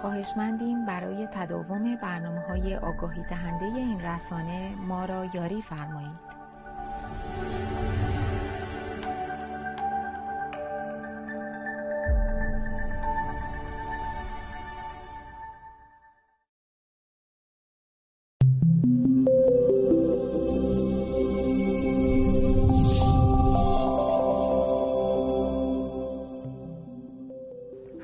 [0.00, 6.30] خواهشمندیم برای تداوم برنامه های آگاهی دهنده این رسانه ما را یاری فرمایید.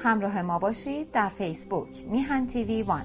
[0.06, 3.04] همراه ما باشید در فیسبوک میهن تیوی وان.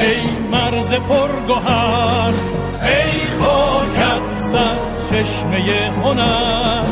[0.00, 2.32] ای مرز پرگوهر
[2.82, 4.76] ای خاکت سر
[5.10, 6.84] چشمه هنر.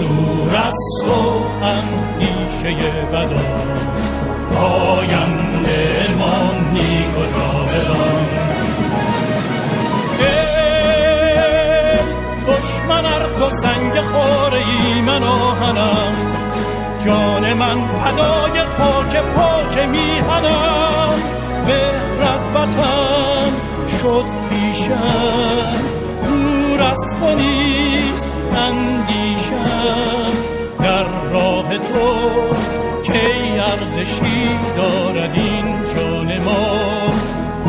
[0.00, 3.44] دور از تو اندیشه بدا
[4.60, 8.26] آینده مانی کجا بدان.
[10.18, 10.62] ای
[12.46, 16.14] دشمن ار تو سنگ خوره ای من آهنم
[17.04, 20.81] جان من فدای خاک پاک میهنم.
[21.66, 23.52] مهرت وطن
[24.02, 25.82] شد پیشم.
[26.24, 30.32] دور از تو نیست اندیشم.
[30.80, 32.32] در راه تو
[33.02, 37.12] کی ارزشی دارد این جان ما؟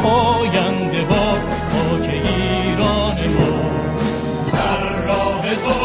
[0.03, 1.31] پاینده با
[1.71, 3.69] خاک ایران ما.
[4.53, 5.82] در راه تو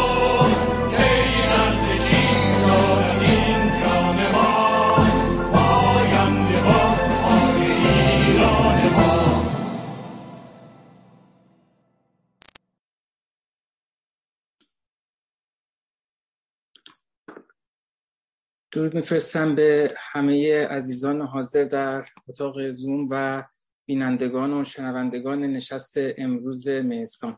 [18.79, 23.43] درود میفرستم به همه عزیزان حاضر در اتاق زوم و
[23.85, 27.37] بینندگان و شنوندگان نشست امروز مهستان.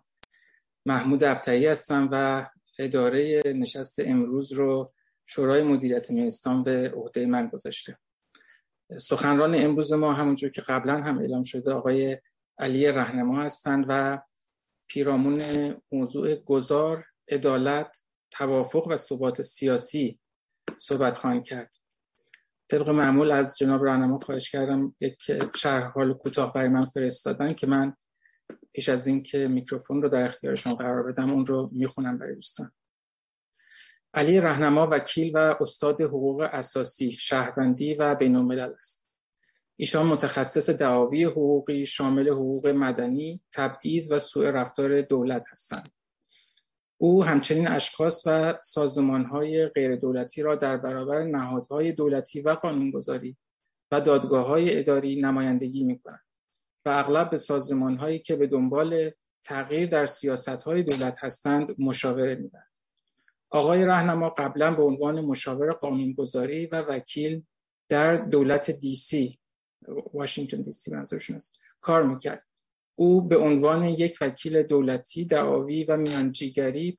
[0.85, 2.45] محمود ابتعی هستم و
[2.79, 4.93] اداره نشست امروز رو
[5.25, 7.97] شورای مدیریت مهستان به عهده من گذاشته.
[8.97, 12.17] سخنران امروز ما همونجور که قبلا هم اعلام شده آقای
[12.57, 14.21] علی رهنما هستند و
[14.87, 15.41] پیرامون
[15.91, 20.20] موضوع گذار عدالت توافق و ثبات سیاسی
[20.81, 21.75] صحبت خواهند کرد.
[22.67, 25.17] طبق معمول از جناب راهنما خواهش کردم یک
[25.55, 27.93] شرح حال کوتاه برای من فرستادن که من
[28.73, 32.71] پیش از اینکه میکروفون رو در اختیارشون قرار بدم اون رو می‌خونم برای دوستان.
[34.13, 39.07] علی رهنما وکیل و استاد حقوق اساسی شهروندی و بین است.
[39.75, 45.89] ایشان متخصص دعاوی حقوقی شامل حقوق مدنی، تبعیض و سوء رفتار دولت هستند.
[47.03, 53.37] او همچنین اشخاص و سازمانهای غیردولتی را در برابر نهادهای دولتی و قانونگذاری
[53.91, 54.01] و
[54.37, 56.21] های اداری نمایندگی می‌کند
[56.85, 59.11] و اغلب به سازمانهایی که به دنبال
[59.43, 62.71] تغییر در سیاستهای دولت هستند مشاوره می‌دهد.
[63.49, 67.43] آقای رهنما قبلا به عنوان مشاور قانونگذاری و وکیل
[67.89, 69.39] در دولت دی سی
[70.13, 72.50] واشنگتن دی سی منظورشون است کار می‌کرد
[72.95, 76.97] او به عنوان یک وکیل دولتی دعاوی و میانجیگری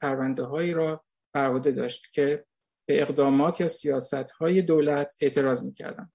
[0.51, 2.45] هایی را بر عهده داشت که
[2.87, 3.99] به اقدامات یا
[4.41, 6.13] های دولت اعتراض می‌کردند.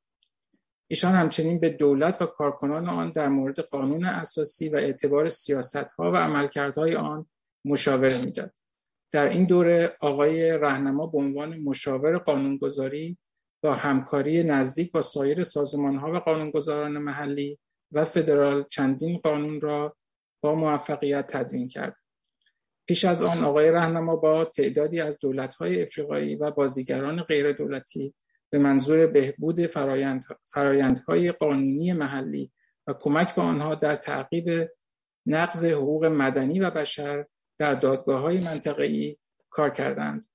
[0.88, 5.32] ایشان همچنین به دولت و کارکنان آن در مورد قانون اساسی و اعتبار
[5.98, 7.26] ها و عملکردهای آن
[7.66, 8.52] مشاوره می‌داد.
[9.12, 13.18] در این دوره آقای رهنما به عنوان مشاور قانونگذاری
[13.64, 15.44] با همکاری نزدیک با سایر
[15.84, 17.60] ها و قانونگذاران محلی
[17.92, 19.96] و فدرال چندین قانون را
[20.42, 21.96] با موفقیت تدوین کرد.
[22.88, 28.14] پیش از آن آقای رهنما با تعدادی از دولت‌های افریقایی و بازیگران غیر دولتی
[28.50, 32.52] به منظور بهبود فرایند، فرایندهای قانونی محلی
[32.88, 34.70] و کمک به آنها در تعقیب
[35.26, 37.26] نقض حقوق مدنی و بشر
[37.58, 39.18] در دادگاه های منطقه‌ای
[39.50, 40.26] کار کردند.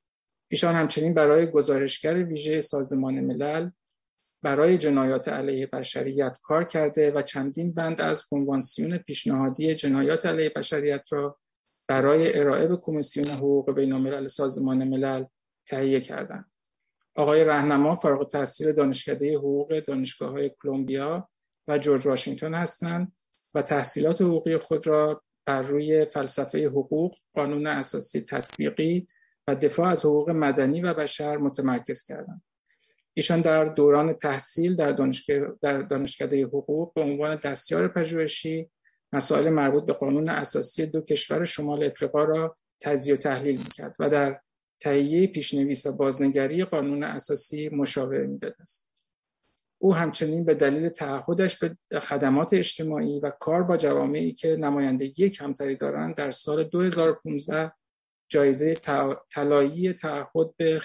[0.49, 3.71] ایشان همچنین برای گزارشگر ویژه سازمان ملل
[4.43, 11.07] برای جنایات علیه بشریت کار کرده و چندین بند از کنوانسیون پیشنهادی جنایات علیه بشریت
[11.11, 11.39] را
[11.89, 15.25] برای ارائه به کمیسیون حقوق بین الملل سازمان ملل
[15.67, 16.53] تهیه کردند.
[17.15, 21.29] آقای رهنما فارغ التحصیل دانشکده حقوق دانشگاه های کلمبیا
[21.69, 23.13] و جورج واشنگتن هستند
[23.55, 29.07] و تحصیلات حقوقی خود را بر روی فلسفه حقوق قانون اساسی تطبیقی
[29.49, 32.43] و دفاع از حقوق مدنی و بشر متمرکز کردند
[33.15, 34.93] ایشان در دوران تحصیل در,
[35.63, 38.71] در دانشکده حقوق به عنوان دستیار پژوهشی
[39.13, 44.11] مسائل مربوط به قانون اساسی دو کشور شمال افریقا را تجزیه و تحلیل می‌کرد و
[44.11, 44.41] در
[44.81, 48.55] تهیه پیشنویس و بازنگری قانون اساسی مشاوره می‌داد.
[48.61, 48.89] است
[49.79, 55.77] او همچنین به دلیل تعهدش به خدمات اجتماعی و کار با جوامعی که نمایندگی کمتری
[55.77, 57.73] دارند در سال 2015
[58.33, 58.75] جایزه
[59.31, 60.81] طلایی تعهد به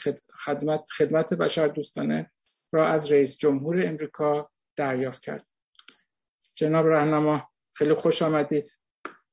[0.45, 2.31] خدمت خدمت بشر دوستانه
[2.71, 5.49] را از رئیس جمهور امریکا دریافت کرد.
[6.55, 8.71] جناب راهنما خیلی خوش آمدید.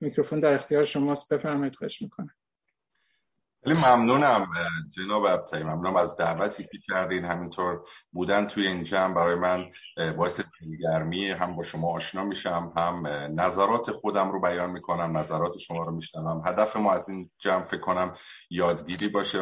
[0.01, 1.33] میکروفون در اختیار شماست.
[1.33, 2.35] بفرمایید خوش می‌کنم.
[3.65, 4.51] خیلی ممنونم
[4.91, 7.25] جناب ابتایی ممنونم از دعوتی که کردین.
[7.25, 9.71] همینطور بودن توی این جمع برای من
[10.17, 13.07] باعث دلگرمی هم با شما آشنا میشم هم
[13.41, 16.43] نظرات خودم رو بیان می‌کنم نظرات شما رو میشنوم.
[16.47, 18.13] هدف ما از این جمع فکر کنم
[18.51, 19.41] یادگیری باشه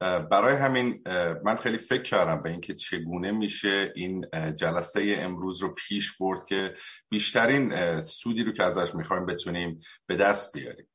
[0.00, 1.04] برای همین
[1.44, 4.26] من خیلی فکر کردم به اینکه چگونه میشه این
[4.56, 6.74] جلسه امروز رو پیش برد که
[7.08, 10.88] بیشترین سودی رو که ازش می‌خوایم بتونیم به دست بیاریم.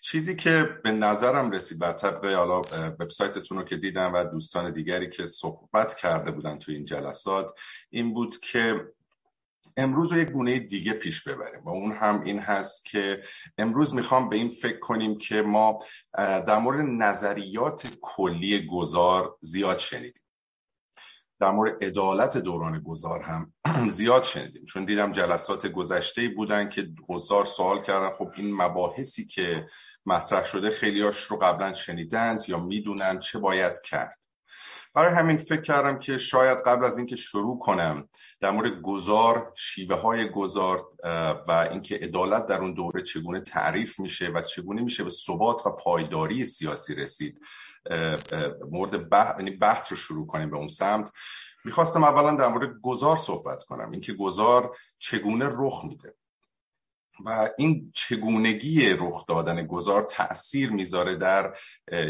[0.00, 2.60] چیزی که به نظرم رسید بر طبق حالا
[3.00, 7.60] وبسایتتون رو که دیدم و دوستان دیگری که صحبت کرده بودن توی این جلسات
[7.90, 8.86] این بود که
[9.76, 13.22] امروز رو یک گونه دیگه پیش ببریم و اون هم این هست که
[13.58, 15.78] امروز می‌خوام به این فکر کنیم که ما
[16.16, 20.22] در مورد نظریات کلی گذار زیاد شنیدیم.
[21.40, 23.52] در مورد عدالت دوران گذار هم
[23.88, 24.64] زیاد شنیدیم.
[24.64, 29.66] چون دیدم جلسات گذشته بودن که گذار سوال کردن خب این مباحثی که
[30.06, 34.29] مطرح شده خیلیاش رو قبلا شنیدند یا می‌دونن چه باید کرد.
[34.94, 38.08] برای همین فکر کردم که شاید قبل از اینکه شروع کنم
[38.40, 40.86] در مورد گذار شیوه های گذار
[41.48, 45.70] و اینکه عدالت در اون دوره چگونه تعریف میشه و چگونه میشه به ثبات و
[45.70, 47.40] پایداری سیاسی رسید.
[48.70, 51.12] مورد بحث, یعنی بحث رو شروع کنیم به اون سمت.
[51.64, 53.90] می‌خواستم اولا در مورد گذار صحبت کنم.
[53.90, 56.14] اینکه گذار چگونه رخ میده.
[57.24, 61.56] و این چگونگی رخ دادن گذار تاثیر می‌ذاره در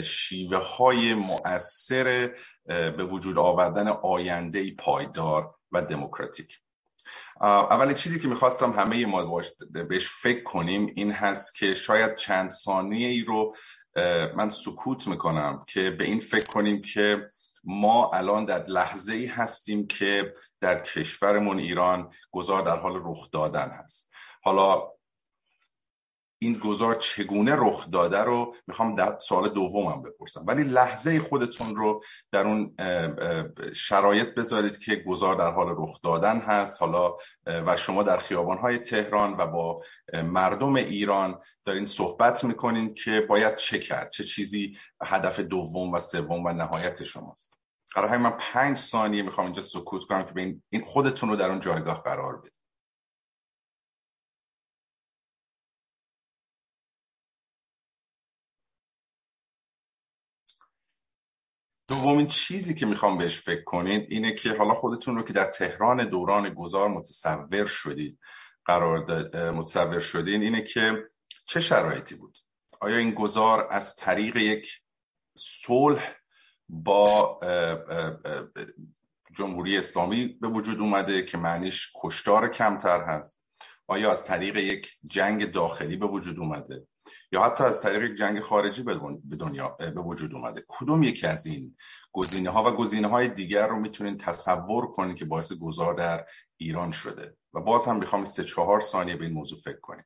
[0.03, 2.35] شیوه های مؤثر
[2.67, 6.61] به وجود آوردن آینده پایدار و دموکراتیک.
[7.41, 9.43] اولین چیزی که می‌خواستم همه ما
[9.89, 13.55] بهش فکر کنیم این هست که شاید چند ثانیه ای رو
[14.37, 17.29] من سکوت می‌کنم که به این فکر کنیم که
[17.65, 23.69] ما الان در لحظه ای هستیم که در کشورمون ایران گذار در حال رخ دادن
[23.69, 24.11] هست.
[24.43, 24.89] حالا
[26.43, 30.45] این گذار چگونه رخ داده رو می‌خوام در سوال دومم بپرسم.
[30.47, 32.03] ولی لحظه خودتون رو
[32.33, 32.77] در اون
[33.75, 36.81] شرایط بذارید که گذار در حال رخ دادن هست.
[36.83, 37.17] حالا
[37.47, 39.83] و شما در خیابانهای تهران و با
[40.25, 46.47] مردم ایران دارین صحبت می‌کنین که باید چه کرد؟ چه چیزی هدف دوم و سوم
[46.47, 47.55] و نهایت شماست؟
[47.97, 51.61] برای من پنج ثانیه می‌خوام اینجا سکوت کنم که به این خودتون رو در اون
[51.61, 52.60] جایگاه قرار بدید
[61.91, 66.05] دومین چیزی که می‌خوام بهش فکر کنید اینه که حالا خودتون رو که در تهران
[66.05, 68.19] دوران گذار متصور شدید
[68.65, 69.05] قرار
[69.51, 71.05] متصور شدین اینه که
[71.47, 72.39] چه شرایطی بود؟
[72.81, 74.81] آیا این گذار از طریق یک
[75.37, 76.15] صلح
[76.69, 77.41] با
[79.37, 83.40] جمهوری اسلامی به وجود اومده که معنیش کشتار کمتر هست؟
[83.91, 86.87] آیا از طریق یک جنگ داخلی به وجود اومده؟
[87.33, 91.77] یا حتی از طریق جنگ خارجی به دنیا به وجود اومده؟ کدوم یکی از این
[92.13, 96.93] گزینه ها و گزینه های دیگر رو می‌تونین تصور کنید که باعث گذار در ایران
[96.93, 100.05] شده؟ و باز هم می‌خوام سه چهار ثانیه به این موضوع فکر کنیم.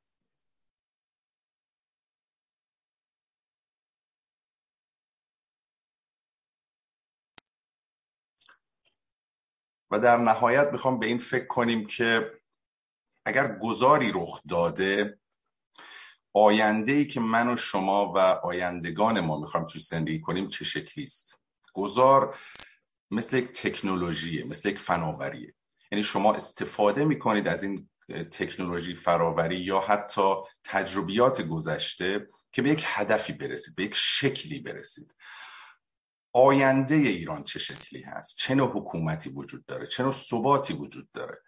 [9.91, 12.31] و در نهایت می‌خوام به این فکر کنیم که
[13.25, 15.19] اگر گذاری رخ داده
[16.33, 21.05] آینده ای که من و شما و آیندگان ما می‌خوایم توی زندگی کنیم چه شکلی
[21.05, 21.41] است؟
[21.73, 22.39] گذار
[23.11, 25.55] مثل یک تکنولوژیه مثل یک فناوریه.
[25.93, 32.85] یعنی شما استفاده می‌کنید از این تکنولوژی فراوری یا حتی تجربیات گذشته که به یک
[32.87, 35.15] هدفی برسید به یک شکلی برسید.
[36.33, 41.43] آینده ایران چه شکلی هست؟ چه نوع حکومتی وجود داره؟ چه نوع ثباتی وجود داره؟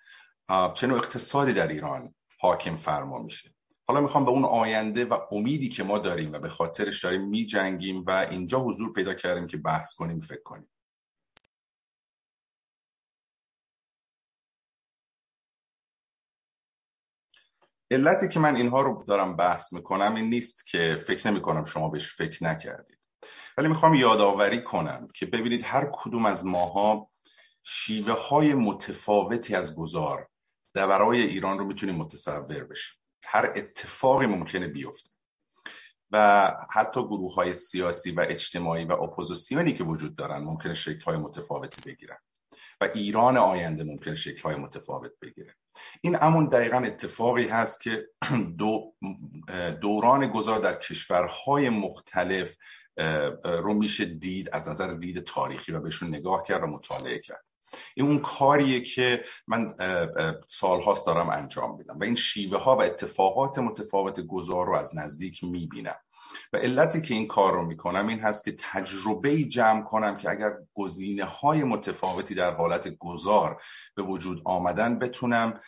[0.75, 3.55] چه نوع اقتصادی در ایران حاکم فرما میشه؟
[3.89, 7.47] حالا می‌خوام به اون آینده و امیدی که ما داریم و به خاطرش داریم می
[7.47, 10.71] جنگیم و اینجا حضور پیدا کردیم که بحث کنیم فکر کنیم.
[17.91, 21.89] علتی که من اینها رو دارم بحث می‌کنم این نیست که فکر نمی کنم شما
[21.89, 22.99] بهش فکر نکردید.
[23.59, 27.11] ولی می‌خوام یادآوری کنم که ببینید هر کدوم از ماها
[27.63, 30.29] شیوه های متفاوتی از گذار
[30.77, 32.97] در برای ایران رو می‌تونیم متصور بشیم.
[33.27, 35.11] هر اتفاقی ممکنه بیفته.
[36.11, 41.17] و حتی گروه های سیاسی و اجتماعی و اپوزیسیونی که وجود دارن ممکنه شکل های
[41.17, 42.17] متفاوتی بگیرن.
[42.81, 45.55] و ایران آینده ممکنه شکل های متفاوت بگیره.
[46.01, 48.09] این امون دقیقا اتفاقی هست که
[48.59, 48.95] دو
[49.81, 52.57] دوران گذار در کشورهای مختلف
[53.45, 57.45] رو میشه دید از نظر دید تاریخی و بهشون نگاه کرد و مطالعه کرد.
[57.95, 59.75] این اون کاریه که من
[60.47, 65.45] سالهاست دارم انجام میدم و این شیوه ها و اتفاقات متفاوت گذار رو از نزدیک
[65.45, 65.97] می‌بینم.
[66.53, 70.53] و علتی که این کار رو می‌کنم این هست که تجربه جمع کنم که اگر
[70.75, 73.63] گزینه های متفاوتی در حالت گذار
[73.95, 75.61] به وجود آمدن بتونم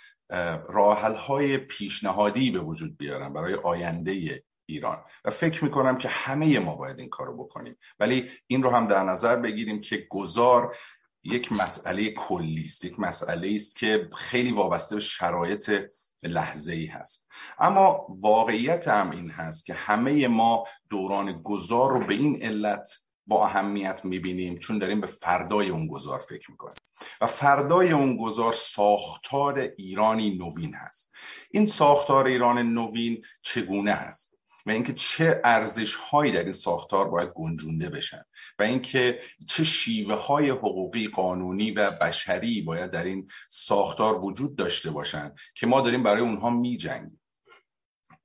[0.68, 5.04] راحل های پیشنهادی به وجود بیارم برای آینده ایران.
[5.24, 7.76] و فکر می‌کنم که همه ما باید این کارو بکنیم.
[7.98, 10.76] ولی این رو هم در نظر بگیریم که گذار
[11.24, 15.90] یک مسئله کلی است یک مسئله است که خیلی وابسته به شرایط
[16.22, 17.30] لحظه ای هست.
[17.58, 22.88] اما واقعیت هم این هست که همه ما دوران گذار رو به این علت
[23.26, 26.74] با اهمیت می‌بینیم چون داریم به فردای اون گذار فکر می‌کنیم.
[27.20, 31.14] و فردای اون گذار ساختار ایرانی نوین هست.
[31.50, 34.37] این ساختار ایران نوین چگونه هست؟
[34.68, 38.22] و اینکه چه ارزش هایی در این ساختار باید گنجونده بشن
[38.58, 44.90] و اینکه چه شیوه های حقوقی قانونی و بشری باید در این ساختار وجود داشته
[44.90, 47.20] باشن که ما داریم برای اونها می جنگیم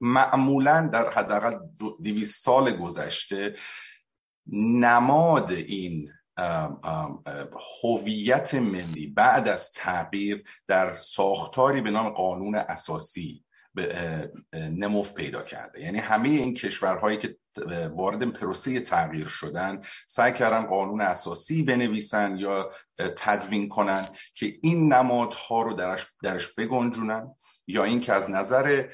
[0.01, 1.59] معمولا در حداقل
[2.03, 3.55] دویست سال گذشته
[4.51, 6.11] نماد این
[7.83, 13.45] هویت ملی بعد از تغییر در ساختاری به نام قانون اساسی
[14.53, 15.81] نموف پیدا کرده.
[15.81, 17.37] یعنی همه این کشورهایی که
[17.95, 25.61] وارد پروسه تغییر شدن سعی کردن قانون اساسی بنویسن یا تدوین کنن که این نمادها
[25.61, 27.35] رو درش, درش بگنجونن
[27.67, 28.87] یا اینکه از نظر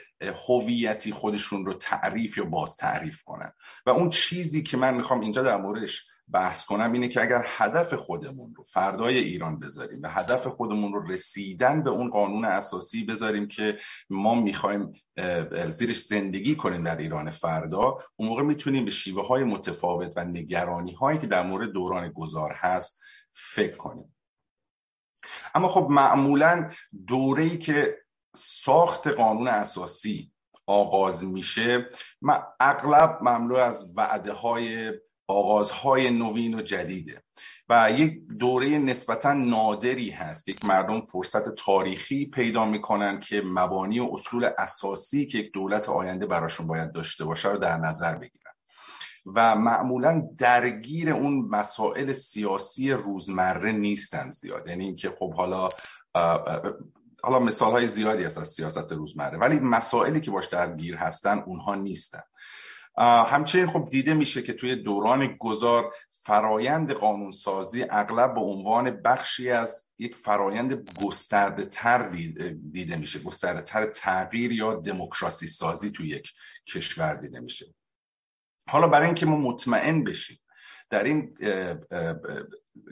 [0.48, 3.52] هویتی خودشون رو تعریف یا باز تعریف کنن.
[3.86, 7.94] و اون چیزی که من می‌خوام اینجا در موردش بحث کنم اینه که اگر هدف
[7.94, 13.48] خودمون رو فردای ایران بذاریم و هدف خودمون رو رسیدن به اون قانون اساسی بذاریم
[13.48, 13.78] که
[14.10, 14.94] ما می‌خوایم
[15.70, 20.92] زیرش زندگی کنیم در ایران فردا اون موقع می‌تونیم به شیوه های متفاوت و نگرانی
[20.92, 23.02] هایی که در مورد دوران گذار هست
[23.34, 24.16] فکر کنیم.
[25.56, 26.70] اما خب معمولا
[27.08, 27.98] دوره که
[28.36, 30.32] ساخت قانون اساسی
[30.68, 31.90] آغاز میشه
[32.60, 34.94] اغلب مملو از وعده های
[35.30, 37.24] آغازهای نوین و جدیده.
[37.70, 40.46] و یک دوره نسبتا نادری هست.
[40.46, 46.26] که مردم فرصت تاریخی پیدا می‌کنن که مبانی و اصول اساسی که یک دولت آینده
[46.26, 48.54] براشون باید داشته باشه رو در نظر بگیرن.
[49.26, 54.68] و معمولا درگیر اون مسائل سیاسی روزمره نیستن زیاد.
[54.68, 55.70] یعنی اینکه خب حالا
[57.24, 59.38] حالا مثال های زیادی هست از سیاست روزمره.
[59.38, 62.22] ولی مسائلی که باش درگیر هستن اونها نیستن.
[63.00, 69.90] همچنین خب دیده میشه که توی دوران گذار فرایند قانونسازی اغلب به عنوان بخشی از
[69.98, 72.10] یک فرایند گسترده تر
[72.72, 76.34] دیده میشه گسترده تر تغییر یا دموکراسی سازی توی یک
[76.68, 77.74] کشور دیده میشه.
[78.70, 80.40] حالا برای اینکه ما مطمئن بشیم
[80.90, 81.38] در این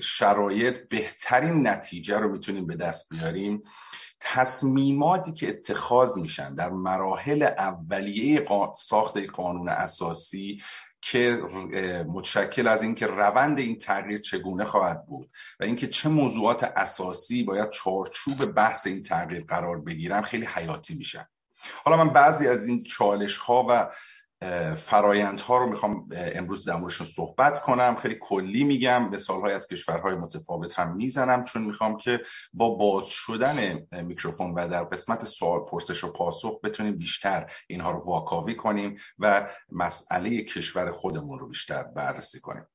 [0.02, 3.64] شرایط بهترین نتیجه رو می‌تونیم به دست بیاریم
[4.20, 10.62] تصمیماتی که اتخاذ میشن در مراحل اولیه ساخت قانون اساسی
[11.02, 11.42] که
[12.08, 17.70] متشکل از اینکه روند این تغییر چگونه خواهد بود و اینکه چه موضوعات اساسی باید
[17.70, 21.26] چارچوب بحث این تغییر قرار بگیرن خیلی حیاتی میشن.
[21.84, 23.92] حالا من بعضی از این چالش ها و
[24.76, 27.96] فرایندها رو می‌خوام امروز در موردشون صحبت کنم.
[27.96, 32.22] خیلی کلی میگم مثال از کشورهای متفاوت هم می‌زنم چون می‌خوام که
[32.54, 38.00] با باز شدن میکروفون و در قسمت سوال پرسش و پاسخ بتونیم بیشتر اینها رو
[38.06, 42.66] واکاوی کنیم و مسئله کشور خودمون رو بیشتر بررسی کنیم.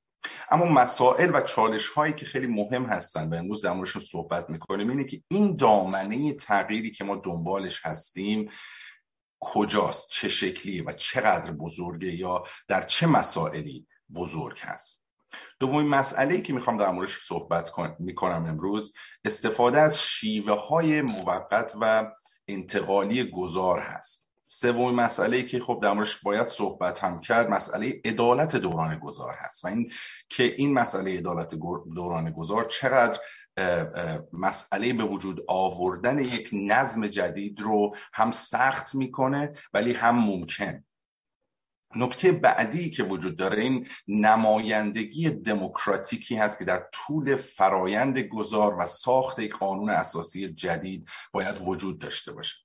[0.51, 4.91] اما مسائل و چالش هایی که خیلی مهم هستن و امروز در موردشون صحبت می‌کنیم
[4.91, 8.51] اینه که این دامنه تغییری که ما دنبالش هستیم
[9.43, 15.03] کجاست چه شکلیه و چقدر بزرگه یا در چه مسائلی بزرگ هست.
[15.61, 18.95] دومین مسئله که می‌خوام در موردش صحبت می‌کنم امروز
[19.25, 22.13] استفاده از شیوه های موقت و
[22.49, 24.33] انتقالی گذار هست.
[24.43, 29.65] سومین مسئله که خب در موردش باید صحبت هم کرد مسئله عدالت دوران گذار هست.
[29.65, 29.93] و این
[30.29, 31.55] که این مسئله عدالت
[31.95, 33.21] دوران گذار چقدر
[34.33, 40.85] مسئله به وجود آوردن یک نظم جدید رو هم سخت می‌کنه ولی هم ممکن.
[41.97, 48.87] نکته بعدی که وجود داره این نمایندگی دموکراتیکی هست که در طول فرایند گذار و
[48.87, 52.57] ساخت یک قانون اساسی جدید باید وجود داشته باشه.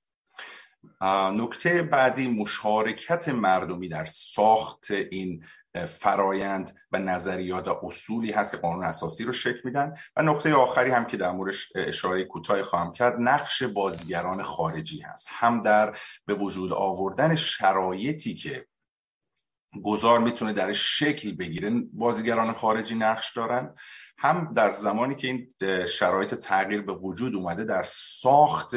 [1.34, 5.44] نکته بعدی مشارکت مردمی در ساخت این
[5.86, 9.94] فرایند و نظریات و اصولی هست که قانون اساسی رو شکل میدن.
[10.16, 15.28] و نقطه آخری هم که در موردش اشاره کوتاه خواهم کرد نقش بازیگران خارجی هست.
[15.30, 18.66] هم در به وجود آوردن شرایطی که
[19.84, 21.70] گذار می‌تونه در شکل بگیره.
[21.92, 23.74] بازیگران خارجی نقش دارن.
[24.18, 25.54] هم در زمانی که این
[25.86, 28.74] شرایط تغییر به وجود اومده در ساخت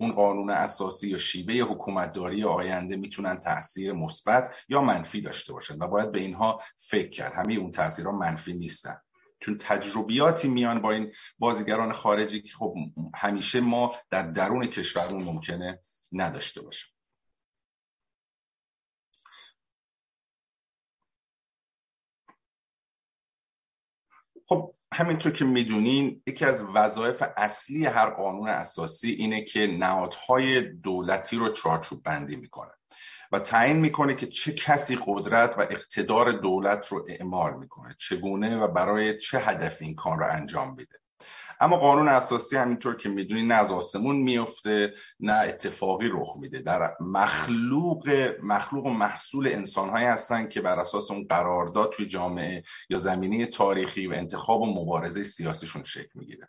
[0.00, 5.88] اون قانون اساسی یا شیوه حکومتداری آینده می‌تونن تاثیر مثبت یا منفی داشته باشن و
[5.88, 7.32] باید به اینها فکر کرد.
[7.32, 8.96] همه اون تاثیرها منفی نیستن.
[9.40, 12.74] چون تجربیاتی میان با این بازیگران خارجی که خب
[13.14, 15.80] همیشه ما در درون کشورمون ممکنه
[16.12, 16.97] نداشته باشیم.
[24.48, 31.36] خب همینطور که می‌دونین یکی از وظایف اصلی هر قانون اساسی اینه که نهادهای دولتی
[31.36, 32.70] رو چارچوب بندی می‌کنه
[33.32, 38.68] و تعیین می‌کنه که چه کسی قدرت و اقتدار دولت رو اعمال می‌کنه چگونه و
[38.68, 40.98] برای چه هدف این کار رو انجام میده.
[41.60, 46.58] اما قانون اساسی همینطور که می‌دونی نه از آسمون میفته نه اتفاقی رخ میده.
[46.58, 48.08] در مخلوق
[48.42, 54.06] مخلوق و محصول انسانهایی هستن که بر اساس اون قرارداد توی جامعه یا زمینه تاریخی
[54.06, 56.48] و انتخاب و مبارزه سیاسیشون شکل می‌گیره.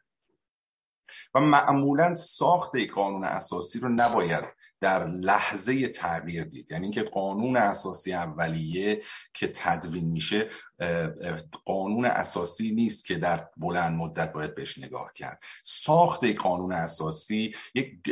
[1.34, 6.72] و معمولا ساخت قانون اساسی رو نباید در لحظه تغییر دید.
[6.72, 9.02] یعنی اینکه قانون اساسی اولیه
[9.34, 10.50] که تدوین میشه
[11.66, 15.44] قانون اساسی نیست که در بلند مدت باید بهش نگاه کرد.
[15.64, 18.10] ساخت قانون اساسی یک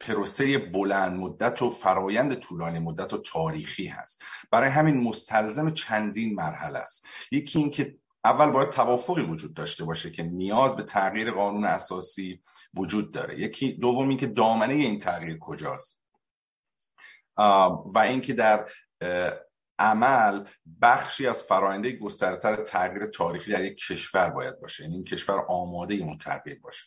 [0.00, 4.22] پروسه بلند مدت و فرایند طولانی مدت و تاریخی هست.
[4.50, 7.06] برای همین مستلزم چندین مرحله است.
[7.30, 12.42] یکی اینکه اول باید توافقی وجود داشته باشه که نیاز به تغییر قانون اساسی
[12.74, 13.40] وجود داره.
[13.40, 16.02] یکی دومی که دامنه این تغییر کجاست.
[17.94, 18.68] و اینکه در
[19.78, 20.44] عمل
[20.82, 24.82] بخشی از فراینده گسترتر تغییر تاریخی در یک کشور باید باشه.
[24.82, 26.86] یعنی این کشور آماده اون تغییر باشه.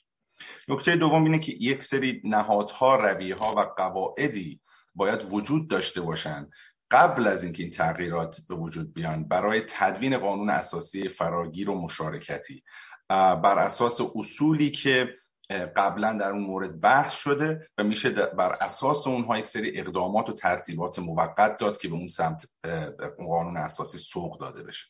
[0.67, 4.61] نکته دوم اینه که یک سری نهادها رویه ها و قواعدی
[4.95, 6.51] باید وجود داشته باشند
[6.91, 12.63] قبل از اینکه این تغییرات به وجود بیان برای تدوین قانون اساسی فراگیر و مشارکتی
[13.09, 15.13] بر اساس اصولی که
[15.75, 20.33] قبلا در اون مورد بحث شده و میشه بر اساس اونها یک سری اقدامات و
[20.33, 22.45] ترتیبات موقت داد که به اون سمت
[23.17, 24.87] قانون اساسی سوق داده بشه.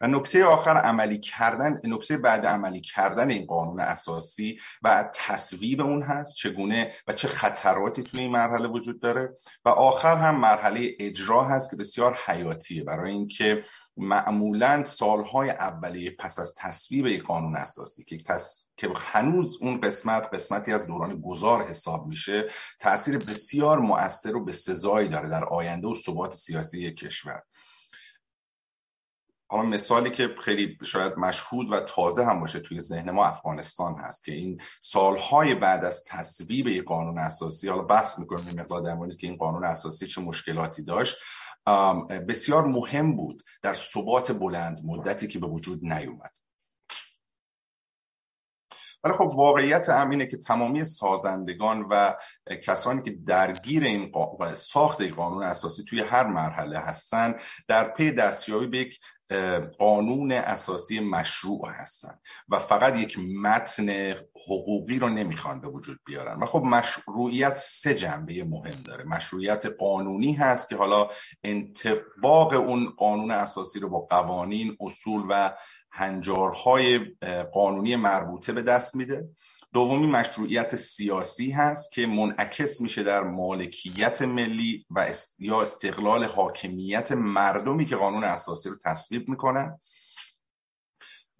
[0.00, 6.02] و نکته آخر عملی کردن نکته بعد عملی کردن این قانون اساسی و تصویب اون
[6.02, 9.36] هست چگونه و چه خطراتی توی این مرحله وجود داره.
[9.64, 12.84] و آخر هم مرحله اجرا هست که بسیار حیاتیه.
[12.84, 13.62] برای اینکه
[13.96, 18.18] معمولا سالهای اولیه پس از تصویب یک قانون اساسی که
[18.76, 22.48] که هنوز اون قسمت قسمتی از دوران گذار حساب میشه
[22.80, 27.42] تاثیر بسیار مؤثر و به سزایی داره در آینده و ثبات سیاسی کشور.
[29.52, 34.24] حالا مثالی که خیلی شاید مشهود و تازه هم باشه توی ذهن ما افغانستان هست
[34.24, 39.16] که این سالهای بعد از تصویب یک قانون اساسی حالا بحث می‌کنیم این مقدار در
[39.16, 41.16] که این قانون اساسی چه مشکلاتی داشت
[42.28, 46.32] بسیار مهم بود در ثبات بلند مدتی که به وجود نیومد.
[49.04, 52.14] ولی خب واقعیت هم اینه که تمامی سازندگان و
[52.62, 54.12] کسانی که درگیر این
[54.54, 57.34] ساخت این قانون اساسی توی هر مرحله هستن
[57.68, 59.00] در پی دستیابی به یک
[59.78, 62.18] قانون اساسی مشروع هستن
[62.48, 64.14] و فقط یک متن
[64.46, 66.38] حقوقی رو نمی‌خوان به وجود بیارن.
[66.42, 69.04] و خب مشروعیت سه جنبه مهم داره.
[69.04, 71.08] مشروعیت قانونی هست که حالا
[71.44, 75.52] انتباق اون قانون اساسی رو با قوانین اصول و
[75.90, 77.00] هنجارهای
[77.52, 79.28] قانونی مربوطه به دست میده.
[79.72, 87.84] دومی مشروعیت سیاسی هست که منعکس میشه در مالکیت ملی و یا استقلال حاکمیت مردمی
[87.84, 89.78] که قانون اساسی رو تصویب می‌کنن.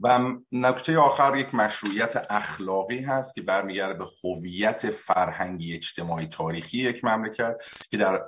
[0.01, 0.21] و
[0.53, 7.63] نکته آخر یک مشروعیت اخلاقی هست که برمیگرده به هویت فرهنگی اجتماعی تاریخی یک مملکت
[7.91, 8.21] که در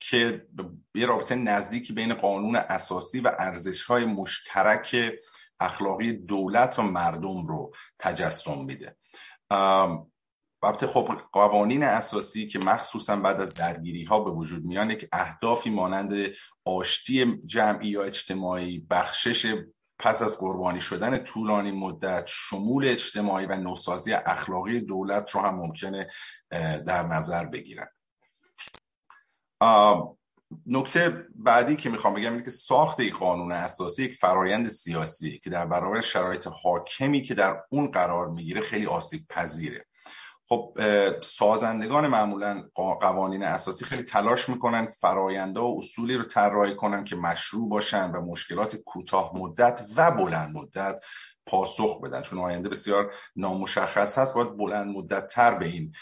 [0.00, 0.46] که
[0.94, 5.12] یه رابطه نزدیکی بین قانون اساسی و ارزش های مشترک
[5.60, 8.96] اخلاقی دولت و مردم رو تجسم میده.
[10.62, 15.70] البته خب قوانین اساسی که مخصوصا بعد از درگیری ها به وجود میان یک اهدافی
[15.70, 16.12] مانند
[16.64, 19.54] آشتی جمعی یا اجتماعی بخشش
[19.98, 26.06] پس از قربانی شدن طولانی مدت شمول اجتماعی و نوسازی اخلاقی دولت رو هم ممکنه
[26.86, 27.88] در نظر بگیرن.
[30.66, 35.50] نکته بعدی که می‌خوام بگم اینه که ساخت یک قانون اساسی یک فرایند سیاسی که
[35.50, 39.86] در برابر شرایط حاکمی که در اون قرار می‌گیره خیلی آسیب پذیره.
[40.48, 40.76] خب
[41.22, 47.68] سازندگان معمولا قوانین اساسی خیلی تلاش می‌کنن فراینده و اصولی رو طراحی کنن که مشروع
[47.68, 51.04] باشن و مشکلات کوتاه مدت و بلند مدت
[51.46, 52.22] پاسخ بدن.
[52.22, 55.92] چون آینده بسیار نامشخص هست باید بلند مدت تر به این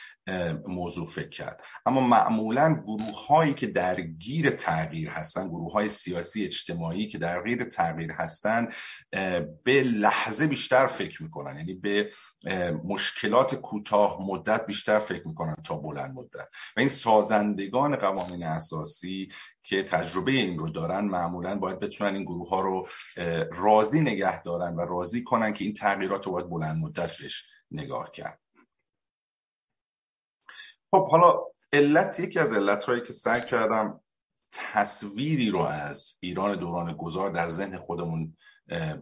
[0.67, 1.65] موضوع فکر کرد.
[1.87, 8.13] اما معمولا گروه هایی که درگیر تغییر هستن گروه های سیاسی اجتماعی که درگیر تغییر
[8.13, 8.69] هستن
[9.65, 11.57] به لحظه بیشتر فکر می‌کنن.
[11.57, 12.11] یعنی به
[12.85, 16.49] مشکلات کوتاه مدت بیشتر فکر می‌کنن تا بلند مدت.
[16.77, 19.29] و این سازندگان قوانین اساسی
[19.63, 22.89] که تجربه این رو دارن معمولا باید بتونن این گروه ها رو
[23.53, 28.11] راضی نگه دارن و راضی کنن که این تغییرات رو باید بلند مدت بهش نگاه
[28.11, 28.48] کرد.
[30.91, 34.01] خب حالا علت یکی از علت هایی که سعی کردم
[34.53, 38.37] تصویری رو از ایران دوران گذار در ذهن خودمون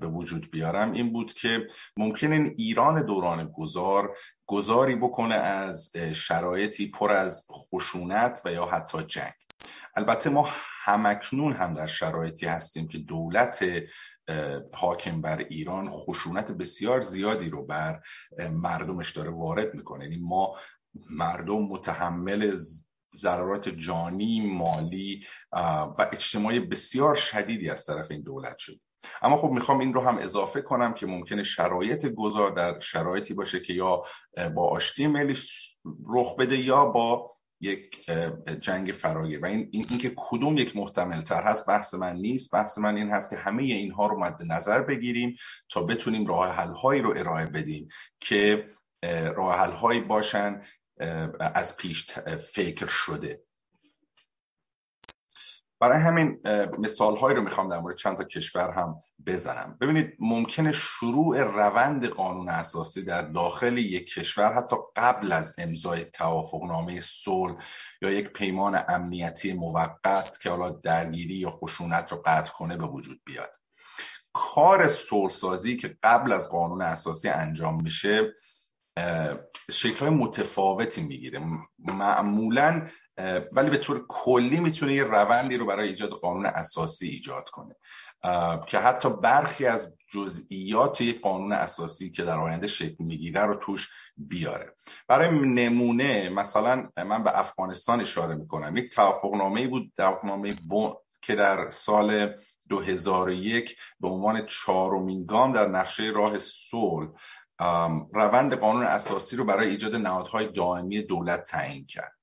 [0.00, 6.90] به وجود بیارم این بود که ممکن این ایران دوران گذار گذاری بکنه از شرایطی
[6.90, 9.32] پر از خشونت و یا حتی جنگ.
[9.96, 10.48] البته ما
[10.84, 13.64] همکنون هم در شرایطی هستیم که دولت
[14.74, 18.00] حاکم بر ایران خشونت بسیار زیادی رو بر
[18.52, 20.04] مردمش داره وارد می‌کنه.
[20.04, 20.56] یعنی ما
[21.10, 22.58] مردم متحمل
[23.16, 25.26] ضررات جانی مالی
[25.98, 28.80] و اجتماعی بسیار شدیدی از طرف این دولت شد.
[29.22, 33.60] اما خب می‌خوام این رو هم اضافه کنم که ممکنه شرایط گذار در شرایطی باشه
[33.60, 34.02] که یا
[34.54, 35.34] با آشتی ملی
[36.06, 38.10] رخ بده یا با یک
[38.60, 39.40] جنگ فراگیر.
[39.42, 42.54] و این, این, که کدوم یک محتمل تر هست بحث من نیست.
[42.54, 45.36] بحث من این هست که همه اینها رو مد نظر بگیریم
[45.68, 47.88] تا بتونیم راه حل هایی رو ارائه بدیم
[48.20, 48.66] که
[49.36, 50.62] راه حل هایی باشن
[51.40, 52.10] از پیش
[52.52, 53.42] فکر شده.
[55.80, 56.42] برای همین
[56.78, 59.78] مثال هایی رو می‌خوام در مورد چند تا کشور هم بزنم.
[59.80, 67.00] ببینید ممکنه شروع روند قانون اساسی در داخل یک کشور حتی قبل از امضای توافقنامه
[67.00, 67.56] صلح
[68.02, 73.20] یا یک پیمان امنیتی موقت که حالا درگیری یا خشونت رو قطع کنه به وجود
[73.24, 73.56] بیاد.
[74.32, 74.88] کار
[75.30, 78.34] سازی که قبل از قانون اساسی انجام میشه
[79.70, 81.42] شکل متفاوتی می‌گیره.
[81.78, 82.86] معمولا
[83.52, 87.76] ولی به طور کلی می‌تونه یه روندی رو برای ایجاد قانون اساسی ایجاد کنه.
[88.66, 93.88] که حتی برخی از جزئیات یک قانون اساسی که در آینده شکل می‌گیره رو توش
[94.16, 94.74] بیاره.
[95.08, 98.76] برای نمونه مثلا من به افغانستان اشاره می‌کنم.
[98.76, 100.54] یک توافقنامه بود توافقنامه
[101.22, 102.34] که در سال
[102.68, 107.08] 2001 به عنوان چهارمین گام در نقشه راه صلح
[108.12, 112.15] روند قانون اساسی رو برای ایجاد نهادهای دائمی دولت تعیین کرد.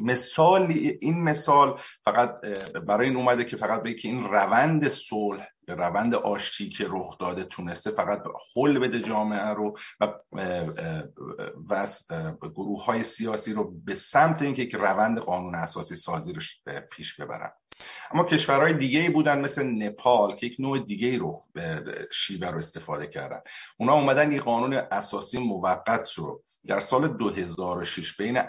[0.00, 0.62] مثال
[1.00, 2.40] این مثال فقط
[2.86, 7.44] برای این اومده که فقط بگه که این روند صلح روند آشتی که رخ داده
[7.44, 8.22] تونسته فقط
[8.56, 10.12] حل بده جامعه رو و
[11.68, 11.86] و
[12.42, 16.40] گروه های سیاسی رو به سمت اینکه یک روند قانون اساسی سازی رو
[16.92, 17.52] پیش ببرن.
[18.10, 21.42] اما کشورهای دیگه ای بودن مثل نپال که یک نوع دیگه رو
[22.12, 23.40] شیوه رو استفاده کردن.
[23.76, 28.40] اونا اومدن یک قانون اساسی موقت رو در سال 2006 بین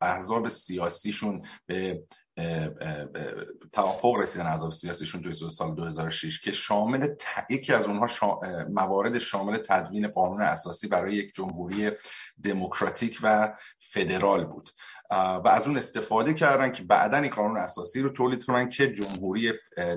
[0.00, 2.02] احزاب سیاسیشون به
[3.72, 7.08] توافق رسیدن احزاب سیاسیشون توی سال 2006 که شامل
[7.50, 11.90] یکی از اونها موارد شامل تدوین قانون اساسی برای یک جمهوری
[12.42, 14.70] دموکراتیک و فدرال بود.
[15.10, 19.52] و از اون استفاده کردن که بعدا این قانون اساسی رو تولید کنن که جمهوری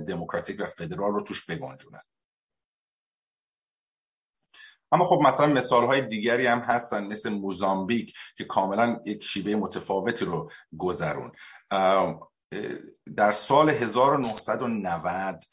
[0.08, 2.02] دموکراتیک و فدرال رو توش بگنجونن.
[4.94, 10.26] اما خب مثلا مثال های دیگری هم هستن مثل موزامبیک که کاملا یک شیوه متفاوتی
[10.26, 11.32] رو گذرون.
[13.16, 15.44] در سال 1990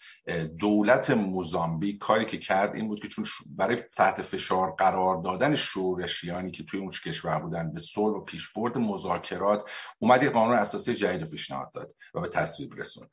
[0.59, 3.25] دولت موزامبیک کاری که کرد این بود که چون
[3.57, 8.79] برای تحت فشار قرار دادن شورشیانی که توی اون کشور بودن به صلح و پیشبرد
[8.79, 13.09] مذاکرات اومد یه قانون اساسی جدید رو پیشنهاد داد و به تصویب رسون.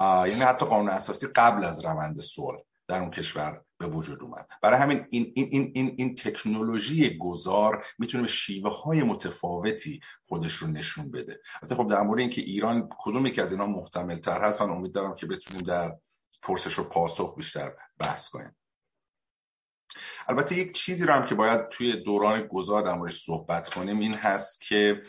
[0.00, 4.50] یعنی حتی قانون اساسی قبل از روند صلح در اون کشور به وجود اومد.
[4.62, 10.68] برای همین این, این, این, این, تکنولوژی گذار می‌تونه به شیوه های متفاوتی خودش رو
[10.68, 11.40] نشون بده.
[11.62, 14.92] حتی خب در مورد اینکه ایران کدوم یکی از اینا محتمل تر هست من امید
[14.92, 15.96] دارم که بتونیم در
[16.42, 18.56] پرسش و پاسخ بیشتر بحث کنیم.
[20.28, 24.14] البته یک چیزی رو هم که باید توی دوران گذار در موردش صحبت کنیم این
[24.14, 25.02] هست که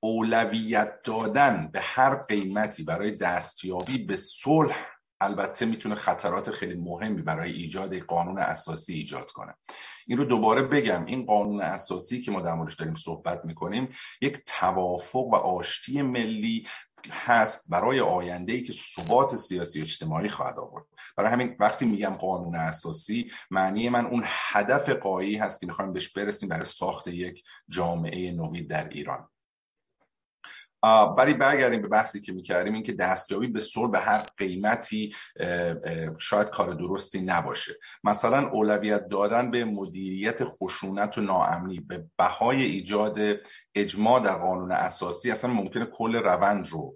[0.00, 4.86] اولویت دادن به هر قیمتی برای دستیابی به صلح
[5.20, 9.54] البته می‌تونه خطرات خیلی مهمی برای ایجاد قانون اساسی ایجاد کنه.
[10.06, 13.88] این رو دوباره بگم این قانون اساسی که ما در موردش داریم صحبت می‌کنیم
[14.20, 16.66] یک توافق و آشتی ملی
[17.10, 20.84] هست برای آینده ای که ثبات سیاسی و اجتماعی خواهد آورد.
[21.16, 26.08] برای همین وقتی میگم قانون اساسی معنی من اون هدف قایی هست که می‌خوایم بهش
[26.08, 29.28] برسیم برای ساخت یک جامعه نوید در ایران.
[30.82, 35.14] برای برگردیم به بحثی که می‌کردیم این که دستیابی به صلح به هر قیمتی
[36.18, 37.72] شاید کار درستی نباشه.
[38.04, 43.18] مثلا اولویت دادن به مدیریت خشونت و ناامنی به بهای ایجاد
[43.74, 46.94] اجماع در قانون اساسی اصلا ممکنه کل روند رو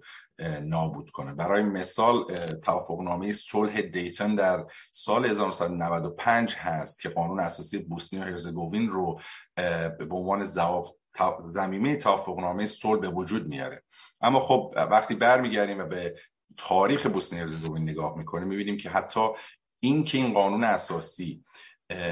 [0.61, 1.33] نابود کنه.
[1.33, 8.89] برای مثال توافقنامه صلح دیتن در سال 1995 هست که قانون اساسی بوسنی و هرزگوین
[8.89, 9.19] رو
[9.99, 10.45] به عنوان
[11.41, 13.83] زمینه توافقنامه صلح به وجود میاره.
[14.21, 16.15] اما خب وقتی برمیگردیم و به
[16.57, 19.29] تاریخ بوسنی هرزگوین نگاه می‌کنیم می‌بینیم که حتی
[19.79, 21.43] این که این قانون اساسی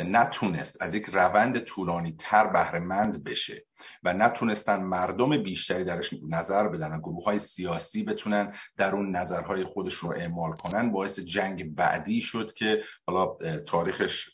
[0.06, 3.66] نتونست از یک روند طولانی تر بهرهمند بشه
[4.04, 10.10] و نتونستن مردم بیشتری درش نظر بدن گروه های سیاسی بتونن در اون نظرهای خودشون
[10.12, 14.30] رو اعمال کنن باعث جنگ بعدی شد که حالا تاریخش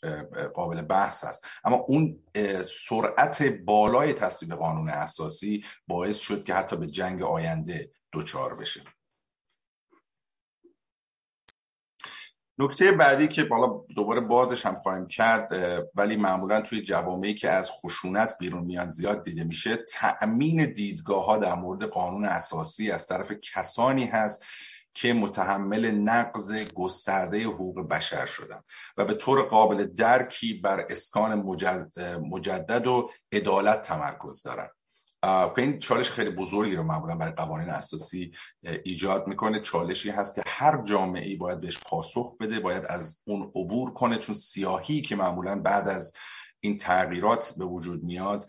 [0.54, 2.22] قابل بحث هست اما اون
[2.88, 8.80] سرعت بالای تصویب قانون اساسی باعث شد که حتی به جنگ آینده دوچار بشه.
[12.60, 15.52] نکته بعدی که بالا دوباره بازش هم خواهیم کرد
[15.94, 21.38] ولی معمولا توی جوامعی که از خشونت بیرون میان زیاد دیده میشه تأمین دیدگاه ها
[21.38, 24.44] در مورد قانون اساسی از طرف کسانی هست
[24.94, 28.60] که متحمل نقض گسترده حقوق بشر شدن
[28.96, 31.42] و به طور قابل درکی بر اسکان
[32.30, 34.68] مجدد و عدالت تمرکز دارن.
[35.56, 38.30] این چالش خیلی بزرگی رو معمولا برای قوانین اساسی
[38.84, 39.60] ایجاد می‌کنه.
[39.60, 44.18] چالشی هست که هر جامعه ای باید بهش پاسخ بده باید از اون عبور کنه
[44.18, 46.12] چون سیاهی که معمولا بعد از
[46.62, 48.46] این تغییرات به وجود میاد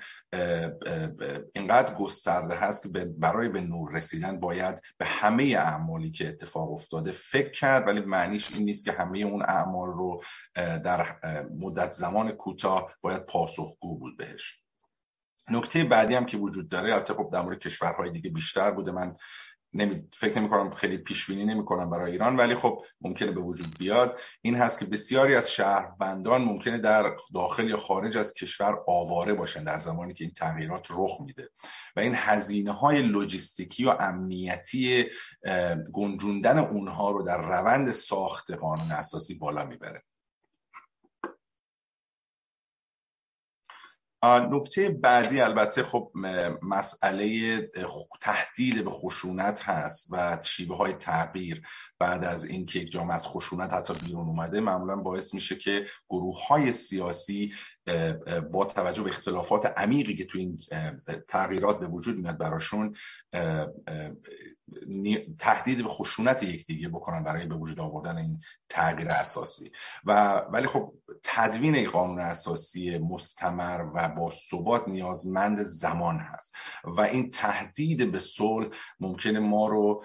[1.56, 7.12] اینقدر گسترده هست که برای به نور رسیدن باید به همه اعمالی که اتفاق افتاده
[7.12, 7.88] فکر کرد.
[7.88, 10.24] ولی معنیش این نیست که همه اون اعمال رو
[10.56, 11.16] در
[11.60, 14.61] مدت زمان کوتاه باید پاسخگو بود بهش.
[15.50, 18.92] نکته بعدی هم که وجود داره البته خب در مورد کشورهای دیگه بیشتر بوده.
[18.92, 19.16] من
[19.74, 20.04] نمی...
[20.14, 23.78] فکر نمی کنم خیلی پیش بینی نمی کنم برای ایران ولی خب ممکنه به وجود
[23.80, 24.20] بیاد.
[24.42, 29.64] این هست که بسیاری از شهروندان ممکنه در داخل یا خارج از کشور آواره باشن
[29.64, 31.50] در زمانی که این تغییرات رخ میده.
[31.96, 35.06] و این هزینه های لوجستیکی و امنیتی
[35.94, 40.04] گنجوندن اونها رو در روند ساخت قانون اساسی بالا می‌بره.
[44.24, 46.12] نکته بعدی البته خب
[46.62, 47.72] مسئله
[48.22, 51.62] تهدید به خشونت هست و شیوه های تغییر
[52.00, 56.48] بعد از اینکه یک جامعه از خشونت حتی بیرون اومده معمولا باعث میشه که گروه
[56.48, 57.54] های سیاسی
[58.52, 60.60] با توجه به اختلافات عمیقی که تو این
[61.28, 62.96] تغییرات به وجود میاد براشون
[65.40, 69.72] تهدید به خشونت یکدیگه بکنن برای به وجود آوردن این تغییر اساسی.
[70.06, 76.56] و ولی خب تدوین قانون اساسی مستمر و با ثبات نیازمند زمان هست.
[76.84, 78.68] و این تهدید به صلح
[79.00, 80.04] ممکنه ما رو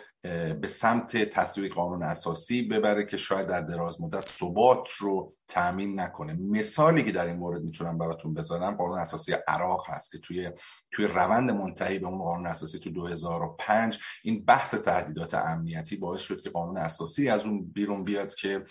[0.61, 6.33] به سمت تصویب قانون اساسی ببره که شاید در دراز مدت ثبات رو تامین نکنه.
[6.33, 10.50] مثالی که در این مورد می‌تونم براتون بزنم قانون اساسی عراق هست که توی
[10.90, 16.40] توی روند منتهی به اون قانون اساسی تو 2005 این بحث تهدیدات امنیتی باعث شد
[16.40, 18.64] که قانون اساسی از اون بیرون بیاد که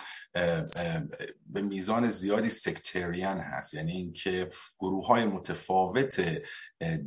[1.46, 3.74] به میزان زیادی سکتریان هست.
[3.74, 6.42] یعنی اینکه گروه های متفاوت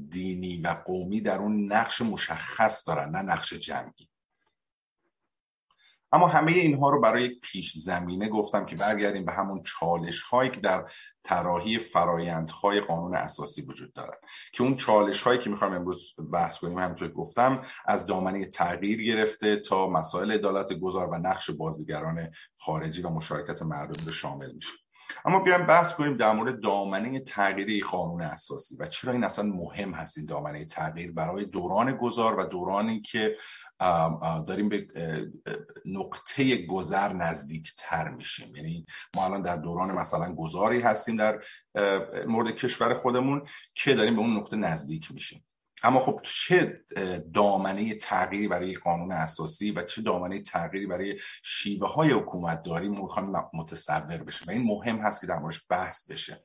[0.08, 4.07] دینی و قومی در اون نقش مشخص دارن نه نقش جمعی.
[6.12, 10.60] اما همه اینها رو برای پیش زمینه گفتم که برگردیم به همون چالش هایی که
[10.60, 10.90] در
[11.24, 14.20] طراحی فرایندهای قانون اساسی وجود دارد
[14.52, 19.56] که اون چالش هایی که می‌خوایم امروز بحث کنیم همونطور گفتم از دامنه تغییر گرفته
[19.56, 24.87] تا مسائل عدالت گذار و نقش بازیگران خارجی و مشارکت مردم رو شامل میشه.
[25.24, 29.92] اما بیایم بحث کنیم در مورد دامنه تغییری قانون اساسی و چرا این اصلا مهم
[29.92, 33.36] هست این دامنه تغییر برای دوران گذار و دورانی که
[34.46, 34.86] داریم به
[35.84, 38.56] نقطه گذر نزدیک تر میشیم.
[38.56, 41.42] یعنی ما الان در دوران مثلا گذاری هستیم در
[42.26, 43.42] مورد کشور خودمون
[43.74, 45.44] که داریم به اون نقطه نزدیک میشیم.
[45.82, 46.84] اما خب چه
[47.34, 52.88] دامنه تغییری برای قانون اساسی و چه دامنه تغییری برای شیوه های حکومت داری
[53.54, 56.44] متصور بشه و این مهم هست که در موردش بحث بشه.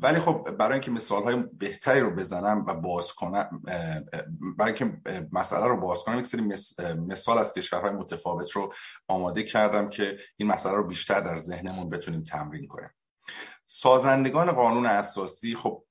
[0.00, 3.62] ولی خب برای اینکه مثال های بهتری رو بزنم و باز کنم
[4.58, 5.00] برای اینکه
[5.32, 6.42] مسئله رو باز کنم یک سری
[6.94, 8.72] مثال از کشورهای متفاوت رو
[9.08, 12.90] آماده کردم که این مسئله رو بیشتر در ذهنمون بتونیم تمرین کنیم.
[13.66, 15.84] سازندگان قانون اساسی خب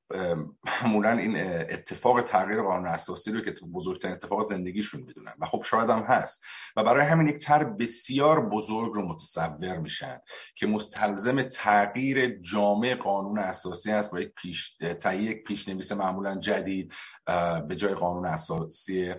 [0.66, 5.90] معمولا این اتفاق تغییر قانون اساسی رو که بزرگترین اتفاق زندگیشون می‌دونن و خب شاید
[5.90, 6.46] هم هست
[6.76, 10.20] و برای همین یک تر بسیار بزرگ رو متصور میشن
[10.56, 14.78] که مستلزم تغییر جامع قانون اساسی است با یک پیش
[15.14, 16.94] یک پیشنویس معمولا جدید
[17.68, 19.14] به جای قانون اساسی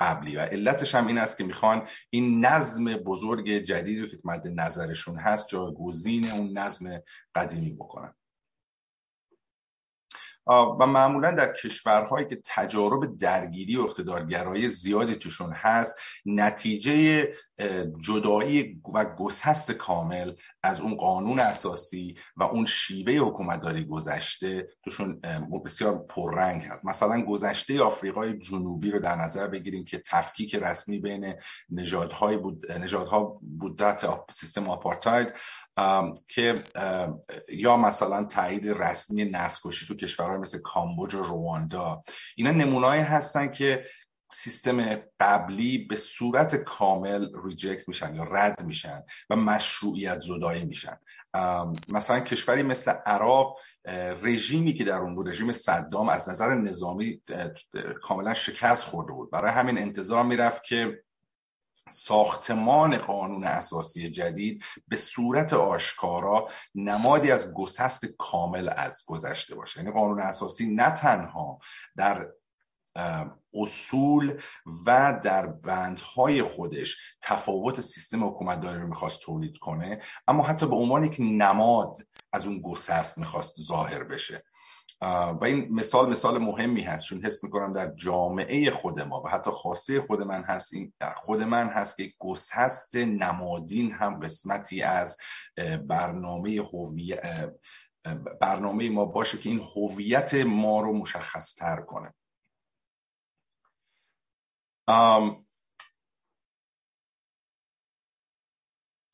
[0.00, 4.48] قبلی و علتش هم این است که می‌خوان این نظم بزرگ جدیدی رو که مد
[4.48, 7.02] نظرشون هست جایگزین اون نظم
[7.34, 8.14] قدیمی بکنن.
[10.46, 17.28] و معمولا در کشورهایی که تجارب درگیری و اقتدارگرایی زیادی توشون هست نتیجه
[18.00, 25.20] جدایی و گسست کامل از اون قانون اساسی و اون شیوه حکومتداری گذشته توشون
[25.64, 26.84] بسیار پررنگ هست.
[26.84, 31.34] مثلا گذشته آفریقای جنوبی رو در نظر بگیریم که تفکیک رسمی بین
[31.70, 35.34] نژادهای بود نژادها بودت سیستم آپارتاید
[36.28, 36.54] که
[37.48, 42.02] یا مثلا تایید رسمی نسل تو کشورهای مثل کامبوج و رواندا.
[42.36, 43.84] اینا نمونه‌ای هستن که
[44.32, 50.96] سیستم قبلی به صورت کامل ریجکت میشن یا رد میشن و مشروعیت زدایی میشن.
[51.88, 53.58] مثلا کشوری مثل عراق
[54.22, 57.22] رژیمی که در اون بود رژیم صدام از نظر نظامی
[58.02, 59.30] کاملا شکست خورده بود.
[59.30, 61.02] برای همین انتظار می‌رفت که
[61.90, 69.80] ساختمان قانون اساسی جدید به صورت آشکارا نمادی از گسست کامل از گذشته باشه.
[69.80, 71.58] یعنی قانون اساسی نه تنها
[71.96, 72.28] در
[73.54, 74.40] اصول
[74.86, 81.04] و در بندهای خودش تفاوت سیستم حکومتداری رو می‌خواست تولید کنه اما حتی به عنوان
[81.04, 81.98] یک نماد
[82.32, 84.44] از اون گسست می‌خواست ظاهر بشه.
[85.40, 89.50] و این مثال مثال مهمی هست چون حس می‌کنم در جامعه خود ما و حتی
[89.50, 95.16] خواسته خود من هست این خود من هست که گسست نمادین هم قسمتی از
[95.86, 97.52] برنامه هویت
[98.40, 102.14] برنامه ما باشه که این هویت ما رو مشخص تر کنه.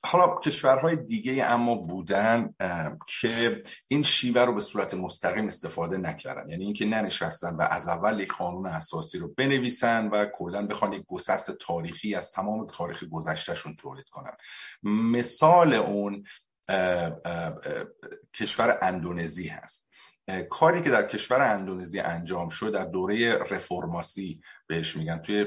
[0.04, 2.54] حالا کشورهای دیگه اما بودن
[3.07, 6.48] که این شیوه رو به صورت مستقیم استفاده نکردن.
[6.48, 11.04] یعنی اینکه ننشستن و از اول یک قانون اساسی رو بنویسن و کلا بخوان یک
[11.07, 14.37] گسست تاریخی از تمام تاریخ گذشتهشون تولید کنن.
[14.83, 16.24] مثال اون
[18.35, 19.88] کشور اندونزی هست.
[20.50, 25.18] کاری که در کشور اندونزی انجام شد در دوره رفرماسی بهش میگن.
[25.18, 25.46] توی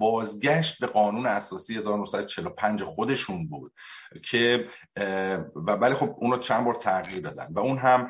[0.00, 3.72] بازگشت به قانون اساسی 1945 خودشون بود
[4.22, 4.66] که
[5.54, 7.48] و ولی خب اونو چند بار تغییر دادن.
[7.52, 8.08] و اون هم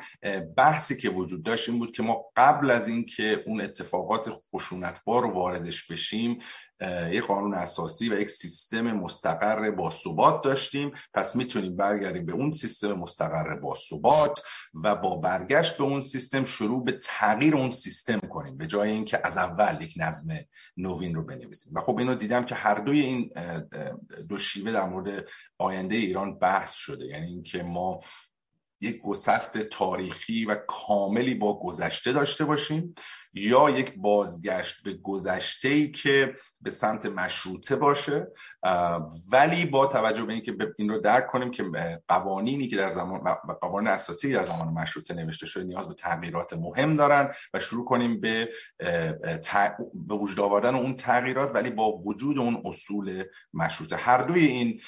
[0.57, 5.29] بحثی که وجود داشت این بود که ما قبل از اینکه اون اتفاقات خشونتبار رو
[5.29, 6.37] واردش بشیم
[7.11, 10.91] یک قانون اساسی و یک سیستم مستقر با ثبات داشتیم.
[11.13, 16.43] پس می‌تونیم برگردیم به اون سیستم مستقر با ثبات و با برگشت به اون سیستم
[16.43, 20.33] شروع به تغییر اون سیستم کنیم به جای اینکه از اول یک نظم
[20.77, 21.73] نوین رو بنویسیم.
[21.75, 23.31] و خب اینو دیدم که هر دوی این
[24.29, 27.05] دو شیوه در مورد آینده ایران بحث شده.
[27.05, 27.99] یعنی اینکه ما
[28.81, 32.95] یک گسست تاریخی و کاملی با گذشته داشته باشیم.
[33.33, 38.27] یا یک بازگشت به گذشته ای که به سمت مشروطه باشه
[39.31, 41.63] ولی با توجه به اینکه این رو درک کنیم که
[42.07, 43.19] قوانینی که در زمان
[43.61, 48.21] قوانین اساسی در زمان مشروطه نوشته شده نیاز به تغییرات مهم دارن و شروع کنیم
[48.21, 48.49] به
[49.93, 53.95] به وجود آوردن اون تغییرات ولی با وجود اون اصول مشروطه.
[53.95, 54.81] هر دوی این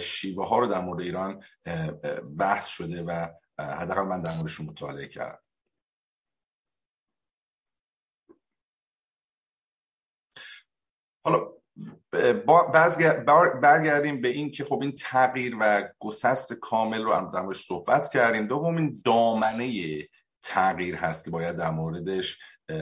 [0.00, 1.42] شیوه ها رو در مورد ایران
[2.38, 3.28] بحث شده و
[3.60, 5.43] حداقل من در موردشون مطالعه کردم.
[11.24, 11.50] حالا
[13.62, 18.46] برگردیم به این که خب این تغییر و گسست کامل رو هم در صحبت کردیم.
[18.46, 19.98] دومین دامنه
[20.42, 22.38] تغییر هست که باید در موردش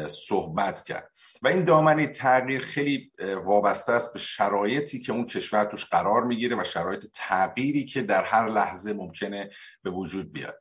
[0.09, 1.11] صحبت کرد.
[1.43, 3.13] و این دامنه تغییر خیلی
[3.45, 8.25] وابسته است به شرایطی که اون کشور توش قرار می‌گیره و شرایط تغییری که در
[8.25, 9.51] هر لحظه ممکنه
[9.83, 10.59] به وجود بیاد.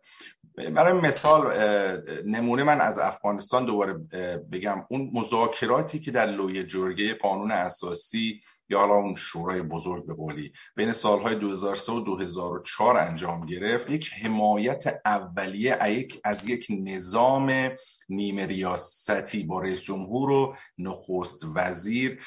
[0.56, 1.58] برای مثال
[2.26, 3.93] نمونه من از افغانستان دوباره
[4.52, 4.86] بگم.
[4.89, 10.54] اون مذاکراتی که در لوی جرگه قانون اساسی یا حالا اون شورای بزرگ به قولی
[10.76, 15.78] بین سالهای 2003 و 2004 انجام گرفت یک حمایت اولیه
[16.24, 17.70] از یک نظام
[18.10, 22.20] نیمه ریاستی با رئیس جمهور و نخست وزیر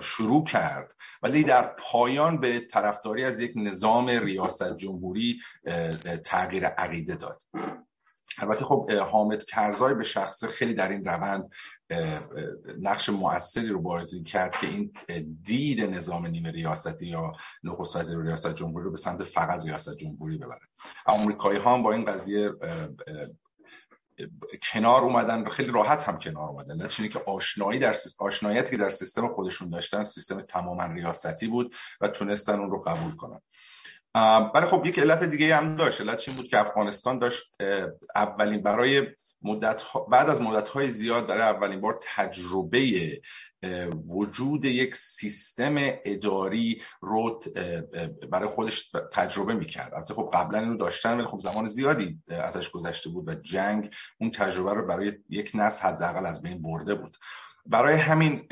[0.00, 0.94] شروع کرد.
[1.22, 5.40] ولی در پایان به طرفداری از یک نظام ریاست جمهوری
[6.24, 7.42] تغییر عقیده داد.
[8.38, 11.52] البته خب حامد کرزای به شخصه خیلی در این روند
[12.80, 14.92] نقش موثری رو بازی کرد که این
[15.42, 17.32] دید نظام نیمه ریاستی یا
[17.64, 20.60] نخست وزیر ریاست جمهوری رو به سمت فقط ریاست جمهوری ببره.
[21.06, 22.50] آمریکایی ها هم با این قضیه
[24.72, 26.82] کنار اومدن خیلی راحت هم کنار اومدن.
[26.82, 32.08] نتیجه که آشنایی در آشناییتی که در سیستم خودشون داشتن سیستم تماما ریاستی بود و
[32.08, 33.40] تونستن اون رو قبول کنن.
[34.54, 36.00] ولی خب یک علت دیگه هم داشت.
[36.00, 37.54] علت این بود که افغانستان داشت
[38.14, 39.06] اولین برای
[39.42, 43.20] مدت بعد از مدت های زیاد برای اولین بار تجربه
[44.08, 47.40] وجود یک سیستم اداری رو
[48.30, 49.94] برای خودش تجربه می‌کرد.
[49.94, 54.30] البته خب قبلا اینو داشتن ولی خب زمان زیادی ازش گذشته بود و جنگ اون
[54.30, 57.16] تجربه رو برای یک نسل حداقل از بین برده بود.
[57.66, 58.48] برای همین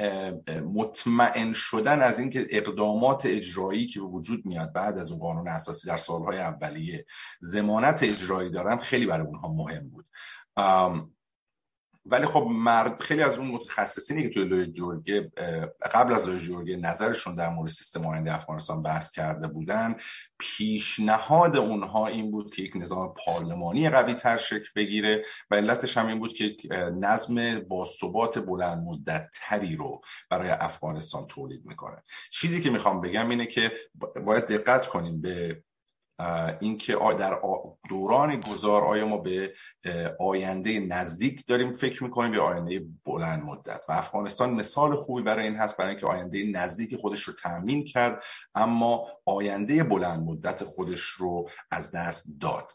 [0.74, 5.88] مطمئن شدن از اینکه اقدامات اجرایی که به وجود میاد بعد از اون قانون اساسی
[5.88, 7.06] در سالهای اولیه
[7.40, 10.06] زمانت اجرایی دارن خیلی برای اونها مهم بود.
[12.06, 15.32] ولی خب مرد خیلی از اون متخصصینی که توی لوی جورگه
[15.94, 19.96] قبل از لوی جورگه نظرشون در مورد سیستم آینده افغانستان بحث کرده بودن
[20.38, 26.06] پیشنهاد اونها این بود که یک نظام پارلمانی قوی تر شکل بگیره و علتش هم
[26.06, 26.56] این بود که
[27.00, 30.00] نظم با ثبات بلند مدت تری رو
[30.30, 32.02] برای افغانستان تولید می‌کنه.
[32.30, 33.72] چیزی که می‌خوام بگم اینه که
[34.24, 35.62] باید دقت کنیم به
[36.60, 37.38] اینکه در
[37.88, 39.54] دوران گذار آیا ما به
[40.20, 43.84] آینده نزدیک داریم فکر می‌کنیم یا آینده بلند مدت.
[43.88, 48.24] و افغانستان مثال خوبی برای این هست برای اینکه آینده نزدیک خودش رو تامین کرد
[48.54, 52.70] اما آینده بلند مدت خودش رو از دست داد.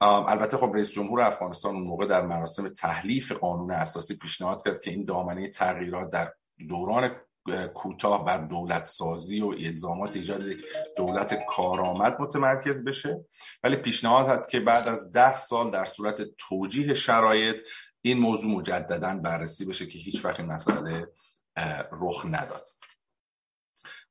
[0.00, 4.90] البته خب رئیس جمهور افغانستان اون موقع در مراسم تحلیف قانون اساسی پیشنهاد کرد که
[4.90, 6.32] این دامنه تغییرات در
[6.68, 7.10] دوران
[7.50, 10.42] کوتاه بر دولت سازی و الزامات ایجاد
[10.96, 13.24] دولت کارآمد متمرکز بشه.
[13.64, 17.60] ولی پیشنهاد هست که بعد از ده سال در صورت توجیه شرایط
[18.02, 21.08] این موضوع مجددا بررسی بشه که هیچ وقت مسئله
[21.92, 22.68] رخ نداد.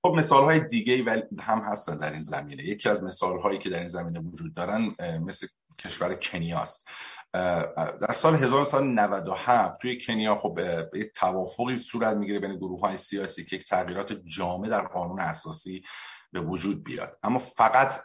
[0.01, 2.63] خب مثال های دیگه هم هستن در این زمینه.
[2.63, 5.47] یکی از مثال هایی که در این زمینه وجود دارن مثل
[5.79, 6.87] کشور کنیاست.
[7.34, 10.59] در سال 1997 توی کنیا خب
[10.93, 15.84] یک توافقی صورت می‌گیره بین گروه های سیاسی که یک تغییرات جامع در قانون اساسی
[16.32, 17.17] به وجود بیاد.
[17.23, 17.99] اما فقط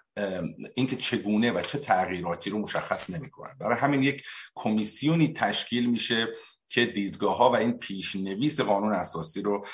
[0.75, 3.55] اینکه چگونه و چه تغییراتی رو مشخص نمی‌کنن.
[3.61, 4.23] برای همین یک
[4.55, 6.29] کمیسیونی تشکیل میشه
[6.75, 9.67] که دیدگاه ها و این پیشنویس قانون اساسی رو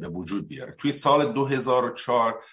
[0.00, 0.72] به وجود بیاره.
[0.72, 2.44] توی سال 2004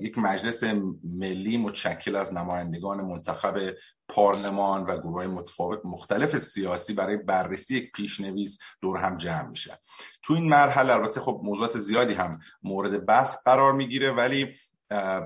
[0.00, 0.64] یک مجلس
[1.04, 3.74] ملی متشکل از نمایندگان منتخب
[4.08, 9.78] پارلمان و گروه متفاوت مختلف سیاسی برای بررسی یک پیشنویس دور هم جمع میشه.
[10.22, 14.54] تو این مرحله البته خب موضوعات زیادی هم مورد بحث قرار می‌گیره ولی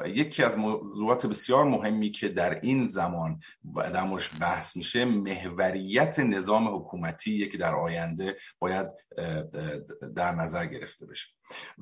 [0.07, 7.49] یکی از موضوعات بسیار مهمی که در این زمان در بحث میشه محوریت نظام حکومتی
[7.49, 8.87] که در آینده باید
[10.15, 11.29] در نظر گرفته بشه.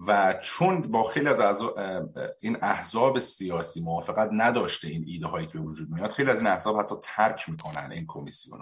[0.06, 1.62] و چون با خیلی از
[2.40, 6.80] این احزاب سیاسی موافقت نداشته این ایده هایی که وجود میاد خیلی از این احزاب
[6.80, 8.60] حتی ترک می‌کنن این کمیسیون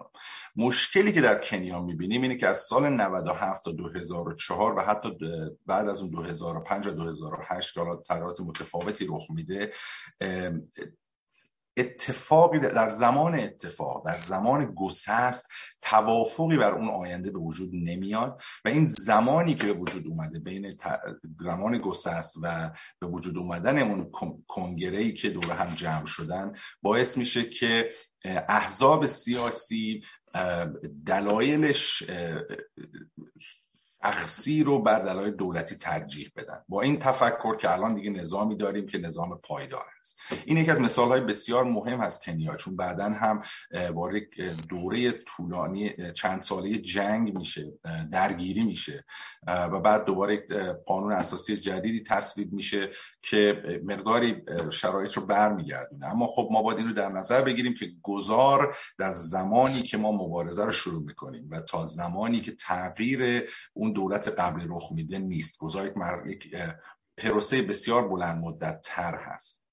[0.56, 5.18] مشکلی که در کنیا می‌بینیم اینه که از سال 97 تا 2004 و حتی
[5.66, 9.72] بعد از اون 2005 و 2008 که تغییرات متفاوتی رخ میده
[11.78, 15.48] اتفاقی در زمان اتفاق در زمان گسست
[15.82, 20.72] توافقی بر اون آینده به وجود نمیاد و این زمانی که به وجود اومده بین
[21.40, 22.70] زمان گسست و
[23.00, 24.10] به وجود اومدن اون
[24.48, 26.52] کنگره ای که دور هم جمع شدن
[26.82, 27.90] باعث میشه که
[28.48, 30.02] احزاب سیاسی
[31.06, 32.02] دلایلش
[34.02, 36.64] اخسی رو بر دلایل دولتی ترجیح بدن.
[36.68, 40.80] با این تفکر که الان دیگه نظامی داریم که نظام پایدار است این یکی از
[40.80, 43.42] مثال های بسیار مهم از کنیا چون بعدا هم
[43.94, 44.22] وارد
[44.68, 47.72] دوره طولانی چند ساله جنگ میشه
[48.12, 49.04] درگیری میشه
[49.46, 50.46] و بعد دوباره
[50.86, 52.90] قانون اساسی جدیدی تصویب میشه
[53.22, 56.06] که مقداری شرایط رو برمیگردونه.
[56.06, 60.12] اما خب ما باید این رو در نظر بگیریم که گذار در زمانی که ما
[60.12, 65.58] مبارزه رو شروع می‌کنیم و تا زمانی که تغییر اون دولت قبلی رخ میده نیست.
[65.58, 65.96] گذار یک
[67.16, 69.67] پروسه بسیار بلند مدت تر هست.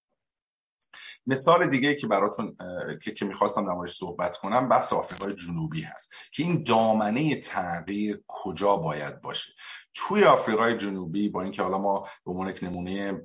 [1.27, 2.57] مثال دیگه که براتون
[3.03, 8.75] که, که می‌خواستم در صحبت کنم بحث آفریقای جنوبی هست که این دامنه تغییر کجا
[8.75, 9.53] باید باشه؟
[9.93, 13.21] توی آفریقای جنوبی با اینکه حالا ما به عنوان یک نمونه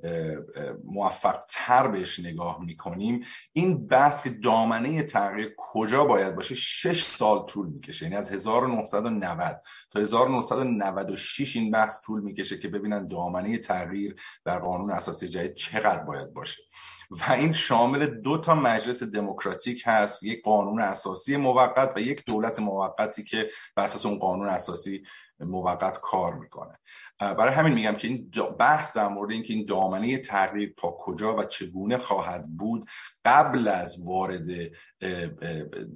[0.85, 3.21] موفق تر بهش نگاه می‌کنیم
[3.53, 8.05] این بحث که دامنه تغییر کجا باید باشه شش سال طول می‌کشه.
[8.05, 14.91] یعنی از 1990 تا 1996 این بحث طول می‌کشه که ببینن دامنه تغییر در قانون
[14.91, 16.63] اساسی جدید چقدر باید باشه.
[17.11, 20.23] و این شامل دو تا مجلس دموکراتیک هست.
[20.23, 25.03] یک قانون اساسی موقت و یک دولت موقتی که بر اساس اون قانون اساسی
[25.41, 26.79] موقت کار می‌کنه.
[27.19, 31.45] برای همین میگم که این بحث در مورد اینکه این دامنه تغییر تا کجا و
[31.45, 32.91] چگونه خواهد بود
[33.25, 34.47] قبل از وارد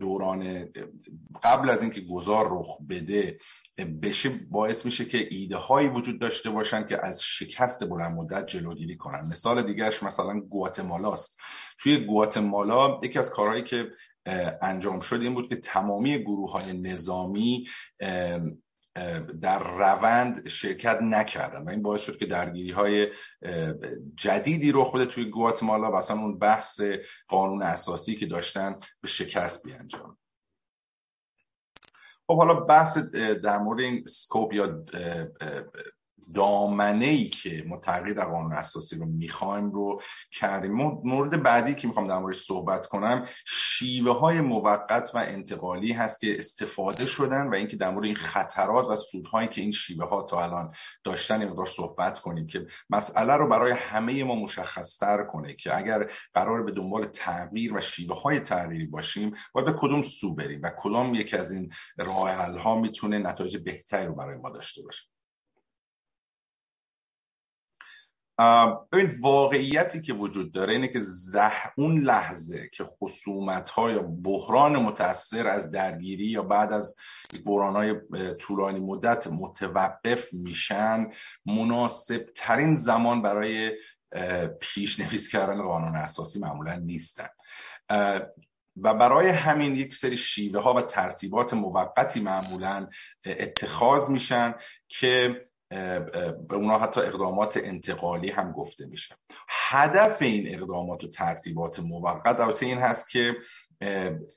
[0.01, 0.69] دوران
[1.43, 3.39] قبل از اینکه گذار رخ بده
[4.03, 8.97] بشه باعث میشه که ایده هایی وجود داشته باشن که از شکست بلند مدت جلوگیری
[8.97, 9.27] کنن.
[9.31, 11.41] مثال دیگرش مثلا گواتمالاست.
[11.79, 13.91] توی گواتمالا یکی از کارهایی که
[14.63, 17.69] انجام شد این بود که تمامی گروه های نظامی
[19.41, 23.09] در روند شرکت نکردن و این باعث شد که درگیری های
[24.15, 26.81] جدیدی رخ بده توی گواتمالا و اصلا اون بحث
[27.29, 30.19] قانون اساسی که داشتن به شکست بیانجام.
[32.27, 32.99] خب حالا بحث
[33.43, 34.85] در مورد این سکوپ یا
[36.35, 40.01] دامنه ای که ما تغییر قانون اساسی رو می‌خوایم رو
[40.33, 40.73] کردیم.
[41.05, 46.39] مورد بعدی که می‌خوام در موردش صحبت کنم شیوه های موقت و انتقالی هست که
[46.39, 50.43] استفاده شدن و اینکه در مورد این خطرات و سودهایی که این شیوه ها تا
[50.43, 50.73] الان
[51.05, 56.63] داشتن مقدار صحبت کنیم که مسئله رو برای همه ما مشخصتر کنه که اگر قرار
[56.63, 61.15] به دنبال تغییر و شیوه های تغییری باشیم باید به کدوم سو بریم و کدام
[61.15, 65.14] یکی از این راه ها می‌تونه نتایج بهتری رو برای ما داشته باشه.
[68.93, 71.53] ببین واقعیتی که وجود داره اینه که زه...
[71.77, 76.97] اون لحظه که خصومت ها یا بحران متاثر از درگیری یا بعد از
[77.45, 77.95] بحران های
[78.35, 81.07] طولانی مدت متوقف میشن
[81.47, 83.73] مناسب ترین زمان برای
[84.61, 87.29] پیشنویس کردن قانون اساسی معمولا نیستن.
[88.83, 92.87] و برای همین یک سری شیوه ها و ترتیبات موقتی معمولا
[93.27, 94.55] اتخاذ میشن
[94.89, 99.15] که به اونا حتی اقدامات انتقالی هم گفته میشه.
[99.49, 103.37] هدف این اقدامات و ترتیبات موقت البته این هست که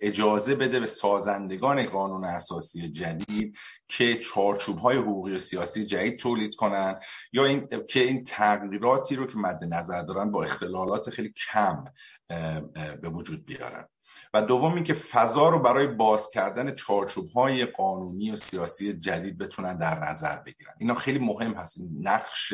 [0.01, 3.57] اجازه بده به سازندگان قانون اساسی جدید
[3.87, 6.99] که چارچوب های حقوقی و سیاسی جدید تولید کنن
[7.33, 11.83] یا این که این تغییراتی رو که مد نظر دارن با اختلالات خیلی کم
[13.01, 13.87] به وجود بیارن.
[14.33, 19.77] و دوم اینکه فضا رو برای باز کردن چارچوب های قانونی و سیاسی جدید بتونن
[19.77, 20.73] در نظر بگیرن.
[20.79, 22.53] اینا خیلی مهم هست نقش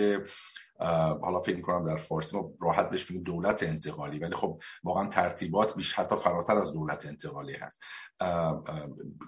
[1.22, 5.76] حالا فکر کنم در فارسی ما راحت بهش بگیم دولت انتقالی ولی خب واقعا ترتیبات
[5.76, 7.84] بیش حتی فراتر از دولت انتقالی هست.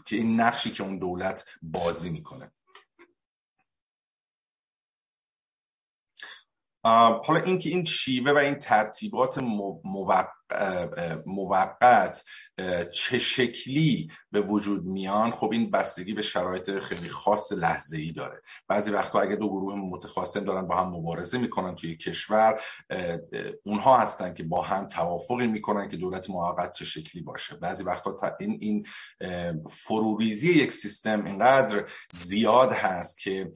[0.05, 2.51] که این نقشی که اون دولت بازی می‌کنه.
[7.23, 9.37] حالا اینکه این شیوه و این ترتیبات
[9.83, 10.29] موقت
[12.93, 18.41] چه شکلی به وجود میان؟ خب این بستگی به شرایط خیلی خاص لحظه ای داره.
[18.67, 22.61] بعضی وقتا اگه دو گروه متخاصم دارن با هم مبارزه می‌کنن توی کشور
[23.63, 27.55] اونها هستن که با هم توافقی می‌کنن که دولت موقت چه شکلی باشه.
[27.55, 28.85] بعضی وقتا این این
[29.69, 33.51] فروریزی یک سیستم اینقدر زیاد هست که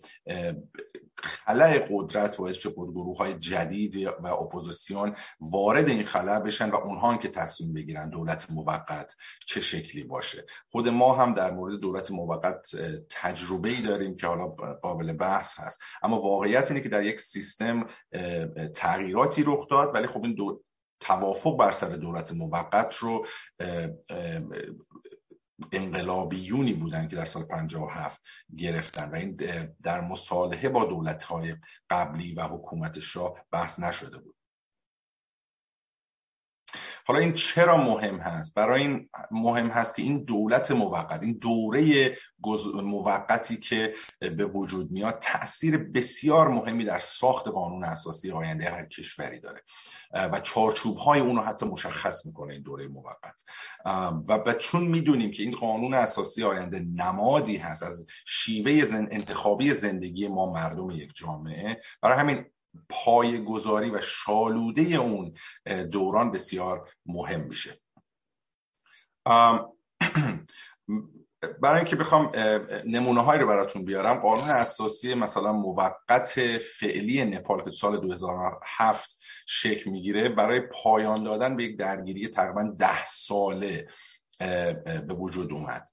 [1.23, 7.17] خلع قدرت باعث شد گروه های جدید و اپوزیسیون وارد این خلع بشن و اونها
[7.17, 9.15] که تصمیم بگیرن دولت موقت
[9.45, 10.45] چه شکلی باشه.
[10.71, 12.75] خود ما هم در مورد دولت موقت
[13.09, 14.47] تجربه ای داریم که حالا
[14.81, 15.81] قابل بحث هست.
[16.03, 17.85] اما واقعیت اینه که در یک سیستم
[18.75, 20.63] تغییراتی رخ داد ولی خب این دو...
[20.99, 23.25] توافق بر سر دولت موقت رو
[25.71, 28.21] انقلابیونی بودن که در سال 57
[28.57, 29.37] گرفتن و این
[29.83, 31.55] در مصالحه با دولت های
[31.89, 34.38] قبلی و حکومت شاه بحث نشده بود.
[37.09, 42.13] حالا این چرا مهم هست؟ برای این مهم هست که این دولت موقت این دوره
[42.83, 49.39] موقتی که به وجود میاد تاثیر بسیار مهمی در ساخت قانون اساسی آینده هر کشوری
[49.39, 49.61] داره.
[50.13, 53.43] و چارچوب های اونو حتی مشخص می‌کنه این دوره موقت.
[54.27, 60.51] و چون می‌دونیم که این قانون اساسی آینده نمادی هست از شیوه انتخابی زندگی ما
[60.51, 62.45] مردم یک جامعه برای همین
[62.89, 65.33] پای گذاری و شالوده اون
[65.91, 67.79] دوران بسیار مهم میشه.
[71.61, 72.31] برای اینکه بخوام
[72.85, 79.89] نمونه هایی رو براتون بیارم قانون اساسی مثلا موقت فعلی نپال که سال 2007 شکل
[79.89, 83.87] می‌گیره برای پایان دادن به یک درگیری تقریبا ده ساله
[85.07, 85.87] به وجود اومد.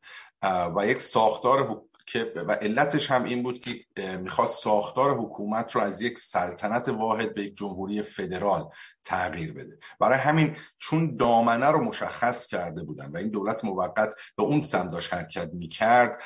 [0.77, 3.81] و یک ساختار که و علتش هم این بود که
[4.19, 8.69] می‌خواست ساختار حکومت رو از یک سلطنت واحد به یک جمهوری فدرال
[9.05, 9.79] تغییر بده.
[10.01, 14.91] برای همین چون دامنه رو مشخص کرده بودن و این دولت موقت به اون سمت
[14.91, 16.23] داشت حرکت می‌کرد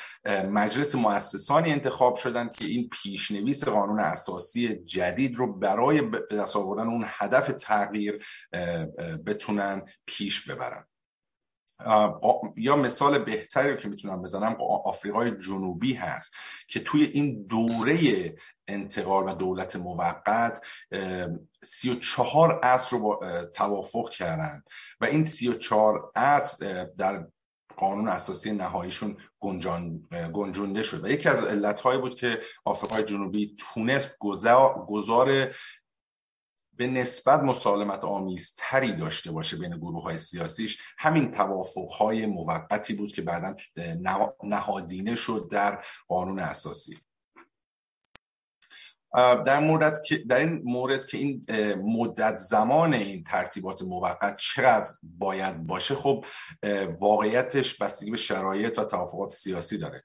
[0.49, 6.87] مجلس مؤسسانی انتخاب شدن که این پیشنویس قانون اساسی جدید رو برای به دست آوردن
[6.87, 8.25] اون هدف تغییر
[9.25, 10.87] بتونن پیش ببرن.
[12.55, 16.35] یا مثال بهتری که می‌تونم بزنم آفریقای جنوبی هست
[16.67, 18.35] که توی این دوره
[18.67, 20.65] انتقال و دولت موقت
[21.63, 23.19] سی و چهار اصر رو
[23.53, 24.63] توافق کردن
[25.01, 27.27] و این سی و چهار اصر در
[27.77, 34.17] قانون اساسی نهاییشون گنجان، گنجونده شد و یکی از علتهایی بود که آفریقای جنوبی تونست
[34.87, 35.55] گذار
[36.81, 40.81] به نسبت مسالمت آمیز تری داشته باشه بین گروه های سیاسیش.
[40.97, 43.55] همین توافق های موقتی بود که بعدا
[44.43, 46.97] نهادینه شد در قانون اساسی.
[49.15, 51.45] در مورد که در این مورد که این
[51.75, 56.25] مدت زمان این ترتیبات موقت چقدر باید باشه خب
[56.99, 60.03] واقعیتش بستگی به شرایط و توافقات سیاسی داره.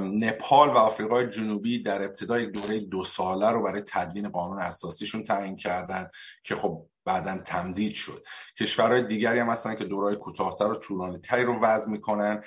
[0.00, 5.56] نپال و آفریقای جنوبی در ابتدای دوره دو ساله رو برای تدوین قانون اساسیشون تعیین
[5.56, 6.10] کردن
[6.44, 8.24] که خب بعدا تمدید شد.
[8.60, 12.42] کشورهای دیگری هم هستن که دورای کوتاهتر و طولانی تری رو وضع می‌کنن.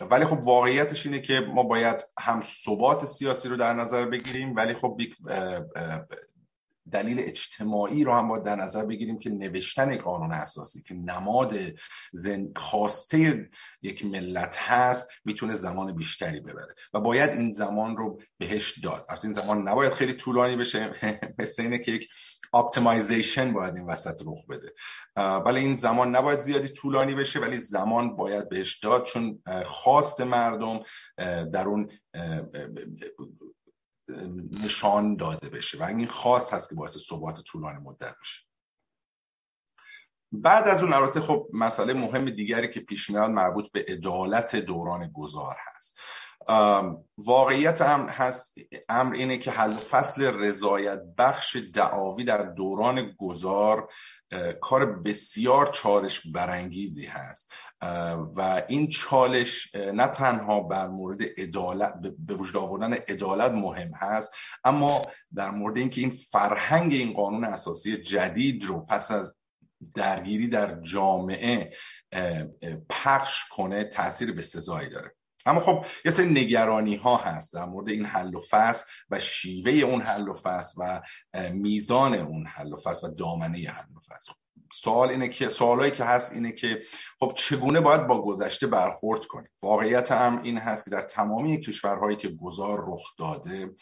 [0.00, 4.74] ولی خب واقعیتش اینه که ما باید هم ثبات سیاسی رو در نظر بگیریم ولی
[4.74, 5.00] خب
[6.92, 11.54] دلیل اجتماعی رو هم باید در نظر بگیریم که نوشتن قانون اساسی که نماد
[12.12, 12.52] زن...
[12.56, 13.50] خواسته
[13.82, 16.74] یک ملت هست می‌تونه زمان بیشتری ببره.
[16.94, 19.06] و باید این زمان رو بهش داد.
[19.22, 20.90] این زمان نباید خیلی طولانی بشه
[21.38, 22.08] مثل اینه که یک
[22.54, 24.72] optimization باید این وسط رخ بده.
[25.16, 30.82] ولی این زمان نباید زیادی طولانی بشه ولی زمان باید بهش داد چون خواست مردم
[31.52, 31.90] در اون
[34.64, 35.78] نشان داده بشه.
[35.78, 38.46] و این خواست هست که باعث ثبات طولانی مدت بشه.
[40.32, 45.10] بعد از اون البته خب مسئله مهم دیگری که پیش میاد مربوط به عدالت دوران
[45.14, 46.00] گذار هست.
[47.18, 48.54] واقعیت هم هست
[48.88, 53.88] امر اینه که حل فصل رضایت بخش دعاوی در دوران گذار
[54.60, 57.52] کار بسیار چالش برانگیزی هست.
[58.36, 64.34] و این چالش نه تنها بر مورد عدالت به وجود آوردن عدالت مهم هست
[64.64, 65.02] اما
[65.34, 69.38] در مورد اینکه این فرهنگ این قانون اساسی جدید رو پس از
[69.94, 71.72] درگیری در جامعه
[72.88, 75.15] پخش کنه تاثیر به سزایی داره.
[75.46, 79.72] اما خب یه سری نگرانی ها هست در مورد این حل و فصل و شیوه
[79.72, 81.02] اون حل و فصل و
[81.52, 84.32] میزان اون حل و فصل و دامنه حل و فصل.
[84.72, 86.82] سوال اینه که سوالایی که هست اینه که
[87.20, 92.16] خب چگونه باید با گذشته برخورد کنیم؟ واقعیت هم این هست که در تمامی کشورهایی
[92.16, 93.74] که گذار رخ داده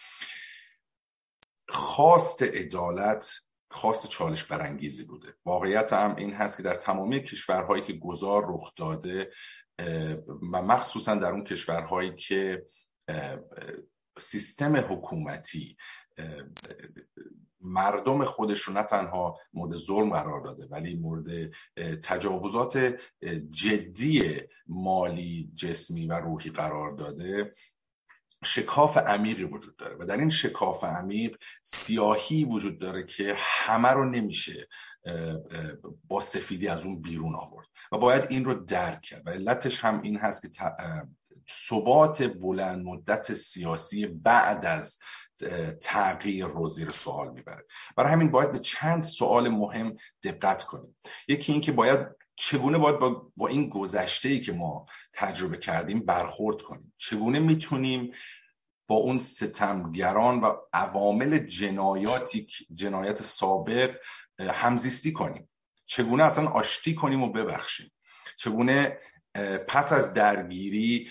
[1.69, 3.33] خواست عدالت
[3.71, 5.35] خواست چالش برانگیزی بوده.
[5.45, 9.31] واقعیت هم این هست که در تمامی کشورهایی که گذار رخ داده
[10.53, 12.67] و مخصوصا در اون کشورهایی که
[14.19, 15.77] سیستم حکومتی
[17.61, 21.51] مردم خودش رو نه تنها مورد ظلم قرار داده ولی مورد
[22.03, 22.97] تجاوزات
[23.51, 27.53] جدی مالی جسمی و روحی قرار داده.
[28.45, 34.11] شکاف عمیقی وجود داره و در این شکاف عمیق سیاهی وجود داره که همه رو
[34.11, 34.69] نمیشه
[36.09, 39.27] با سفیدی از اون بیرون آورد و باید این رو درک کرد.
[39.27, 40.49] و علتش هم این هست که
[41.51, 44.99] ثبات بلند مدت سیاسی بعد از
[45.83, 47.65] تغییر رو زیر سوال می‌بره.
[47.97, 50.97] برای همین باید به چند سوال مهم دقت کنیم.
[51.29, 56.01] یکی این که باید چگونه باید با, با این گذشته ای که ما تجربه کردیم
[56.01, 58.13] برخورد کنیم؟ چگونه می‌تونیم
[58.87, 63.97] با اون ستمگران و عوامل جنایاتی جنایت سابق
[64.41, 65.49] همزیستی کنیم؟
[65.87, 67.93] چگونه اصلا آشتی کنیم و ببخشیم؟
[68.37, 68.99] چگونه
[69.69, 71.11] پس از درگیری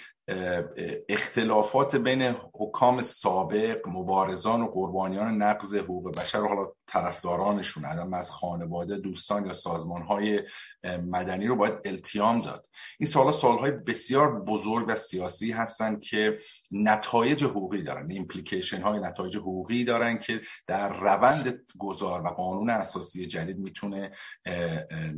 [1.10, 2.22] اختلافات بین
[2.54, 9.46] حکام سابق مبارزان و قربانیان نقض حقوق بشر و حالا طرفدارانشون عدم از خانواده دوستان
[9.46, 10.44] یا سازمان های
[10.84, 12.66] مدنی رو باید التیام داد.
[13.00, 16.38] این سوال سوال بسیار بزرگ و سیاسی هستند که
[16.72, 23.26] نتایج حقوقی دارن ایمپلیکیشن های نتایج حقوقی دارن که در روند گذار و قانون اساسی
[23.26, 24.12] جدید می‌تونه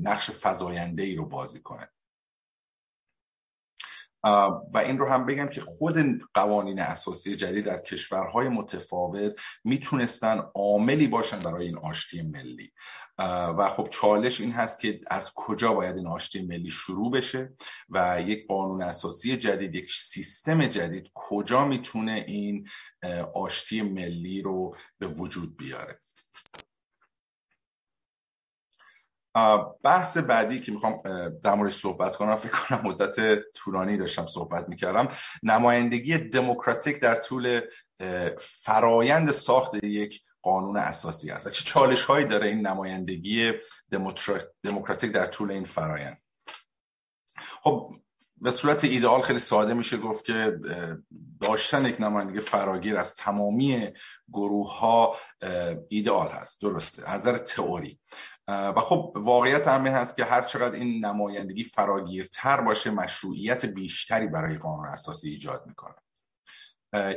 [0.02, 1.90] نقش فضاینده ای رو بازی کنه.
[4.74, 11.08] و این رو هم بگم که خود قوانین اساسی جدید در کشورهای متفاوت می‌تونستن عاملی
[11.08, 12.72] باشن برای این آشتی ملی.
[13.58, 17.54] و خب چالش این هست که از کجا باید این آشتی ملی شروع بشه
[17.90, 22.68] و یک قانون اساسی جدید یک سیستم جدید کجا می‌تونه این
[23.34, 26.00] آشتی ملی رو به وجود بیاره.
[29.84, 31.02] بحث بعدی که می‌خوام
[31.44, 35.08] در مورد صحبت کنم فکر کنم مدت طولانی داشتم صحبت می‌کردم.
[35.44, 37.62] نمایندگی دموکراتیک در طول
[38.40, 41.48] فرایند ساخت یک قانون اساسی است.
[41.48, 43.54] و چه چالش هایی داره این نمایندگی
[44.64, 46.18] دموکراتیک در طول این فرایند؟
[47.62, 47.96] خب
[48.38, 50.60] به صورت ایدئال خیلی ساده میشه گفت که
[51.42, 53.90] داشتن یک نمایندگی فراگیر از تمامی
[54.34, 55.16] گروه ها
[55.90, 56.62] ایدئال هست.
[56.62, 57.10] درسته.
[57.10, 58.00] از نظر تئوری.
[58.48, 64.58] و خب واقعیت همین هست که هر چقدر این نمایندگی فراگیرتر باشه مشروعیت بیشتری برای
[64.58, 65.96] قانون اساسی ایجاد می‌کنه.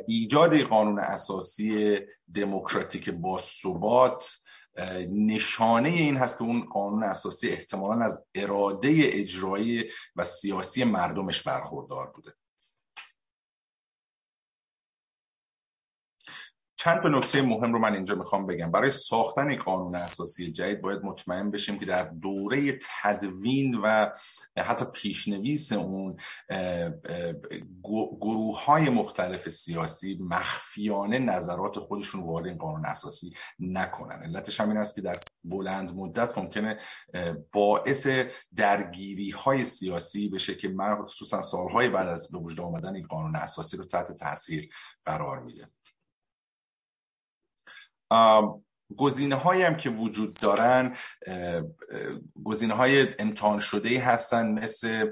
[0.06, 1.98] ایجاد قانون اساسی
[2.34, 4.38] دموکراتیک با ثبات
[5.10, 9.84] نشانه این هست که اون قانون اساسی احتمالا از اراده اجرایی
[10.16, 12.32] و سیاسی مردمش برخوردار بوده.
[16.80, 18.70] چند تا نکته مهم رو من اینجا می‌خوام بگم.
[18.70, 24.10] برای ساختن قانون اساسی جدید باید مطمئن بشیم که در دوره تدوین و
[24.58, 26.16] حتی پیشنویس اون
[28.20, 34.22] گروه های مختلف سیاسی مخفیانه نظرات خودشون وارد این قانون اساسی نکنن.
[34.22, 36.76] علتش هم این است که در بلند مدت ممکنه
[37.52, 38.08] باعث
[38.56, 43.36] درگیری های سیاسی بشه که من خصوصا سالهای بعد از به وجود آمدن این قانون
[43.36, 44.68] اساسی رو تحت تاثیر
[45.04, 45.68] قرار میده.
[48.96, 50.96] گزینه هایی هم که وجود دارن
[52.44, 55.10] گزینه های امتحان شده هستن مثل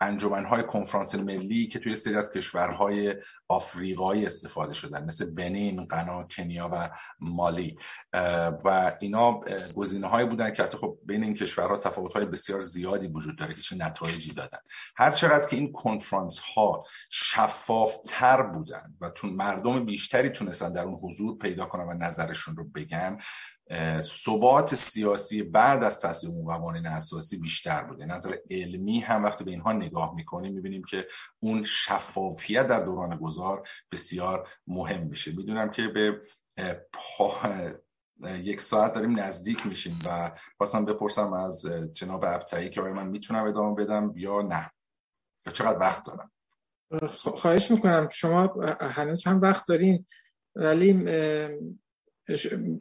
[0.00, 3.14] انجمن های کنفرانس ملی که توی سری از کشورهای
[3.48, 6.90] آفریقایی استفاده شدن مثل بنین، غنا، کنیا و
[7.20, 7.76] مالی.
[8.64, 9.40] و اینا
[9.76, 13.60] گزینه هایی بودن که خب بین این کشورها تفاوت های بسیار زیادی وجود داره که
[13.60, 14.58] چه نتایجی دادن.
[14.96, 20.84] هر چقدر که این کنفرانس ها شفاف تر بودن و تون مردم بیشتری تونستن در
[20.84, 23.18] اون حضور پیدا کنن و نظرشون رو بگن
[24.00, 28.06] ثبات سیاسی بعد از تصویب اون قوانین اساسی بیشتر بوده.
[28.06, 31.06] نظر علمی هم وقتی به اینها نگاه می‌کنیم می‌بینیم که
[31.40, 35.32] اون شفافیت در دوران گذار بسیار مهم میشه.
[35.36, 36.20] می‌دونم که به
[38.22, 43.74] یک ساعت داریم نزدیک میشیم و خواستم بپرسم از جناب ابتایی که من می‌تونم ادامه
[43.74, 44.70] بدم یا نه؟
[45.46, 46.30] یا چقدر وقت دارم؟
[47.08, 48.08] خواهش می‌کنم.
[48.12, 50.06] شما هنوز هم وقت دارین
[50.56, 50.92] ولی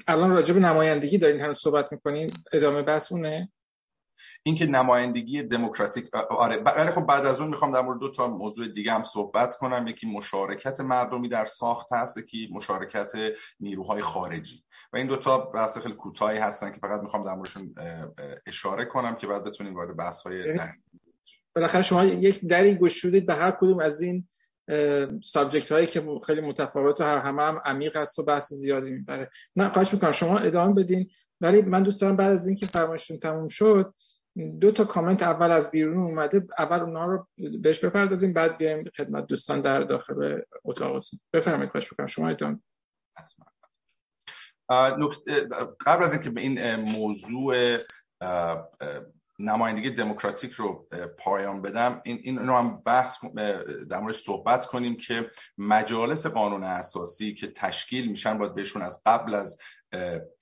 [0.07, 3.51] الان راجع به نمایندگی دارین هنوز صحبت می‌کنین؟ ادامه بحث اونه
[4.43, 8.67] اینکه نمایندگی دموکراتیک آره ولی خب بعد از اون می‌خوام در مورد دو تا موضوع
[8.67, 9.87] دیگه هم صحبت کنم.
[9.87, 13.11] یکی مشارکت مردمی در ساخت هست یکی مشارکت
[13.59, 14.63] نیروهای خارجی.
[14.93, 17.75] و این دو تا بحث خیلی کوتاهی هستن که فقط می‌خوام در موردشون
[18.45, 20.59] اشاره کنم که بعد بتونیم وارد بحث های
[21.55, 24.27] بالاخره شما یک دری گشودید به هر کدوم از این
[25.24, 29.30] سابجکت هایی که خیلی متفاوت و هر همه هم عمیق است و بحث زیادی می‌بره
[29.55, 31.09] نه خواهش می‌کنم شما ادامه بدین.
[31.41, 33.93] ولی من دوست دارم بعد از اینکه فرمایشتون تموم شد
[34.59, 36.47] دو تا کامنت اول از بیرون اومده.
[36.59, 37.28] اول اونها رو
[37.61, 41.03] بهش بپردازیم بعد بیایم خدمت دوستان در داخل اتاق
[41.34, 42.07] بفرمایید خواهش می‌کنم.
[42.07, 42.59] شما ادامه
[45.86, 47.78] قبل از اینکه به این موضوع
[49.39, 52.01] نمایندگی دموکراتیک رو پایان بدم.
[52.05, 53.25] این این رو هم بحث
[53.89, 59.33] در مورد صحبت کنیم که مجالس قانون اساسی که تشکیل میشن باید بهشون از قبل
[59.33, 59.59] از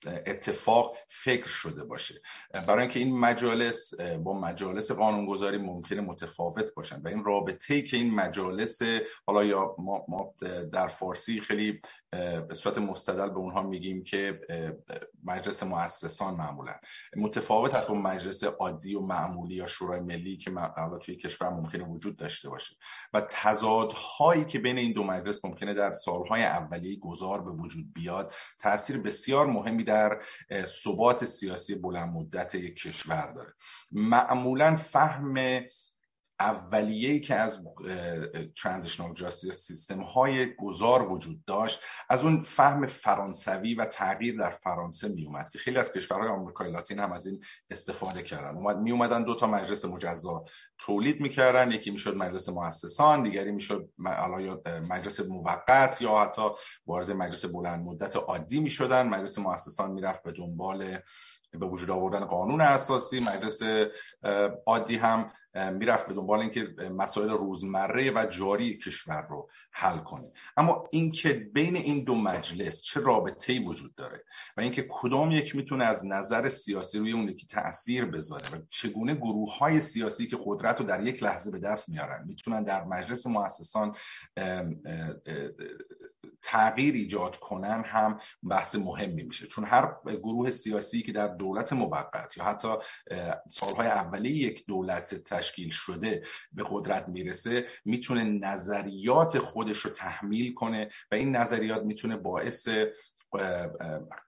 [0.06, 2.14] اتفاق فکر شده باشه.
[2.68, 7.96] برای اینکه این مجالس با مجالس قانونگذاری ممکنه متفاوت باشن و این رابطه ای که
[7.96, 8.82] این مجالس
[9.26, 10.34] حالا یا ما, ما
[10.72, 11.80] در فارسی خیلی
[12.48, 14.40] به صورت مستدل به اونها میگیم که
[15.24, 16.74] مجلس مؤسسان معمولا.
[17.16, 21.84] متفاوت از اون مجلس عادی و معمولی یا شورای ملی که حالا توی کشور ممکنه
[21.84, 22.76] وجود داشته باشه.
[23.12, 28.32] و تضادهایی که بین این دو مجلس ممکنه در سالهای اولیه گذار به وجود بیاد
[28.58, 30.22] تاثیر بسیار مهمی در
[30.64, 33.54] ثبات سیاسی بلند مدت یک کشور داره.
[33.92, 35.34] معمولا فهم
[36.40, 37.60] اولیه‌ای که از
[38.62, 45.08] ترانزیشنال جاستیس سیستم های گذار وجود داشت از اون فهم فرانسوی و تغییر در فرانسه
[45.08, 48.56] می اومد که خیلی از کشورهای آمریکای لاتین هم از این استفاده کردن.
[48.56, 50.44] اومد می اومدن دو تا مجلس مجزا
[50.78, 51.70] تولید می‌کردن.
[51.70, 53.90] یکی می‌شد مجلس مؤسسان دیگری می‌شد
[54.90, 56.42] مجلس موقت یا حتی
[56.86, 59.08] وارد مجلس بلند مدت عادی می‌شدن.
[59.08, 60.98] مجلس مؤسسان می‌رفت به دنبال
[61.52, 63.20] به وجود آوردن قانون اساسی.
[63.20, 63.62] مجلس
[64.66, 65.30] عادی هم
[65.72, 70.32] می‌رفت به دنبال اینکه مسائل روزمره و جاری کشور رو حل کنه.
[70.56, 74.24] اما اینکه بین این دو مجلس چه رابطه ای وجود داره
[74.56, 79.14] و اینکه کدام یک می‌تونه از نظر سیاسی روی اون یکی تاثیر بذاره و چگونه
[79.14, 83.26] گروه های سیاسی که قدرت رو در یک لحظه به دست میارن می‌تونن در مجلس
[83.26, 83.96] مؤسسان
[86.46, 89.46] تغییر ایجاد کنن هم بحث مهمی میشه.
[89.46, 92.68] چون هر گروه سیاسی که در دولت موقت یا حتی
[93.48, 96.22] سالهای اولی یک دولت تشکیل شده
[96.52, 102.68] به قدرت می‌رسه می‌تونه نظریات خودش رو تحمیل کنه و این نظریات می‌تونه باعث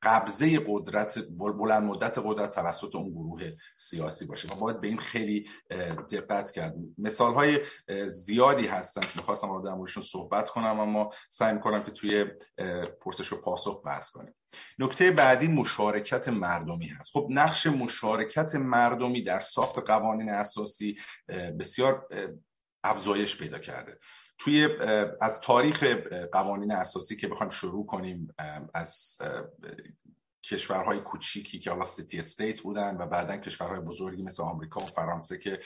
[0.03, 5.49] قبضه قدرت بلند مدت قدرت توسط اون گروه سیاسی باشه و باید به این خیلی
[6.11, 6.75] دقت کرد.
[6.99, 7.61] مثال های
[8.07, 12.27] زیادی هستن که می‌خواستم در موردشون صحبت کنم اما سعی می‌کنم که توی
[13.01, 14.35] پرسش و پاسخ بحث کنیم.
[14.79, 17.11] نکته بعدی مشارکت مردمی هست.
[17.13, 20.97] خب نقش مشارکت مردمی در ساخت قوانین اساسی
[21.61, 22.09] بسیار
[22.85, 23.99] افزایش پیدا کرده.
[24.39, 24.69] توی
[25.21, 25.83] از تاریخ
[26.33, 28.35] قوانین اساسی که بخوایم شروع کنیم
[28.75, 29.19] از
[30.45, 35.39] کشورهای کوچیکی که حالا سیتی استیت بودن و بعدا کشورهای بزرگی مثل آمریکا و فرانسه
[35.39, 35.61] که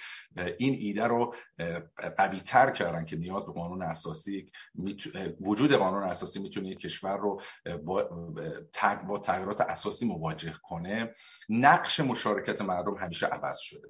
[0.59, 1.35] این ایده رو
[2.19, 4.51] قوی تر کردن که نیاز به قانون اساسی
[5.41, 7.41] وجود قانون اساسی می‌تونه یک کشور رو
[7.85, 8.03] با,
[9.09, 11.15] با تغییرات اساسی مواجه کنه.
[11.49, 13.89] نقش مشارکت مردم همیشه عوض شده.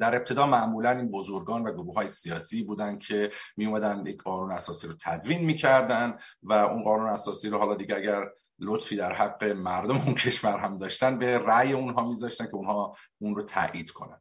[0.00, 4.52] در ابتدا معمولا این بزرگان و گروه های سیاسی بودن که می اومدن یک قانون
[4.52, 9.44] اساسی رو تدوین می‌کردن و اون قانون اساسی رو حالا دیگه اگر لطفی در حق
[9.44, 14.20] مردم اون کشور هم داشتن به رأی اونها میذاشتن که اونها اون رو تایید کنن.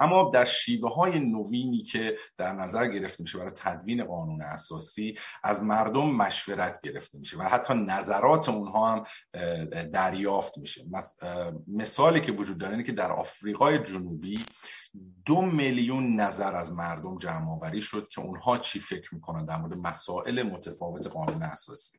[0.00, 5.62] اما در شیوه های نوینی که در نظر گرفته میشه برای تدوین قانون اساسی از
[5.62, 9.04] مردم مشورت گرفته میشه و حتی نظرات اونها هم
[9.92, 10.84] دریافت میشه.
[11.68, 14.44] مثالی که وجود داره اینه که در آفریقای جنوبی
[15.24, 19.74] دو میلیون نظر از مردم جمع آوری شد که اونها چی فکر می‌کنن در مورد
[19.74, 21.98] مسائل متفاوت قانون اساسی؟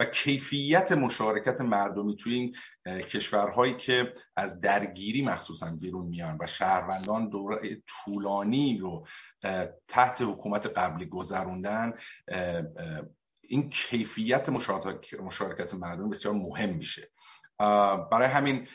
[0.00, 2.54] و کیفیت مشارکت مردمی توی این
[3.02, 9.06] کشورهایی که از درگیری مخصوصا بیرون میان و شهروندان دوره طولانی رو
[9.88, 11.92] تحت حکومت قبلی گذروندن
[13.42, 17.10] این کیفیت مشارکت مردمی بسیار مهم میشه.
[18.10, 18.68] برای همین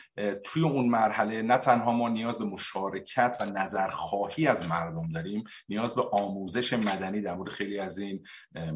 [0.44, 5.94] توی اون مرحله نه تنها ما نیاز به مشارکت و نظرخواهی از مردم داریم نیاز
[5.94, 8.26] به آموزش مدنی در مورد خیلی از این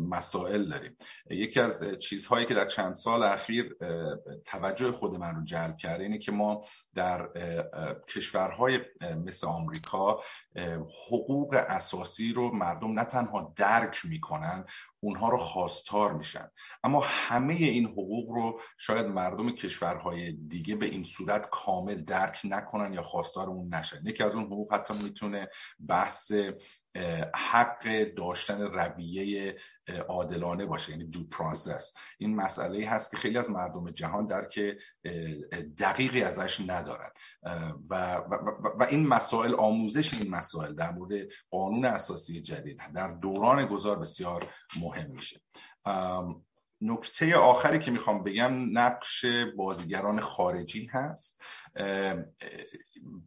[0.09, 0.97] مسائل داریم.
[1.31, 3.77] یکی از چیزهایی که در چند سال اخیر
[4.45, 7.29] توجه خود من رو جلب کرده اینه که ما در
[8.09, 8.81] کشورهای
[9.27, 10.21] مثل آمریکا
[11.09, 14.65] حقوق اساسی رو مردم نه تنها درک می‌کنن
[15.01, 16.51] اونها رو خواستار میشن.
[16.85, 22.93] اما همه این حقوق رو شاید مردم کشورهای دیگه به این صورت کامل درک نکنن
[22.93, 24.07] یا خواستار اون نشن.
[24.07, 25.49] یکی از اون حقوق حتی می‌تونه
[25.89, 26.33] بحث
[27.35, 29.57] حق داشتن رویه
[30.09, 34.61] عادلانه باشه یعنی دو پروسس این مسئله هست که خیلی از مردم جهان درک
[35.79, 37.11] دقیقی ازش ندارن.
[37.91, 38.35] و, و,
[38.79, 44.47] و این مسائل آموزش این مسائل در مورد قانون اساسی جدید در دوران گذار بسیار
[44.81, 45.41] مهم میشه.
[46.81, 49.25] نکته آخری که می‌خوام بگم نقش
[49.57, 51.43] بازیگران خارجی هست.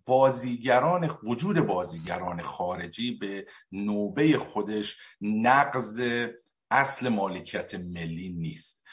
[0.06, 6.01] بازیگران وجود بازیگران خارجی به نوبه خودش نقض
[6.74, 8.84] اصل مالکیت ملی نیست.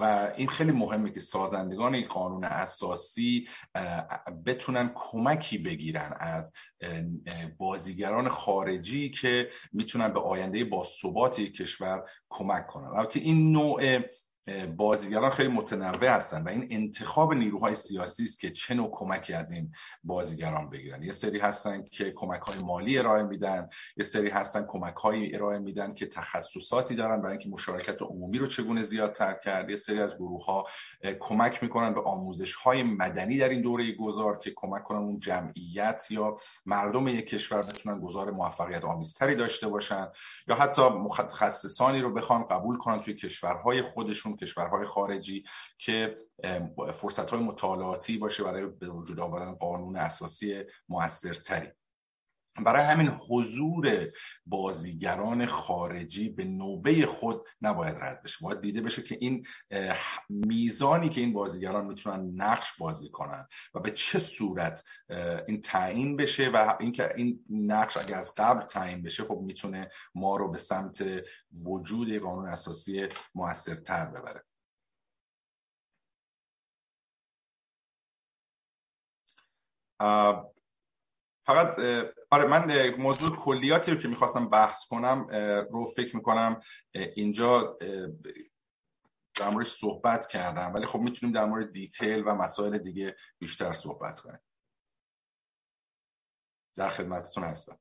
[0.00, 3.48] و این خیلی مهمه که سازندگان این قانون اساسی
[4.46, 6.52] بتونن کمکی بگیرن از
[7.58, 12.86] بازیگران خارجی که می‌تونن به آینده با ثبات کشور کمک کنن.
[12.86, 14.00] البته این نوع
[14.76, 19.52] بازیگران خیلی متنوع هستن و این انتخاب نیروهای سیاسی است که چه نوع کمکی از
[19.52, 19.72] این
[20.04, 21.02] بازیگران بگیرن.
[21.02, 25.58] یه سری هستن که کمک های مالی ارائه میدن یه سری هستن کمک های ارائه
[25.58, 29.70] میدن که تخصصاتی دارن برای اینکه مشارکت عمومی رو چگونه زیادتر کرد.
[29.70, 30.66] یه سری از گروه ها
[31.20, 36.06] کمک می‌کنن به آموزش های مدنی در این دوره گذار که کمک کنن اون جمعیت
[36.10, 36.36] یا
[36.66, 40.08] مردم یک کشور بتونن گذار موفقیت آمیزتری داشته باشن
[40.48, 45.44] یا حتی متخصصانی رو بخوان قبول کنن توی کشورهای خودشون کشورهای خارجی
[45.78, 46.18] که
[46.94, 51.68] فرصت های مطالعاتی باشه برای به وجود آوردن قانون اساسی موثرتری
[52.64, 54.12] برای همین حضور
[54.46, 58.36] بازیگران خارجی به نوبه خود نباید رد بشه.
[58.40, 59.46] باید دیده بشه که این
[60.28, 64.84] میزانی که این بازیگران می‌تونن نقش بازی کنن و به چه صورت
[65.48, 70.36] این تعیین بشه و اینکه این نقش اگر از قبل تعیین بشه خب می‌تونه ما
[70.36, 71.04] رو به سمت
[71.62, 74.44] وجود قانون اساسی موثرتر ببره.
[81.42, 81.76] فقط
[82.30, 85.26] آره من موضوع کلیاتی رو که می‌خواستم بحث کنم
[85.70, 86.60] رو فکر می‌کنم
[86.92, 87.78] اینجا
[89.34, 94.20] در موردش صحبت کردم ولی خب می‌تونیم در مورد دیتیل و مسائل دیگه بیشتر صحبت
[94.20, 94.40] کنیم.
[96.76, 97.78] در خدمتتون هستم.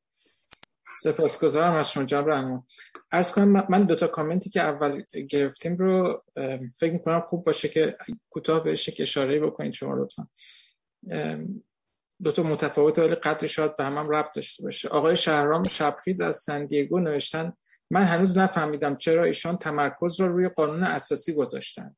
[1.04, 2.64] سپاسگزارم از شما جناب رحمان.
[3.12, 6.24] ارز کنم من دوتا کامنتی که اول گرفتیم رو
[6.78, 7.98] فکر می‌کنم خوب باشه که
[8.30, 10.28] کوتاه بهش یک اشاره بکنید شما لطفا.
[12.24, 14.89] دوتا متفاوته ولی قدر شاید به هم, هم ربط داشته باشه.
[14.89, 17.53] آقای شهرام شبخیز از سندیگو نوشتن
[17.91, 21.95] من هنوز نفهمیدم چرا ایشان تمرکز را روی قانون اساسی گذاشتن.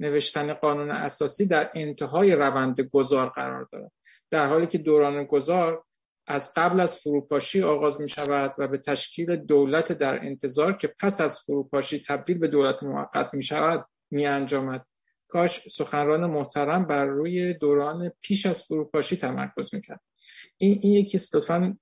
[0.00, 3.92] نوشتن قانون اساسی در انتهای روند گذار قرار دارد.
[4.30, 5.84] در حالی که دوران گذار
[6.26, 11.20] از قبل از فروپاشی آغاز می شود و به تشکیل دولت در انتظار که پس
[11.20, 14.86] از فروپاشی تبدیل به دولت موقت می شود می انجامد.
[15.28, 20.00] کاش سخنران محترم بر روی دوران پیش از فروپاشی تمرکز می‌کرد.
[20.56, 21.78] این, این یکی لطفا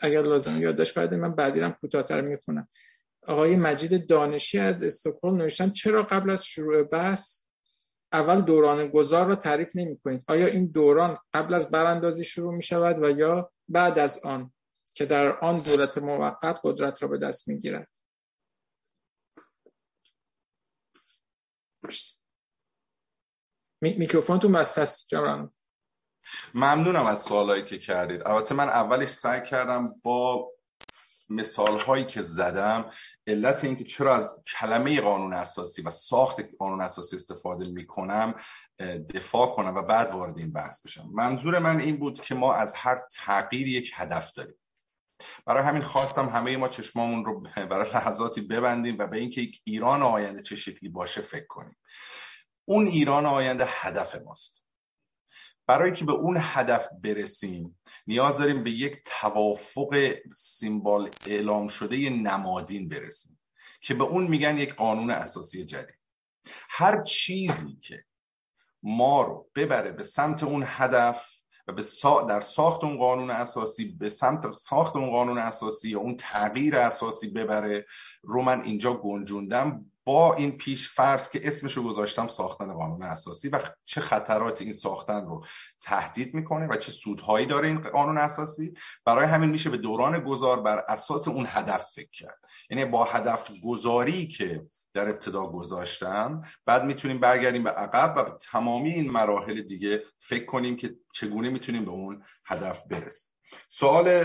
[0.00, 2.68] اگر لازم یادداشت بعد من بعدی هم کوتاهتر می‌خونم.
[3.26, 7.42] آقای مجید دانشی از استکهلم نوشتن چرا قبل از شروع بحث
[8.12, 12.62] اول دوران گذار را تعریف نمی کنید آیا این دوران قبل از براندازی شروع می
[12.62, 14.52] شود و یا بعد از آن
[14.94, 17.88] که در آن دولت موقت قدرت را به دست می گیرد
[23.82, 25.14] میکروفون تو است
[26.54, 28.22] ممنونم از سوالایی که کردید.
[28.22, 30.52] البته من اولش سعی کردم با
[31.28, 32.90] مثال هایی که زدم
[33.26, 38.34] علت اینکه چرا از کلمه قانون اساسی و ساخت قانون اساسی استفاده می‌کنم
[39.14, 41.10] دفاع کنم و بعد وارد این بحث بشم.
[41.12, 44.58] منظور من این بود که ما از هر تغییر یک هدف داریم.
[45.46, 50.42] برای همین خواستم همه ما چشمامون رو برای لحظاتی ببندیم و به اینکه ایران آینده
[50.42, 51.76] چه شکلی باشه فکر کنیم.
[52.64, 54.66] اون ایران آینده هدف ماست.
[55.66, 62.88] برای که به اون هدف برسیم نیاز داریم به یک توافق سیمبال اعلام شده نمادین
[62.88, 63.38] برسیم
[63.80, 65.98] که به اون میگن یک قانون اساسی جدید.
[66.70, 68.04] هر چیزی که
[68.82, 71.26] ما رو ببره به سمت اون هدف
[71.66, 71.82] و به
[72.28, 77.30] در ساخت اون قانون اساسی به سمت ساخت اون قانون اساسی یا اون تغییر اساسی
[77.30, 77.86] ببره
[78.22, 79.91] رو من اینجا گنجوندم.
[80.04, 85.26] با این پیش فرض که اسمشو گذاشتم ساختن قانون اساسی و چه خطرات این ساختن
[85.26, 85.44] رو
[85.80, 88.74] تهدید می‌کنه و چه سودهایی داره این قانون اساسی
[89.04, 92.38] برای همین میشه به دوران گذار بر اساس اون هدف فکر کرد.
[92.70, 98.36] یعنی با هدف گذاری که در ابتدا گذاشتم بعد می‌تونیم برگردیم به عقب و به
[98.50, 103.31] تمامی این مراحل دیگه فکر کنیم که چگونه می‌تونیم به اون هدف برسیم.
[103.68, 104.24] سوال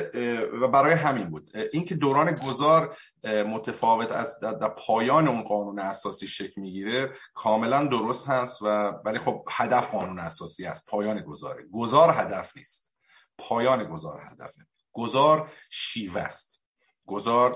[0.61, 1.57] و برای همین بود.
[1.73, 8.61] اینکه دوران گذار متفاوت از در, پایان اون قانون اساسی شکل می‌گیره کاملا درست هست
[8.61, 8.65] و
[9.05, 11.63] ولی خب هدف قانون اساسی است پایان گذاره.
[11.73, 12.93] گذار هدف نیست.
[13.37, 14.61] پایان گذار هدفه.
[14.93, 16.63] گذار شیوه است.
[17.05, 17.55] گذار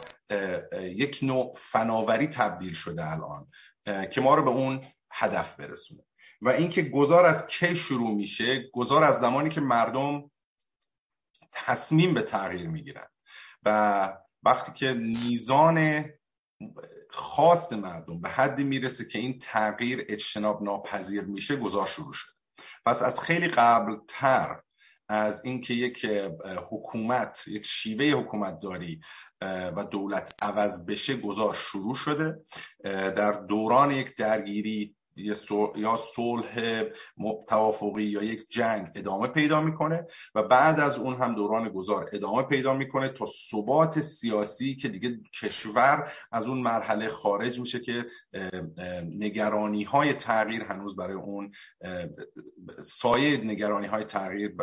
[0.82, 3.48] یک نوع فناوری تبدیل شده الان
[4.12, 6.04] که ما رو به اون هدف برسونه.
[6.42, 10.31] و اینکه گذار از کی شروع میشه گذار از زمانی که مردم
[11.52, 13.08] تصمیم به تغییر می‌گیرن.
[13.64, 16.06] و وقتی که نیزان
[17.10, 22.32] خواست مردم به حدی می‌رسه که این تغییر اجتناب ناپذیر میشه گذار شروع شده.
[22.86, 24.62] پس از خیلی قبل تر
[25.10, 26.06] از اینکه یک
[26.70, 29.02] حکومت یک شیوه حکومت داری
[29.42, 32.46] و دولت عوض بشه گذار شروع شده.
[32.84, 36.84] در دوران یک درگیری یا صلح
[37.48, 40.06] توافقی یا یک جنگ ادامه پیدا می‌کنه
[40.36, 45.20] و بعد از اون هم دوران گذار ادامه پیدا می‌کنه تا ثبات سیاسی که دیگه
[45.42, 48.06] کشور از اون مرحله خارج میشه که
[49.18, 51.52] نگرانی های تغییر هنوز برای اون
[52.82, 54.56] سایه نگرانی های تغییر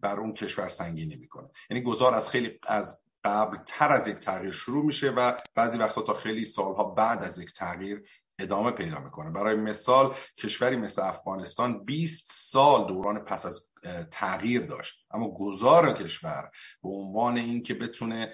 [0.00, 1.48] بر اون کشور سنگینی می‌کنه.
[1.70, 6.02] یعنی گذار از خیلی از قبل تر از یک تغییر شروع میشه و بعضی وقتا
[6.02, 8.02] تا خیلی سالها بعد از یک تغییر
[8.38, 9.30] ادامه پیدا می‌کنه.
[9.30, 13.73] برای مثال کشوری مثل افغانستان 20 سال دوران پس از
[14.10, 15.06] تغییر داشت.
[15.10, 16.50] اما گذار کشور
[16.82, 18.32] به عنوان اینکه بتونه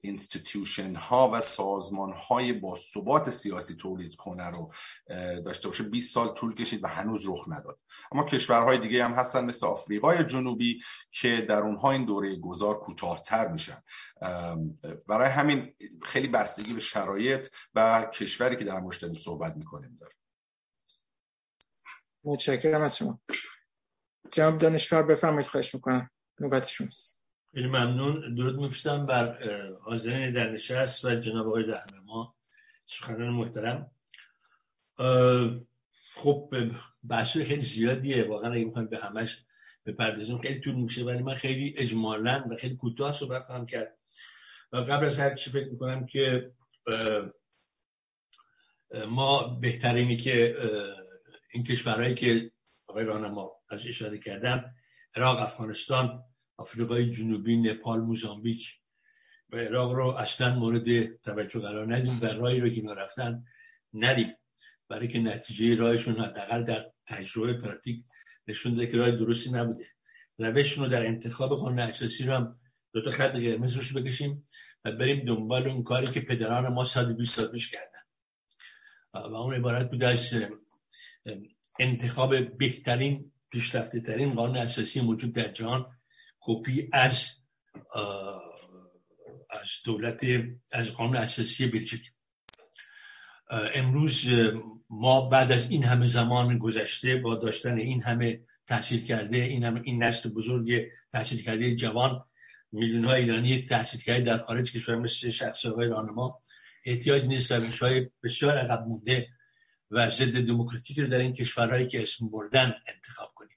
[0.00, 4.72] institution ها و سازمان های با ثبات سیاسی تولید کنه رو
[5.44, 7.78] داشته باشه 20 سال طول کشید و هنوز رخ نداد.
[8.12, 13.48] اما کشورهای دیگه هم هستن مثل آفریقای جنوبی که در اونها این دوره گذار کوتاهتر
[13.48, 13.82] میشن.
[15.06, 20.14] برای همین خیلی بستگی به شرایط و کشوری که در مورد صحبت می‌کنیم داره
[22.24, 23.20] متشکرم از شما.
[24.32, 26.10] جناب دانشور بفرمایید خواهش می‌کنم.
[26.40, 27.22] نوبت شماست
[27.54, 28.34] خیلی ممنون.
[28.34, 29.38] درود میفرستم بر
[29.82, 31.74] حاضرین در نشست و جناب آقای
[32.06, 32.36] ما
[32.86, 33.90] سخنان محترم.
[36.14, 36.54] خب
[37.08, 38.24] بحث خیلی زیادیه.
[38.24, 39.44] واقعا اگه می‌خوایم به همش
[39.86, 43.98] بپردازیم خیلی طول میشه ولی من خیلی اجمالا و خیلی کوتاه صحبت خواهم کرد.
[44.72, 46.52] و قبل از هر چی فکر می‌کنم که
[49.08, 50.56] ما بهترینی که
[51.52, 52.52] این کشورهایی که
[52.90, 54.74] آقای ما از اشاره کردم
[55.14, 56.24] عراق افغانستان
[56.56, 58.80] آفریقای جنوبی نپال موزامبیک.
[59.50, 63.44] و عراق رو اصلا مورد توجه قرار ندیم و راهی رو که رفتن
[63.92, 64.36] نریم
[64.88, 68.04] برای که نتیجه راهشون حداقل در تجربه پراتیک
[68.48, 69.86] نشون که راه درستی نبوده.
[70.38, 72.60] روششون رو در انتخاب قانون اساسی رو هم
[72.92, 74.44] دو تا خط قرمز روش بکشیم
[74.84, 78.02] و بریم دنبال اون کاری که پدران ما 120 سال پیش کردن.
[79.14, 80.34] و اون عبارت بود از
[81.78, 85.86] انتخاب بهترین پیشرفته ترین قانون اساسی موجود در جهان
[86.40, 87.30] کپی از
[89.50, 90.26] از دولت
[90.72, 92.12] از قانون اساسی بلژیک.
[93.50, 94.26] امروز
[94.90, 99.80] ما بعد از این همه زمان گذشته با داشتن این همه تحصیل کرده این همه
[99.84, 102.24] این نسل بزرگ تحصیل کرده جوان
[102.72, 106.40] میلیون های ایرانی تحصیل کرده در خارج کشور مثل شخص های رانما
[106.84, 107.82] احتیاج نیست روش
[108.22, 109.28] بسیار عقب مونده
[109.90, 113.56] و ضد دموکراتیک رو در این کشورهایی که اسم بردن انتخاب کنیم.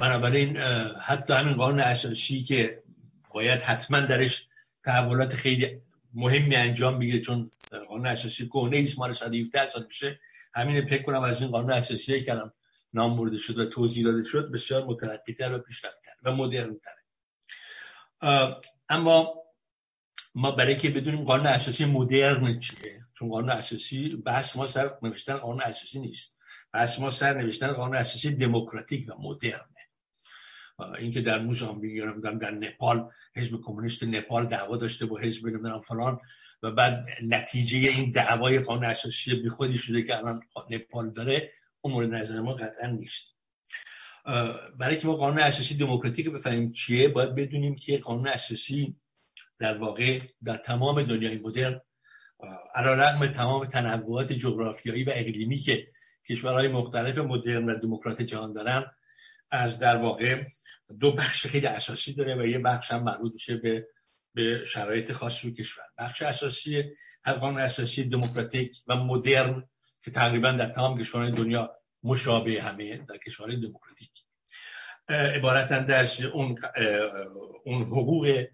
[0.00, 0.56] بنابراین
[1.00, 2.82] حتی همین قانون اساسی که
[3.34, 4.46] باید حتما درش
[4.84, 5.80] تحولات خیلی
[6.14, 7.50] مهمی انجام بگیره چون
[7.88, 10.20] قانون اساسی کهنه ایست مال 117 سال میشه
[10.54, 12.40] همین فکر کنم از این قانون اساسی که
[12.92, 16.94] نام برده شد و توضیح داده شد بسیار مترقی‌تر و پیشرفت‌تر و مدرن‌تر
[18.88, 19.34] اما
[20.34, 25.36] ما برای که بدونیم قانون اساسی مدرن چیه چون قانون اساسی بحث ما سر نوشتن
[25.36, 26.36] قانون اساسی نیست.
[26.72, 29.62] بحث ما سر نوشتن قانون اساسی دموکراتیک و مدرنه.
[30.98, 36.20] اینکه در موزامبیک در نپال حزب کمونیست نپال دعوا داشته با حزب نمی‌دونم فلان
[36.62, 40.40] و بعد نتیجه این دعوای قانون اساسی بی خودی شده که الان
[40.70, 43.36] نپال داره اون مورد نظر ما قطعا نیست.
[44.78, 48.96] برای که ما قانون اساسی دموکراتیک بفهمیم چیه باید بدونیم که قانون اساسی
[49.58, 51.80] در واقع در تمام دنیای مدرن
[52.76, 55.84] رقم تمام تنوعات جغرافیایی و اقلیمی که
[56.28, 58.84] کشورهای مختلف مدرن و دموکرات جهان دارن
[59.50, 60.44] از در واقع
[61.00, 63.88] دو بخش خیلی اساسی داره و یه بخش هم مربوط میشه به
[64.34, 65.84] به شرایط خاص رو کشور.
[65.98, 66.84] بخش اساسی
[67.24, 69.68] قانون اساسی دموکراتیک و مدرن
[70.02, 74.10] که تقریبا در تمام کشورهای دنیا مشابه همه در کشورهای دموکراتیک.
[75.08, 76.58] عبارتند از اون
[77.64, 78.44] اون حقوق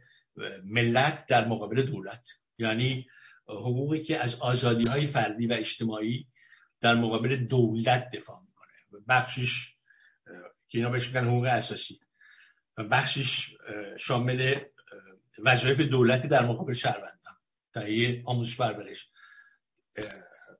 [0.64, 2.28] ملت در مقابل دولت.
[2.58, 3.06] یعنی
[3.60, 6.26] حقوقی که از آزادی های فردی و اجتماعی
[6.80, 9.00] در مقابل دولت دفاع می‌کنه.
[9.08, 9.74] بخشش
[10.68, 12.00] که اینا بهش میگن حقوق اساسی.
[12.76, 13.56] و بخشش
[13.98, 14.60] شامل
[15.38, 17.36] وظایف دولتی در مقابل شهروندان.
[17.74, 19.08] تهیه آموزش پرورش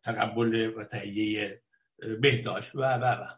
[0.03, 1.63] تقبل و تهیه
[2.21, 3.29] بهداشت و و و.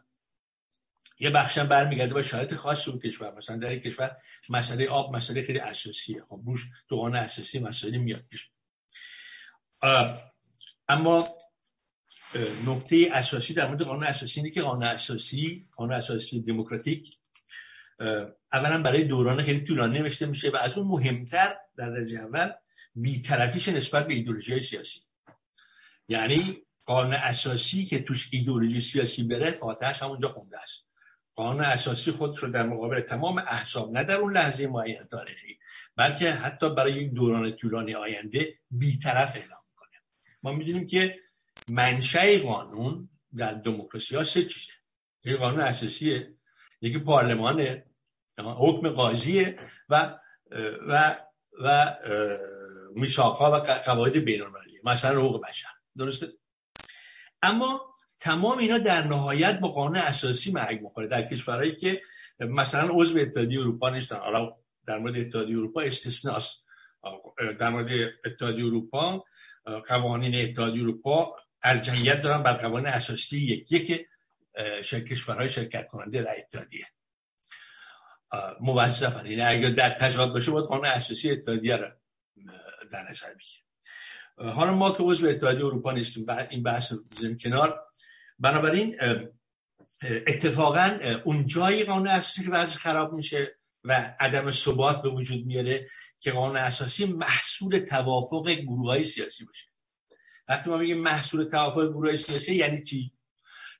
[1.19, 3.33] یه بخش هم برمیگرده با شرایط خاص اون کشور.
[3.35, 4.17] مثلا در این کشور
[4.49, 6.23] مسئله آب مسئله خیلی اساسیه.
[6.29, 8.49] خب روش قانون اساسی مسئله میاد پیش.
[10.87, 11.27] اما
[12.65, 17.17] نکته اساسی در مورد قانون اساسی اینه که قانون اساسی قانون اساسی دموکراتیک
[18.53, 22.51] اولا برای دوران خیلی طولانی نوشته میشه و از اون مهمتر در درجه اول
[22.95, 24.99] بیطرفیش نسبت به ایدولوژی سیاسی.
[26.07, 30.85] یعنی قانون اساسی که توش ایدولوژی سیاسی بره فاتحش همونجا خونده است.
[31.35, 35.59] قانون اساسی خودش رو در مقابل تمام احساب نه در اون لحظه معین تاریخی
[35.95, 39.64] بلکه حتی برای یک دوران طولانی آینده بیطرف اعلام
[40.45, 41.19] ما می‌دونیم که
[41.69, 44.73] منشأ قانون در دموکراسی ها سه چیزه.
[45.23, 46.33] یک قانون اساسیه
[46.81, 47.85] یکی پارلمانه
[48.37, 50.19] حکم قاضیه و
[50.87, 51.17] و
[51.61, 51.95] و
[52.95, 55.67] میثاقها و قواعد بین‌المللی مثلا حقوق بشر.
[55.97, 56.27] درسته؟
[57.41, 62.01] اما تمام اینا در نهایت با قانون اساسی محک می‌خوره در کشورهایی که
[62.39, 64.15] مثلا عضو اتحادیه اروپا نیستن.
[64.15, 66.65] حالا در مورد اتحادیه اروپا استثناست.
[67.59, 69.25] در مورد اتحادیه اروپا
[69.65, 74.07] قوانین اتحادیه اروپا ارجحیت دارن بر قوانین اساسی یکی که
[74.83, 76.85] کشورهای شرکت کننده در اتحادیه.
[78.61, 79.25] موظفن.
[79.25, 81.87] یعنی اگر در تضاد باشه باید قانون اساسی اتحادیه رو
[82.91, 83.65] در نظر بگیریم.
[84.55, 87.85] حالا ما که عضو اتحادیه اروپا نیستیم این بحث رو بزنیم کنار.
[88.39, 88.97] بنابراین
[90.03, 95.87] اتفاقا اون جایی قانون اساسی که خراب میشه و عدم ثبات به وجود میاره
[96.25, 99.65] که قانون اساسی محصول توافق گروه های سیاسی باشه.
[100.47, 103.13] وقتی ما میگیم محصول توافق گروه های سیاسی یعنی چی؟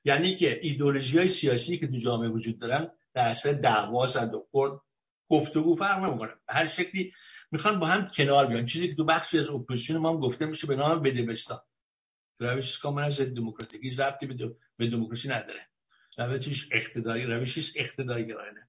[0.04, 4.46] یعنی که ایدولوژی های سیاسی که تو جامعه وجود دارن در اصل دعوا زد و
[4.50, 4.80] خورد
[5.28, 6.30] گفتگو فرق نمی‌کنه.
[6.48, 7.12] هر شکلی
[7.50, 8.64] می‌خوان با هم کنار بیان.
[8.64, 11.60] چیزی که تو بخشی از اپوزیسیون ما هم گفته میشه به نام بدبستان.
[12.40, 14.26] روش کاملا از دموکراتیک هیچ ربطی
[14.76, 15.68] به دموکراسی نداره.
[16.18, 18.65] روشش اقتداری روشش اقتداری گرانه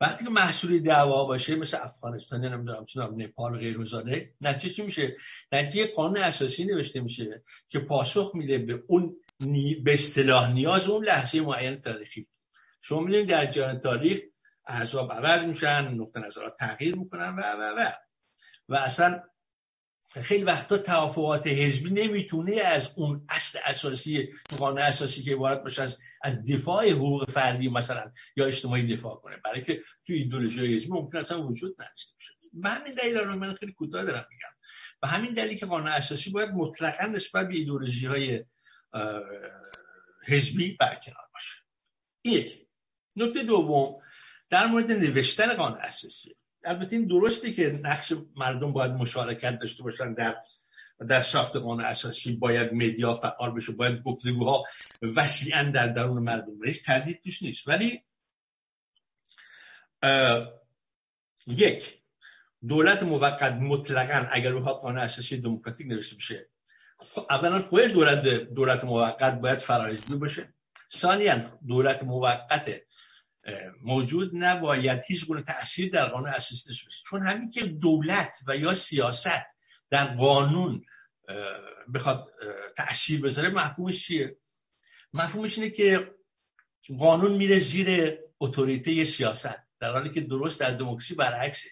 [0.00, 5.16] وقتی که محصول دعوا باشه مثل افغانستان نمی‌دونم چون نپال غیر زاده نتیجه چی میشه؟
[5.52, 9.74] نتیجه قانون اساسی نوشته میشه که پاسخ میده به اون نی...
[9.74, 12.28] به اصطلاح نیاز اون لحظه معین تاریخی.
[12.80, 14.22] شما می‌دونید در جریان تاریخ
[14.66, 17.90] احزاب عوض میشن نقطه نظرات تغییر می‌کنن و و و.
[18.68, 19.22] و اصلا
[20.12, 24.28] خیلی وقتا توافقات حزبی نمی‌تونه از اون اصل اساسی
[24.58, 29.36] قانون اساسی که عبارت باشه از از دفاع حقوق فردی مثلا یا اجتماعی دفاع کنه.
[29.44, 32.32] برای که تو ایدئولوژی حزبی ممکن اصلا وجود نداشته باشه.
[32.52, 34.48] به همین دلیل رو من خیلی کوتاه دارم میگم.
[35.02, 38.44] و همین دلیل که قانون اساسی باید مطلقا نسبت به ایدئولوژی های
[40.26, 41.56] حزبی برکنار باشه.
[42.24, 42.66] یک
[43.16, 44.02] نکته دوم
[44.50, 46.37] در مورد نوشتن قانون اساسی.
[46.64, 50.36] البته این درسته که نقش مردم باید مشارکت داشته باشن در
[51.08, 54.64] در ساخت قانون اساسی باید مدیا فعال بشه باید گفتگوها
[55.16, 56.82] وسیعا در درون مردم بشه.
[56.82, 57.68] تردید توش نیست.
[57.68, 58.02] ولی
[61.46, 62.02] یک
[62.68, 66.48] دولت موقت مطلقا اگر بخواد قانون اساسی دموکراتیک نوشته بشه
[67.30, 68.22] اولا خود دولت
[68.54, 70.54] دولت موقت باید فرایزی باشه.
[70.94, 72.82] ثانیا دولت موقت
[73.82, 78.56] موجود نباید هیچ گونه تاثیر در قانون اساسی داشته باشه چون همین که دولت و
[78.56, 79.46] یا سیاست
[79.90, 80.84] در قانون
[81.94, 82.28] بخواد
[82.76, 84.36] تاثیر بذاره مفهومش چیه؟
[85.14, 86.14] مفهومش اینه که
[86.98, 91.68] قانون میره زیر اتوریته سیاست در حالی که درست در دموکراسی برعکسه.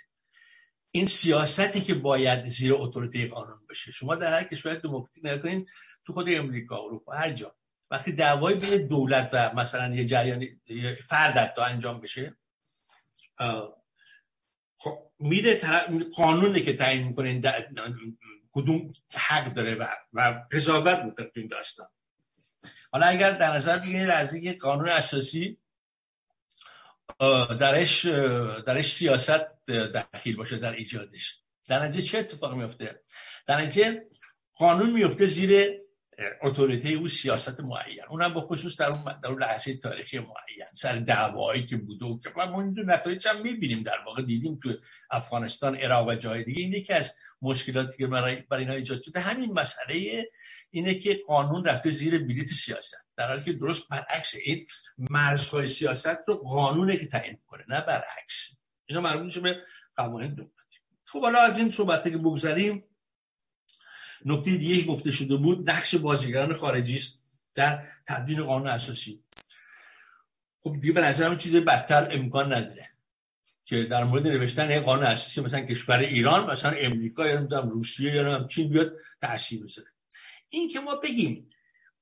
[0.91, 3.93] این سیاستی که باید زیر اتوریته قانون باشه.
[3.93, 5.67] شما در هر کشور دموکراتیک نکنین
[6.07, 7.57] تو خود امریکا اروپا هر جا.
[7.91, 10.47] وقتی دعوای بین دولت و مثلا یه جریان
[11.05, 12.37] فرد تا انجام بشه
[14.77, 15.61] خب میره
[16.17, 17.41] قانونی که تعیین می‌کنه
[18.53, 21.87] کدوم حق داره و و قضاوت می‌کنه تو این داستان.
[22.93, 25.59] حالا اگر در نظر بگیرید از اینکه قانون اساسی
[27.61, 28.07] درش
[28.67, 31.41] درش سیاست دخیل باشه در ایجادش.
[31.67, 33.01] در نتیجه چه اتفاق میفته
[33.47, 34.07] در نتیجه
[34.55, 35.81] قانون میفته زیر
[36.43, 38.05] اتوریته او سیاست معین.
[38.11, 40.65] اونم به خصوص در اون در اون لحظه تاریخی معین.
[40.75, 44.23] سر دعوایی که بوده و که ما اینجور نتایج هم می‌بینیم در واقع.
[44.23, 44.75] دیدیم تو
[45.11, 46.63] افغانستان عراق و جای دیگه.
[46.63, 50.25] این یکی از مشکلاتی که برای اینا ایجاد شده همین مسئله
[50.71, 53.07] اینه که قانون رفته زیر بلیت سیاست.
[53.17, 54.67] در حالی که درست برعکس این
[55.11, 58.57] مرزهای سیاست رو قانونه که تعیین کنه نه برعکس.
[58.87, 59.63] اینا مربوط به
[59.97, 62.85] قوانین دموکراتیک خب حالا از این صحبت که بگذاریم
[64.25, 67.23] نکته دیگه گفته شده بود نقش بازیگران خارجی است
[67.55, 69.23] در تدوین قانون اساسی.
[70.63, 72.91] خب دیگه به نظرم چیز بدتر امکان نداره
[73.65, 78.23] که در مورد نوشتن قانون اساسی مثلا کشور ایران مثلا امریکا یا نمی‌دونم روسیه یا
[78.23, 79.89] نمی‌دونم چین بیاد تاثیر بذاره.
[80.49, 81.51] این که ما بگیم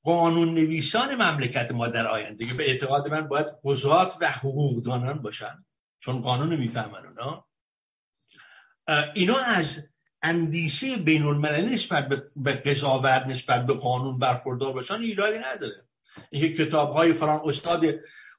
[0.03, 5.65] قانون نویسان مملکت ما در آینده به اعتقاد من باید قضات و حقوقدانان باشن
[6.01, 7.47] چون قانون می‌فهمن اونا
[9.15, 9.93] اینا از
[10.24, 15.84] اندیشه بین المللی نسبت به قضاوت نسبت به قانون برخوردار باشن ایرادی نداره.
[16.30, 17.86] اینکه کتاب های فران استاد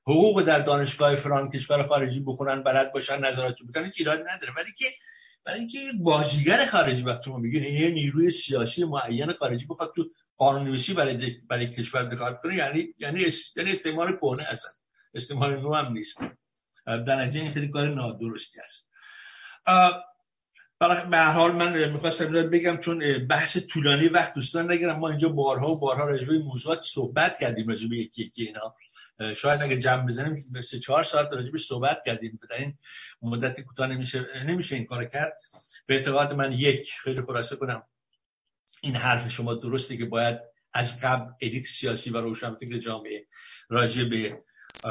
[0.07, 4.53] حقوق در دانشگاه فران کشور خارجی بخونن بلد باشن نظرات بکنن ایرادی نداره.
[4.57, 4.85] ولی که
[5.43, 10.09] برای اینکه یک بازیگر خارجی وقتی شما میگین یه نیروی سیاسی معین خارجی بخواد تو
[10.37, 13.25] قانون نویسی برای برای کشور دخالت کنه یعنی یعنی
[13.55, 14.69] یعنی استعمار پونه هستن
[15.13, 16.21] استعمار نو هم نیست.
[16.85, 18.89] در نتیجه این خیلی کار نادرستی است.
[20.79, 25.71] به هر حال من می‌خواستم بگم چون بحث طولانی وقت دوستان نگیرم ما اینجا بارها
[25.71, 28.75] و بارها راجع به موضوعات صحبت کردیم راجع به یکی یکی اینا.
[29.33, 32.39] شاید اگه جمع بزنیم سه چهار ساعت راجع به صحبت کردیم.
[32.49, 32.77] در این
[33.21, 35.37] مدت کوتاه نمیشه نمیشه این کار کرد.
[35.85, 37.83] به اعتقاد من یک خیلی خلاصه کنم
[38.81, 40.39] این حرف شما درسته که باید
[40.73, 43.27] از قبل الیت سیاسی و روشنفکر جامعه
[43.69, 44.37] راجع به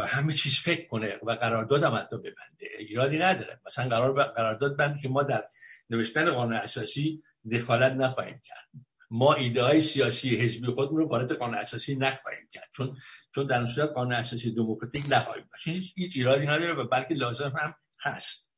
[0.07, 2.67] همه چیز فکر کنه و قرارداد هم حتی ببنده.
[2.79, 3.61] ایرادی نداره.
[3.67, 5.45] مثلا قرار قرارداد بنده که ما در
[5.91, 8.69] نوشتن قانون اساسی دخالت نخواهیم کرد.
[9.11, 12.69] ما ایده های سیاسی حزبی خودمون رو وارد قانون اساسی نخواهیم کرد.
[12.77, 12.97] چون
[13.35, 17.53] چون در صورت قانون اساسی دموکراتیک نخواهیم باشه هیچ هیچ ایرادی نداره و بلکه لازم
[17.61, 18.53] هم هست.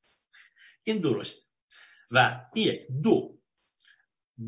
[0.84, 1.50] این درست
[2.10, 2.86] و یک.
[3.02, 3.38] دو.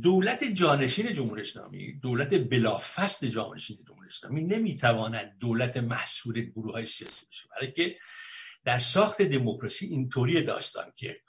[0.03, 7.27] دولت جانشین جمهوری اسلامی دولت بلافست جانشین جمهوری اسلامی نمی‌تواند دولت محصول گروه های سیاسی
[7.31, 7.49] بشه.
[7.57, 7.99] برای که
[8.65, 11.21] در ساخت دموکراسی اینطوری داستان که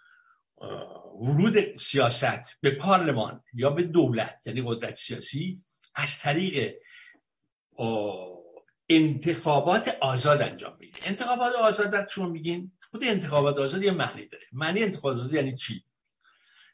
[1.22, 5.61] ورود سیاست به پارلمان یا به دولت یعنی قدرت سیاسی
[5.95, 6.76] از طریق
[8.90, 14.44] انتخابات آزاد انجام می‌گیره انتخابات آزاد شما میگین؟ خود انتخابات آزاد یه معنی داره.
[14.52, 15.84] معنی انتخابات آزاد یعنی چی؟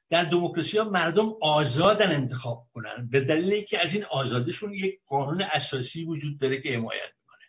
[0.09, 5.41] در دموکراسی ها مردم آزادن انتخاب کنن به دلیل که از این آزادیشون یک قانون
[5.41, 7.45] اساسی وجود داره که حمایت می‌کنه.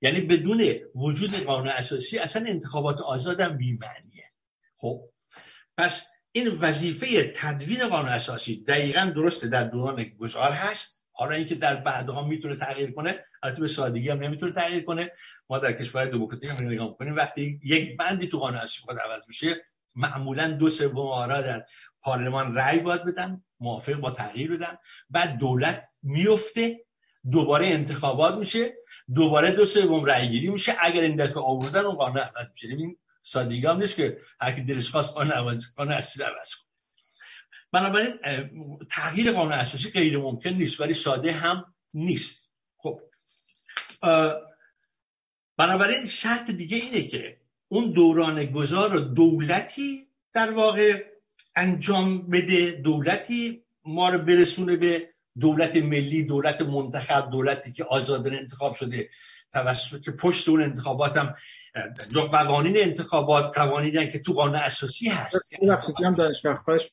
[0.00, 4.30] یعنی بدون وجود قانون اساسی اصلا انتخابات آزادم بیمعنیه.
[4.76, 5.08] خب
[5.76, 11.06] پس این وظیفه تدوین قانون اساسی دقیقا درسته در دوران گذار هست.
[11.12, 15.12] حالا اینکه در بعدها می‌تونه تغییر کنه البته به سادگی هم نمی‌تونه تغییر کنه.
[15.50, 19.24] ما در کشور دموکراتیک هم نگاه می‌کنیم وقتی یک بندی تو قانون اساسی خود عوض
[19.28, 19.64] میشه
[19.96, 21.64] معمولا دو سوم آرا در
[22.02, 24.78] پارلمان رأی باید بدن موافق با تغییر بدن.
[25.10, 26.84] بعد دولت میفته
[27.30, 28.74] دوباره انتخابات میشه
[29.14, 30.74] دوباره دو سوم رأی گیری میشه.
[30.80, 32.68] اگر این دفعه آوردن اون قانون عوض میشه.
[32.68, 36.66] این سادگی هم نیست که هر کی دلش خواست قانون عوض قانون اصلی عوض کنه.
[37.72, 38.14] بنابراین
[38.90, 42.52] تغییر قانون اساسی غیر ممکن نیست ولی ساده هم نیست.
[42.76, 43.00] خب.
[45.56, 51.04] بنابراین شرط دیگه اینه که اون دوران گذار دولتی در واقع
[51.56, 58.74] انجام بده دولتی ما رو برسونه به دولت ملی دولت منتخب دولتی که آزادانه انتخاب
[58.74, 59.10] شده.
[59.52, 61.34] توسط که پشت اون انتخابات هم
[62.30, 65.52] قوانین انتخابات قوانینی که تو قانون اساسی هست.
[66.04, 66.90] هم دانش خواهش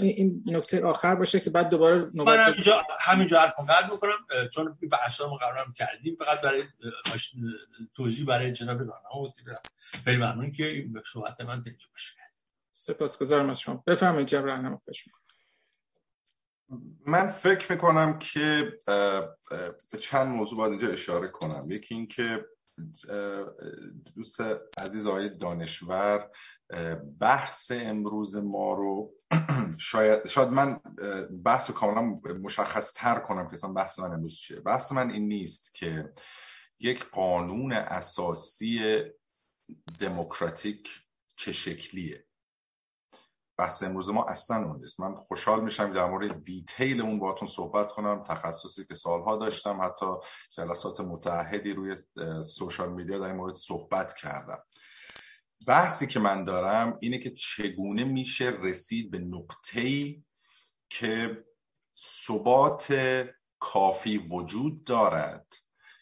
[0.00, 5.28] این نکته آخر باشه که بعد دوباره من همینجا همینجا حرف قرار می‌کنم چون بحثا
[5.28, 6.16] قرارم کردیم.
[6.18, 6.62] فقط برای
[7.94, 9.34] توضیح برای جناب راهنما
[10.04, 12.12] خیلی ممنون که این صحبت من تنجه باشه
[12.72, 13.84] سپاسگزارم از شما.
[13.86, 15.04] بفرمایید جناب راهنما خواهش
[17.06, 18.72] من فکر می‌کنم که
[19.92, 21.70] به چند موضوع باید اینجا اشاره کنم.
[21.70, 22.44] یکی این که
[24.14, 24.40] دوست
[24.78, 26.30] عزیز آقای دانشور
[27.20, 29.14] بحث امروز ما رو
[29.78, 30.80] شاید, شاید من
[31.44, 32.02] بحث رو کاملا
[32.42, 34.60] مشخص تر کنم که بحث من امروز چیه.
[34.60, 36.12] بحث من این نیست که
[36.80, 39.02] یک قانون اساسی
[40.00, 40.88] دموکراتیک
[41.36, 42.27] چه شکلیه.
[43.58, 45.00] بحث امروز ما اصلا اون نیست.
[45.00, 50.06] من خوشحال میشم در مورد دیتیل اون باتون صحبت کنم تخصصی که سالها داشتم حتی
[50.50, 51.96] جلسات متعهدی روی
[52.44, 54.58] سوشال میدیا در این مورد صحبت کردم.
[55.66, 60.16] بحثی که من دارم اینه که چگونه میشه رسید به نقطه
[60.90, 61.44] که
[61.96, 62.94] ثبات
[63.58, 65.54] کافی وجود دارد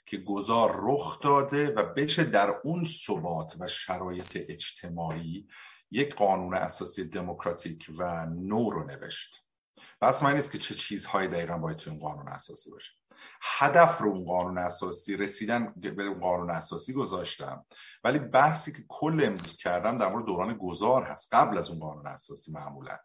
[0.07, 5.49] که گذار رخ داده و بشه در اون ثبات و شرایط اجتماعی
[5.90, 9.46] یک قانون اساسی دموکراتیک و نو رو نوشت.
[10.00, 12.92] بس من نیست که چه چیزهایی دقیقا باید توی اون قانون اساسی باشه.
[13.42, 17.66] هدف رو اون قانون اساسی رسیدن به اون قانون اساسی گذاشتم.
[18.04, 22.06] ولی بحثی که کل امروز کردم در مورد دوران گذار هست قبل از اون قانون
[22.06, 22.98] اساسی معمولا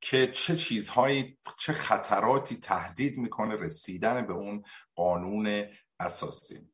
[0.00, 4.64] که چه چیزهایی چه خطراتی تهدید می‌کنه رسیدن به اون
[4.94, 5.66] قانون
[6.00, 6.72] اساسی.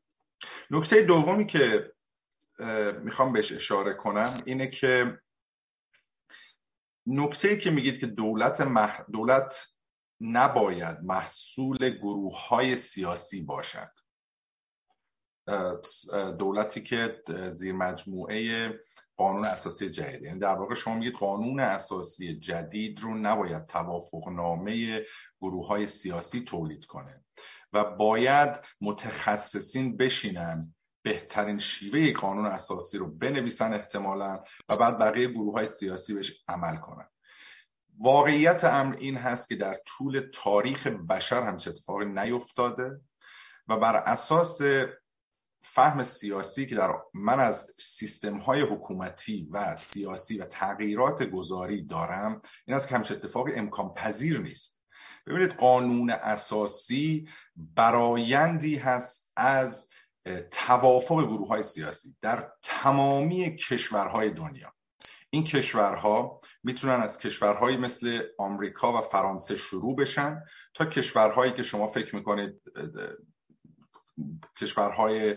[0.71, 1.93] نکته دومی که
[3.03, 5.19] می‌خوام بهش اشاره کنم اینه که
[7.09, 8.63] نکته که میگید که دولت,
[9.13, 9.69] دولت
[10.21, 13.91] نباید محصول گروه های سیاسی باشد.
[16.39, 17.23] دولتی که
[17.53, 18.71] زیر مجموعه
[19.17, 25.03] قانون اساسی جدید یعنی در واقع شما میگید قانون اساسی جدید رو نباید توافق نامه
[25.41, 27.25] گروه های سیاسی تولید کنه
[27.73, 35.53] و باید متخصصین بشینن بهترین شیوه قانون اساسی رو بنویسن احتمالا و بعد بقیه گروه
[35.53, 37.09] های سیاسی بهش عمل کنن.
[38.01, 43.01] واقعیت امر این هست که در طول تاریخ بشر همچه اتفاقی نیفتاده
[43.69, 44.61] و بر اساس
[45.63, 52.43] فهم سیاسی که در من از سیستم های حکومتی و سیاسی و تغییرات گذاری دارم
[52.67, 54.85] این است که همچه اتفاقی امکان پذیر نیست.
[55.27, 59.89] ببینید قانون اساسی برایندی هست از
[60.51, 64.73] توافق گروه های سیاسی در تمامی کشورهای دنیا.
[65.31, 70.43] این کشورها می‌تونن از کشورهایی مثل آمریکا و فرانسه شروع بشن
[70.75, 72.63] تا کشورهایی که شما فکر می‌کنید
[74.61, 75.37] کشورهای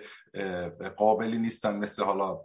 [0.97, 2.41] قابلی نیستن مثل حالا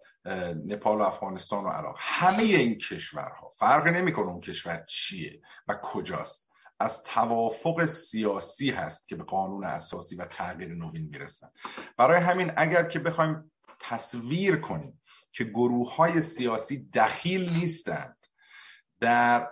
[0.67, 1.97] نپال و افغانستان و عراق.
[2.01, 6.46] همه این کشورها فرق نمی‌کنه اون کشور چیه و کجاست.
[6.81, 11.49] از توافق سیاسی هست که به قانون اساسی و تغییر نوین می‌رسن.
[11.97, 18.27] برای همین اگر که بخوایم تصویر کنیم که گروه های سیاسی دخیل نیستند
[19.01, 19.51] در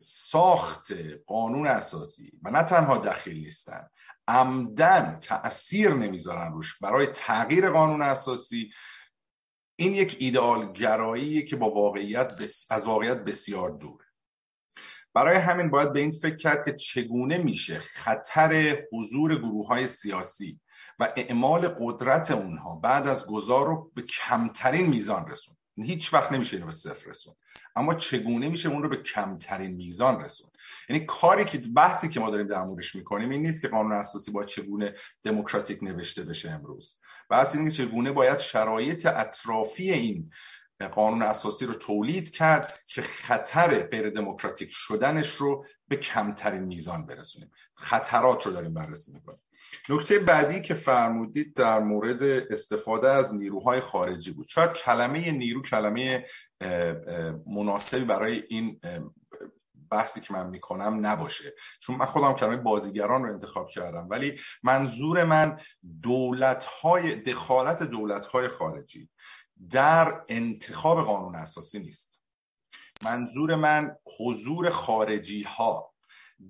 [0.00, 0.92] ساخت
[1.26, 3.90] قانون اساسی و نه تنها دخیل نیستند
[4.28, 8.72] عمدن تأثیر نمی‌ذارن روش برای تغییر قانون اساسی
[9.76, 12.32] این یک ایدئال گرایی که با واقعیت
[12.70, 14.04] از واقعیت بسیار دوره.
[15.14, 20.60] برای همین باید به این فکر کرد که چگونه میشه خطر حضور گروه های سیاسی
[20.98, 25.54] و اعمال قدرت اونها بعد از گذار رو به کمترین میزان رسون.
[25.76, 27.34] هیچ وقت نمیشه اینو به صفر رسون.
[27.76, 30.50] اما چگونه میشه اون رو به کمترین میزان رسون؟
[30.88, 34.30] یعنی کاری که بحثی که ما داریم در موردش می‌کنیم این نیست که قانون اساسی
[34.30, 36.98] با چگونه دموکراتیک نوشته بشه امروز.
[37.30, 40.30] بحث اینه که چگونه باید شرایط اطرافی این
[40.88, 47.50] قانون اساسی رو تولید کرد که خطر غیر دموکراتیک شدنش رو به کمترین میزان برسونیم.
[47.74, 49.40] خطرات رو داریم بررسی می‌کنیم.
[49.88, 54.46] نکته بعدی که فرمودید در مورد استفاده از نیروهای خارجی بود.
[54.48, 56.24] شاید کلمه نیرو کلمه
[57.46, 58.80] مناسبی برای این
[59.90, 61.54] بحثی که من می‌کنم نباشه.
[61.80, 64.06] چون من خودم کلمه بازیگران رو انتخاب کردم.
[64.10, 65.60] ولی منظور من
[66.02, 69.08] دولت های دخالت دولت های خارجی
[69.70, 72.22] در انتخاب قانون اساسی نیست.
[73.04, 75.92] منظور من حضور خارجی ها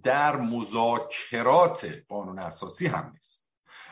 [0.02, 3.48] در مذاکرات قانون اساسی هم نیست.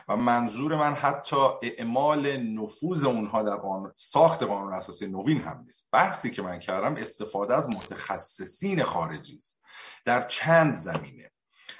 [0.07, 5.89] و منظور من حتی اعمال نفوذ اونها در قانون ساخت قانون اساسی نوین هم نیست.
[5.91, 9.61] بحثی که من کردم استفاده از متخصصین خارجی است.
[10.05, 11.31] در چند زمینه.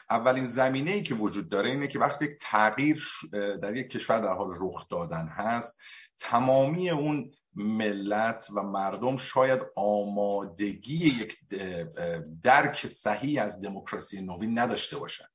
[0.10, 3.08] اولین زمینه ای که وجود داره اینه که وقتی یک تغییر
[3.62, 5.82] در یک کشور در حال رخ دادن هست
[6.20, 11.38] تمامی اون ملت و مردم شاید آمادگی یک
[12.44, 15.26] درک صحیح از دموکراسی نوین نداشته باشن.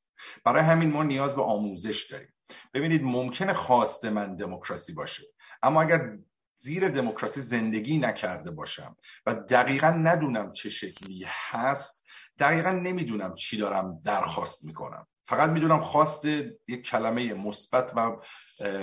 [0.44, 2.34] برای همین ما نیاز به آموزش داریم.
[2.74, 5.22] ببینید ممکنه خواست من دموکراسی باشه
[5.62, 6.18] اما اگر
[6.56, 8.96] زیر دموکراسی زندگی نکرده باشم
[9.26, 12.06] و دقیقا ندونم چه شکلی هست
[12.38, 15.06] دقیقا نمی‌دونم چی دارم درخواست می‌کنم.
[15.28, 18.16] فقط می‌دونم خواست یک کلمه مثبت و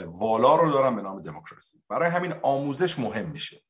[0.06, 1.84] والا رو دارم به نام دموکراسی.
[1.90, 3.62] برای همین آموزش مهم میشه.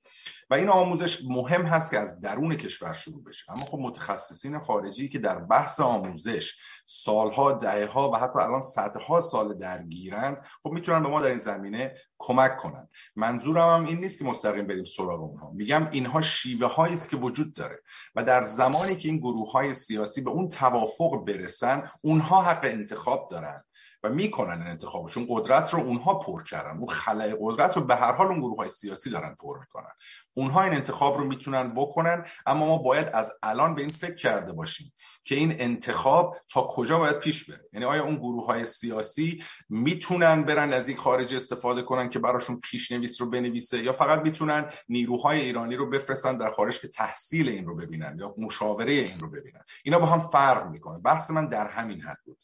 [0.49, 3.51] و این آموزش مهم هست که از درون کشور شروع بشه.
[3.51, 7.59] اما خب متخصصین خارجی که در بحث آموزش سالها
[7.93, 12.57] ها و حتی الان صدها سال درگیرند خب می‌تونن به ما در این زمینه کمک
[12.57, 12.89] کنن.
[13.15, 15.51] منظورم هم این نیست که مستقیم بریم سراغ اونها.
[15.51, 17.81] میگم اینها شیوه هایی است که وجود داره
[18.15, 23.27] و در زمانی که این گروه های سیاسی به اون توافق برسن اونها حق انتخاب
[23.31, 23.63] دارن.
[24.03, 26.77] و می‌کنن این انتخابشون قدرت رو اونها پر کردن.
[26.77, 29.91] اون خلای قدرت رو به هر حال اون گروه های سیاسی دارن پر می‌کنن.
[30.33, 34.53] اونها این انتخاب رو می‌تونن بکنن اما ما باید از الان به این فکر کرده
[34.53, 34.93] باشیم
[35.25, 37.69] که این انتخاب تا کجا باید پیش بره.
[37.73, 42.59] یعنی آیا اون گروه های سیاسی می‌تونن برن از این خارج استفاده کنن که براشون
[42.59, 47.65] پیشنویس رو بنویسه یا فقط می‌تونن نیروهای ایرانی رو بفرستن در خارج که تحصیل این
[47.65, 50.99] رو ببینن یا مشاوره این رو ببینن؟ اینا با هم فرق می‌کنه.
[50.99, 52.37] بحث من در همین حد بود.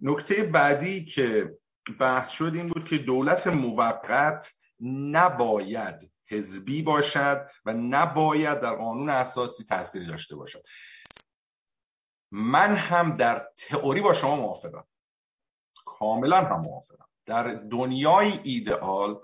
[0.00, 1.58] نکته بعدی که
[2.00, 4.52] بحث شد این بود که دولت موقت
[5.10, 10.62] نباید حزبی باشد و نباید در قانون اساسی تاثیری داشته باشد.
[12.32, 14.84] من هم در تئوری با شما موافقم.
[15.84, 17.08] کاملا هم موافقم.
[17.26, 19.20] در دنیای ایدئال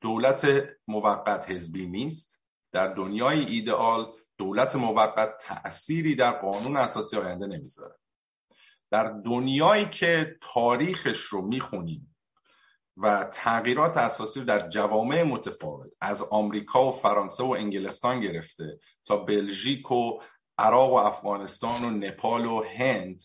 [0.00, 2.42] دولت موقت حزبی نیست.
[2.72, 7.94] در دنیای ایدئال دولت موقت تأثیری در قانون اساسی آینده نمی‌ذاره.
[8.94, 12.16] در دنیایی که تاریخش رو می‌خونیم
[12.96, 19.90] و تغییرات اساسی در جوامع متفاوت از آمریکا و فرانسه و انگلستان گرفته تا بلژیک
[19.90, 20.20] و
[20.58, 23.22] عراق و افغانستان و نپال و هند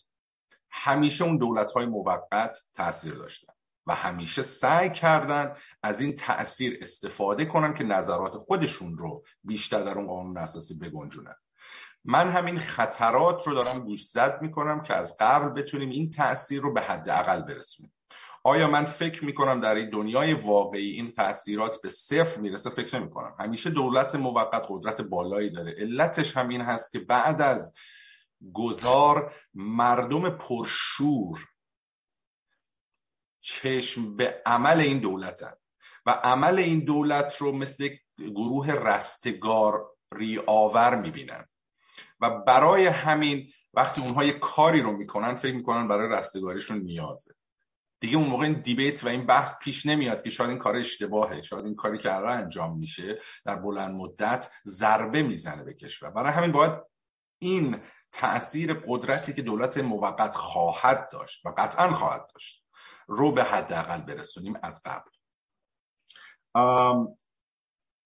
[0.70, 3.52] همیشه اون دولت های موقت تاثیر داشتن
[3.86, 9.98] و همیشه سعی کردن از این تاثیر استفاده کنن که نظرات خودشون رو بیشتر در
[9.98, 11.36] اون قانون اساسی بگنجونن.
[12.04, 16.72] من همین خطرات رو دارم گوش زد می‌کنم که از قبل بتونیم این تاثیر رو
[16.72, 17.92] به حداقل برسونیم.
[18.44, 23.10] آیا من فکر می‌کنم در این دنیای واقعی این تاثیرات به صفر می‌رسه؟ فکر نمی
[23.10, 25.74] کنم همیشه دولت موقت قدرت بالایی داره.
[25.78, 27.74] علتش همین هست که بعد از
[28.52, 31.48] گذار مردم پرشور
[33.40, 35.52] چشم به عمل این دولتن
[36.06, 41.46] و عمل این دولت رو مثل گروه رستگاری آور می‌بینن.
[42.20, 47.34] و برای همین وقتی اونها یه کاری رو می‌کنن فکر می‌کنن برای رستگاریشون نیازه.
[48.00, 51.42] دیگه اون موقع این دیبیت و این بحث پیش نمیاد که شاید این کار اشتباهه
[51.42, 56.10] شاید این کاری که الان انجام میشه در بلند مدت ضربه می‌زنه به کشور.
[56.10, 56.72] برای همین باید
[57.38, 57.80] این
[58.12, 62.64] تاثیر قدرتی که دولت موقت خواهد داشت و قطعا خواهد داشت
[63.06, 65.10] رو به حداقل برسونیم از قبل.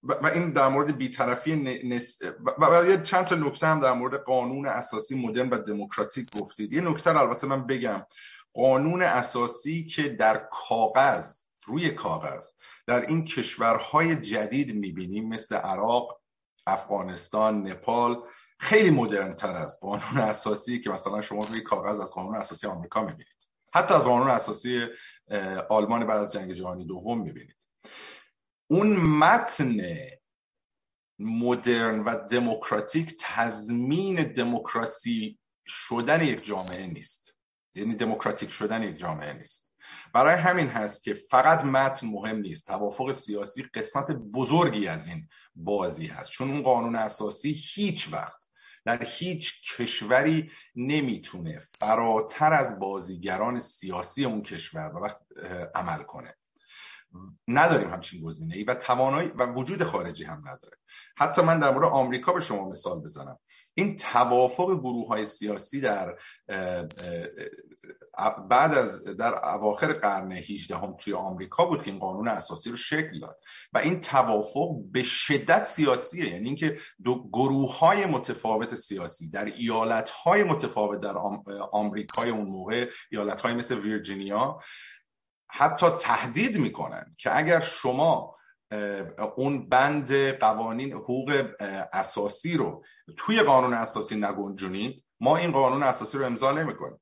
[0.04, 2.18] و این در مورد بیطرفی نس...
[2.58, 6.72] و چند تا نکته هم در مورد قانون اساسی مدرن و دموکراتیک گفتید.
[6.72, 8.06] یه نکته البته من بگم.
[8.54, 12.50] قانون اساسی که در کاغذ روی کاغذ
[12.86, 16.20] در این کشورهای جدید می‌بینیم مثل عراق
[16.66, 18.22] افغانستان نپال
[18.58, 23.00] خیلی مدرن تر از قانون اساسی که مثلا شما روی کاغذ از قانون اساسی آمریکا
[23.00, 23.50] می‌بینید.
[23.74, 24.86] حتی از قانون اساسی
[25.68, 27.68] آلمان بعد از جنگ جهانی دوم می‌بینید.
[28.74, 29.80] اون متن
[31.18, 37.38] مدرن و دموکراتیک تضمین دموکراسی شدن یک جامعه نیست.
[37.74, 39.74] یعنی دموکراتیک شدن یک جامعه نیست.
[40.12, 42.66] برای همین هست که فقط متن مهم نیست.
[42.66, 46.30] توافق سیاسی قسمت بزرگی از این بازی هست.
[46.30, 48.48] چون اون قانون اساسی هیچ وقت
[48.84, 55.20] در هیچ کشوری نمی‌تونه فراتر از بازیگران سیاسی اون کشور وقت
[55.74, 56.36] عمل کنه.
[57.48, 60.76] نداریم همچین گزینه ای و توانایی و وجود خارجی هم نداره.
[61.16, 63.38] حتی من در مورد آمریکا به شما مثال بزنم.
[63.74, 66.18] این توافق گروه های سیاسی در
[68.48, 72.76] بعد از در اواخر قرن 18 هم توی آمریکا بود که این قانون اساسی رو
[72.76, 73.40] شکل داد.
[73.72, 76.28] و این توافق به شدت سیاسیه.
[76.28, 81.14] یعنی اینکه دو گروه های متفاوت سیاسی در ایالت های متفاوت در
[81.72, 84.58] آمریکای اون موقع ایالت های مثل ویرجینیا
[85.56, 88.36] حتی تهدید می‌کنن که اگر شما
[89.36, 91.48] اون بند قوانین حقوق
[91.92, 92.84] اساسی رو
[93.16, 97.00] توی قانون اساسی نگنجونید ما این قانون اساسی رو امضا نمی‌کنیم.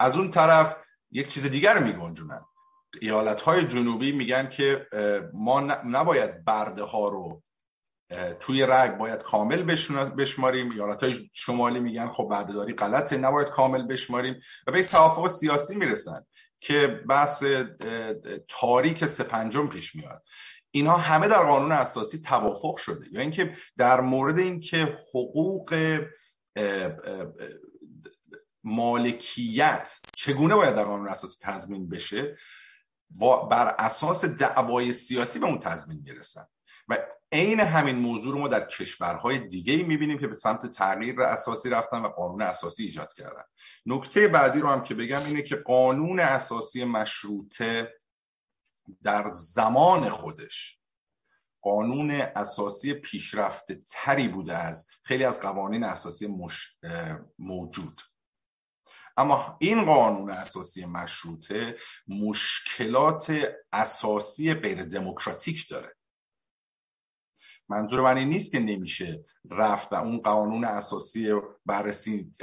[0.00, 0.76] از اون طرف
[1.10, 2.40] یک چیز دیگر میگنجونن.
[3.00, 4.86] ایالت های جنوبی میگن که
[5.32, 7.42] ما نباید برده ها رو
[8.40, 9.62] توی رگ باید کامل
[10.16, 10.70] بشماریم.
[10.70, 14.40] ایالت های شمالی میگن خب بردهداری غلطه نباید کامل بشماریم.
[14.66, 16.20] و به توافق سیاسی می‌رسن.
[16.66, 17.44] که بحث
[18.48, 20.24] تاریک سپنجم پیش میاد.
[20.70, 23.06] اینها همه در قانون اساسی توافق شده.
[23.12, 25.98] یا اینکه در مورد اینکه حقوق
[28.64, 32.36] مالکیت چگونه باید در قانون اساسی تضمین بشه
[33.50, 36.46] بر اساس دعوای سیاسی به اون تضمین می‌رسن.
[36.88, 36.98] و
[37.32, 41.70] عین همین موضوع رو ما در کشورهای دیگه ای می‌بینیم که به سمت تغییر اساسی
[41.70, 43.42] رفتن و قانون اساسی ایجاد کردن.
[43.86, 47.94] نکته بعدی رو هم که بگم اینه که قانون اساسی مشروطه
[49.02, 50.80] در زمان خودش
[51.62, 56.76] قانون اساسی پیشرفته تری بوده از خیلی از قوانین اساسی مش...
[57.38, 58.02] موجود.
[59.16, 61.76] اما این قانون اساسی مشروطه
[62.08, 65.95] مشکلات اساسی غیر دموکراتیک داره.
[67.68, 71.34] منظور من این نیست که نمیشه رفت و اون قانون اساسی
[71.66, 72.34] بررسی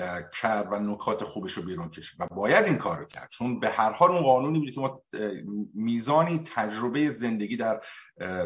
[0.42, 2.22] کرد و نکات خوبش رو بیرون کشید.
[2.22, 3.30] و باید این کار رو کرد.
[3.30, 5.02] چون به هر حال اون قانونی بوده که ما
[5.74, 7.82] میزانی تجربه زندگی در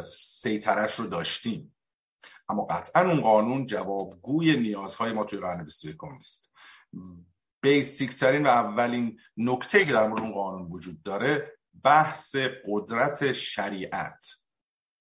[0.04, 1.76] سیترش رو داشتیم.
[2.50, 6.52] اما قطعا اون قانون جوابگوی نیازهای ما توی قرن 21 نیست.
[7.62, 12.36] بیسیک ترین و اولین نکته که در مورد اون قانون وجود داره بحث
[12.68, 14.26] قدرت شریعت.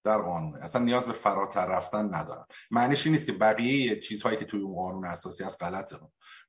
[0.07, 0.63] در قانونه.
[0.63, 2.47] اصلا نیاز به فراتر رفتن ندارم.
[2.71, 5.97] معنیش این نیست که بقیه چیزهایی که توی اون قانون اساسی از غلطه.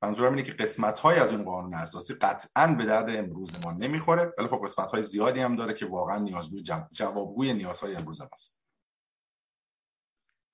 [0.01, 4.33] منظورم اینه که قسمت های از اون قانون اساسی قطعا به درد امروز ما نمی‌خوره
[4.37, 8.61] ولی خب قسمت های زیادی هم داره که واقعا نیازگوی جوابگوی نیازهای امروز ماست.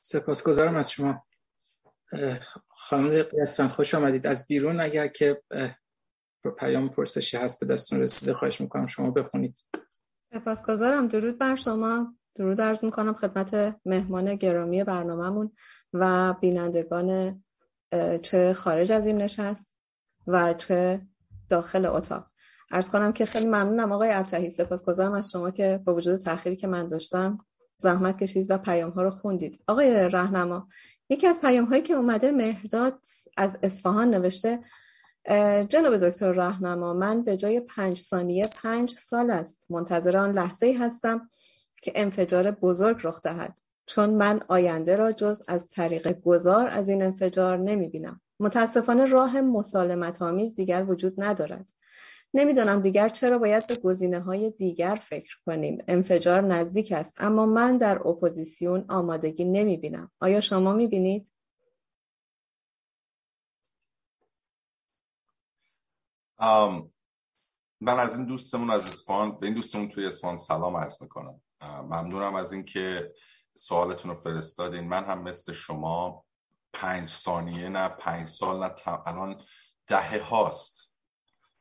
[0.03, 1.26] سپاسگزارم از شما.
[2.68, 4.27] خانم قسمت خوش آمدید.
[4.27, 5.44] از بیرون اگر که
[6.60, 9.57] پیام پرسشی هست به دستون رسیده خواهش می‌کنم شما بخونید.
[10.34, 11.07] سپاسگزارم.
[11.07, 12.15] درود بر شما.
[12.36, 15.52] درود عرض می‌کنم خدمت مهمان گرامی برنامهمون
[15.94, 17.41] و بینندگان
[18.22, 19.78] چه خارج از این نشست
[20.28, 21.02] و چه
[21.49, 22.26] داخل اتاق.
[22.72, 24.49] ارز کنم که خیلی ممنونم آقای ابتهی.
[24.49, 27.38] سپاسگزارم از شما که با وجود تأخیری که من داشتم
[27.78, 29.64] زحمت کشید و پیام ها رو خوندید.
[29.68, 30.68] آقای رهنما
[31.10, 32.99] یکی از پیام هایی که اومده مهرداد
[33.38, 34.60] از اصفهان نوشته
[35.70, 40.74] جناب دکتر رهنما من به جای پنج ثانیه پنج سال است منتظر آن لحظه ای
[40.74, 41.30] هستم
[41.86, 47.03] که انفجار بزرگ رخ دهد چون من آینده را جز از طریق گذار از این
[47.03, 48.22] انفجار نمی بینم.
[48.40, 51.70] متاسفانه راه مسالمت آمیز دیگر وجود ندارد.
[52.34, 55.84] نمی‌دانم دیگر چرا باید به گزینه های دیگر فکر کنیم.
[55.88, 60.12] انفجار نزدیک است اما من در اپوزیسیون آمادگی نمی بینم.
[60.20, 61.32] آیا شما می بینید؟
[67.86, 71.41] من از این دوستمون از اسپان به این دوستمون توی اسپان سلام عرض می‌کنم.
[71.64, 73.14] ممنونم از اینکه
[73.57, 74.88] سوالتون رو فرستادین.
[74.88, 76.26] من هم مثل شما
[76.74, 78.74] پنج ثانیه نه پنج سال نه
[79.07, 79.41] الان
[79.88, 80.91] دهه هاست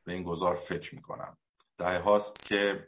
[0.03, 1.37] به این گذار فکر می‌کنم.
[1.77, 2.87] دهه هاست که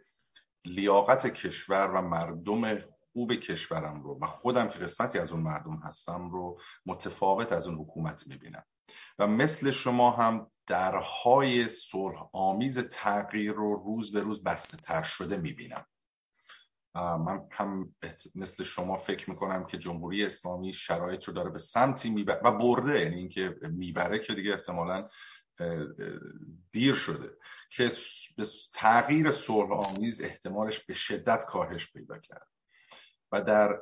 [0.66, 2.80] لیاقت کشور و مردم
[3.14, 7.78] خوب کشورم رو و خودم که قسمتی از اون مردم هستم رو متفاوت از اون
[7.78, 8.64] حکومت می‌بینم.
[9.20, 15.38] و مثل شما هم درهای صلح آمیز تغییر رو روز به روز بسته تر شده
[15.38, 15.86] می‌بینم.
[16.96, 17.96] من هم
[18.36, 23.00] مثل شما فکر می‌کنم که جمهوری اسلامی شرایط رو داره به سمتی می‌بره و برده
[23.00, 25.10] یعنی اینکه می‌بره که دیگه احتمالا
[26.72, 27.38] دیر شده
[27.72, 27.92] که
[28.74, 32.48] تغییر صلح آمیز احتمالش به شدت کاهش پیدا کرد.
[33.32, 33.80] و در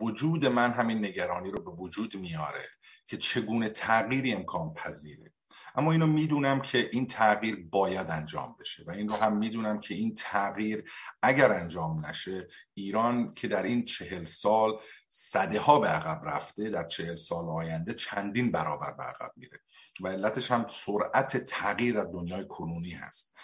[0.00, 2.64] وجود من همین نگرانی رو به وجود میاره.
[3.08, 5.32] که چگونه تغییری امکان پذیره.
[5.74, 9.94] اما اینو می‌دونم که این تغییر باید انجام بشه و این رو هم می‌دونم که
[9.94, 10.90] این تغییر
[11.22, 16.84] اگر انجام نشه ایران که در این چهل سال صده ها به عقب رفته در
[16.84, 19.60] چهل سال آینده چندین برابر به عقب میره.
[20.00, 23.36] و علتش هم سرعت تغییر در دنیای کنونی هست.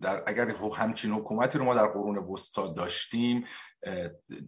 [0.00, 3.44] در اگر همچین حکومتی رو ما در قرون وسطا داشتیم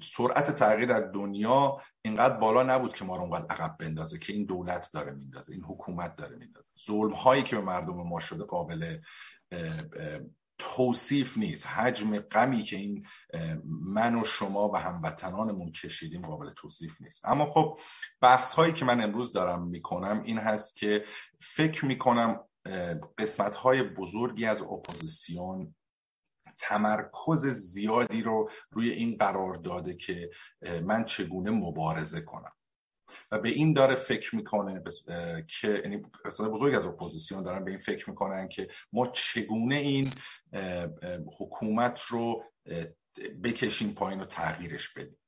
[0.02, 4.44] سرعت تغییر در دنیا اینقدر بالا نبود که ما رو اونقدر عقب بندازه که این
[4.44, 6.70] دولت داره میندازه این حکومت داره میندازه.
[6.86, 8.98] ظلم هایی که به مردم ما شده قابل
[10.58, 11.66] توصیف نیست.
[11.66, 13.06] حجم غمی که این
[13.68, 17.28] من و شما و هموطنانمون کشیدیم قابل توصیف نیست.
[17.28, 17.78] اما خب
[18.20, 21.04] بحث هایی که من امروز دارم می‌کنم این هست که
[21.40, 22.40] فکر می‌کنم
[23.18, 25.74] قسمت های بزرگی از اپوزیسیون
[26.58, 30.30] تمرکز زیادی رو روی این قرار داده که
[30.82, 32.52] من چگونه مبارزه کنم.
[33.30, 34.82] و به این داره فکر می‌کنه
[35.48, 40.10] که یعنی قسمت بزرگ از اپوزیسیون دارن به این فکر می‌کنن که ما چگونه این
[41.38, 42.44] حکومت رو
[43.44, 45.18] بکشیم پایین و تغییرش بدیم.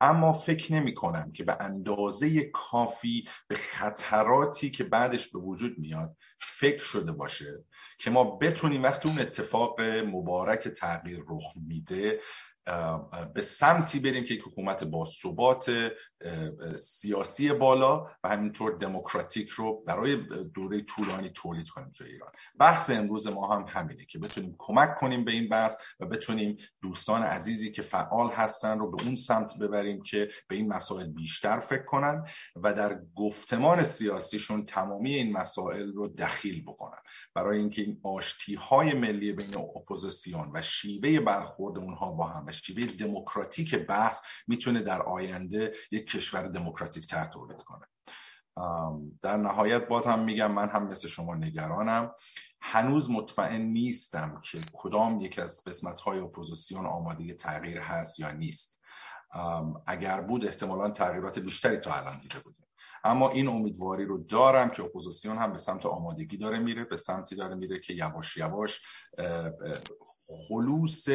[0.00, 6.16] اما فکر نمی کنم که به اندازه کافی به خطراتی که بعدش به وجود میاد
[6.40, 7.64] فکر شده باشه
[7.98, 12.20] که ما بتونیم وقتی اون اتفاق مبارک تغییر رخ میده
[13.34, 15.92] به سمتی بریم که یک حکومت با ثبات
[16.78, 20.16] سیاسی بالا و همینطور دموکراتیک رو برای
[20.54, 22.30] دوره طولانی تولید کنیم توی ایران.
[22.58, 27.22] بحث امروز ما هم همینه که بتونیم کمک کنیم به این بحث و بتونیم دوستان
[27.22, 31.84] عزیزی که فعال هستن رو به اون سمت ببریم که به این مسائل بیشتر فکر
[31.84, 32.24] کنن
[32.56, 36.98] و در گفتمان سیاسیشون تمامی این مسائل رو دخیل بکنن.
[37.34, 42.86] برای اینکه این آشتی های ملی بین اپوزیسیون و شیوه برخورد اونها با هم شیوه
[42.86, 47.86] دموکراتیک بحث می‌تونه در آینده یک کشور دموکراتیک تر تولید کنه.
[49.22, 52.14] در نهایت باز هم میگم من هم مثل شما نگرانم.
[52.60, 58.82] هنوز مطمئن نیستم که کدام یک از قسمت های اپوزیسیون آماده تغییر هست یا نیست.
[59.86, 62.66] اگر بود احتمالا تغییرات بیشتری تا الان دیده بودیم.
[63.04, 67.36] اما این امیدواری رو دارم که اپوزیسیون هم به سمت آمادگی داره میره به سمتی
[67.36, 68.80] داره میره که یواش یواش
[70.48, 71.08] خلوص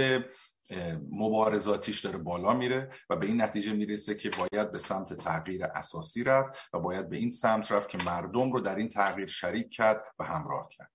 [1.12, 6.24] مبارزاتیش داره بالا میره و به این نتیجه می‌رسه که باید به سمت تغییر اساسی
[6.24, 10.04] رفت و باید به این سمت رفت که مردم رو در این تغییر شریک کرد
[10.20, 10.92] و همراه کرد.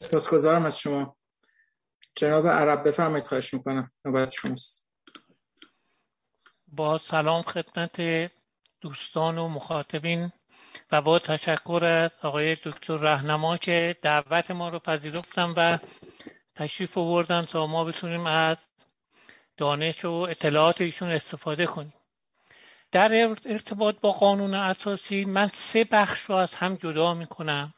[0.00, 1.16] سپاسگزارم از شما.
[2.14, 3.90] جناب عرب بفرمایید خواهش می‌کنم.
[4.04, 4.88] نوبت شماست.
[6.68, 8.30] با سلام خدمت
[8.80, 10.32] دوستان و مخاطبین
[10.92, 15.78] و با تشکر از آقای دکتر رهنما که دعوت ما رو پذیرفتم و
[16.56, 18.68] تشریف آوردن تا ما بتونیم از
[19.56, 21.94] دانش و اطلاعات ایشون استفاده کنیم.
[22.92, 27.74] در ارتباط با قانون اساسی من سه بخش رو از هم جدا می‌کنم.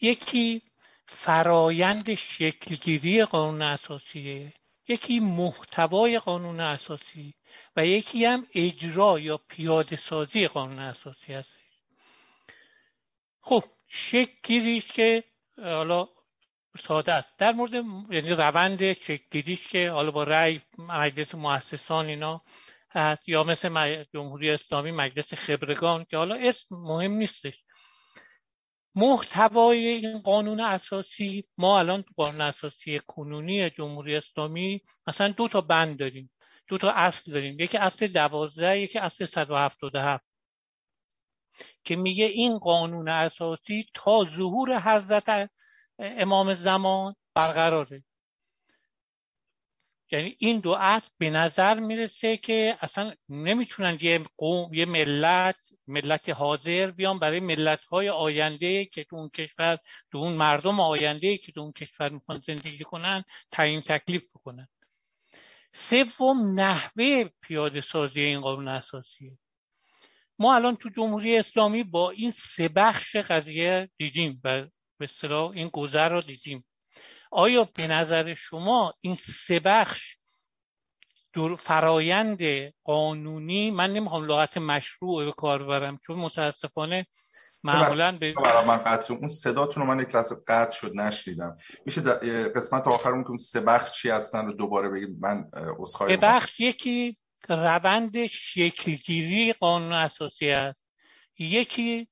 [0.00, 0.62] یکی
[1.06, 4.52] فرایند شکلگیری قانون اساسیه
[4.88, 7.34] یکی محتوای قانون اساسی
[7.76, 11.58] و یکی هم اجرا یا پیاده سازی قانون اساسی هست
[13.40, 15.24] خب شکلگیریش که
[15.56, 16.08] حالا
[16.82, 17.38] ساده است.
[17.38, 17.74] در مورد
[18.10, 22.42] یعنی روند چکگیریش که حالا با رأی مجلس مؤسسان اینا
[22.90, 27.64] هست یا مثل جمهوری اسلامی مجلس خبرگان که حالا اسم مهم نیستش.
[28.94, 35.60] محتوای این قانون اساسی ما الان تو قانون اساسی کنونی جمهوری اسلامی مثلا دو تا
[35.60, 36.30] بند داریم
[36.68, 37.60] دو تا اصل داریم.
[37.60, 40.24] یکی اصل دوازده یکی اصل 177
[41.84, 45.50] که میگه این قانون اساسی تا ظهور حضرت
[45.98, 48.04] امام زمان برقراره.
[50.10, 55.56] یعنی این دو اصل به نظر می‌رسه که اصلا نمی‌تونن یه قوم یه ملت
[55.86, 59.78] ملت حاضر بیان برای ملت های آینده که تو اون کشور
[60.12, 64.68] تو اون مردم آینده که تو اون کشور می‌خوان زندگی کنن تعیین تکلیف بکنن.
[65.72, 69.38] سوم نحوه پیاده سازی این قانون اساسیه
[70.38, 74.66] ما الان تو جمهوری اسلامی با این سه بخش قضیه دیدیم و
[75.04, 76.64] به اصطلاح این گذر رو دیدیم.
[77.30, 80.16] آیا به نظر شما این سه بخش
[81.58, 82.40] فرایند
[82.84, 87.06] قانونی من نمی‌خوام لغت مشروع به کار برم چون متاسفانه
[87.64, 88.34] معمولا به
[88.66, 91.56] من قطع اون صداتون رو من یک لحظه قطع شد نشنیدم.
[91.86, 92.00] میشه
[92.56, 95.50] قسمت که اون سه بخش چی هستن رو دوباره بگید من
[95.86, 97.16] سه بخش یکی
[97.48, 100.84] روند شکلگیری قانون اساسی است.
[101.38, 102.08] یکی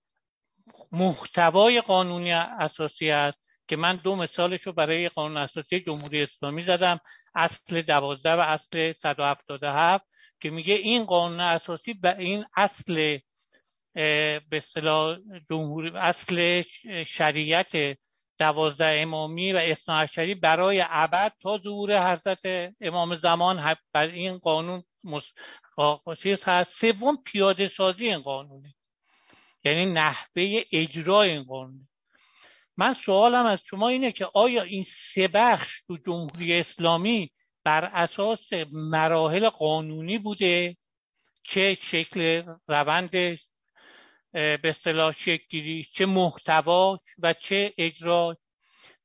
[0.92, 3.38] محتوای قانونی اساسی است
[3.68, 7.00] که من دو مثالش رو برای قانون اساسی جمهوری اسلامی زدم
[7.34, 10.04] اصل دوازده و اصل 177
[10.40, 13.18] که میگه این قانون اساسی و این اصل
[13.94, 15.18] به اصطلاح
[15.50, 16.62] جمهوری اصل
[17.06, 17.98] شریعت
[18.38, 24.82] دوازده امامی و اثناعشری برای ابد تا ظهور حضرت امام زمان بر این قانون
[26.22, 26.80] چیز هست.
[26.80, 28.74] سوم پیاده سازی این قانونه.
[29.64, 31.88] یعنی نحوه اجرای این قانون.
[32.76, 37.32] من سوالم از شما اینه که آیا این سه بخش تو جمهوری اسلامی
[37.64, 40.76] بر اساس مراحل قانونی بوده
[41.44, 43.10] چه شکل روند
[44.32, 48.36] به اصطلاح شکلی چه محتوا و چه اجرا؟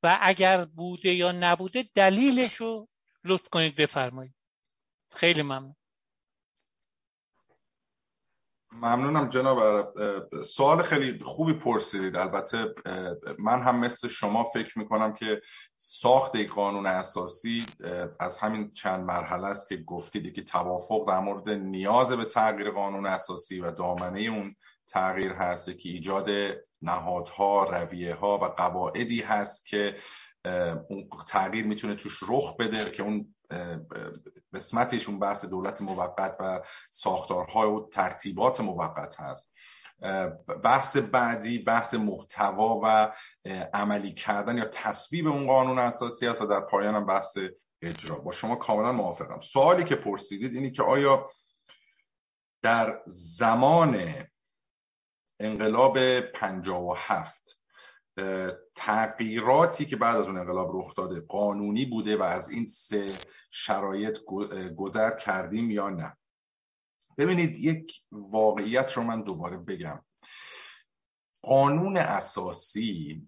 [0.02, 2.88] و اگر بوده یا نبوده دلیلش رو
[3.24, 4.34] لطف کنید بفرمایید.
[5.12, 5.74] خیلی ممنون.
[8.72, 9.88] ممنونم جناب
[10.42, 12.16] سوال خیلی خوبی پرسیدید.
[12.16, 12.74] البته
[13.38, 15.40] من هم مثل شما فکر می‌کنم که
[15.78, 17.66] ساخت یک قانون اساسی
[18.20, 23.06] از همین چند مرحله است که گفتید که توافق در مورد نیاز به تغییر قانون
[23.06, 25.78] اساسی و دامنه اون تغییر هست.
[25.78, 26.30] که ایجاد
[26.82, 29.96] نهادها رویه ها و قواعدی هست که
[30.88, 33.34] اون تغییر می‌تونه توش رخ بده که اون
[34.54, 36.60] قسمتش اون بحث دولت موقت و
[36.90, 39.52] ساختارهای و ترتیبات موقت هست.
[40.64, 43.12] بحث بعدی بحث محتوا و
[43.74, 47.38] عملی کردن یا تصویب اون قانون اساسی است و در پایان هم بحث
[47.82, 48.18] اجرا.
[48.18, 49.40] با شما کاملا موافقم.
[49.40, 51.30] سوالی که پرسیدید اینی که آیا
[52.62, 54.04] در زمان
[55.40, 55.98] انقلاب
[56.96, 57.57] هفت
[58.74, 63.18] تغییراتی که بعد از اون انقلاب رخ داده قانونی بوده و از این سه
[63.50, 64.18] شرایط
[64.76, 66.16] گذر کردیم یا نه.
[67.18, 70.04] ببینید یک واقعیت رو من دوباره بگم.
[71.42, 73.26] قانون اساسی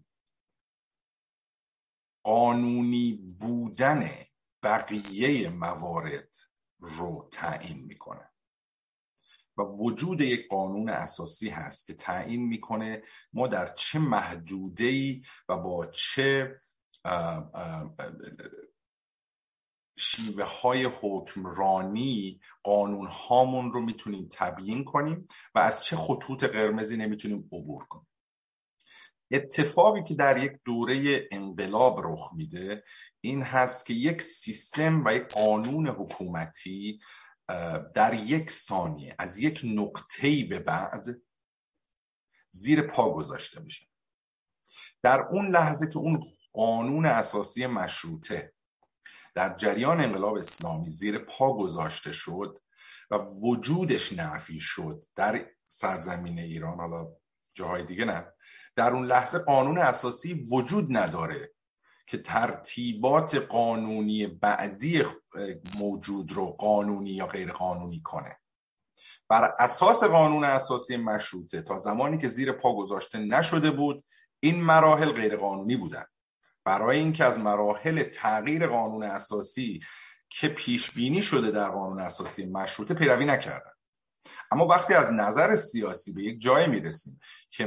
[2.24, 4.10] قانونی بودن
[4.62, 6.36] بقیه موارد
[6.78, 8.29] رو تعیین می‌کنه.
[9.60, 15.56] و وجود یک قانون اساسی هست که تعیین می‌کنه ما در چه محدوده ای و
[15.56, 16.60] با چه
[19.98, 27.48] شیوه های حکمرانی قانون هامون رو می‌تونیم تبیین کنیم و از چه خطوط قرمزی نمی‌تونیم
[27.52, 28.06] عبور کنیم.
[29.32, 32.84] اتفاقی که در یک دوره انقلاب رخ میده
[33.20, 37.00] این هست که یک سیستم و یک قانون حکومتی
[37.94, 41.06] در یک ثانیه از یک نقطه‌ای به بعد
[42.48, 43.86] زیر پا گذاشته میشه.
[45.02, 46.22] در اون لحظه که اون
[46.52, 48.54] قانون اساسی مشروطه
[49.34, 52.58] در جریان انقلاب اسلامی زیر پا گذاشته شد
[53.10, 57.08] و وجودش نفی شد در سرزمین ایران حالا
[57.54, 58.32] جاهای دیگه نه
[58.76, 61.54] در اون لحظه قانون اساسی وجود نداره.
[62.10, 65.04] که ترتیبات قانونی بعدی
[65.78, 68.36] موجود رو قانونی یا غیر قانونی کنه.
[69.28, 74.04] بر اساس قانون اساسی مشروطه تا زمانی که زیر پا گذاشته نشده بود
[74.40, 76.04] این مراحل غیر قانونی بودن.
[76.64, 79.80] برای اینکه از مراحل تغییر قانون اساسی
[80.30, 83.72] که پیش بینی شده در قانون اساسی مشروطه پیروی نکردن.
[84.50, 87.20] اما وقتی از نظر سیاسی به یک جای می‌رسیم
[87.50, 87.66] که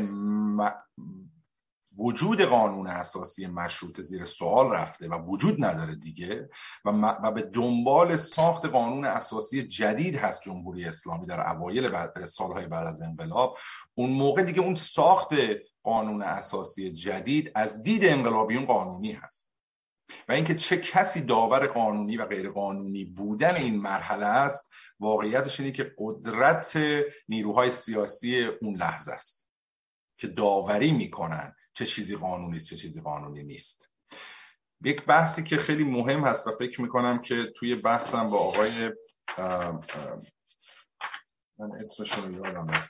[1.98, 6.50] وجود قانون اساسی مشروط زیر سوال رفته و وجود نداره دیگه
[6.86, 6.90] و,
[7.24, 12.88] و به دنبال ساخت قانون اساسی جدید هست جمهوری اسلامی در اوایل بعد سالهای بعد
[12.88, 13.58] از انقلاب.
[13.94, 15.34] اون موقع دیگه اون ساخت
[15.84, 19.54] قانون اساسی جدید از دید انقلابیون قانونی هست.
[20.30, 25.72] و اینکه چه کسی داور قانونی و غیر قانونی بودن این مرحله است واقعیتش اینه
[25.72, 26.78] که قدرت
[27.30, 29.50] نیروهای سیاسی اون لحظه است
[30.18, 33.92] که داوری می‌کنن چه چیزی قانونی است چه چیزی قانونی نیست.
[34.86, 38.92] یک بحثی که خیلی مهم هست و فکر می‌کنم که توی بحثم با آقای
[41.60, 42.90] من اسمش رو یادم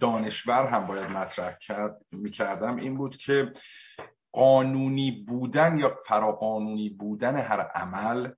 [0.00, 2.76] دانشور هم باید مطرح کرد می‌کردم.
[2.76, 3.52] این بود که
[4.32, 8.32] قانونی بودن یا فراقانونی بودن هر عمل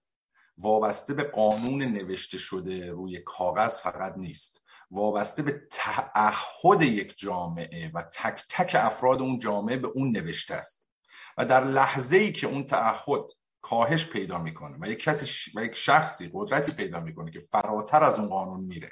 [0.59, 4.65] وابسته به قانون نوشته شده روی کاغذ فقط نیست.
[4.93, 10.91] وابسته به تعهد یک جامعه و تک تک افراد اون جامعه به اون نوشته است.
[11.39, 15.75] و در لحظه ای که اون تعهد کاهش پیدا می‌کنه و یک کسی و یک
[15.75, 18.91] شخصی قدرتی پیدا می‌کنه که فراتر از اون قانون میره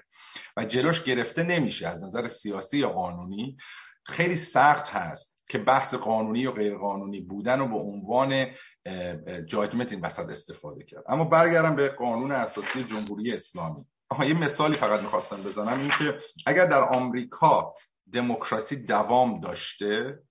[0.57, 3.57] و جلوش گرفته نمیشه از نظر سیاسی یا قانونی
[4.05, 8.47] خیلی سخت هست که بحث قانونی و غیر قانونی بودن رو به عنوان
[9.47, 11.05] جاجمنت این وسط استفاده کرد.
[11.09, 13.85] اما برگردم به قانون اساسی جمهوری اسلامی.
[14.11, 17.75] آها یه مثالی فقط می‌خواستم بزنم این که اگر در آمریکا
[18.13, 20.23] دموکراسی دوام داشته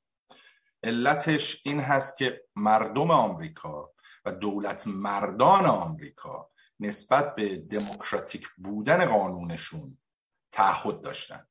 [0.83, 3.93] علتش این هست که مردم آمریکا
[4.25, 6.49] و دولت مردان آمریکا
[6.79, 9.97] نسبت به دموکراتیک بودن قانونشون
[10.51, 11.48] تعهد داشتن.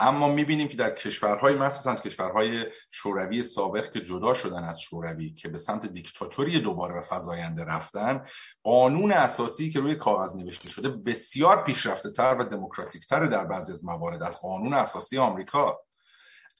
[0.00, 5.48] اما می‌بینیم که در کشورهای مخصوصا کشورهای شوروی سابق که جدا شدن از شوروی که
[5.48, 8.24] به سمت دیکتاتوری دوباره به فضاینده رفتن
[8.62, 13.72] قانون اساسی که روی کاغذ نوشته شده بسیار پیشرفته تر و دموکراتیک تر در بعضی
[13.72, 15.78] از موارد از قانون اساسی آمریکا.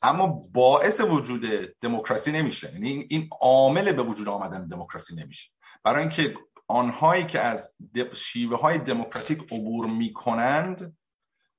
[0.03, 1.45] اما باعث وجود
[1.81, 2.73] دموکراسی نمیشه.
[2.73, 5.51] یعنی این عامل به وجود آمدن دموکراسی نمیشه.
[5.85, 6.35] برای اینکه
[6.69, 7.77] آنهایی که از
[8.15, 10.97] شیوه های دموکراتیک عبور می‌کنند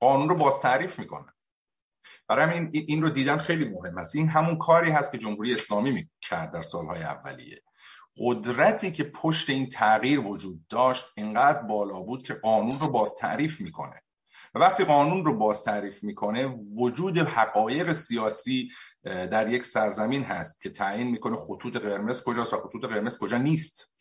[0.00, 1.32] قانون رو باز تعریف می‌کنن.
[2.30, 4.16] برای این این رو دیدن خیلی مهم است.
[4.16, 7.62] این همون کاری هست که جمهوری اسلامی می‌کرد در سالهای اولیه.
[8.16, 13.60] قدرتی که پشت این تغییر وجود داشت اینقدر بالا بود که قانون رو باز تعریف
[13.60, 14.02] می‌کنه.
[14.54, 16.46] و وقتی قانون رو باز تعریف می‌کنه
[16.76, 18.70] وجود حقایق سیاسی
[19.04, 23.92] در یک سرزمین هست که تعیین می‌کنه خطوط قرمز کجاست و خطوط قرمز کجا نیست.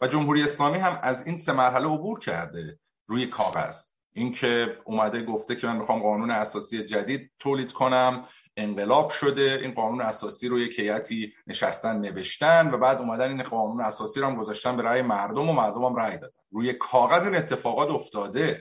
[0.00, 3.89] و جمهوری اسلامی هم از این سه مرحله عبور کرده روی کاغذ.
[4.12, 8.22] اینکه اومده گفته که من می‌خوام قانون اساسی جدید تولید کنم
[8.56, 13.80] انقلاب شده این قانون اساسی رو یک هیئتی نشستن نوشتن و بعد اومدن این قانون
[13.80, 16.38] اساسی رو هم گذاشتن به رأی مردم و مردم هم رأی دادن.
[16.50, 18.60] روی کاغذ این اتفاقات افتاده.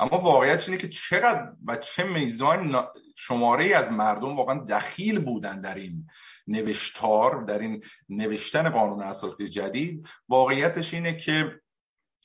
[0.00, 2.86] اما واقعیت اینه که چقدر و چه میزان
[3.16, 6.06] شماره از مردم واقعا دخیل بودن در این
[6.46, 10.08] نوشتار در این نوشتن قانون اساسی جدید.
[10.28, 11.60] واقعیتش اینه که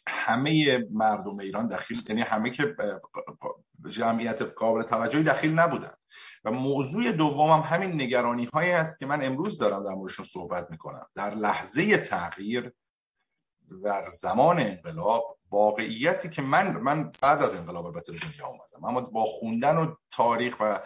[0.08, 2.76] همه مردم ایران دخیل یعنی همه که
[3.90, 5.94] جمعیت قابل توجهی دخیل نبودن.
[6.44, 10.72] و موضوع دومم هم همین نگرانی هایی است که من امروز دارم در موردشون صحبت
[10.72, 11.06] می‌کنم.
[11.16, 12.74] در لحظه تغییر
[13.84, 19.26] در زمان انقلاب واقعیتی که من من بعد از انقلاب البته دنیا آمدم اما با
[19.26, 20.80] خوندن و تاریخ و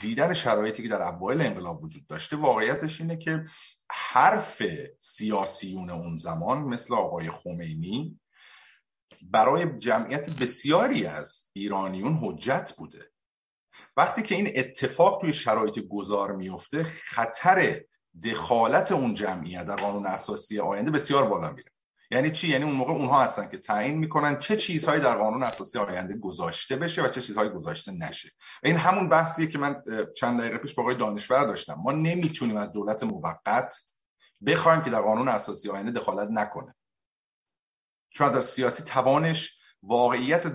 [0.00, 3.44] دیدن شرایطی که در اوایل انقلاب وجود داشته واقعیتش اینه که
[3.92, 4.62] حرف
[5.00, 8.20] سیاسیون اون زمان مثل آقای خمینی
[9.22, 13.12] برای جمعیت بسیاری از ایرانیون حجت بوده.
[13.96, 17.84] وقتی که این اتفاق توی شرایط گذار میفته خطر
[18.24, 21.72] دخالت اون جمعیت در قانون اساسی آینده بسیار بالا میره.
[22.12, 25.78] یعنی چی؟ یعنی اون موقع اونها هستن که تعیین می‌کنن چه چیزهایی در قانون اساسی
[25.78, 28.30] آینده گذاشته بشه و چه چیزهایی گذاشته نشه.
[28.62, 29.82] و این همون بحثیه که من
[30.16, 31.74] چند دقیقه پیش با آقای دانشور داشتم.
[31.74, 33.76] ما نمی‌تونیم از دولت موقت
[34.46, 36.74] بخوایم که در قانون اساسی آینده دخالت نکنه.
[38.10, 40.52] چون از سیاسی توانش واقعیت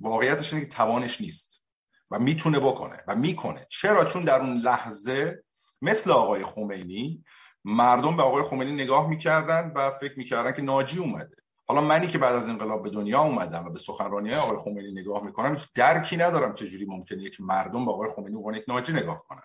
[0.00, 1.64] واقعیتش اینه که توانش نیست.
[2.10, 3.66] و می‌تونه بکنه و می‌کنه.
[3.70, 5.44] چرا؟ چون در اون لحظه
[5.82, 7.24] مثل آقای خمینی
[7.68, 11.36] مردم به آقای خمینی نگاه می‌کردن و فکر می‌کردن که ناجی اومده.
[11.66, 15.24] حالا منی که بعد از انقلاب به دنیا اومدم و به سخنرانی آقای خمینی نگاه
[15.24, 19.42] می‌کنم درکی ندارم چجوری ممکنه که مردم به آقای خمینی عنوان یک ناجی نگاه کنن.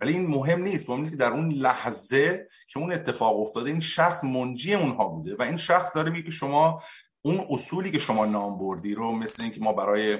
[0.00, 0.90] ولی این مهم نیست.
[0.90, 5.36] مهم نیست که در اون لحظه که اون اتفاق افتاده این شخص منجی اونها بوده
[5.36, 6.82] و این شخص داره میگه شما
[7.22, 10.18] اون اصولی که شما نام بردی رو مثل اینکه ما برای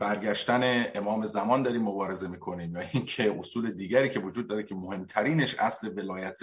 [0.00, 5.54] برگشتن امام زمان داریم مبارزه می‌کنیم یا اینکه اصول دیگری که وجود داره که مهمترینش
[5.54, 6.38] اصل ولایت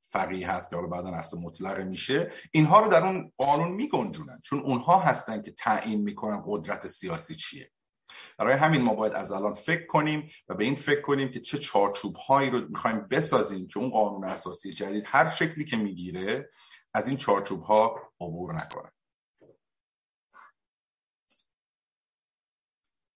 [0.00, 4.40] فقیه هست که حالا بعدا اصل مطلق میشه اینها رو در اون قانون میگنجونن.
[4.44, 7.70] چون اونها هستن که تعیین می‌کنن قدرت سیاسی چیه.
[8.38, 11.58] برای همین ما باید از الان فکر کنیم و به این فکر کنیم که چه
[11.58, 16.50] چارچوب هایی رو می‌خوایم بسازیم که اون قانون اساسی جدید هر شکلی که می‌گیره
[16.94, 18.92] از این چارچوب ها عبور نکنه.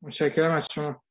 [0.07, 1.03] متشکرم از شما.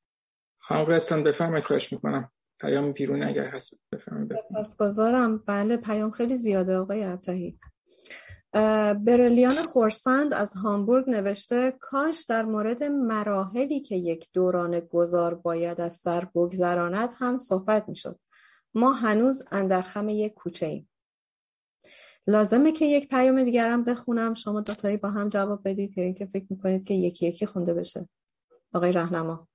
[0.58, 2.32] خانم قرستان بفرمایید خواهش می‌کنم.
[2.60, 4.36] پیام بیرون اگر هست بفرمایید.
[4.50, 5.38] سپاسگزارم.
[5.38, 7.60] بله پیام خیلی زیاده آقای ابتهی
[9.06, 15.96] برلیان خورسند از هامبورگ نوشته کاش در مورد مراحلی که یک دوران گذار باید از
[15.96, 18.20] سر بگذراند هم صحبت می‌شد.
[18.74, 20.90] ما هنوز اندرخم یک کوچه ایم.
[22.28, 24.34] لازمه که یک پیام دیگرم بخونم.
[24.34, 28.10] شما دوتایی با هم جواب بدید یا اینکه فکر می‌کنید که یکی یکی خونده بشه.
[28.76, 29.48] آقای رهنما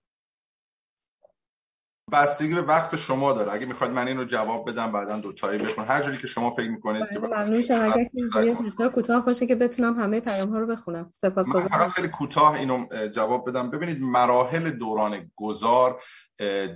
[2.12, 3.52] بستگی به وقت شما داره.
[3.52, 5.84] اگه می‌خواید من این رو جواب بدم بعدا دوتایی بخون.
[5.84, 10.00] هر جوری که شما فکر می‌کنید که بله، ممنون شما اگر کوتاه باشه که بتونم
[10.00, 11.10] همه پیام ها رو بخونم.
[11.14, 13.70] سپاسگزارم خیلی کوتاه اینو جواب بدم.
[13.70, 16.02] ببینید مراحل دوران گذار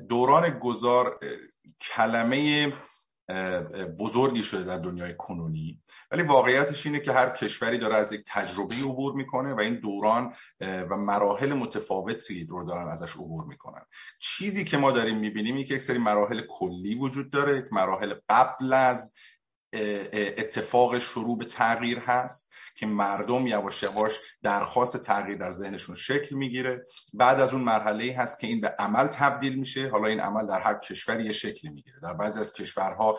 [0.08, 1.20] دوران گذار
[1.80, 2.72] کلمه
[3.98, 5.82] بزرگی شده در دنیای کنونی.
[6.10, 10.34] ولی واقعیتش اینه که هر کشوری داره از یک تجربه عبور می‌کنه و این دوران
[10.60, 13.82] و مراحل متفاوتی رو دارن ازش عبور می‌کنن.
[14.20, 18.72] چیزی که ما داریم می‌بینیم که یک سری مراحل کلی وجود داره یک مراحل قبل
[18.72, 19.14] از
[20.12, 22.53] اتفاق شروع به تغییر هست.
[22.76, 26.84] که مردم یواش یواش درخواست تغییر در ذهنشون شکل می‌گیره.
[27.14, 29.88] بعد از اون مرحله هست که این به عمل تبدیل میشه.
[29.88, 32.00] حالا این عمل در هر کشوری یه شکلی می‌گیره.
[32.02, 33.18] در بعضی از کشورها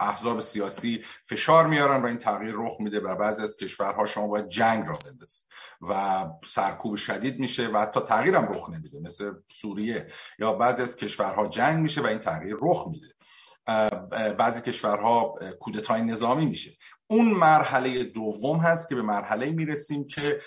[0.00, 4.48] احزاب سیاسی فشار میارن و این تغییر رخ میده و بعضی از کشورها شما باید
[4.48, 5.44] جنگ را بندازید
[5.80, 10.06] و سرکوب شدید میشه و حتی تغییر هم رخ نمیده مثل سوریه.
[10.38, 13.06] یا بعضی از کشورها جنگ میشه و این تغییر رخ میده.
[14.34, 16.70] بعضی کشورها کودتای نظامی میشه.
[17.06, 20.40] اون مرحله دوم هست که به مرحله می‌رسیم که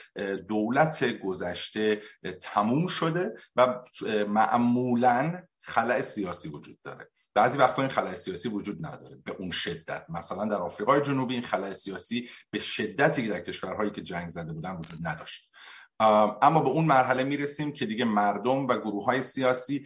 [0.48, 2.02] دولت گذشته
[2.42, 3.84] تموم شده و
[4.28, 7.10] معمولا خلع سیاسی وجود داره.
[7.34, 10.06] بعضی وقتا این خلای سیاسی وجود نداره به اون شدت.
[10.10, 14.76] مثلا در آفریقای جنوبی این خلای سیاسی به شدتی در کشورهایی که جنگ زده بودن
[14.76, 15.52] وجود نداشت.
[16.00, 19.86] اما به اون مرحله می‌رسیم که دیگه مردم و گروه های سیاسی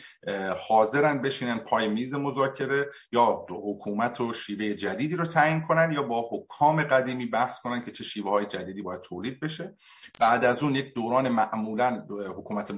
[0.67, 6.29] حاضرن بشینن پای میز مذاکره یا حکومت و شیوه جدیدی رو تعیین کنن یا با
[6.31, 9.75] حکام قدیمی بحث کنن که چه شیوه های جدیدی باید تولید بشه.
[10.19, 12.05] بعد از اون یک دوران معمولا
[12.37, 12.71] حکومت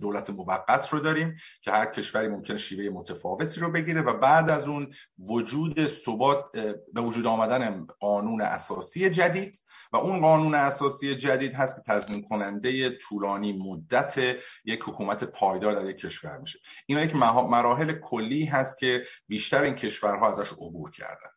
[0.00, 4.68] دولت موقت رو داریم که هر کشوری ممکن شیوه متفاوتی رو بگیره و بعد از
[4.68, 6.52] اون وجود ثبات
[6.92, 9.60] به وجود آمدن قانون اساسی جدید
[9.94, 14.18] و اون قانون اساسی جدید هست که تضمین کننده طولانی مدت
[14.64, 16.58] یک حکومت پایدار در یک کشور میشه.
[16.86, 21.30] اینا یک مراحل کلی هست که بیشتر این کشورها ازش عبور کردن.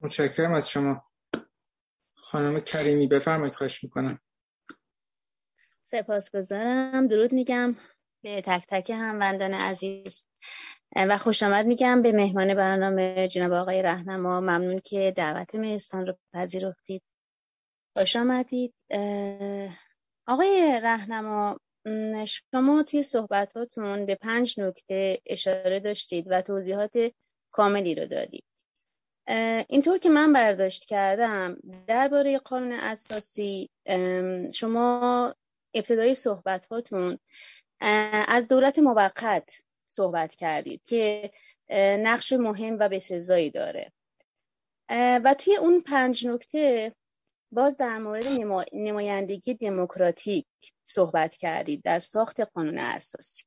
[0.00, 1.02] متشکرم از شما.
[2.14, 4.20] خانم کریمی بفرمایید خواهش می‌کنم.
[5.82, 7.76] سپاسگزارم درود میگم
[8.22, 10.28] به تک تک هموندان عزیز.
[10.96, 14.40] و خوش آمد میگم به مهمان برنامه جناب آقای رهنما.
[14.40, 17.02] ممنون که دعوت مهستان رو پذیرفتید.
[17.96, 18.74] خوش آمدید.
[20.26, 21.60] آقای رهنما
[22.26, 27.12] شما توی صحبتاتون به پنج نکته اشاره داشتید و توضیحات
[27.52, 28.44] کاملی رو دادید.
[29.68, 31.56] اینطور که من برداشت کردم
[31.86, 33.70] درباره قانون اساسی
[34.54, 35.34] شما
[35.74, 36.68] ابتدای صحبت
[38.28, 41.30] از دولت موقت صحبت کردید که
[41.98, 43.92] نقش مهم و بسزایی داره.
[44.90, 46.94] و توی اون پنج نکته
[47.52, 48.24] باز در مورد
[48.72, 50.46] نمایندگی دموکراتیک
[50.86, 53.44] صحبت کردید در ساخت قانون اساسی.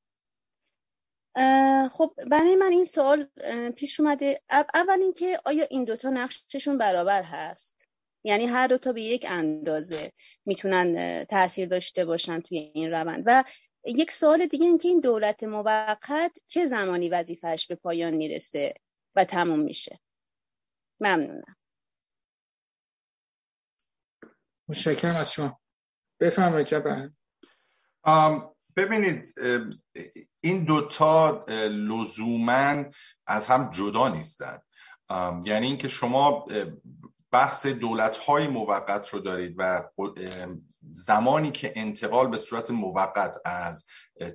[1.91, 3.27] خب برای من این سوال
[3.75, 4.41] پیش اومده.
[4.73, 7.85] اول اینکه آیا این دوتا نقششون برابر هست؟
[8.23, 10.11] یعنی هر دوتا به یک اندازه
[10.45, 13.23] می‌تونن تاثیر داشته باشن توی این روند.
[13.25, 13.43] و
[13.85, 18.73] یک سوال دیگه این که این دولت موقت چه زمانی وظیفهش به پایان می‌رسه
[19.15, 19.99] و تموم میشه؟
[20.99, 21.55] ممنونم.
[24.69, 25.61] متشکرم از شما.
[26.19, 27.15] بفرمایید جبران.
[28.75, 29.33] ببینید
[30.41, 32.83] این دوتا لزوما
[33.27, 34.61] از هم جدا نیستن.
[35.45, 36.47] یعنی اینکه شما
[37.31, 39.89] بحث دولت های موقت رو دارید و
[40.91, 43.85] زمانی که انتقال به صورت موقت از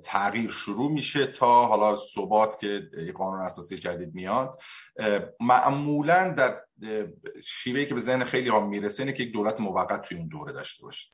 [0.02, 4.60] تغییر شروع میشه تا حالا ثبات که قانون اساسی جدید میاد
[5.40, 6.60] معمولا در
[7.44, 10.52] شیوهی که به ذهن خیلی ها می‌رسه اینه که یک دولت موقت توی اون دوره
[10.52, 11.10] داشته باشه.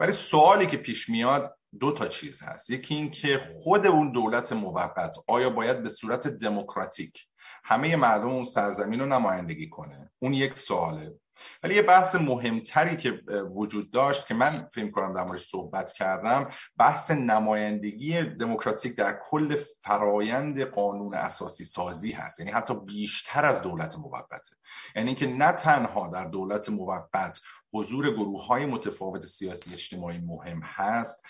[0.00, 2.70] ولی سوالی که پیش میاد دو تا چیز هست.
[2.70, 7.26] یکی این که خود اون دولت موقت آیا باید به صورت دموکراتیک
[7.64, 11.14] همه مردم اون سرزمین رو نمایندگی کنه؟ اون یک سواله.
[11.62, 13.22] ولی یه بحث مهمتری که
[13.54, 16.48] وجود داشت که من فکر کنم در موردش صحبت کردم
[16.78, 22.40] بحث نمایندگی دموکراتیک در کل فرایند قانون اساسی سازی هست.
[22.40, 24.56] یعنی حتی بیشتر از دولت موقته.
[24.96, 27.40] یعنی که نه تنها در دولت موقت
[27.72, 31.26] حضور گروه های متفاوت سیاسی اجتماعی مهم هست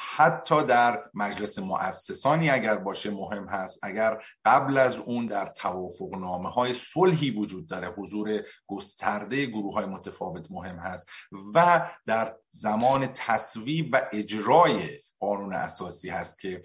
[0.00, 6.50] حتی در مجلس مؤسسانی اگر باشه مهم هست اگر قبل از اون در توافق نامه
[6.50, 11.08] های صلحی وجود داره حضور گسترده گروه های متفاوت مهم هست
[11.54, 16.62] و در زمان تصویب و اجرای قانون اساسی هست که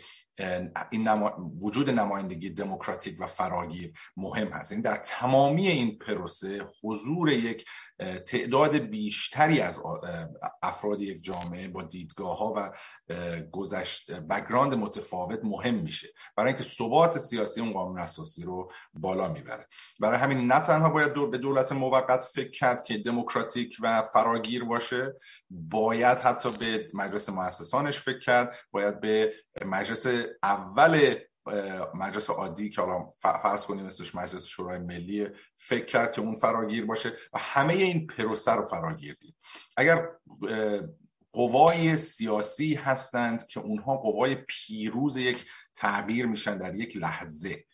[0.92, 1.10] این
[1.62, 4.72] وجود نمایندگی دموکراتیک و فراگیر مهم هست.
[4.72, 7.66] این یعنی در تمامی این پروسه حضور یک
[8.28, 9.82] تعداد بیشتری از
[10.62, 12.72] افراد یک جامعه با دیدگاه ها و
[13.52, 16.08] گذشت بگراند متفاوت مهم میشه.
[16.38, 19.68] برای اینکه ثبات سیاسی اون قانون اساسی رو بالا می‌بره.
[20.00, 25.16] برای همین نه تنها باید به دولت موقت فکر کرد که دموکراتیک و فراگیر باشه
[25.50, 29.34] باید حتی به مجلس مؤسسانش فکر کرد باید به
[29.66, 30.08] مجلس
[30.44, 31.16] اول
[31.96, 36.86] مجلس عادی که حالا فرض کنیم مثلش مجلس شورای ملی فکر کرد که اون فراگیر
[36.86, 39.36] باشه و همه این پروسه رو فراگیر دید.
[39.78, 40.10] اگر
[41.34, 45.46] قوای سیاسی هستند که اونها قوای پیروز یک
[45.76, 47.66] تعبیر میشن در یک لحظه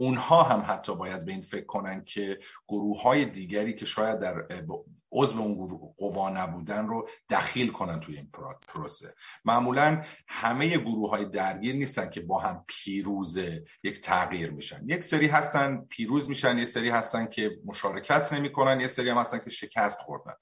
[0.00, 4.46] اونها هم حتی باید به این فکر کنن که گروه های دیگری که شاید در
[5.12, 8.30] عضو اون قوا نبودن رو دخیل کنن توی این
[8.68, 9.14] پروسه.
[9.44, 13.36] معمولا همه گروه های درگیر نیستن که با هم پیروز
[13.82, 14.82] یک تغییر میشن.
[14.88, 19.38] یک سری هستن پیروز میشن یک سری هستن که مشارکت نمی‌کنن یک سری هم هستن
[19.38, 20.34] که شکست خوردن.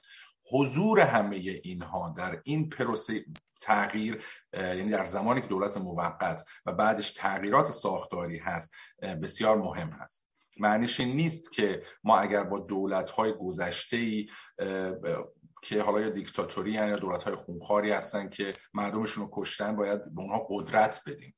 [0.50, 3.24] حضور همه اینها در این پروسه
[3.60, 8.74] تغییر یعنی در زمانی که دولت موقت و بعدش تغییرات ساختاری هست
[9.22, 10.24] بسیار مهم هست.
[10.60, 14.28] معنیش این نیست که ما اگر با دولت های گذشته ای
[15.62, 20.20] که حالا یا دیکتاتوری یا دولت های خونخواری هستن که مردمشون رو کشتن باید به
[20.20, 21.34] اونها قدرت بدیم.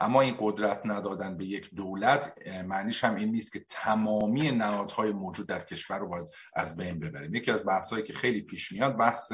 [0.00, 2.34] اما این قدرت ندادن به یک دولت
[2.66, 7.34] معنیش هم این نیست که تمامی نهادهای موجود در کشور رو باید از بین ببریم.
[7.34, 9.32] یکی از بحثهایی که خیلی پیش میاد بحث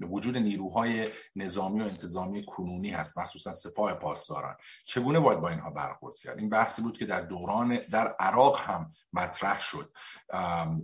[0.00, 4.56] وجود نیروهای نظامی و انتظامی کنونی هست مخصوصا سپاه پاسداران.
[4.84, 8.90] چگونه باید با اینها برخورد کرد؟ این بحثی بود که در دوران در عراق هم
[9.12, 9.92] مطرح شد.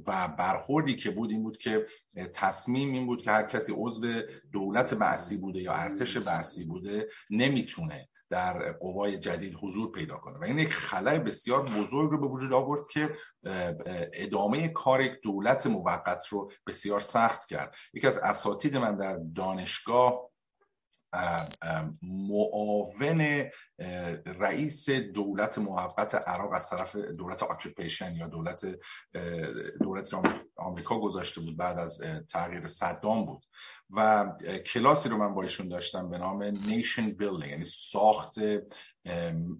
[0.06, 1.86] و برخوردی که بود این بود که
[2.34, 4.22] تصمیم این بود که هر کسی عضو
[4.52, 10.38] دولت بعثی بوده یا ارتش بعثی بوده نمی‌تونه در قوای جدید حضور پیدا کنه.
[10.38, 13.16] و این یک خلای بسیار بزرگ رو به وجود آورد که
[14.12, 17.74] ادامه کار یک دولت موقت رو بسیار سخت کرد.
[17.94, 20.30] یکی از اساتید من در دانشگاه
[22.02, 23.50] معاون
[24.26, 28.66] رئیس دولت موقت عراق از طرف دولت آکیپیشن یا دولت
[29.80, 30.10] دولت
[30.56, 33.44] آمریکا گذاشته بود بعد از تغییر صدام بود.
[33.90, 34.26] و
[34.66, 38.34] کلاسی رو من با ایشون داشتم به نام نیشن بیلدینگ یعنی ساخت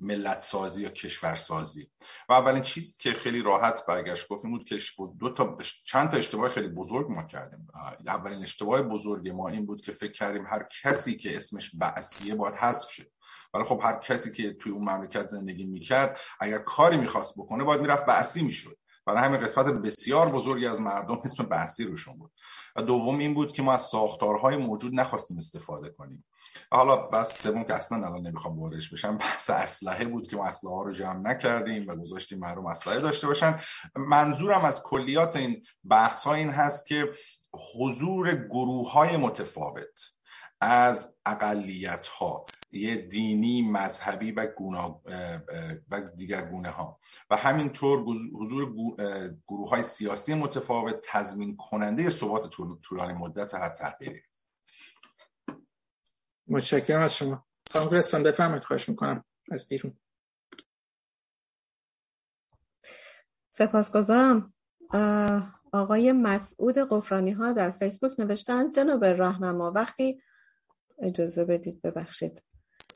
[0.01, 1.91] ملت سازی یا کشور سازی
[2.29, 4.79] و اولین چیزی که خیلی راحت برگشت گفتیم بود که
[5.19, 7.69] دو تا چند تا اشتباه خیلی بزرگ ما کردیم.
[8.07, 12.55] اولین اشتباه بزرگ ما این بود که فکر کردیم هر کسی که اسمش بعثیه باید
[12.55, 13.11] حذف شه.
[13.55, 17.81] ولی خب هر کسی که توی اون مملکت زندگی می‌کرد اگر کاری می‌خواست بکنه باید
[17.81, 18.77] می‌رفت بعثی می‌شد.
[19.07, 22.33] برای همین قسمت بسیار بزرگی از مردم اسم بحثی روشون بود.
[22.77, 26.25] و دوم این بود که ما از ساختارهای موجود نخواستیم استفاده کنیم.
[26.71, 30.75] حالا بس سوم که اصلا الان نمی‌خوام واردش بشم بحث اسلحه بود که ما اسلحه
[30.75, 33.59] ها رو جمع نکردیم و گذاشتیم مردم اسلحه داشته باشن.
[33.97, 37.13] منظورم از کلیات این بحث ها این هست که
[37.75, 40.01] حضور گروه های متفاوت
[40.61, 45.03] از اقلیت ها یه دینی مذهبی و, گونا
[45.91, 48.01] و دیگر گونه ها و همینطور
[48.35, 48.75] حضور
[49.49, 52.49] گروه های سیاسی متفاوت تضمین کننده ثبات
[52.83, 54.23] طولانی مدت هر تغییری.
[56.47, 57.47] متشکرم از شما.
[57.71, 59.25] خانم گرستان بفرمایید خواهش می‌کنم.
[59.51, 59.99] از بیرون.
[63.51, 64.55] سپاسگزارم.
[65.73, 70.23] آقای مسعود قفرانی ها در فیسبوک نوشتن جناب راهنما وقتی
[70.99, 72.43] اجازه بدید ببخشید.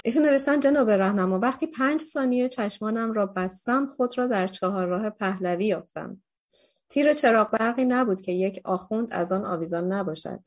[0.04, 5.10] ایشون نوشتن جناب راهنما وقتی پنج ثانیه چشمانم را بستم خود را در چهار راه
[5.10, 6.22] پهلوی یافتم.
[6.88, 10.40] تیر چراغ برقی نبود که یک آخوند از آن آویزان نباشد.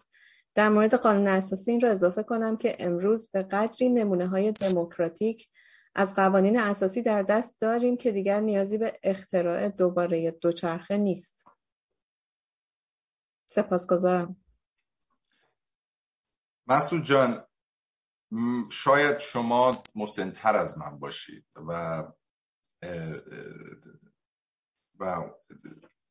[0.56, 5.50] در مورد قانون اساسی این را اضافه کنم که امروز به قدری نمونه های دموکراتیک
[5.96, 11.48] از قوانین اساسی در دست داریم که دیگر نیازی به اختراع دوباره دوچرخه نیست.
[13.46, 14.36] سپاسگزارم.
[16.68, 17.44] مسعود جان
[18.70, 22.04] شاید شما مسنتر از من باشید و
[25.00, 25.30] و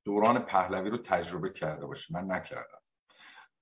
[0.04, 2.16] دوران پهلوی رو تجربه کرده باشید.
[2.16, 2.80] من نکردم.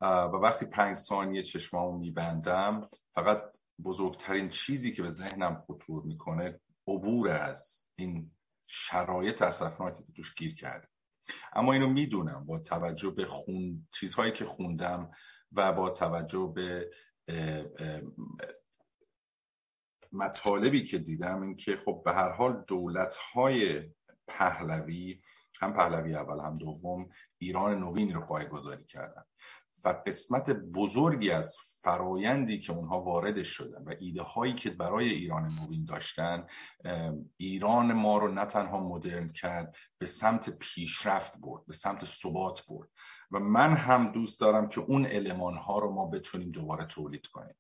[0.01, 7.29] و وقتی پنج ثانیه چشمامو میبندم فقط بزرگترین چیزی که به ذهنم خطور می‌کنه عبور
[7.29, 8.31] از این
[8.67, 10.89] شرایط اصفناکی که توش گیر کرده
[11.53, 15.11] اما اینو می‌دونم با توجه به خون چیزهایی که خوندم
[15.53, 16.91] و با توجه به
[20.13, 23.91] مطالبی که دیدم این که خب به هر حال دولت های
[24.29, 25.23] پهلوی
[25.61, 29.25] هم پهلوی اول هم دوم ایران نوین رو پایگذاری کردن.
[29.85, 35.49] و قسمت بزرگی از فرایندی که اونها وارد شدن و ایده هایی که برای ایران
[35.63, 36.47] نوین داشتن
[37.37, 42.89] ایران ما رو نه تنها مدرن کرد به سمت پیشرفت برد به سمت ثبات برد.
[43.31, 47.55] و من هم دوست دارم که اون علمان ها رو ما بتونیم دوباره تولید کنیم.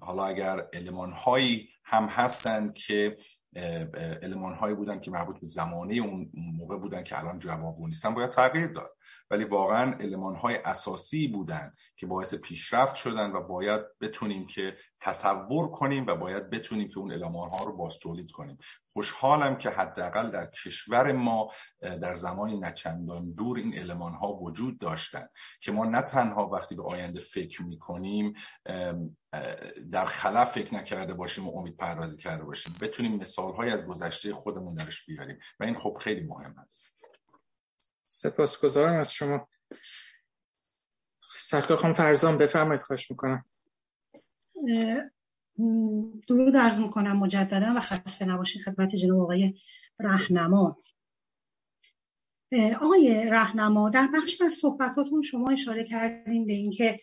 [0.00, 3.16] حالا اگر علمان هایی هم هستن که
[4.22, 8.30] علمان هایی بودن که مربوط به زمانه اون موقع بودن که الان جواب نیستن باید
[8.30, 8.96] تغییر داد.
[9.30, 15.70] ولی واقعا علمان های اساسی بودن که باعث پیشرفت شدن و باید بتونیم که تصور
[15.70, 18.58] کنیم و باید بتونیم که اون علمان ها رو باز تولید کنیم.
[18.92, 25.28] خوشحالم که حداقل در کشور ما در زمانی نچندان دور این علمان ها وجود داشتن
[25.60, 28.32] که ما نه تنها وقتی به آینده فکر می‌کنیم
[29.92, 34.34] در خلا فکر نکرده باشیم و امید پردازی کرده باشیم بتونیم مثال های از گذشته
[34.34, 35.38] خودمون درش بیاریم.
[35.60, 36.93] و این خب خیلی مهم هست.
[38.14, 39.48] سپاسگزارم از شما.
[41.38, 43.44] سرکار خانم فرزان بفرمایید خواهش می‌کنم.
[46.28, 49.54] درود عرض می‌کنم مجددا و خسته نباشید خدمت جناب آقای
[50.00, 50.82] رهنما.
[52.80, 57.00] آقای رهنما در بخش از صحبتاتون شما اشاره کردین به اینکه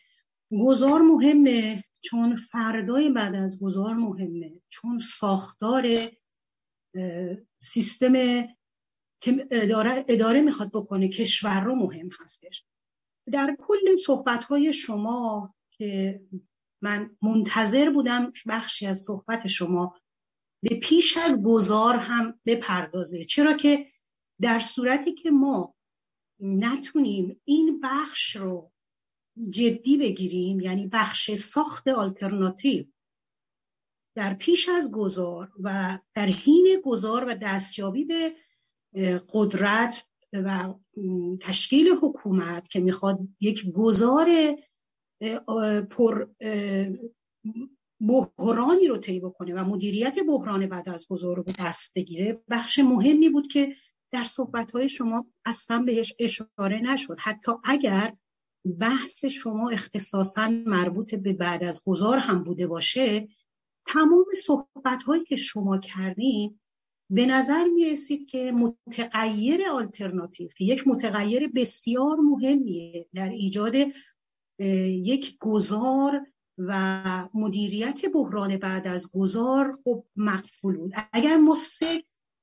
[0.52, 5.84] گذار مهمه چون فردای بعد از گذار مهمه چون ساختار
[7.60, 8.14] سیستم
[9.22, 12.66] که اداره, اداره می‌خواد بکنه کشور رو مهم هستش.
[13.32, 16.22] در کل صحبت های شما که
[16.82, 19.96] من منتظر بودم بخشی از صحبت شما
[20.64, 23.24] به پیش از گذار هم بپردازه.
[23.24, 23.88] چرا که
[24.42, 25.76] در صورتی که ما
[26.40, 28.72] نتونیم این بخش رو
[29.50, 32.86] جدی بگیریم یعنی بخش ساخت آلترناتیو
[34.16, 38.36] در پیش از گذار و در حین گذار و دستیابی به
[39.34, 40.74] قدرت و
[41.42, 44.28] تشکیل حکومت که می‌خواد یک گذار
[45.90, 46.28] پر
[48.08, 53.30] بحرانی رو طی بکنه و مدیریت بحران بعد از گذار رو دست بگیره بخش مهمی
[53.30, 53.76] بود که
[54.12, 57.18] در صحبتهای شما اصلا بهش اشاره نشد.
[57.20, 58.14] حتی اگر
[58.80, 63.28] بحث شما اختصاصا مربوط به بعد از گذار هم بوده باشه
[63.86, 66.60] تمام صحبت که شما کردین
[67.12, 73.76] به نظر می رسید که متغیر آلترناتیو یک متغیر بسیار مهمیه در ایجاد
[74.90, 76.28] یک گذار
[76.58, 80.94] و مدیریت بحران بعد از گذار خب مقفول بود.
[81.14, 81.56] اگر ما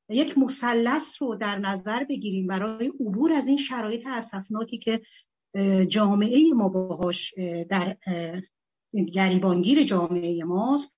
[0.08, 5.00] یک مثلث رو در نظر بگیریم برای عبور از این شرایط اسفناکی که
[5.88, 7.34] جامعه ما باهاش
[7.70, 7.96] در
[9.12, 10.97] گریبانگیر جامعه ماست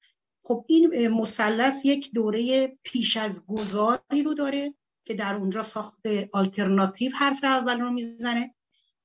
[0.51, 4.75] خب این مثلث یک دوره پیش از گذاری رو داره
[5.05, 6.01] که در اونجا ساخت
[6.33, 8.55] آلترناتیو حرف اول رو می‌زنه.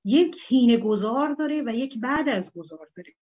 [0.06, 3.14] یک هین گذار داره و یک بعد از گذار داره.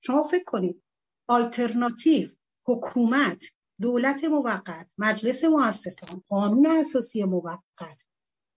[0.00, 0.82] شما فکر کنید
[1.28, 2.28] آلترناتیو
[2.66, 3.44] حکومت
[3.80, 8.04] دولت موقت مجلس مؤسسان قانون اساسی موقت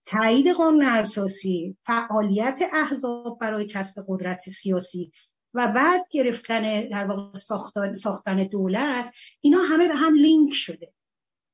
[0.05, 5.11] تایید قانون اساسی فعالیت احزاب برای کسب قدرت سیاسی
[5.53, 10.93] و بعد گرفتن در واقع ساختن, ساختن دولت اینا همه به هم لینک شده.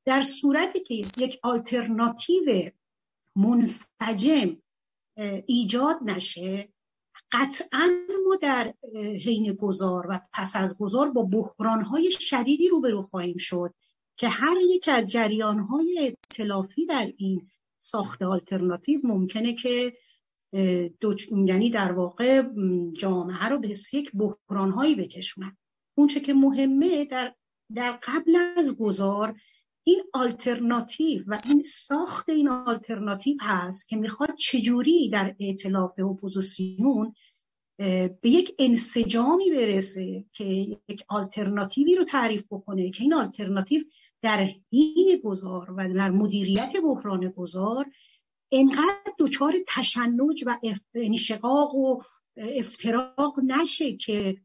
[0.05, 2.71] در صورتی که یک آلترناتیو
[3.35, 4.57] منسجم
[5.47, 6.73] ایجاد نشه
[7.31, 7.89] قطعا
[8.25, 8.73] ما در
[9.25, 13.73] حین گذار و پس از گذار با بحرانهای شدیدی روبرو خواهیم شد
[14.17, 19.93] که هر یک از جریانهای اطلافی در این ساخت آلترناتیو ممکنه که
[20.99, 21.15] دو...
[21.47, 22.43] یعنی در واقع
[22.97, 25.57] جامعه رو به یک بحرانهایی بکشونن.
[25.97, 27.35] اونچه که مهمه در,
[27.75, 29.35] در قبل از گذار
[29.83, 37.13] این آلترناتیو و این ساخت این آلترناتیو هست که می‌خواد چجوری در ائتلاف اپوزیسیون
[37.77, 40.43] به یک انسجامی برسه که
[40.89, 43.83] یک آلترناتیوی رو تعریف بکنه که این آلترناتیو
[44.21, 47.85] در این گذار و در مدیریت بحران گذار
[48.53, 50.57] انقدر دچار تشنج و
[50.93, 52.01] انشقاق و
[52.37, 54.37] افتراق نشه که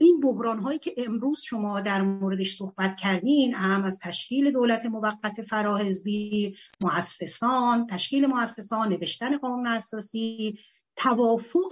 [0.00, 5.42] این بحران هایی که امروز شما در موردش صحبت کردین هم از تشکیل دولت موقت
[5.42, 10.58] فراحزبی مؤسسان تشکیل مؤسسان نوشتن قانون اساسی
[10.96, 11.70] توافق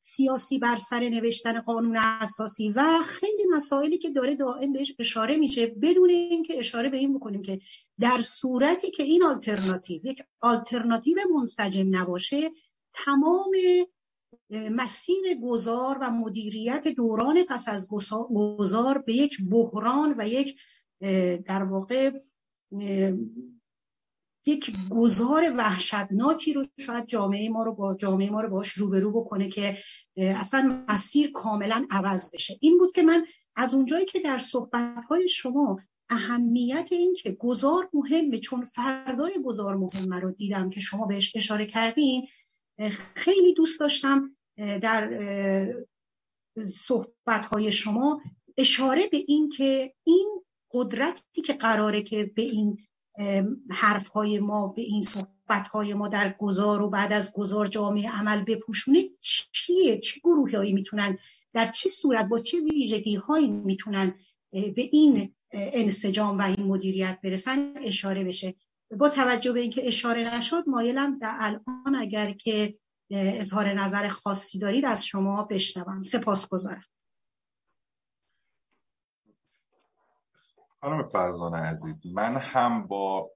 [0.00, 5.66] سیاسی بر سر نوشتن قانون اساسی و خیلی مسائلی که داره دائم بهش اشاره میشه
[5.66, 7.60] بدون اینکه اشاره به این بکنیم که
[8.00, 12.50] در صورتی که این آلترناتیو یک آلترناتیو منسجم نباشه
[12.92, 13.50] تمام
[14.50, 17.88] مسیر گذار و مدیریت دوران پس از
[18.34, 20.60] گذار به یک بحران و یک
[21.46, 22.10] در واقع
[24.46, 29.48] یک گذار وحشتناکی رو شاید جامعه ما رو با جامعه ما رو باش روبرو بکنه
[29.48, 29.78] که
[30.16, 32.58] اصلا مسیر کاملا عوض بشه.
[32.60, 33.26] این بود که من
[33.56, 40.20] از اونجایی که در صحبتهای شما اهمیت این که گذار مهمه چون فردای گذار مهمه
[40.20, 42.26] رو دیدم که شما بهش اشاره کردین
[43.14, 45.10] خیلی دوست داشتم در
[46.64, 48.22] صحبتهای شما
[48.56, 50.42] اشاره به این که این
[50.72, 52.78] قدرتی که قراره که به این
[53.70, 58.10] حرف های ما به این صحبت های ما در گذار و بعد از گذار جامعه
[58.10, 59.18] عمل بپوشونید
[59.52, 61.18] چیه؟ چه گروه هایی می‌تونن؟
[61.52, 64.14] در چه صورت؟ با چه ویژگی هایی می‌تونن
[64.52, 68.54] به این انسجام و این مدیریت برسن؟ اشاره بشه.
[68.98, 72.74] با توجه به اینکه اشاره نشد مایلم در الان اگر که
[73.10, 76.02] اظهار نظر خاصی دارید از شما بشنوم.
[76.02, 76.84] سپاسگزارم.
[80.80, 83.30] خانم فرزانه عزیز من هم با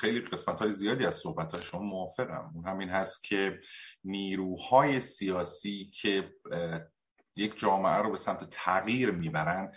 [0.00, 2.50] خیلی قسمت های زیادی از صحبت های شما موافقم.
[2.54, 3.60] اون همین هست که
[4.04, 6.32] نیروهای سیاسی که
[7.36, 9.72] یک جامعه رو به سمت تغییر می‌برن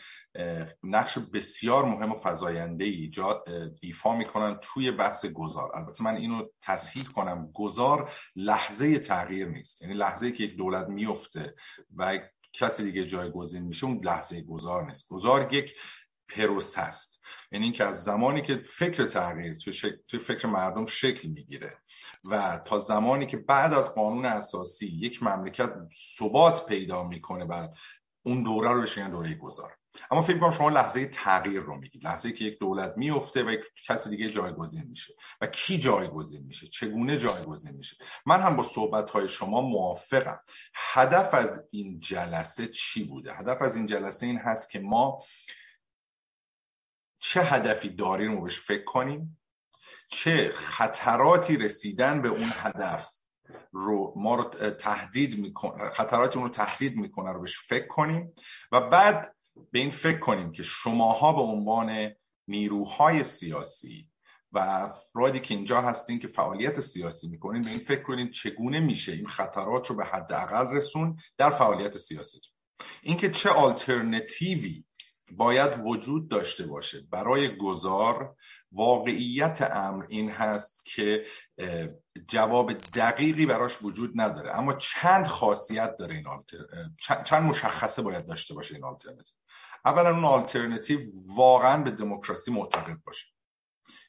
[0.83, 3.45] نقش بسیار مهم و فضاینده ایجاد
[3.81, 5.75] ایفا می‌کنن توی بحث گذار.
[5.75, 9.81] البته من اینو تصحیح کنم گذار لحظه تغییر نیست.
[9.81, 11.55] یعنی لحظه که یک دولت میفته
[11.95, 12.19] و
[12.53, 15.07] کسی دیگه جایگزین میشه اون لحظه گذار نیست.
[15.09, 15.75] گذار یک
[16.29, 17.21] پروس هست.
[17.51, 19.55] یعنی اینکه از زمانی که فکر تغییر
[20.07, 21.77] توی, فکر مردم شکل می‌گیره
[22.25, 25.73] و تا زمانی که بعد از قانون اساسی یک مملکت
[26.17, 27.67] ثبات پیدا می‌کنه و
[28.23, 29.77] اون دوره رو بهش دوره گذار.
[30.11, 32.03] اما فکر کنم شما لحظه تغییر رو میگید.
[32.03, 33.55] لحظه که یک دولت میفته و
[33.85, 35.13] کسی دیگه جایگزین میشه.
[35.41, 40.39] و کی جایگزین میشه؟ چگونه جایگزین میشه؟ من هم با صحبت های شما موافقم.
[40.73, 45.19] هدف از این جلسه چی بوده؟ هدف از این جلسه این هست که ما
[47.29, 49.39] چه هدفی داریم رو بهش فکر کنیم؟
[50.09, 53.09] چه خطراتی رسیدن به اون هدف
[53.71, 58.33] رو ما رو تهدید می‌کنه خطراتی اون رو تهدید می‌کنه رو بهش فکر کنیم
[58.71, 59.35] و بعد
[59.71, 62.11] به این فکر کنیم که شماها به عنوان
[62.47, 64.09] نیروهای سیاسی
[64.51, 69.11] و افرادی که اینجا هستین که فعالیت سیاسی می‌کنین به این فکر کنین چگونه میشه
[69.11, 72.41] این خطرات رو به حداقل رسون در فعالیت سیاسی.
[73.01, 74.86] اینکه چه آلترنتیوی
[75.31, 77.01] باید وجود داشته باشه.
[77.11, 78.35] برای گذار
[78.71, 81.25] واقعیت امر این هست که
[82.27, 84.57] جواب دقیقی براش وجود نداره.
[84.57, 86.57] اما چند خاصیت داره این آلتر...
[87.23, 89.35] چند مشخصه باید داشته باشه این آلترنتیو
[89.85, 90.99] اولا اون آلترنتیو
[91.35, 93.27] واقعا به دموکراسی معتقد باشه.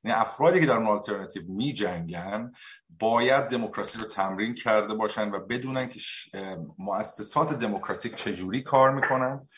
[0.05, 2.53] یعنی افرادی که در اون آلترنتیو می جنگن
[2.89, 6.01] باید دموکراسی رو تمرین کرده باشن و بدونن که
[6.79, 9.49] مؤسسات دموکراتیک چجوری کار می‌کنن.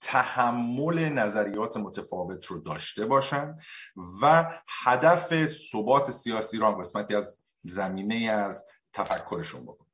[0.00, 3.58] تحمل نظریات متفاوت رو داشته باشن
[4.22, 9.86] و هدف ثبات سیاسی هم قسمتی از زمینه از تفکرشون بکن.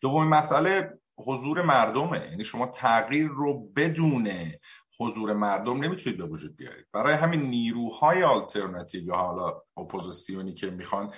[0.00, 2.28] دومین مسئله حضور مردمه.
[2.30, 4.32] یعنی شما تغییر رو بدون
[5.00, 6.86] حضور مردم نمی‌تونید به وجود بیارید.
[6.92, 11.14] برای همین نیروهای آلترناتیو یا حالا اپوزیسیونی که می‌خوان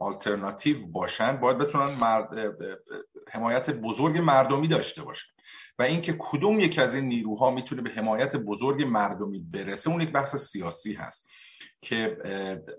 [0.00, 2.28] آلترناتیو باشن باید بتونن مرد،
[3.30, 5.28] حمایت بزرگ مردمی داشته باشن.
[5.78, 10.12] و اینکه کدوم یک از این نیروها می‌تونه به حمایت بزرگ مردمی برسه اون یک
[10.12, 11.30] بحث سیاسی هست.
[11.84, 12.16] که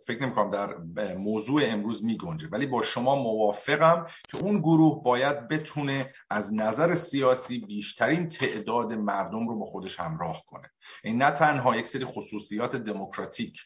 [0.05, 0.77] فکر نمی در
[1.13, 6.95] موضوع امروز می گنجه ولی با شما موافقم که اون گروه باید بتونه از نظر
[6.95, 10.71] سیاسی بیشترین تعداد مردم رو با خودش همراه کنه.
[11.03, 13.59] این نه تنها یک سری خصوصیات دموکراتیک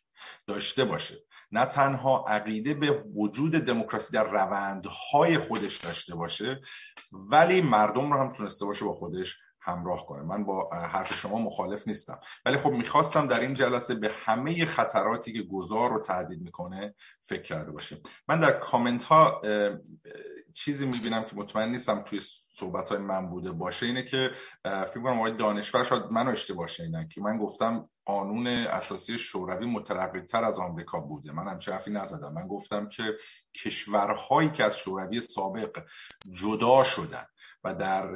[0.47, 1.15] داشته باشه
[1.51, 6.61] نه تنها عقیده به وجود دموکراسی در روندهای خودش داشته باشه
[7.11, 9.37] ولی مردم رو هم تونسته باشه با خودش
[9.69, 10.23] همراه کنه.
[10.23, 12.19] من با حرف شما مخالف نیستم.
[12.45, 17.41] ولی خب می‌خواستم در این جلسه به همه خطراتی که گذار رو تهدید می‌کنه فکر
[17.41, 17.97] کرده باشیم.
[18.27, 19.41] من در کامنت ها
[20.53, 22.19] چیزی می‌بینم که مطمئن نیستم توی
[22.51, 23.85] صحبت های من بوده باشه.
[23.85, 24.31] اینه که
[24.63, 30.21] فکر کنم آقای دانشور شاید منو اشتباه شنیدن که من گفتم قانون اساسی شوروی مترقی
[30.21, 31.31] تر از آمریکا بوده.
[31.31, 32.33] من همچه حرفی نزدم.
[32.33, 33.03] من گفتم که
[33.63, 35.83] کشورهایی که از شوروی سابق
[36.31, 37.25] جدا شدن
[37.63, 38.11] و در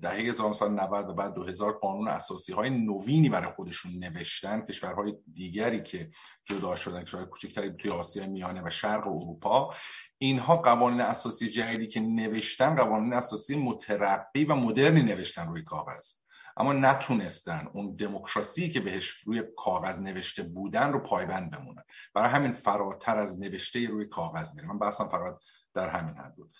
[0.00, 6.10] دهه 1990 و بعد 2000 قانون اساسی های نوینی برای خودشون نوشتن کشورهای دیگری که
[6.44, 9.74] جدا شدن کشورهای کوچکتری توی آسیا میانه و شرق اروپا.
[10.18, 16.12] اینها قوانین اساسی جدیدی که نوشتن قوانین اساسی مترقی و مدرنی نوشتن روی کاغذ.
[16.56, 21.84] اما نتونستن اون دموکراسی که بهش روی کاغذ نوشته بودن رو پایبند بمونن.
[22.14, 24.68] برای همین فراتر از نوشته روی کاغذ میره.
[24.68, 25.38] من بحثم فقط
[25.74, 26.52] در همین حد بود.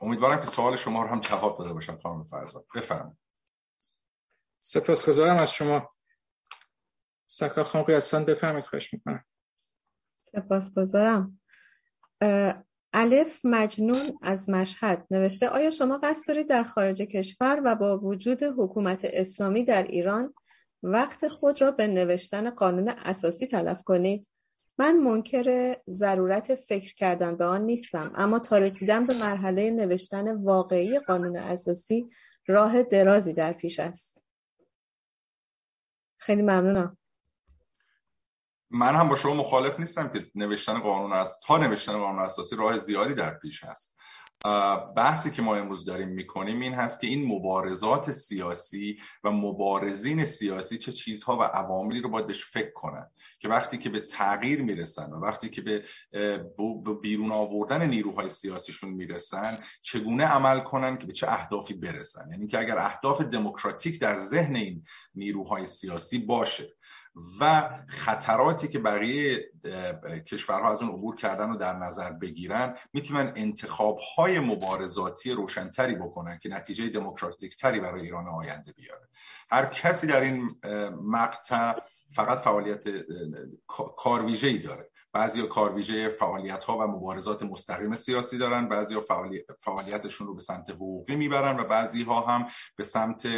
[0.00, 2.66] امیدوارم که سوال شما رو هم جواب داده باشم خانم فرزاد.
[2.74, 3.18] بفرمایید.
[4.60, 5.90] سپاسگزارم از شما.
[7.26, 9.24] سکا خانم قیاسان بفرمایید خواهش می‌کنم.
[10.32, 11.40] سپاسگزارم.
[12.92, 18.42] الف مجنون از مشهد نوشته آیا شما قصد دارید در خارج کشور و با وجود
[18.42, 20.34] حکومت اسلامی در ایران
[20.82, 24.28] وقت خود را به نوشتن قانون اساسی تلف کنید؟
[24.78, 30.98] من منکر ضرورت فکر کردن به آن نیستم اما تا رسیدن به مرحله نوشتن واقعی
[30.98, 32.10] قانون اساسی
[32.46, 34.26] راه درازی در پیش است.
[36.18, 36.98] خیلی ممنونم.
[38.70, 42.78] من هم با شما مخالف نیستم که نوشتن قانون است تا نوشتن قانون اساسی راه
[42.78, 43.98] زیادی در پیش هست
[44.96, 50.78] بحثی که ما امروز داریم می‌کنیم این هست که این مبارزات سیاسی و مبارزین سیاسی
[50.78, 55.12] چه چیزها و عواملی رو باید بهش فکر کنن که وقتی که به تغییر می‌رسن
[55.12, 55.84] و وقتی که به
[57.02, 62.58] بیرون آوردن نیروهای سیاسیشون می‌رسن چگونه عمل کنن که به چه اهدافی برسن؟ یعنی که
[62.58, 66.68] اگر اهداف دموکراتیک در ذهن این نیروهای سیاسی باشه
[67.40, 69.52] و خطراتی که بقیه
[70.26, 76.38] کشورها از اون عبور کردن رو در نظر بگیرن می‌تونن انتخاب های مبارزاتی روشنتری بکنن
[76.38, 79.08] که نتیجه دموکراتیک تری برای ایران آینده بیاره.
[79.50, 80.50] هر کسی در این
[81.02, 81.74] مقطع
[82.12, 82.84] فقط فعالیت
[83.96, 84.88] کارویژه ای داره.
[85.12, 88.96] بعضی کارویژه فعالیت ها و مبارزات مستقیم سیاسی دارن بعضی
[89.60, 93.28] فعالیتشون رو به سمت حقوقی می‌برن و بعضی ها هم به سمت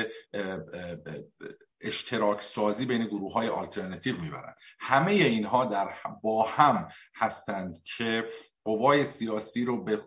[1.85, 4.55] اشتراک سازی بین گروه های آلترنتیو می‌برن.
[4.79, 5.89] همه اینها در
[6.23, 8.25] با هم هستند که
[8.65, 10.03] قوای سیاسی رو به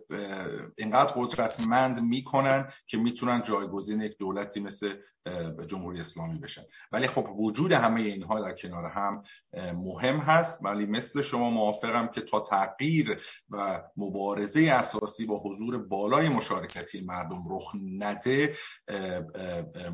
[0.78, 4.94] اینقدر قدرتمند می‌کنن که می‌تونن جایگزین یک دولتی مثل
[5.66, 6.62] جمهوری اسلامی بشن.
[6.92, 9.22] ولی خب وجود همه اینها در کنار هم
[9.74, 10.64] مهم هست.
[10.64, 17.44] ولی مثل شما موافقم که تا تغییر و مبارزه اساسی با حضور بالای مشارکتی مردم
[17.50, 18.54] رخ نده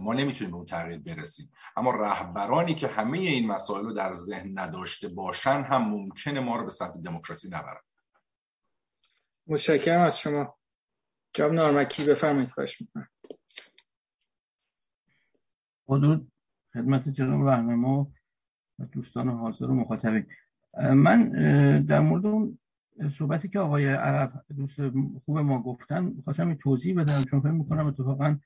[0.01, 1.51] ما نمی‌تونیم به اون تغییر برسیم.
[1.77, 6.65] اما رهبرانی که همه این مسائل رو در ذهن نداشته باشن هم ممکنه ما رو
[6.65, 7.81] به سمت دموکراسی نبرن.
[9.47, 10.57] متشکرم از شما.
[11.33, 13.09] جناب نارمکی بفرمایید خواهش می‌کنم.
[15.89, 16.33] حدود
[16.75, 18.13] خدمت جناب رهنما
[18.79, 20.27] و دوستان حاضر و مخاطبین.
[20.95, 21.31] من
[21.89, 22.59] در مورد اون
[23.19, 24.81] صحبتی که آقای عرب دوست
[25.25, 28.39] خوب ما گفتن خواستم این توضیح بدم چون فکر می‌کنم اتفاقا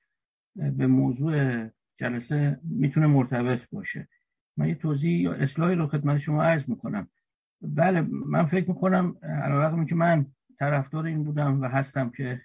[0.57, 1.67] به موضوع
[1.97, 4.09] جلسه می‌تونه مرتبط باشه.
[4.57, 7.09] من یه توضیح یا اصلاحی رو خدمت شما عرض می‌کنم.
[7.61, 10.27] بله من فکر می‌کنم علیرغم که من
[10.59, 12.41] طرفدار این بودم و هستم که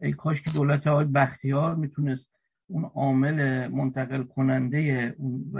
[0.00, 2.30] ای کاش که دولت آقای بختیار می‌تونست
[2.66, 5.52] اون عامل منتقل کننده اون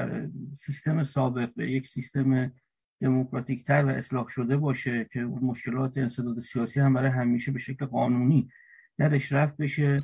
[0.59, 2.53] سیستم سابق به یک سیستم
[3.01, 7.59] دموکراتیک تر و اصلاح شده باشه که اون مشکلات انصداد سیاسی هم برای همیشه به
[7.59, 8.49] شکل قانونی
[8.99, 9.97] درش رفت بشه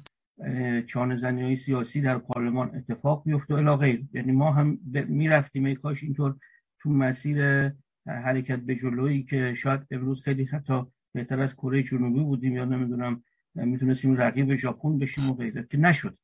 [0.86, 4.04] چانه زنی های سیاسی در پارلمان اتفاق بیفته و غیر.
[4.12, 4.78] یعنی ما هم
[5.08, 6.36] می‌رفتیم ای کاش اینطور
[6.80, 7.68] تو مسیر
[8.06, 10.82] حرکت به جلویی که شاید امروز خیلی حتی
[11.12, 13.22] بهتر از کره جنوبی بودیم یا نمی‌دونم
[13.54, 15.66] می‌تونستیم رقیب ژاپن بشیم و غیره.
[15.70, 16.18] که نشد.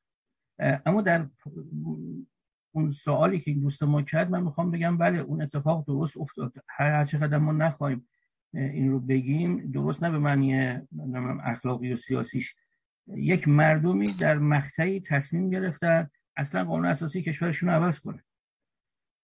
[0.59, 1.27] اما در
[2.73, 6.53] اون سوالی که این دوست ما کرد من می‌خوام بگم بله اون اتفاق درست افتاد.
[6.69, 8.09] هر چقدر ما نخواهیم
[8.55, 10.81] این رو بگیم درست نه به معنی
[11.45, 12.55] اخلاقی و سیاسیش.
[13.07, 18.25] یک مردمی در مقطعی تصمیم گرفتن اصلا قانون اساسی کشورشون عوض کنه.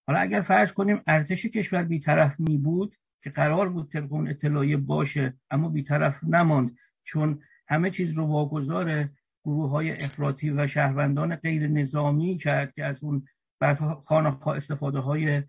[0.07, 4.77] حالا اگر فرض کنیم ارتش کشور بیطرف می بود که قرار بود طبق اون اطلاعیه
[4.77, 9.09] باشه اما بیطرف نماند چون همه چیز رو واگذار
[9.45, 13.27] گروه های افراطی و شهروندان غیر نظامی کرد که از اون
[14.05, 15.43] خانه استفاده های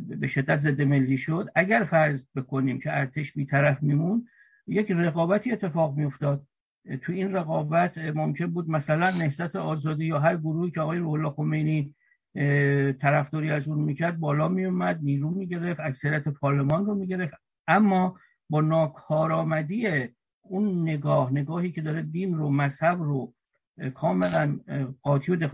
[0.00, 1.48] به شدت ضد ملی شد.
[1.54, 4.28] اگر فرض بکنیم که ارتش بیطرف میمون
[4.66, 6.46] یک رقابتی اتفاق میافتاد.
[7.02, 11.94] تو این رقابت ممکن بود مثلا نهضت آزادی یا هر گروهی که آقای روح خمینی
[13.00, 17.34] طرفداری از اون می‌کرد بالا میومد نیرو می‌گرفت اکثریت پارلمان رو می‌گرفت.
[17.68, 18.18] اما
[18.50, 20.08] با ناکارآمدی
[20.42, 23.34] اون نگاه نگاهی که داره دین رو مذهب رو
[23.94, 24.58] کاملا
[25.02, 25.48] قاطی و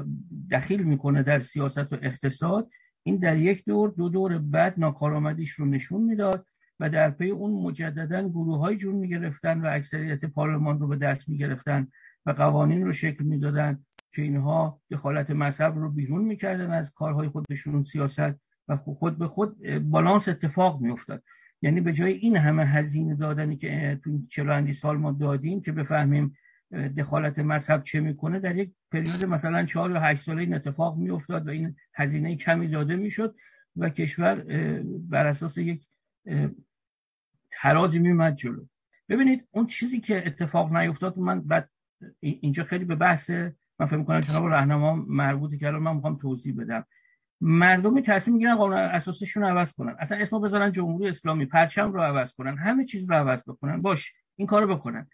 [0.51, 2.70] دخیل می‌کنه در سیاست و اقتصاد
[3.03, 6.47] این در یک دور دو دور بعد ناکارآمدیش رو نشون می‌داد
[6.81, 11.28] و در پی اون مجددا گروه های جون می‌گرفتن و اکثریت پارلمان رو به دست
[11.28, 11.89] می‌گرفتن
[12.27, 13.86] و قوانین رو شکل می‌دادن.
[14.16, 18.34] که اینها دخالت مذهب رو بیرون می‌کردن از کارهای خودشون سیاست
[18.68, 21.22] و خود به خود بالانس اتفاق میافتاد.
[21.62, 26.36] یعنی به جای این همه هزینه دادنی که تو 40 سال ما دادیم که بفهمیم
[26.97, 31.47] دخالت مذهب چه می‌کنه در یک پریود مثلا 4 یا 8 ساله این اتفاق میافتاد
[31.47, 33.36] و این هزینه کمی داده می‌شد
[33.76, 34.44] و کشور
[34.84, 35.86] بر اساس یک
[37.51, 38.64] ترازی میمد جلو.
[39.09, 41.70] ببینید اون چیزی که اتفاق نیفتاد من بعد
[42.20, 43.30] اینجا خیلی به بحث
[43.81, 46.85] من فکر می‌کنم جناب راهنما مربوطی که الان من می‌خوام توضیح بدم.
[47.40, 49.97] مردمی تصمیم می‌گیرن قانون اساسیشون رو عوض کنن.
[49.98, 52.57] اصلا اسمو بذارن جمهوری اسلامی پرچم رو عوض کنن.
[52.57, 53.82] همه چیز رو عوض بکنن.
[53.82, 55.09] باش این کارو بکنن.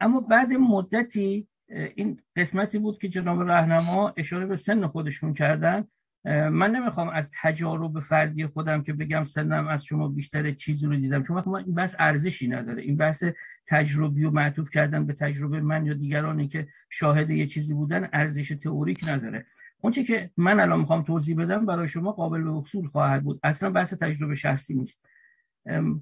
[0.00, 5.84] اما بعد مدتی این قسمتی بود که جناب راهنما اشاره به سن خودشون کردن.
[6.26, 11.22] من نمی‌خوام از تجارب فردی خودم که بگم سنم از شما بیشتر چیزی رو دیدم.
[11.22, 12.82] چون این بحث ارزشی نداره.
[12.82, 13.24] این بحث
[13.66, 18.48] تجربی و معطوف کردن به تجربه من یا دیگرانی که شاهد یه چیزی بودن ارزش
[18.48, 19.44] تئوریک نداره.
[19.80, 23.40] اونچه که من الان می‌خوام توضیح بدم برای شما قابل به اصول خواهد بود.
[23.42, 25.06] اصلا بحث تجربه شخصی نیست.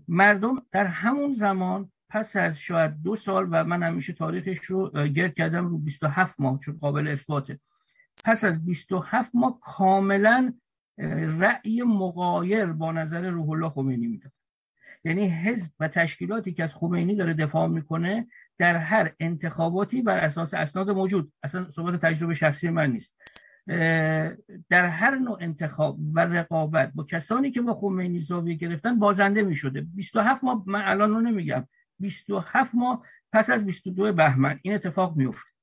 [0.09, 5.35] مردم در همون زمان پس از شاید دو سال و من همیشه تاریخش رو گرد
[5.35, 7.59] کردم رو 27 ماه چون قابل اثباته.
[8.25, 10.53] پس از 27 ماه کاملا
[11.39, 14.33] رأی مقایر با نظر روح الله خمینی می‌داد.
[15.05, 18.27] یعنی حزب و تشکیلاتی که از خمینی داره دفاع می‌کنه
[18.59, 21.33] در هر انتخاباتی بر اساس اسناد موجود.
[21.43, 23.15] اصلا صحبت تجربه شخصی من نیست.
[24.71, 29.55] در هر نوع انتخاب و رقابت با کسانی که با خمینی زاویه گرفتن بازنده می
[29.55, 31.69] شده 27 ماه من الان رو نمیگم.
[31.99, 35.54] 27 ماه پس از 22 بهمن این اتفاق میفته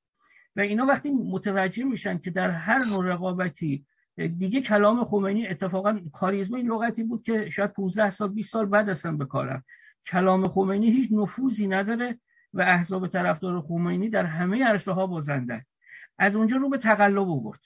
[0.55, 6.57] و اینا وقتی متوجه میشن که در هر نوع رقابتی دیگه کلام خمینی اتفاقا کاریزما
[6.57, 9.63] این لغتی بود که شاید 15 سال 20 سال بعد اصلا بکارم
[10.07, 12.19] کلام خمینی هیچ نفوذی نداره
[12.53, 15.65] و احزاب طرفدار خمینی در همه عرصه ها بازنده
[16.17, 17.59] از اونجا رو به تقلب آورد.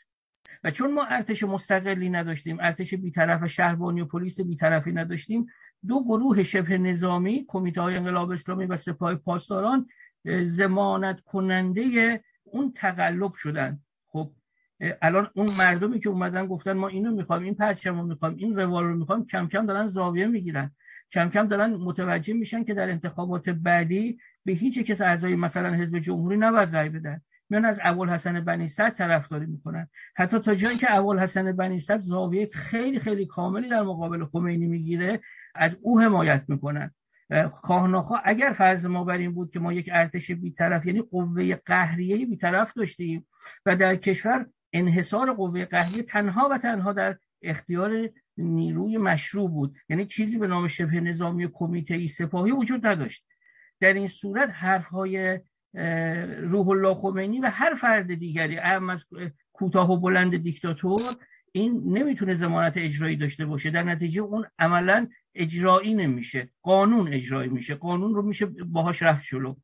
[0.64, 5.45] و چون ما ارتش مستقلی نداشتیم ارتش بیطرف شهربانی و پلیس بیطرفی نداشتیم
[5.88, 9.88] دو گروه شبه نظامی کمیته های انقلاب اسلامی و سپاه پاسداران
[10.44, 13.80] زمانت کننده اون تقلب شدن.
[14.08, 14.32] خب
[15.02, 18.84] الان اون مردمی که اومدن گفتن ما اینو می‌خوایم این پرچم رو می‌خوایم این روال
[18.84, 20.72] رو می‌خوایم کم کم دارن زاویه می‌گیرن.
[21.12, 26.00] کم کم دارن متوجه میشن که در انتخابات بعدی به هیچ کس اعضای مثلا حزب
[26.00, 27.22] جمهوری نباید رای بدن.
[27.50, 29.88] میان از اول حسن بنی صدر طرفداری می‌کنن.
[30.16, 34.68] حتی تا جایی که اول حسن بنی صدر زاویه خیلی خیلی کاملی در مقابل خمینی
[34.68, 35.20] می‌گیره
[35.56, 36.94] از او حمایت می‌کنن.
[37.53, 42.26] خواهناخوا اگر فرض ما بر این بود که ما یک ارتش بیطرف یعنی قوه قهریه
[42.26, 43.27] بیطرف داشتیم
[43.65, 49.76] و در کشور انحصار قوه قهریه تنها و تنها در اختیار نیروی مشروع بود.
[49.89, 53.26] یعنی چیزی به نام شبه نظامی کمیته ای سپاهی وجود نداشت.
[53.80, 55.39] در این صورت حرف های
[56.41, 59.06] روح الله خمینی و هر فرد دیگری اهم از
[59.53, 61.02] کوتاه و بلند دیکتاتور
[61.56, 63.69] این نمی‌تونه زمانت اجرایی داشته باشه.
[63.69, 66.49] در نتیجه اون عملا اجرایی نمیشه.
[66.61, 67.76] قانون اجرایی میشه.
[67.76, 69.56] قانون رو میشه باهاش رفت جلو.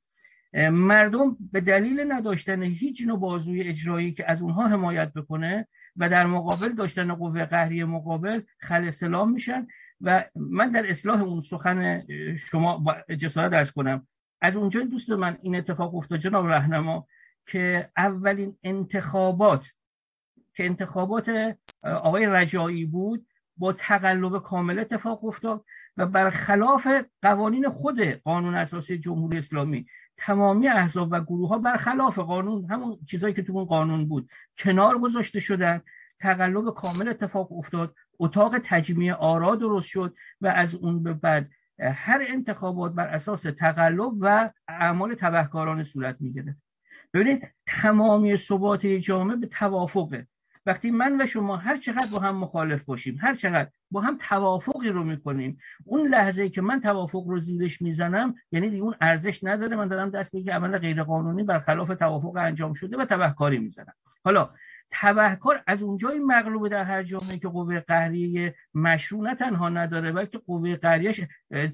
[0.71, 6.25] مردم به دلیل نداشتن هیچ نوع بازوی اجرایی که از اونها حمایت بکنه و در
[6.25, 9.67] مقابل داشتن قوه قهری مقابل خل سلام میشن
[10.01, 12.03] و من در اصلاح اون سخن
[12.37, 12.85] شما
[13.19, 14.07] جسارت درس کنم.
[14.41, 17.07] از اونجا دوست من این اتفاق افتاد جناب رهنما
[17.47, 19.71] که اولین انتخابات
[20.55, 23.27] که انتخابات آقای رجایی بود
[23.57, 25.65] با تقلب کامل اتفاق افتاد
[25.97, 26.87] و برخلاف
[27.21, 29.85] قوانین خود قانون اساسی جمهوری اسلامی
[30.17, 34.97] تمامی احزاب و گروه ها برخلاف قانون همون چیزایی که تو اون قانون بود کنار
[34.97, 35.81] گذاشته شدن.
[36.19, 41.49] تقلب کامل اتفاق افتاد اتاق تجمیع آرا درست شد و از اون به بعد
[41.79, 46.61] هر انتخابات بر اساس تقلب و اعمال تبهکارانه صورت می‌گرفت.
[47.13, 50.27] ببینید تمامی ثبات جامعه به توافقه
[50.65, 54.89] وقتی من و شما هر چقدر با هم مخالف باشیم هر چقدر با هم توافقی
[54.89, 59.75] رو می‌کنیم اون لحظه که من توافق رو زیرش می‌زنم یعنی دیگه اون ارزش نداره
[59.75, 63.93] من دارم دست به عمل غیرقانونی برخلاف توافق انجام شده و تبهکاری می‌زنم.
[64.23, 64.49] حالا
[64.91, 70.37] تبهکار از اونجای مغلوبه در هر جامعه که قوه قهریه مشروع نه تنها نداره بلکه
[70.37, 71.21] قوه قهریهش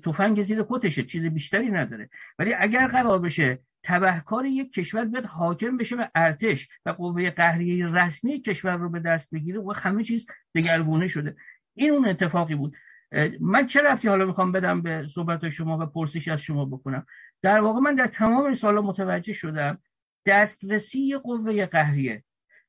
[0.06, 2.10] تفنگ زیر کتشه چیز بیشتری نداره.
[2.40, 7.88] ولی اگر قرار بشه تبهکار یک کشور بیاد حاکم بشه و ارتش و قوه قهریه
[7.88, 11.36] رسمی کشور رو به دست بگیره و همه چیز دگرگونه شده.
[11.74, 12.76] این اون اتفاقی بود.
[13.40, 17.06] من چه رفتی حالا می‌خوام بدم به صحبت شما و پرسش از شما بکنم؟
[17.42, 19.78] در واقع من در تمام این سالا متوجه شدم
[20.26, 22.24] دسترسی قوه قهریه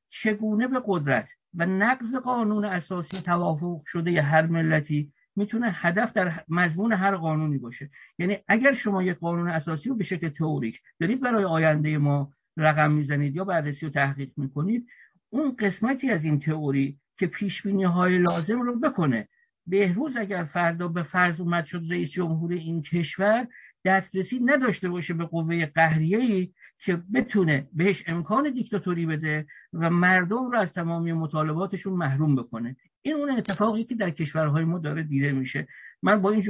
[0.09, 6.93] چگونه به قدرت و نقض قانون اساسی توافق شده هر ملتی می‌تونه هدف در مضمون
[6.93, 7.89] هر قانونی باشه.
[8.19, 12.91] یعنی اگر شما یک قانون اساسی رو به شکل تئوریک دارید برای آینده ما رقم
[12.91, 14.87] می‌زنید یا بررسی و تحقیق می‌کنید
[15.29, 19.27] اون قسمتی از این تئوری که پیش های لازم رو بکنه.
[19.67, 23.47] بهروز اگر فردا به فرض اومد شد رئیس جمهور این کشور
[23.85, 30.59] دسترسی نداشته باشه به قوه قهریه‌ای که بتونه بهش امکان دیکتاتوری بده و مردم رو
[30.59, 32.75] از تمامی مطالباتشون محروم بکنه.
[33.01, 35.67] این اون اتفاقی که در کشورهای ما داره دیده میشه.
[36.01, 36.43] من با این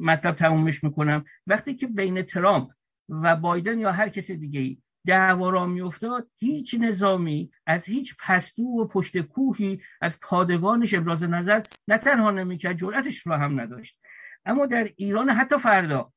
[0.00, 1.24] مطلب تمومش می‌کنم.
[1.46, 2.70] وقتی که بین ترامپ
[3.08, 8.62] و بایدن یا هر کسی دیگه ای دعوا را میافتاد هیچ نظامی از هیچ پستو
[8.62, 13.98] و پشت کوهی از پادگانش ابراز نظر نه تنها نمی‌کرد جرأتش رو هم نداشت.
[14.44, 16.12] اما در ایران حتی فردا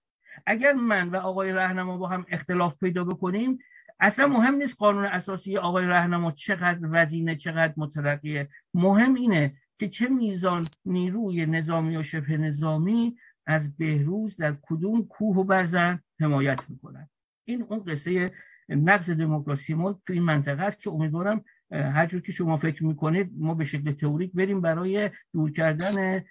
[0.45, 3.59] اگر من و آقای رهنما با هم اختلاف پیدا بکنیم
[3.99, 8.49] اصلا مهم نیست قانون اساسی آقای رهنما چقدر وزینه چقدر مترقیه.
[8.73, 15.37] مهم اینه که چه میزان نیروی نظامی و شبه نظامی از بهروز در کدوم کوه
[15.37, 17.09] و برزن حمایت می‌کنن
[17.47, 18.31] این اون قصه
[18.69, 23.31] نقض دموکراسی ما تو این منطقه است که امیدوارم هر جور که شما فکر می‌کنید
[23.37, 26.23] ما به شکل تئوریک بریم برای دور کردن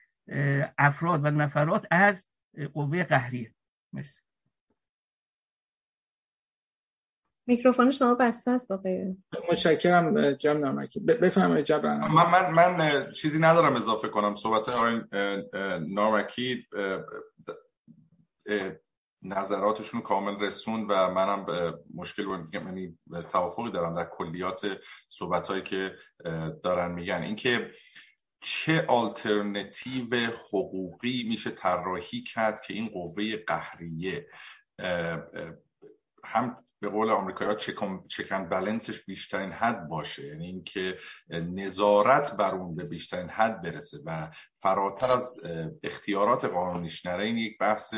[0.79, 2.25] افراد و نفرات از
[2.75, 3.55] قوه قهریه.
[3.93, 4.24] مرسی.
[7.47, 9.17] میکروفون شما بسته است آقای.
[9.51, 14.35] متشکرم جناب نامکی بفرمایید جناب من, من من چیزی ندارم اضافه کنم.
[14.35, 15.01] صحبت آقای
[15.95, 16.67] نارمکی
[19.23, 21.47] نظراتشون کامل رسون و منم
[21.95, 22.23] مشکل
[22.53, 22.99] یعنی
[23.33, 24.67] توافقی دارم در کلیات
[25.09, 25.95] صحبت هایی که
[26.63, 27.23] دارن میگن.
[27.23, 27.71] اینکه
[28.41, 34.27] چه آلترنتیو حقوقی میشه طراحی کرد که این قوه قهریه
[36.25, 37.57] هم به قول آمریکایی
[38.09, 40.27] چکن بلنسش بیشترین حد باشه.
[40.27, 40.99] یعنی اینکه
[41.31, 45.41] نظارت بر اون به بیشترین حد برسه و فراتر از
[45.83, 47.95] اختیارات قانونیش نره این یک بحث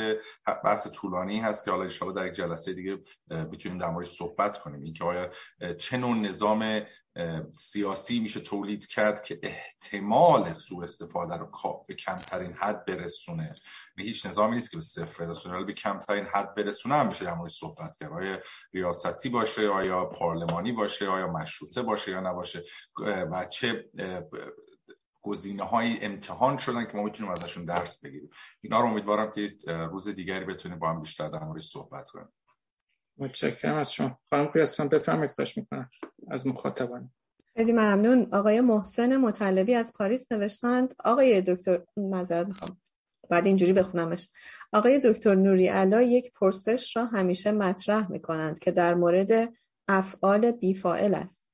[0.65, 2.99] بحث طولانی هست که حالا ان در یک جلسه دیگه
[3.31, 4.83] بتونیم در موردش صحبت کنیم.
[4.83, 5.31] اینکه آیا
[5.79, 6.81] چه نوع نظام
[7.55, 13.53] سیاسی میشه تولید کرد که احتمال سوء استفاده رو به کمترین حد برسونه.
[13.99, 15.65] هیچ نظامی نیست که به صفر برسونه.
[15.65, 18.13] به کمترین حد برسونه هم میشه در صحبت کرد.
[18.13, 18.39] آیا
[18.73, 22.65] ریاستی باشه؟ آیا پارلمانی باشه؟ آیا مشروطه باشه یا نباشه؟
[23.33, 23.91] و چه
[25.23, 28.31] گزینه های امتحان شدن که ما می‌تونیم ازشون درس بگیریم.
[28.61, 32.29] اینا رو امیدوارم که روز دیگری بتونیم با هم بیشتر در موردش صحبت کنیم.
[33.19, 34.19] متشکرم از شما.
[34.31, 35.91] خانم قیاسفن بفرمایید خواهش می‌کنم.
[36.31, 37.11] از مخاطبان.
[37.57, 38.29] خیلی ممنون.
[38.33, 40.95] آقای محسن مطلبی از پاریس نوشتند.
[41.05, 42.81] آقای دکتر معذرت می‌خوام.
[43.31, 44.29] بعد اینجوری بخونمش.
[44.73, 49.53] آقای دکتر نوری علا یک پرسش را همیشه مطرح می کنند که در مورد
[49.89, 51.53] افعال بیفائل است.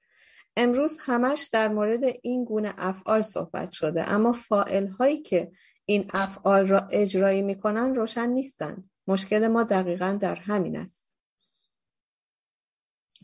[0.57, 5.53] امروز همش در مورد این گونه افعال صحبت شده اما فائل هایی که
[5.85, 8.91] این افعال را اجرایی می کنند روشن نیستند.
[9.07, 11.02] مشکل ما دقیقا در همین است.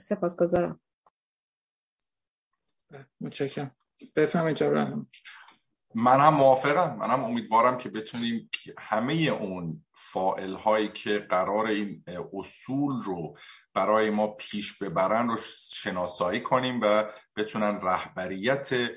[0.00, 0.80] سپاسگزارم
[3.20, 3.76] متشکرم.
[4.16, 5.06] بفهمید جبران
[5.94, 6.96] من هم موافقم.
[6.96, 13.38] من هم امیدوارم که بتونیم همه اون فائل هایی که قرار این اصول رو
[13.74, 15.38] برای ما پیش ببرن رو
[15.74, 17.04] شناسایی کنیم و
[17.36, 18.90] بتونن رهبریت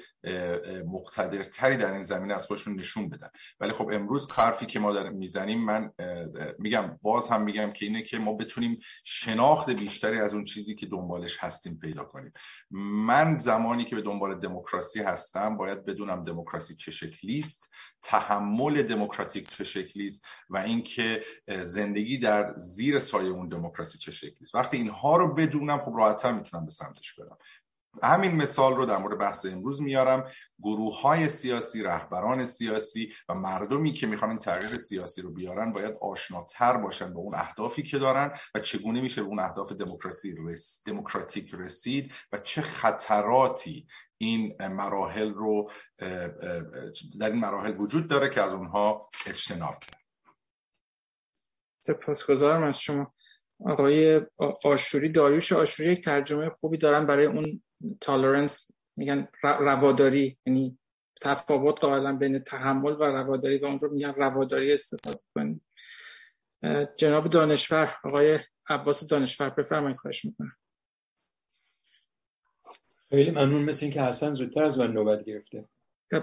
[0.85, 3.29] مقتدرتری در این زمینه از خودشون نشون بدن.
[3.59, 5.91] ولی خب امروز حرفی که ما داریم می‌زنیم من
[6.59, 10.85] میگم باز هم میگم که اینه که ما بتونیم شناخت بیشتری از اون چیزی که
[10.85, 12.33] دنبالش هستیم پیدا کنیم.
[12.71, 19.49] من زمانی که به دنبال دموکراسی هستم باید بدونم دموکراسی چه شکلی است تحمل دموکراتیک
[19.49, 21.23] چه شکلی است و اینکه
[21.63, 24.55] زندگی در زیر سایه اون دموکراسی چه شکلی است.
[24.73, 27.37] اینها رو بدونم خب راحتتر می‌تونم به سمتش برم.
[28.03, 30.29] همین مثال رو در مورد بحث امروز میارم.
[30.59, 35.97] گروه های سیاسی رهبران سیاسی و مردمی که می‌خوان این تغییر سیاسی رو بیارن باید
[36.01, 40.35] آشناتر باشن به اون اهدافی که دارن و چگونه میشه به اون اهداف دموکراسی.
[40.85, 43.87] دموکراتیک رسید و چه خطراتی
[44.17, 45.71] این مراحل رو
[47.19, 50.01] در این مراحل وجود داره که از اونها اجتناب کرد.
[51.85, 53.13] سپاسگزارم از شما.
[53.65, 54.21] آقای
[54.65, 57.63] آشوری داریوش آشوری یک ترجمه خوبی دارن برای اون
[58.01, 60.77] تالرنس میگن رواداری یعنی
[61.21, 65.61] تفاوت قائلا بین تحمل و رواداری و اون رو میگن رواداری استفاده کنیم
[66.95, 68.39] جناب دانشور آقای
[68.69, 70.55] عباس دانشور بفرمایید خواهش می‌کنم.
[73.09, 75.65] خیلی ممنون مثل اینکه حسن زودتر از من نوبت گرفته.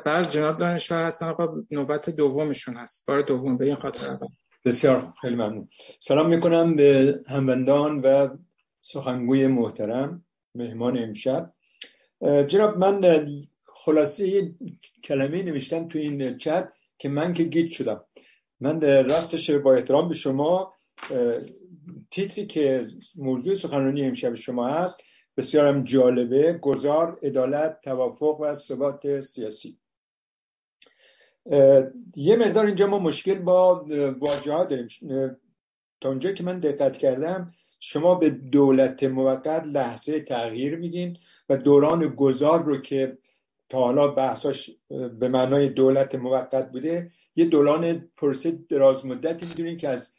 [0.06, 3.06] بر جناب دانشور هستن آقا نوبت دومشون هست.
[3.06, 4.19] بار دوم به این خاطر.
[4.69, 5.69] بسیار خیلی ممنون.
[6.01, 8.28] سلام می‌کنم به هموندان و
[8.82, 10.24] سخنگوی محترم
[10.55, 11.53] مهمان امشب.
[12.47, 13.27] جناب من
[13.65, 14.55] خلاصه
[15.05, 18.05] کلمه نوشتم تو این چت که من که گیت شدم.
[18.61, 20.75] من راستش با احترام به شما
[22.10, 22.86] تیتری که
[23.17, 25.02] موضوع سخنرانی امشب شما هست
[25.36, 29.78] بسیارم جالبه گذار عدالت توافق و ثبات سیاسی.
[32.17, 33.85] یه مقدار اینجا ما مشکل با
[34.18, 34.89] واجه ها داریم.
[36.01, 41.17] تا اونجا که من دقت کردم شما به دولت موقت لحظه تغییر میگین
[41.49, 43.18] و دوران گذار رو که
[43.68, 44.70] تا حالا بحثاش
[45.20, 50.12] به معنای دولت موقت بوده یه دوران پرسه دراز مدتی می‌دونین که از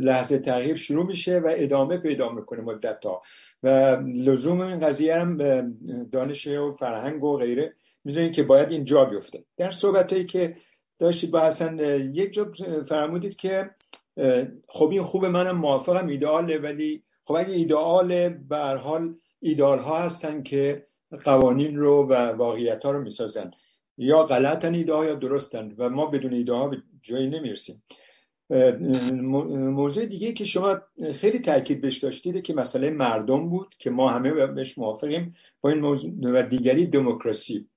[0.00, 3.22] لحظه تغییر شروع میشه و ادامه پیدا می‌کنه مدت ها
[3.62, 3.68] و
[4.06, 5.36] لزوم این قضیه هم
[6.12, 7.74] دانش و فرهنگ و غیره.
[8.06, 9.44] می‌دونین که باید این جا بیفته.
[9.56, 10.56] در صحبت هایی که
[10.98, 11.78] داشتید با حسن
[12.14, 12.52] یک جا
[12.88, 13.70] فرمودید که
[14.68, 20.42] خب این خوب منم موافقم ایدئاله ولی خب اگه ایدئال به حال ایدئال ها هستن
[20.42, 20.84] که
[21.24, 23.50] قوانین رو و واقعیت ها رو می‌سازن.
[23.98, 27.82] یا غلطن ایده ها یا درستن و ما بدون ایده ها به جایی نمی‌رسیم.
[29.52, 30.80] موضوع دیگه که شما
[31.14, 35.78] خیلی تاکید بهش داشتید که مسئله مردم بود که ما همه بهش موافقیم با این
[35.78, 37.68] موضوع و دیگری دموکراسی.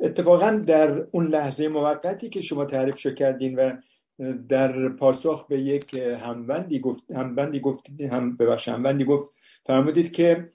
[0.00, 3.72] اتفاقا در اون لحظه موقتی که شما تعریف شو کردین و
[4.48, 10.52] در پاسخ به یک همبندی گفت همبندی گفت هم ببخش همبندی گفت فرمودید که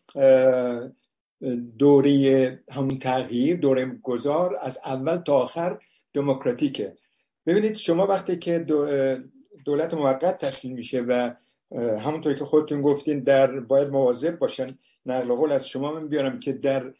[1.79, 5.79] دوره همون تغییر دوره گذار از اول تا آخر
[6.13, 6.95] دموکراتیکه.
[7.45, 8.59] ببینید شما وقتی که
[9.65, 11.31] دولت موقت تشکیل میشه و
[11.75, 14.67] همونطور که خودتون گفتین در باید مواظب باشن
[15.05, 16.93] نقل قول از شما من بیارم که در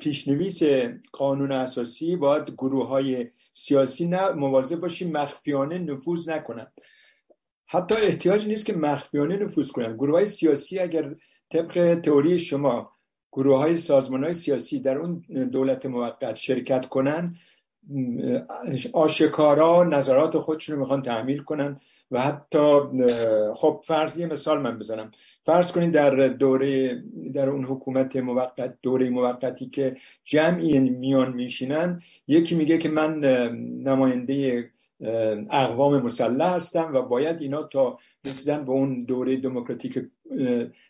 [0.00, 0.62] پیشنویس
[1.12, 6.66] قانون اساسی باید گروه های سیاسی نه مواظب باشیم مخفیانه نفوذ نکنن.
[7.66, 9.96] حتی احتیاج نیست که مخفیانه نفوذ کنن.
[9.96, 11.14] گروه های سیاسی اگر
[11.52, 12.90] طبق تئوری شما
[13.32, 15.20] گروه های سازمان های سیاسی در اون
[15.52, 17.36] دولت موقت شرکت کنن
[18.92, 21.76] آشکارا نظرات خودشون رو می‌خوان تحمیل کنن
[22.10, 22.80] و حتی
[23.54, 25.10] خب فرض یه مثال من بزنم.
[25.46, 27.02] فرض کنید در دوره
[27.34, 33.20] در اون حکومت موقت دوره موقتی که جمعی میان میشینن یکی میگه که من
[33.84, 34.64] نماینده
[35.50, 39.98] اقوام مسلح هستم و باید اینا تا رسیدن به اون دوره دموکراتیک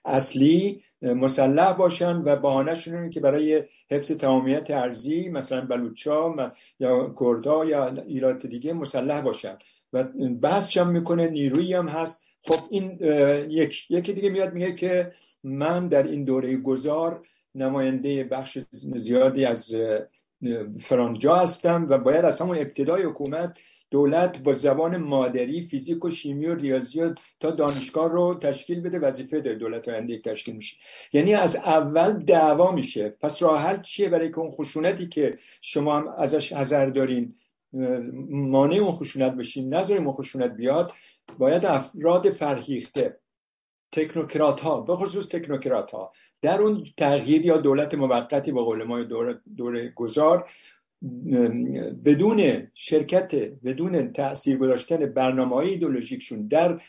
[0.04, 7.64] اصلی مسلح باشن و بهانهشون اینه که برای حفظ تمامیت ارزی مثلا بلوچا یا کردا
[7.64, 9.58] یا ایرات دیگه مسلح باشن.
[9.92, 10.04] و
[10.42, 12.22] بحثش هم می‌کنه نیرویی هم هست.
[12.42, 12.98] خب این
[13.50, 15.12] یک یکی دیگه میاد میگه که
[15.44, 17.22] من در این دوره گذار
[17.54, 18.58] نماینده بخش
[18.94, 19.76] زیادی از
[20.80, 23.58] فرانجا هستم و باید از همون ابتدای حکومت
[23.94, 29.40] دولت با زبان مادری فیزیک و شیمی و ریاضیات تا دانشگاه رو تشکیل بده وظیفه
[29.40, 30.76] داره دولت آینده تشکیل میشه.
[31.12, 33.08] یعنی از اول دعوا میشه.
[33.20, 37.34] پس راه حل چیه برای که اون خشونتی که شما هم ازش حذر دارین
[38.30, 40.92] مانع اون خشونت بشین نذاریم اون خشونت بیاد؟
[41.38, 43.20] باید افراد فرهیخته
[43.92, 49.02] تکنوکرات ها به خصوص تکنوکرات ها در اون تغییر یا دولت موقتی با قول ما
[49.02, 50.50] دور, دور گذار
[52.04, 53.34] بدون شرکت
[53.64, 56.80] بدون تاثیر گذاشتن برنامه های ایدولوژیکشون در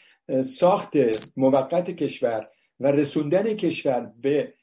[0.43, 0.93] ساخت
[1.37, 2.47] موقت کشور
[2.79, 4.53] و رسوندن کشور به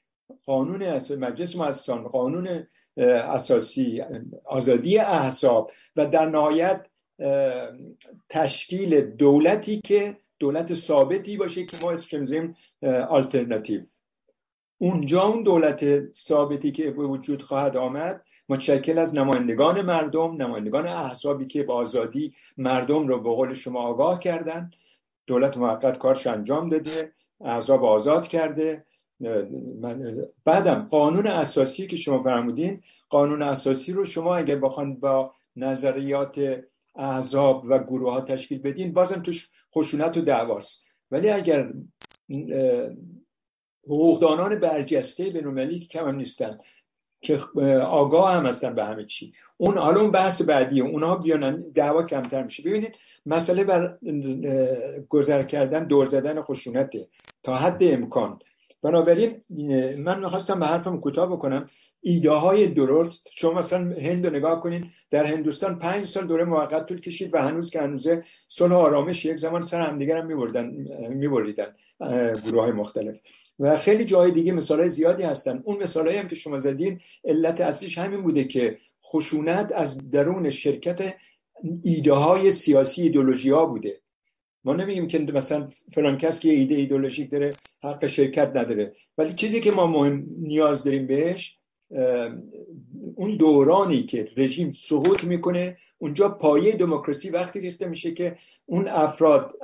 [0.47, 0.83] قانون
[1.19, 2.67] مجلس مؤسسان قانون
[2.97, 4.03] اساسی
[4.45, 6.87] آزادی احساب و در نهایت
[8.29, 12.51] تشکیل دولتی که دولت ثابتی باشه که ما اسمش
[13.09, 13.83] آلترناتیو
[14.79, 21.47] اونجا اون دولت ثابتی که به وجود خواهد آمد متشکل از نمایندگان مردم نمایندگان احزابی
[21.47, 24.71] که با آزادی مردم رو به قول شما آگاه کردن.
[25.27, 28.85] دولت موقت کارش انجام داده احزاب آزاد کرده.
[30.45, 36.61] بعدم قانون اساسی که شما فرمودین قانون اساسی رو شما اگر بخوان با نظریات
[36.97, 40.85] احزاب و گروه ها تشکیل بدین بازم توش خشونت و دعواست.
[41.11, 41.73] ولی اگر
[43.85, 46.51] حقوقدانان برجسته بینالمللی که کم هم نیستن
[47.23, 47.39] که
[47.81, 49.33] آگاه هم هستن به همه چی.
[49.57, 52.63] اون حالا اون بحث بعدی اونها بیانن دعوا کمتر میشه.
[52.63, 52.95] ببینید
[53.27, 53.99] مسئله بر
[55.09, 57.09] گذر کردن دور زدن خشونته
[57.43, 58.39] تا حد امکان.
[58.83, 59.41] بنابراین
[59.99, 61.67] من می‌خواستم به حرفم کوتاه بکنم.
[62.01, 67.01] ایده های درست شما مثلا هند نگاه کنین در هندوستان پنج سال دوره موقت طول
[67.01, 70.71] کشید و هنوز که هنوزه صلح آرامش یک زمان سر همدیگر هم میبردن
[71.11, 71.75] میبریدن
[72.47, 73.21] گروه های مختلف.
[73.59, 75.63] و خیلی جای دیگه مثال زیادی هستن.
[75.65, 81.15] اون مثال هم که شما زدین علت اصلیش همین بوده که خشونت از درون شرکت
[81.83, 84.02] ایده های سیاسی ایدولوژی ها بوده.
[84.65, 88.93] ما نمیگیم که مثلا فلان کس که ایده ایدولوژیک داره حق شرکت نداره.
[89.19, 91.59] ولی چیزی که ما مهم نیاز داریم بهش
[93.15, 99.55] اون دورانی که رژیم سقوط می‌کنه اونجا پایه دموکراسی وقتی ریخته میشه که اون افراد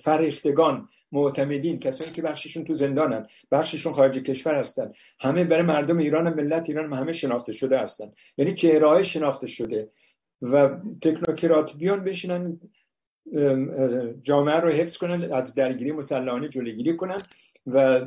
[0.00, 6.26] فرهیختگان معتمدین کسانی که بخششون تو زندانن بخششون خارج کشور هستن همه برای مردم ایران
[6.26, 8.12] و ملت ایران همه شناخته شده هستن.
[8.38, 9.90] یعنی چهره شناخته شده.
[10.42, 10.70] و
[11.02, 12.60] تکنوکرات بیان بشینن
[14.22, 17.20] جامعه رو حفظ کنن از درگیری مسلحانه جلوگیری کنن
[17.66, 18.00] و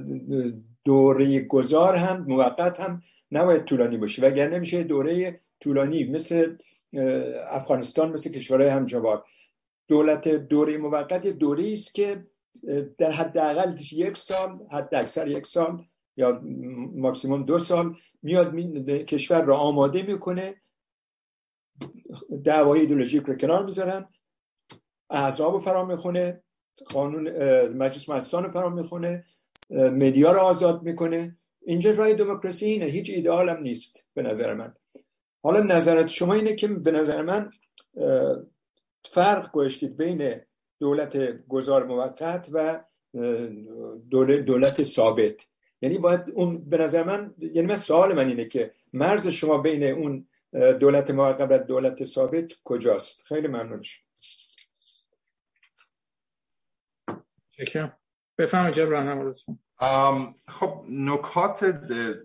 [0.85, 4.21] دوره گذار هم موقت هم نباید طولانی باشه.
[4.21, 6.55] وگرنه میشه دوره طولانی مثل
[7.49, 9.23] افغانستان مثل کشورهای همجوار.
[9.87, 12.27] دولت دوره موقت دوره است که
[12.97, 15.85] در حداقل یک سال حد اکثر یک سال
[16.17, 16.41] یا
[16.95, 18.55] ماکسیموم دو سال میاد
[18.89, 20.55] کشور رو آماده می‌کنه.
[22.43, 24.05] دعوای ایدولوژیک رو کنار می‌ذارن.
[25.09, 26.43] احزاب رو فرام می‌خونه
[26.93, 27.29] قانون
[27.67, 29.25] مجلس مستان رو فرام می‌خونه
[29.69, 31.37] مدیا رو آزاد می‌کنه.
[31.61, 34.73] اینجا رای دموکراسی اینه هیچ ایدئال هم نیست به نظر من.
[35.43, 37.51] حالا نظرت شما اینه که به نظر من
[39.11, 40.41] فرق گوشتید بین
[40.79, 42.83] دولت گذار موقت و
[44.09, 45.47] دولت, دولت ثابت.
[45.81, 49.83] یعنی باید اون به نظر من یعنی من سوال من اینه که مرز شما بین
[49.83, 54.06] اون دولت موقت و دولت ثابت کجاست؟ خیلی ممنون شکرم
[58.37, 59.23] بفهم جب راهنما
[60.47, 61.65] خب نکات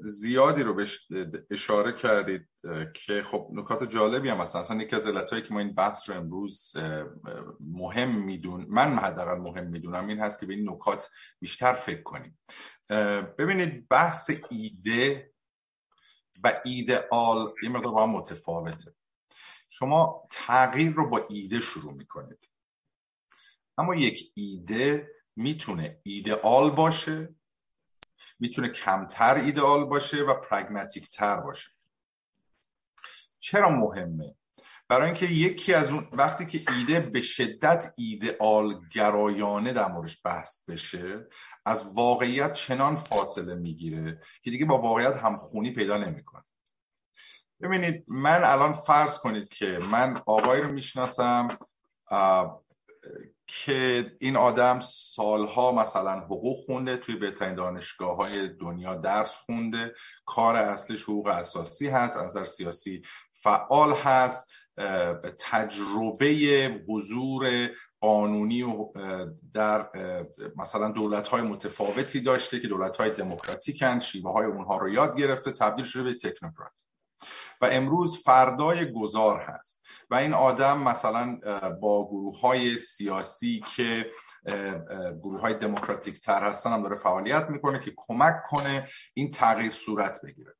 [0.00, 1.08] زیادی رو بهش
[1.50, 2.48] اشاره کردید
[2.94, 6.16] که خب نکات جالبی هم هستن اصلا یکی از علتهایی که ما این بحث رو
[6.16, 6.76] امروز
[7.60, 12.38] مهم میدون من حداقل مهم می‌دونم این هست که به این نکات بیشتر فکر کنیم.
[13.38, 15.32] ببینید بحث ایده
[16.44, 18.94] و ایدئال یه مقدار با هم متفاوته.
[19.68, 22.50] شما تغییر رو با ایده شروع می‌کنید.
[23.78, 27.34] اما یک ایده می‌تونه ایدئال باشه
[28.38, 31.70] می‌تونه کمتر ایدئال باشه و پرگماتیک تر باشه.
[33.38, 34.34] چرا مهمه؟
[34.88, 40.70] برای اینکه یکی از اون وقتی که ایده به شدت ایدئال گرایانه در موردش بحث
[40.70, 41.26] بشه
[41.64, 46.44] از واقعیت چنان فاصله می‌گیره که دیگه با واقعیت همخونی پیدا نمی‌کنه.
[47.60, 51.48] ببینید من الان فرض کنید که من آقایی رو می‌شناسم
[53.60, 59.94] که این آدم سالها مثلا حقوق خونده توی بهترین دانشگاه های دنیا درس خونده
[60.26, 64.50] کار اصلش حقوق اساسی هست از نظر سیاسی فعال هست
[65.38, 68.74] تجربه حضور قانونی
[69.54, 69.88] در
[70.56, 75.52] مثلا دولت های متفاوتی داشته که دولت های دموکراتیکن شیوه های اونها رو یاد گرفته
[75.52, 76.84] تبدیل شده به تکنوکرات.
[77.60, 79.81] و امروز فردای گذار هست.
[80.12, 81.38] و این آدم مثلا
[81.80, 84.10] با گروه های سیاسی که
[85.22, 90.20] گروه های دموکراتیک تر هستن هم داره فعالیت می‌کنه که کمک کنه این تغییر صورت
[90.24, 90.54] بگیره.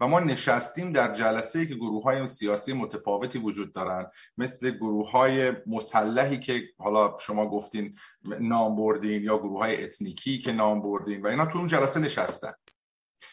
[0.00, 4.06] و ما نشستیم در جلسه که گروه های سیاسی متفاوتی وجود دارن
[4.38, 7.98] مثل گروه های مسلحی که حالا شما گفتین
[8.40, 12.52] نام بردین یا گروه های اتنیکی که نام بردین و اینا تو اون جلسه نشستن.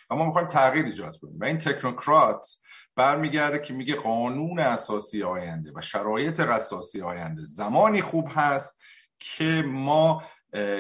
[0.09, 1.39] و ما می‌خوایم تغییر ایجاد کنیم.
[1.39, 2.60] و این تکنوکرات
[2.95, 8.81] برمیگرده که میگه قانون اساسی آینده و شرایط اساسی آینده زمانی خوب هست
[9.19, 10.23] که ما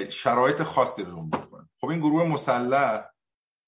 [0.09, 3.05] شرایط خاصی رو دنبال کنیم خب این گروه مسلح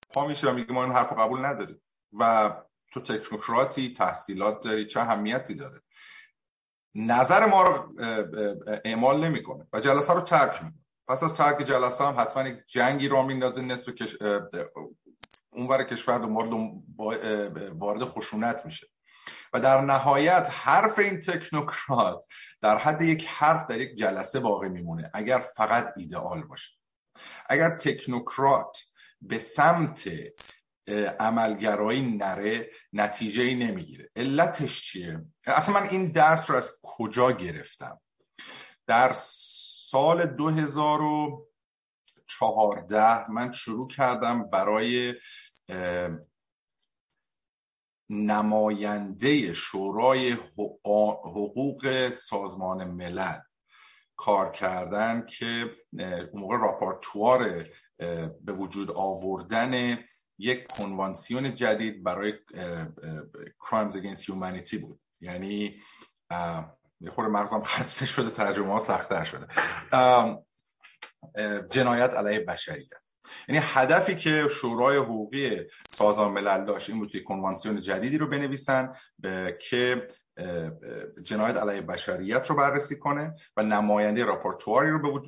[0.09, 1.81] پا میشه و میگه ما این حرف قبول نداریم
[2.19, 2.51] و
[2.91, 5.81] تو تکنوکراتی تحصیلات داری چه اهمیتی داره
[6.95, 7.93] نظر ما رو
[8.85, 13.07] اعمال نمی‌کنه و جلسه رو ترک می‌کنه پس از ترک جلسه هم حتما یک جنگی
[13.07, 13.89] رو میندازه نصف.
[15.55, 18.87] اونور کشور دوباره وارد خشونت میشه.
[19.53, 22.25] و در نهایت حرف این تکنوکرات
[22.61, 25.11] در حد یک حرف در یک جلسه باقی میمونه.
[25.13, 26.71] اگر فقط ایدئال باشه.
[27.49, 28.77] اگر تکنوکرات
[29.21, 30.09] به سمت
[31.19, 34.09] عملگرایی نره نتیجه ای نمی‌گیره.
[34.15, 38.01] علتش چیه؟ اصلا من این درس رو از کجا گرفتم؟
[38.87, 40.25] در سال
[42.39, 45.15] 2014 من شروع کردم برای
[48.09, 50.31] نماینده شورای
[51.23, 53.39] حقوق سازمان ملل
[54.15, 55.71] کار کردن که
[56.33, 57.65] موقع راپورتوار
[58.41, 59.99] به وجود آوردن
[60.37, 62.33] یک کنوانسیون جدید برای
[63.59, 64.99] Crimes Against Humanity بود.
[65.21, 65.71] یعنی
[67.01, 69.47] یه خور مغزم خسته شده ترجمه ها سخته شده
[71.69, 73.03] جنایت علیه بشریت
[73.47, 78.91] یعنی هدفی که شورای حقوقی سازمان ملل داشت این بود که کنوانسیون جدیدی رو بنویسن
[79.19, 80.07] به که
[81.23, 85.23] جنایت علیه بشریت رو بررسی کنه و نماینده راپورتواری رو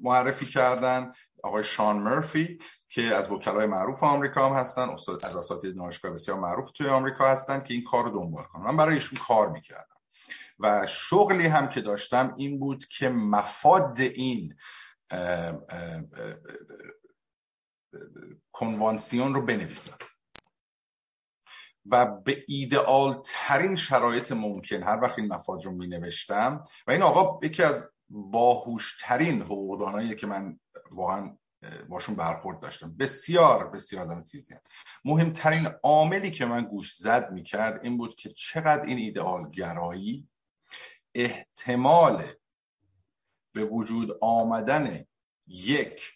[0.00, 1.12] معرفی کردن.
[1.42, 4.88] آقای شان مرفی که از وکلای معروف آمریکا هم هستن
[5.22, 8.64] از اساتید دانشگاه بسیار معروف توی آمریکا هستن که این کار رو دنبال کنن.
[8.64, 9.96] من برای ایشون کار می‌کردم.
[10.58, 14.54] و شغلی هم که داشتم این بود که مفاد این
[18.52, 19.96] کنوانسیون رو بنویسم.
[21.86, 27.02] و به ایدئال ترین شرایط ممکن هر وقت این مفاد رو می نوشتم و این
[27.02, 30.60] آقا یکی از باهوشترین حقوقدانایی که من
[30.92, 31.36] واقعا
[31.88, 32.96] باشون برخورد داشتم.
[32.96, 34.54] بسیار بسیار آدم چیزی
[35.04, 40.28] مهمترین عاملی که من گوش زد می‌کرد این بود که چقدر این ایدئال گرایی
[41.14, 42.24] احتمال
[43.52, 45.04] به وجود آمدن
[45.46, 46.12] یک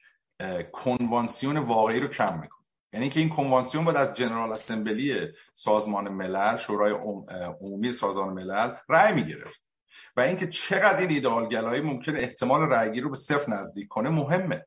[0.73, 2.65] کنوانسیون واقعی رو کم می‌کنه.
[2.93, 6.93] یعنی که این کنوانسیون باید از جنرال اسمبلی سازمان ملل شورای
[7.61, 9.71] عمومی سازمان ملل رأی می‌گرفت.
[10.17, 14.67] و اینکه چقدر این ایدئال گلایی ممکن احتمال رأیگیری رو به صفر نزدیک کنه مهمه.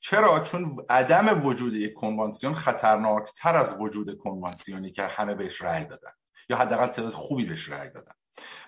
[0.00, 6.10] چرا؟ چون عدم وجود یک کنوانسیون خطرناکتر از وجود کنوانسیونی که همه بهش رأی دادن.
[6.48, 8.12] یا حداقل تعداد خوبی بهش رأی دادن.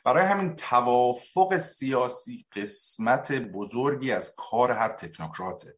[0.05, 5.77] برای همین توافق سیاسی قسمت بزرگی از کار هر تکنوکراته.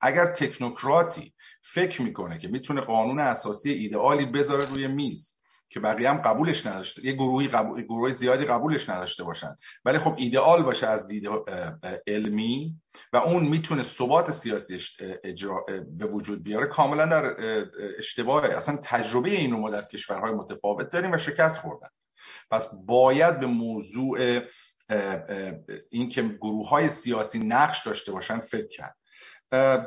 [0.00, 5.36] اگر تکنوکراتی فکر می‌کنه که می‌تونه قانون اساسی ایدئالی بذاره روی میز
[5.68, 7.82] که بقیه هم قبولش نداشته یه گروهی قبول...
[7.82, 11.28] گروه زیادی قبولش نداشته باشن ولی خب ایدئال باشه از دید
[12.06, 12.76] علمی
[13.12, 14.80] و اون می‌تونه ثبات سیاسی
[15.24, 15.66] اجرا...
[15.88, 17.36] به وجود بیاره کاملا در
[17.98, 18.56] اشتباهه.
[18.56, 21.88] اصلا تجربه این رو ما در کشورهای متفاوت داریم و شکست خوردن.
[22.50, 24.40] پس باید به موضوع
[25.90, 28.96] اینکه گروه های سیاسی نقش داشته باشن فکر کرد.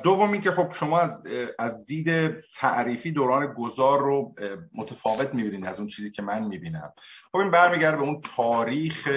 [0.04, 1.24] دومی که خب شما از,
[1.60, 4.36] از دید تعریفی دوران گذار رو
[4.76, 6.94] متفاوت می‌بینید از اون چیزی که من می‌بینم.
[7.32, 9.10] خب این برمیگرده به اون تاریخ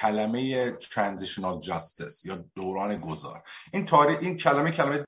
[0.00, 3.42] کلمه ترانزیشنال جاستس یا دوران گذار.
[3.72, 5.04] این تاریخ این کلمه کلمه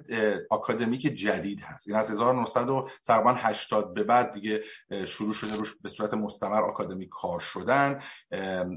[0.51, 1.89] اکادمیک جدید هست.
[1.89, 4.63] این از 1980 به بعد دیگه
[5.07, 7.99] شروع شده روش به صورت مستمر اکادمیک کار شدن.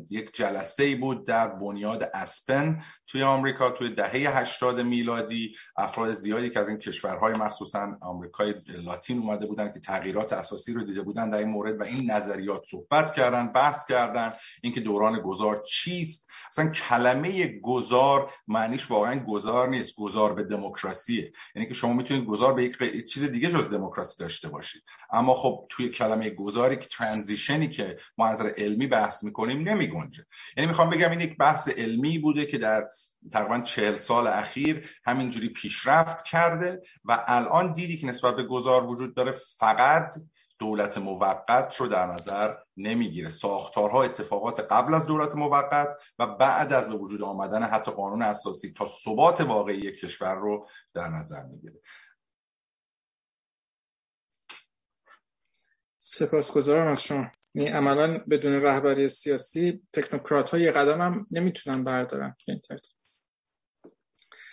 [0.09, 5.55] یک جلسه ای بود در بنیاد اسپن توی آمریکا توی دهه 80 میلادی.
[5.91, 10.83] افراد زیادی که از این کشورهای مخصوصا آمریکای لاتین اومده بودن که تغییرات اساسی رو
[10.83, 14.33] دیده بودن در این مورد و این نظریات صحبت کردن بحث کردن.
[14.61, 21.31] اینکه دوران گذار چیست؟ اصلا کلمه گذار معنیش واقعا گذار نیست گذار به دموکراسیه.
[21.55, 24.83] یعنی که شما می‌تونید گذار به یک چیز دیگه جز دموکراسی داشته باشید.
[25.11, 30.25] اما خب توی کلمه گذاری که ترانزیشنی که ما از علمی بحث می‌کنیم نمیگنجه.
[30.57, 32.87] یعنی می‌خوام بگم این یک بحث علمی بوده که در
[33.31, 39.15] تقریبا چهل سال اخیر همینجوری پیشرفت کرده و الان دیدی که نسبت به گذار وجود
[39.15, 40.15] داره فقط
[40.59, 43.29] دولت موقت رو در نظر نمی‌گیره.
[43.29, 48.73] ساختارها اتفاقات قبل از دولت موقت و بعد از به وجود آمدن حتی قانون اساسی
[48.73, 51.81] تا ثبات واقعی یک کشور رو در نظر می‌گیره.
[55.97, 57.27] سپاسگزارم از شما.
[57.53, 62.35] یعنی عملا بدون رهبری سیاسی تکنوکرات ها یه قدم هم نمی‌تونن بردارن.
[62.47, 63.00] این ترتیب.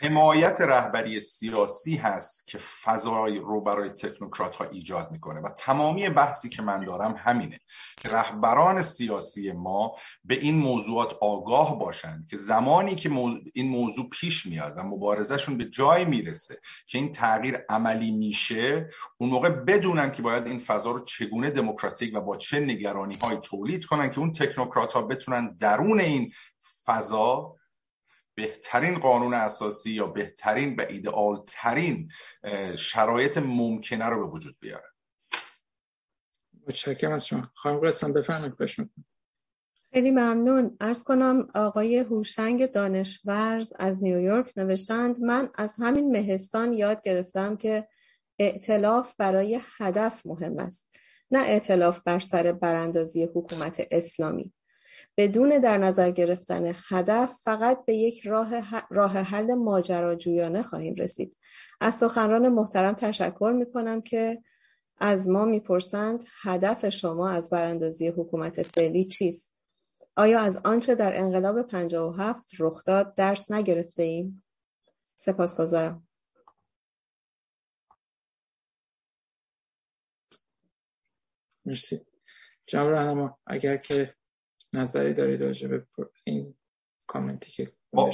[0.00, 5.40] حمایت رهبری سیاسی هست که فضای رو برای تکنوکرات ها ایجاد می‌کنه.
[5.40, 7.60] و تمامی بحثی که من دارم همینه
[7.96, 9.94] که رهبران سیاسی ما
[10.24, 13.10] به این موضوعات آگاه باشند که زمانی که
[13.54, 19.30] این موضوع پیش میاد و مبارزهشون به جای می‌رسه که این تغییر عملی میشه اون
[19.30, 23.84] موقع بدونن که باید این فضا رو چگونه دموکراتیک و با چه نگرانی های تولید
[23.84, 26.32] کنن که اون تکنوکرات ها بتونن درون این
[26.86, 27.57] فضا
[28.38, 32.10] بهترین قانون اساسی یا بهترین و ایدئال ترین
[32.76, 34.88] شرایط ممکنه رو به وجود بیاره.
[36.66, 37.50] متشکرم از شما.
[37.54, 38.54] خانم قسم بفرمایید
[39.92, 40.76] خیلی ممنون.
[40.80, 47.88] ارز کنم آقای هوشنگ دانشورز از نیویورک نوشتند من از همین مهستان یاد گرفتم که
[48.38, 50.88] ائتلاف برای هدف مهم است
[51.30, 54.52] نه ائتلاف بر سر براندازی حکومت اسلامی.
[55.16, 61.36] بدون در نظر گرفتن هدف فقط به یک راه, راه حل ماجراجویانه خواهیم رسید.
[61.80, 64.42] از سخنران محترم تشکر می کنم که
[65.00, 69.52] از ما می‌پرسند هدف شما از براندازی حکومت فعلی چیست؟
[70.16, 74.44] آیا از آنچه در انقلاب 57 رخ داد درس نگرفته ایم؟
[75.16, 76.08] سپاسگزارم.
[81.64, 82.06] مرسی.
[82.66, 84.14] جناب اگر که
[84.74, 85.86] نظری دارید راجع به
[86.24, 86.54] این
[87.06, 88.10] کامنتی که با,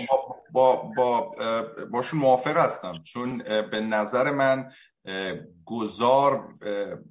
[0.52, 1.34] با, با,
[1.92, 3.02] باشون موافق هستم.
[3.02, 3.39] چون
[3.70, 4.73] به نظر من
[5.65, 6.55] گذار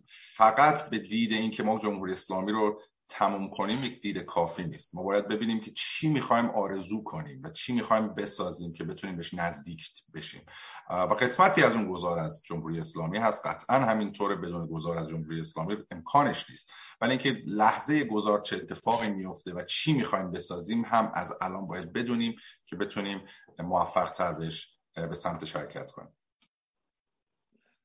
[0.07, 2.81] فقط به دید اینکه ما جمهوری اسلامی رو
[3.13, 4.95] تموم کنیم یک دید کافی نیست.
[4.95, 9.33] ما باید ببینیم که چی می‌خوایم آرزو کنیم و چی می‌خوایم بسازیم که بتونیم بهش
[9.33, 10.45] نزدیک بشیم.
[10.89, 13.47] و قسمتی از اون گذار از جمهوری اسلامی هست.
[13.47, 16.71] قطعا همینطور بدون گذار از جمهوری اسلامی امکانش نیست.
[17.01, 21.93] ولی اینکه لحظه گذار چه اتفاقی میفته و چی می‌خوایم بسازیم هم از الان باید
[21.93, 22.35] بدونیم
[22.65, 23.21] که بتونیم
[23.59, 26.17] موفق تر بهش به سمت شرکت کنیم.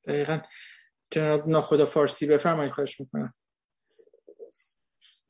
[0.04, 0.38] دقیقا.
[1.10, 3.34] جناب ناخدا فارسی بفرمایید خواهش می‌کنم.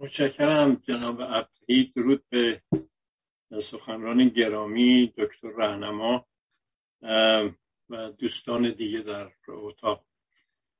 [0.01, 2.62] متشکرم جناب عبدی درود به
[3.62, 6.27] سخنران گرامی دکتر رهنما
[7.89, 10.07] و دوستان دیگه در اتاق.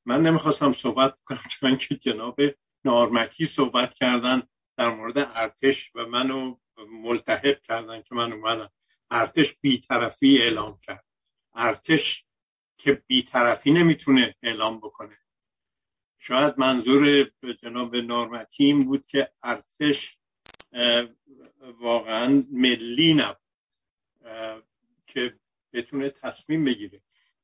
[0.06, 2.40] من نمی‌خواستم صحبت کنم چون که جناب
[2.84, 4.42] نارمکی صحبت کردن
[4.76, 6.56] در مورد ارتش و منو
[6.88, 8.70] ملتحق کردن که من اومدم.
[9.10, 11.05] ارتش بیطرفی اعلام کرد.
[11.55, 12.24] ارتش
[12.76, 15.18] که بیطرفی نمی‌تونه اعلام بکنه.
[16.28, 17.31] شاید منظور
[17.62, 20.18] جناب نارمکی این بود که ارتش
[21.81, 24.65] واقعا ملی نبود
[25.07, 25.39] که
[25.73, 27.02] بتونه تصمیم بگیره.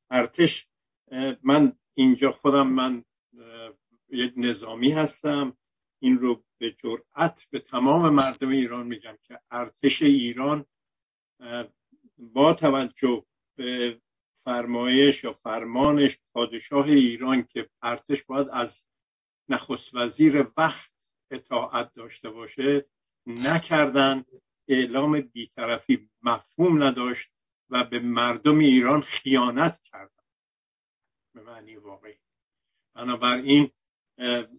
[0.09, 0.67] ارتش
[1.43, 3.03] من اینجا خودم من
[4.09, 5.57] یک نظامی هستم.
[5.99, 10.65] این رو به جرأت به تمام مردم ایران میگم که ارتش ایران
[12.17, 14.01] با توجه به
[14.45, 18.85] فرمایش یا فرمانش پادشاه ایران که ارتش باید از
[19.49, 20.91] نخست وزیر وقت
[21.31, 22.85] اطاعت داشته باشه
[23.27, 24.25] نکردن
[24.67, 27.31] اعلام بیطرفی مفهوم نداشت
[27.69, 30.23] و به مردم ایران خیانت کردن.
[31.35, 32.19] به معنی واقعی.
[32.95, 33.71] بنابراین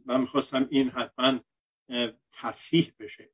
[0.07, 1.41] من می‌خواستم این حتما
[2.33, 3.33] تصحیح بشه.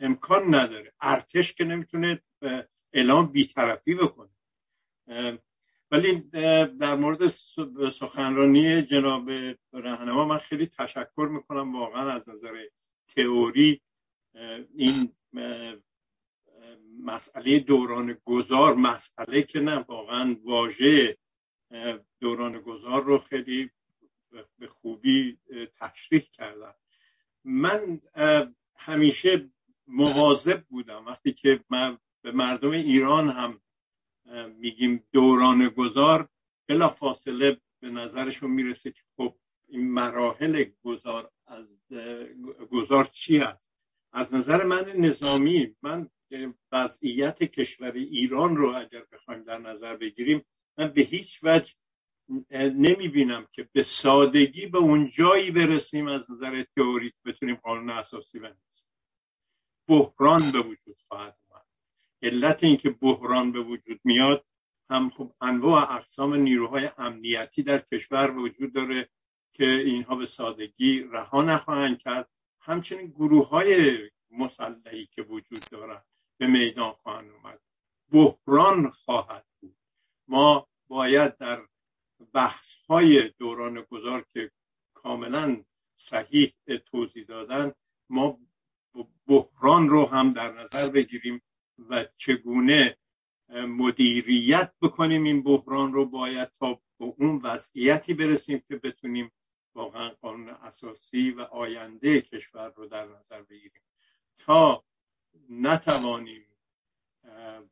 [0.00, 0.92] امکان نداره.
[1.00, 2.22] ارتش که نمی‌تونه
[2.92, 4.30] اعلام بیطرفی بکنه.
[5.92, 6.20] ولی
[6.80, 7.28] در مورد
[7.90, 9.30] سخنرانی جناب
[9.72, 12.64] رهنما من خیلی تشکر می‌کنم واقعا از نظر
[13.16, 13.80] تئوری
[14.74, 15.12] این
[17.00, 21.18] مسئله دوران گذار مسئله که نه واقعا واژه
[22.20, 23.70] دوران گذار رو خیلی
[24.58, 25.38] به خوبی
[25.80, 26.74] تشریح کردم
[27.44, 28.00] من
[28.76, 29.50] همیشه
[29.86, 33.60] مواظب بودم وقتی که من به مردم ایران هم
[34.58, 36.28] میگیم دوران گذار
[36.68, 39.36] بلا فاصله به نظرشون می‌رسه که خب
[39.68, 41.66] این مراحل گذار از
[42.70, 43.62] گذار چی هست؟
[44.12, 46.10] از نظر من نظامی من
[46.72, 50.44] وضعیت کشور ایران رو اگر بخوایم در نظر بگیریم
[50.78, 51.72] من به هیچ وجه
[52.54, 58.38] نمی بینم که به سادگی به اون جایی برسیم از نظر تئوریک بتونیم قانون اساسی
[58.38, 58.88] بنویسیم.
[59.88, 61.41] بحران به وجود خواهد
[62.22, 64.44] علت اینکه بحران به وجود میاد
[64.90, 69.08] هم خب انواع اقسام نیروهای امنیتی در کشور وجود داره
[69.52, 72.28] که اینها به سادگی رها نخواهند کرد.
[72.60, 73.98] همچنین گروه های
[74.30, 76.04] مسلحی که وجود دارند
[76.38, 77.60] به میدان خواهند اومد.
[78.12, 79.76] بحران خواهد بود.
[80.28, 81.62] ما باید در
[82.32, 84.50] بحث های دوران گذار که
[84.94, 85.64] کاملا
[85.96, 86.52] صحیح
[86.86, 87.72] توضیح دادن
[88.10, 88.38] ما
[89.26, 91.42] بحران رو هم در نظر بگیریم.
[91.78, 92.98] و چگونه
[93.52, 99.32] مدیریت بکنیم این بحران رو باید تا به اون وضعیتی برسیم که بتونیم
[99.74, 103.82] واقعا قانون اساسی و آینده کشور رو در نظر بگیریم.
[104.38, 104.84] تا
[105.48, 106.46] نتوانیم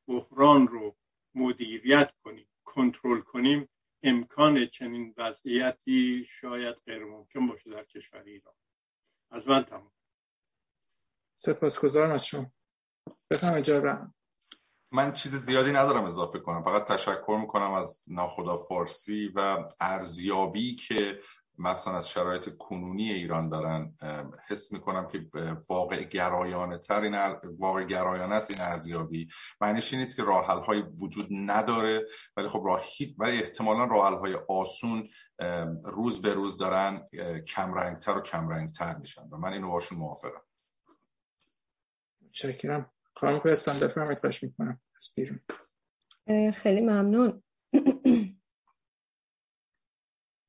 [0.07, 0.97] بحران رو
[1.35, 3.69] مدیریت کنیم کنترل کنیم
[4.03, 8.55] امکان چنین وضعیتی شاید غیر ممکن باشه در کشور ایران.
[9.31, 9.93] از من تمام
[11.35, 12.53] سپاسگزارم از شما.
[13.31, 14.15] بفهم
[14.93, 16.63] من چیز زیادی ندارم اضافه کنم.
[16.63, 21.21] فقط تشکر می‌کنم از ناخدا فارسی و ارزیابی که
[21.59, 23.95] مثلا از شرایط کنونی ایران دارن
[24.49, 25.27] حس می‌کنم که
[25.69, 27.15] واقع گرایانه تر این
[27.59, 29.29] واقع گرایانه است این ارزیابی.
[29.61, 35.07] معنیش نیست که راه های وجود نداره ولی خب راهی ولی احتمالا راه های آسون
[35.85, 37.09] روز به روز دارن
[37.47, 40.43] کمرنگتر و کمرنگتر میشن و من اینو باشون موافقم.
[42.23, 42.91] متشکرم.
[43.17, 44.81] خانم کوهستان بفرمایید خواهش می‌کنم.
[46.55, 47.43] خیلی ممنون.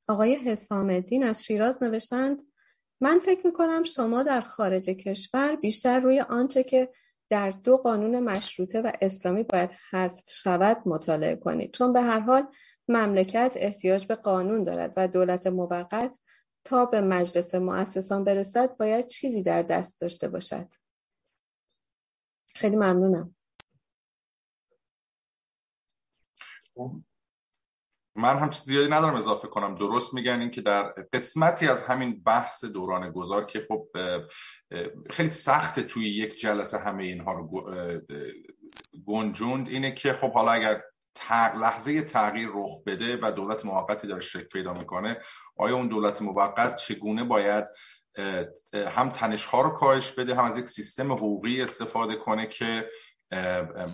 [0.08, 2.44] آقای حسام الدین از شیراز نوشتند
[3.02, 6.94] من فکر می‌کنم شما در خارج کشور بیشتر روی آنچه که
[7.30, 11.74] در دو قانون مشروطه و اسلامی باید حذف شود مطالعه کنید.
[11.74, 12.48] چون به هر حال
[12.88, 16.20] مملکت احتیاج به قانون دارد و دولت موقت
[16.64, 20.68] تا به مجلس مؤسسان برسد باید چیزی در دست داشته باشد.
[22.62, 23.36] خیلی ممنونم.
[28.16, 29.76] من هم چیز زیادی ندارم اضافه کنم.
[29.76, 33.88] درست میگن این که در قسمتی از همین بحث دوران گذار که خب
[35.10, 37.66] خیلی سخته توی یک جلسه همه اینها رو
[39.06, 39.68] گنجوند.
[39.68, 40.84] اینه که خب حالا اگر
[41.32, 45.18] لحظه تغییر رخ بده و دولت موقتی داره شکل پیدا می‌کنه
[45.58, 47.66] آیا اون دولت موقت چگونه باید
[48.74, 52.88] هم تنش ها رو کاهش بده هم از یک سیستم حقوقی استفاده کنه که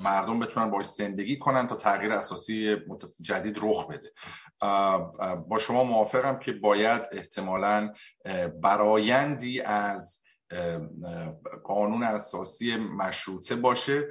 [0.03, 2.75] مردم بتونن باش زندگی کنن تا تغییر اساسی
[3.21, 4.11] جدید رخ بده.
[5.47, 7.93] با شما موافقم که باید احتمالا
[8.61, 10.23] برایندی از
[11.63, 14.09] قانون اساسی مشروطه باشه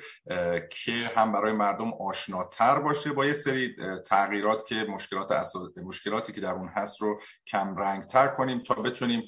[0.71, 5.33] که هم برای مردم آشناتر باشه با یه سری تغییرات که مشکلات
[5.77, 9.23] مشکلاتی که در اون هست رو کم رنگتر کنیم تا بتونیم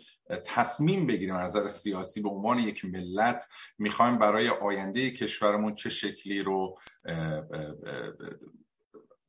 [0.45, 6.43] تصمیم بگیریم از نظر سیاسی به عنوان یک ملت می‌خوایم برای آینده کشورمون چه شکلی
[6.43, 6.79] رو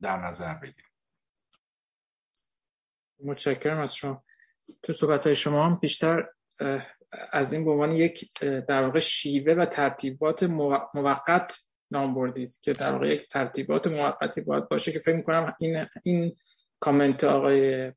[0.02, 0.90] در نظر بگیریم.
[3.24, 4.24] متشکرم از شما.
[4.84, 6.30] تو صحبت های شما هم بیشتر
[7.32, 10.44] از این به عنوان یک در واقع شیوه و ترتیبات
[10.94, 11.60] موقت
[11.92, 16.36] نام بردید که در واقع یک ترتیبات موقتی باید باشه که فکر می‌کنم این این
[16.80, 17.92] کامنت آقای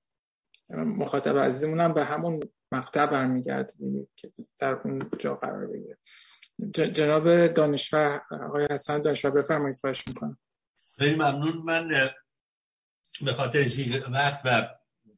[0.71, 2.41] مخاطب عزیزمون هم به همون
[2.73, 3.73] مقطع برمیگرده
[4.17, 5.99] که در اون جا قرار بگیره.
[6.73, 10.39] جناب دانشور آقای حسن دانشور بفرمایید خواهش می‌کنم.
[10.99, 11.57] خیلی ممنون.
[11.57, 12.11] من
[13.21, 13.67] به خاطر
[14.13, 14.69] وقت و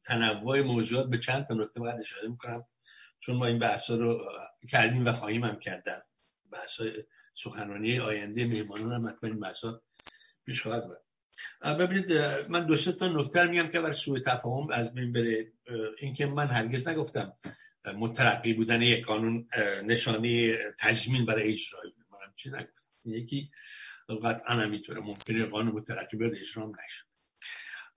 [0.03, 2.65] تنوع موضوعات به چند تا نکته باید اشاره می‌کنم.
[3.19, 4.31] چون ما این بحث رو
[4.69, 6.01] کردیم و خواهیم هم کردن.
[6.51, 6.81] بحث
[7.33, 9.65] سخنرانی آینده مهمانان هم حتما این بحث
[10.45, 10.97] پیش خواهد بود
[11.61, 12.13] ببینید
[12.49, 15.51] من دو سه تا نکته میگم که برای سوء تفاهم از بین بره.
[15.97, 17.33] اینکه من هرگز نگفتم
[17.95, 19.47] مترقی بودن یک قانون
[19.83, 23.51] نشانی تجمیل برای اجرایی من چی نگفتم؟ یکی
[24.23, 27.04] قطعا همینطوره ممکنه قانون مترقی بیاد اجرام نشه.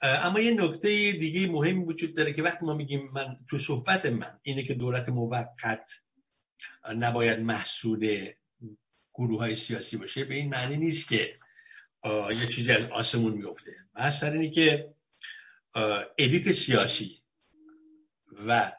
[0.00, 4.40] اما یه نکته دیگه مهمی وجود داره که وقتی ما میگیم من تو صحبت من
[4.42, 5.90] اینه که دولت موقت
[6.96, 8.32] نباید محصول
[9.14, 11.38] گروه های سیاسی باشه به این معنی نیست که
[12.30, 14.94] یه چیزی از آسمون میفته بحث اینه که
[16.18, 17.22] الیت سیاسی
[18.46, 18.72] و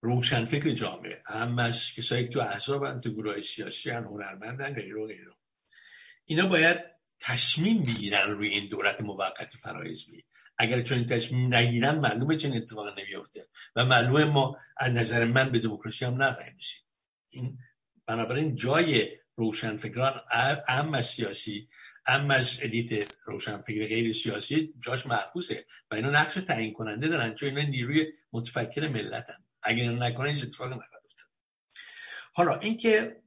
[0.00, 5.06] روشنفکر جامعه هم از کسایی که تو احزاب تو گروه سیاسی هن هنرمندن غیر و
[5.06, 5.32] غیره.
[6.24, 6.93] اینا باید
[7.24, 10.24] تصمیم بگیرن روی این دولت موقت فرایزمی
[10.58, 15.52] اگر چون این تصمیم نگیرن معلومه چه اتفاق نمیفته و معلومه ما از نظر من
[15.52, 16.56] به دموکراسی هم نقیم
[17.30, 17.58] این
[18.06, 20.20] بنابراین جای روشنفکران
[20.68, 21.68] هم از سیاسی
[22.06, 27.48] هم از الیت روشنفکر غیر سیاسی جاش محفوظه و اینا نقش تعیین کننده دارن چون
[27.48, 29.44] اینا نیروی متفکر ملتن.
[29.62, 31.04] اگر اینا نکنن این اتفاق نخواهد
[32.32, 33.22] حالا اینکه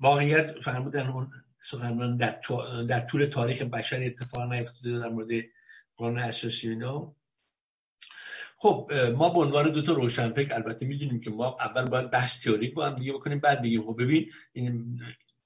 [0.00, 1.30] واقعیت فرمودن اون
[1.60, 2.40] سخنران در,
[2.88, 5.28] در طول تاریخ بشر اتفاق نیفتاده در مورد
[5.96, 7.14] قانون اساسی اینا.
[8.56, 12.74] خب ما به عنوان دو تا روشنفکر البته می‌دونیم که ما اول باید بحث تئوریک
[12.74, 13.82] با هم دیگه بکنیم بعد بگیم.
[13.82, 15.00] خب ببین این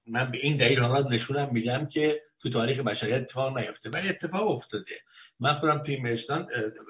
[0.06, 4.50] من به این دلیل حالا نشونم میدم که تو تاریخ بشریت اتفاق نیفته ولی اتفاق
[4.50, 4.94] افتاده.
[5.40, 6.48] من خودم توی مهستان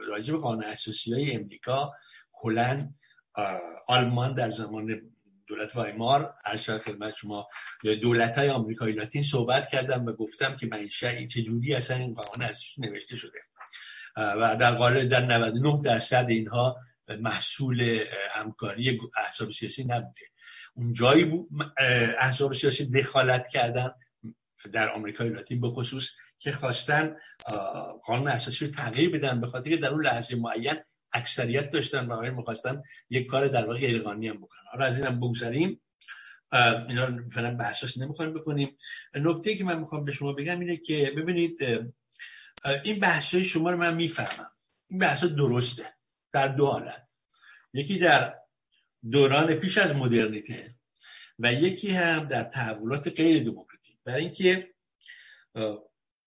[0.09, 1.93] راجع به قانون اساسی های امریکا
[2.43, 2.95] هلند
[3.87, 5.12] آلمان در زمان
[5.53, 7.49] دولت وایمار از خدمت شما
[8.03, 12.81] دولت های آمریکایی لاتین صحبت کردم و گفتم که منشأ چجوری اصلا این قانون اساسی
[12.81, 13.39] نوشته شده.
[14.17, 16.77] و در قالب در 99 درصد اینها
[17.21, 20.27] محصول همکاری احزاب سیاسی نبوده.
[20.75, 21.49] اون جایی بود
[22.19, 23.91] احزاب سیاسی دخالت کردن
[24.73, 26.09] در آمریکای لاتین به خصوص
[26.39, 27.17] که خواستن
[28.05, 30.77] قانون اساسی رو تغییر بدن به خاطر که در اون لحظه معین
[31.13, 34.63] اکثریت داشتن و می‌خواستن یک کار در واقع غیرقانونی هم بکنن.
[34.71, 35.81] حالا از اینم بگذاریم
[36.89, 38.77] اینا فعلا بحثش نمی‌خوایم بکنیم.
[39.15, 41.63] نکته که من می‌خوام به شما بگم اینه که ببینید
[42.85, 44.51] این بحث شما رو من می‌فهمم.
[44.91, 45.87] این بحث درسته.
[46.33, 47.09] در دو حالت.
[47.75, 48.35] یکی در
[49.11, 50.65] دوران پیش از مدرنیته
[51.39, 54.75] و یکی هم در تحولات غیر دموکراتیک برای اینکه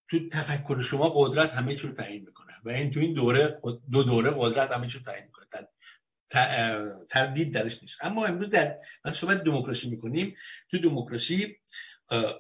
[0.08, 2.45] تو تفکر شما قدرت همه چی رو تعیین می‌کنه.
[2.66, 3.62] و این تو این دوره
[3.92, 5.46] دو دوره قدرت همه چی رو تعیین می‌کنه.
[7.10, 7.98] تردید درش نیست.
[8.02, 8.78] اما امروز در
[9.14, 10.36] صحبت دموکراسی می‌کنیم.
[10.72, 11.58] تو دموکراسی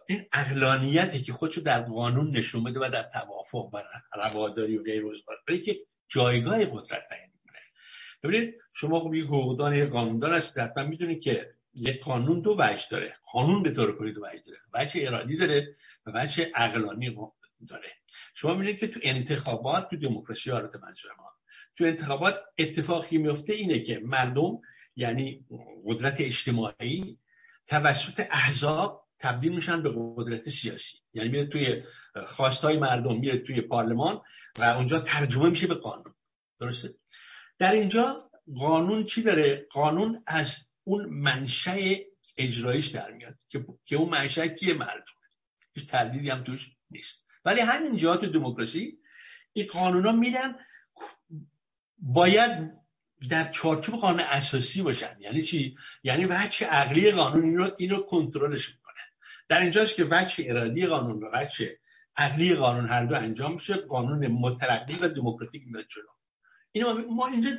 [0.07, 3.81] این اقلانیتی که خودشو در قانون نشون بده و در توافق و
[4.15, 5.03] رواداری و غیر
[5.47, 7.59] برای که جایگاه قدرت تعیین می‌کنه.
[8.23, 12.85] ببینید شما خب یک حقوقدان یک قانوندان هستید حتما می‌دونید که یک قانون دو وجه
[12.91, 13.15] داره.
[13.31, 14.59] قانون به طور کلی دو وجه داره.
[14.73, 17.09] وجه ارادی داره و وجه عقلانی
[17.65, 17.91] داره.
[18.33, 21.31] شما می‌بینید که تو انتخابات تو دموکراسی حالت منظور ما.
[21.77, 24.61] تو انتخابات اتفاقی میفته اینه که مردم
[24.95, 25.45] یعنی
[25.85, 27.19] قدرت اجتماعی
[27.67, 30.97] توسط احزاب تبدیل میشن به قدرت سیاسی.
[31.13, 31.83] یعنی میره توی
[32.25, 34.21] خواستای مردم میره توی پارلمان
[34.59, 36.15] و اونجا ترجمه میشه به قانون.
[36.59, 36.95] درسته؟
[37.59, 38.17] در اینجا
[38.55, 41.95] قانون چی داره؟ قانون از اون منشأ
[42.37, 45.03] اجرایش در میاد که که اون منشأ کیه مردم؟
[45.73, 47.24] هیچ تردیدی هم توش نیست.
[47.45, 48.97] ولی همین جهات دموکراسی
[49.53, 50.55] این قانونا میرن
[51.97, 52.71] باید
[53.29, 55.17] در چارچوب قانون اساسی باشن.
[55.19, 59.01] یعنی چی؟ یعنی وجه عقلی قانون اینو اینو کنترلش می‌کنه.
[59.47, 61.77] در اینجاست که وجه ارادی قانون و وجه
[62.17, 66.03] عقلی قانون هر دو انجام میشه قانون مترقی و دموکراتیک میاد جلو.
[66.71, 67.49] اینو ما اینجا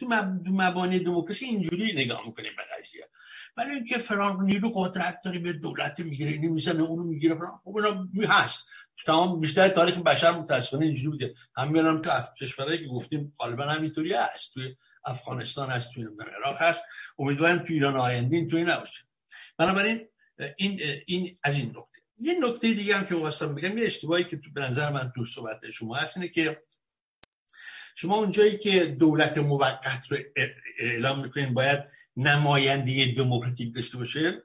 [0.00, 0.06] تو
[0.46, 3.08] مبانی دموکراسی اینجوری نگاه می‌کنیم به قضیه.
[3.56, 8.08] ولی اینکه فران نیرو قدرت داره به دولت می‌گیره اینو می‌زنه اونو می‌گیره خب اینا
[8.28, 8.68] هست.
[9.06, 11.34] تمام بیشتر تاریخ بشر متاسفانه اینجوری بوده.
[11.56, 14.54] هم میانم تو کشورهایی که گفتیم غالبا همینطوری هست.
[14.54, 16.06] توی افغانستان هست توی
[16.36, 16.82] عراق هست.
[17.18, 19.04] امیدوارم تو ایران آینده اینطوری نباشه.
[19.58, 20.08] بنابراین
[20.56, 22.02] این این از این نکته.
[22.18, 25.24] یه نکته دیگه هم که خواستم بگم یه اشتباهی که تو به نظر من تو
[25.24, 26.62] صحبت شما هست اینه که
[27.94, 30.18] شما اونجایی که دولت موقت رو
[30.78, 31.84] اعلام می‌کنین باید
[32.16, 34.42] نماینده دموکراتیک داشته باشه؟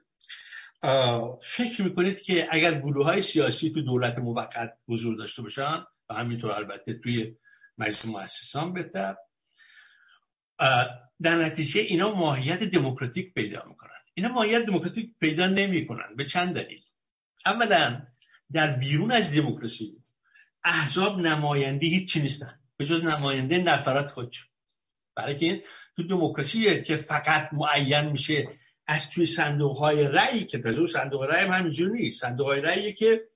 [1.42, 6.52] فکر می‌کنید که اگر گروه های سیاسی تو دولت موقت حضور داشته باشن و همینطور
[6.52, 7.36] البته توی
[7.78, 9.16] مجلس مؤسسان بهتر
[11.22, 13.90] در نتیجه اینا ماهیت دموکراتیک پیدا می‌کنن.
[14.14, 16.82] اینا ماهیت دموکراتیک پیدا نمی‌کنن به چند دلیل.
[17.46, 18.02] اولا
[18.52, 20.02] در بیرون از دموکراسی
[20.64, 22.60] احزاب نماینده هیچی نیستن.
[22.76, 24.48] به جز نماینده نفرات خودشون.
[25.14, 25.62] برای که
[25.96, 28.48] تو دموکراسی که فقط معین میشه
[28.88, 32.20] از توی صندوق های رأی که تازه صندوق رأی هم همینجور نیست.
[32.20, 33.28] صندوق های رأی که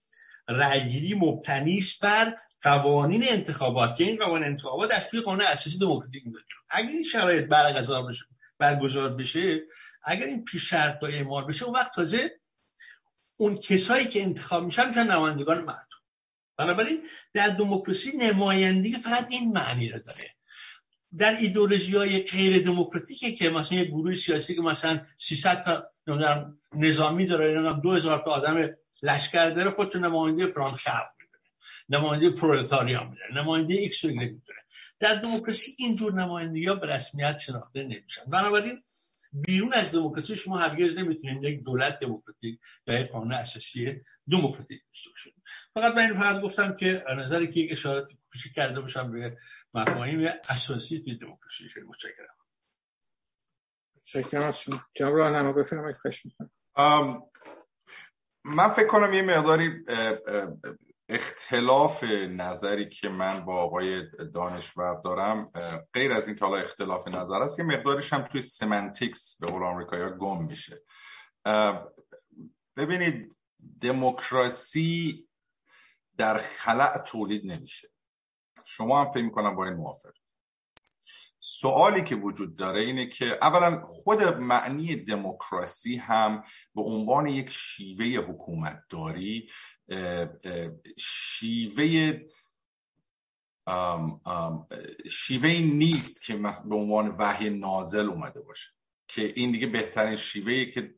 [0.48, 6.26] رأیگیری مبتنی است بر قوانین انتخابات که این قوانین انتخابات از توی قانون اساسی دموکراتیک
[6.26, 8.24] میاد اگر این شرایط برگزار بشه
[8.58, 9.60] برگزار بشه
[10.02, 12.40] اگر این پیش شرط اعمال بشه اون وقت تازه
[13.36, 15.86] اون کسایی که انتخاب میشن میشن نمایندگان مردم.
[16.56, 20.30] بنابراین در دموکراسی نمایندگی فقط این معنی رو داره.
[21.18, 25.88] در ایدولوژی های غیر دموکراتیکه که مثلا یه گروه سیاسی که مثلا 300 تا
[26.74, 28.70] نظامی داره 2000 تا آدم
[29.02, 31.44] لشکر داره خودشو نماینده فرانک خلق می‌دونه
[31.88, 34.40] نماینده پرولتاریا می‌دونه نماینده ایکس می‌دونه.
[35.00, 38.22] در دموکراسی اینجور نمایندگی ها به رسمیت شناخته نمیشن.
[38.28, 38.82] بنابراین
[39.32, 44.00] بیرون از دموکراسی شما هرگز نمی‌تونید یک دولت دموکراتیک یا یک قانون اساسی
[44.30, 45.34] دموکراتیک داشته باشید.
[45.74, 49.36] فقط من فقط گفتم که نظری که یک اشارات کوچیک کرده باشم به
[49.74, 51.68] مفاهیم اساسی توی دموکراسی.
[51.68, 52.36] خیلی متشکرم.
[53.96, 54.42] متشکرم.
[54.42, 56.50] از شما جناب راهنما بفرمایید خواهش می‌کنم.
[58.44, 59.84] من فکر کنم یه مقداری
[61.08, 64.02] اختلاف نظری که من با آقای
[64.34, 65.52] دانشور دارم
[65.94, 69.62] غیر از این که حالا اختلاف نظر است یه مقدارش هم توی سمنتیکس به قول
[69.62, 70.82] آمریکایی گم میشه.
[72.76, 73.36] ببینید
[73.80, 75.28] دموکراسی
[76.16, 77.88] در خلع تولید نمیشه.
[78.64, 80.12] شما هم فکر می‌کنم با این موافق
[81.44, 88.06] سوالی که وجود داره اینه که اولا خود معنی دموکراسی هم به عنوان یک شیوه
[88.06, 89.50] حکومتداری
[90.98, 92.18] شیوه
[95.10, 96.36] شیوه نیست که
[96.68, 98.70] به عنوان وحی نازل اومده باشه.
[99.14, 100.94] که این دیگه بهترین شیوهی که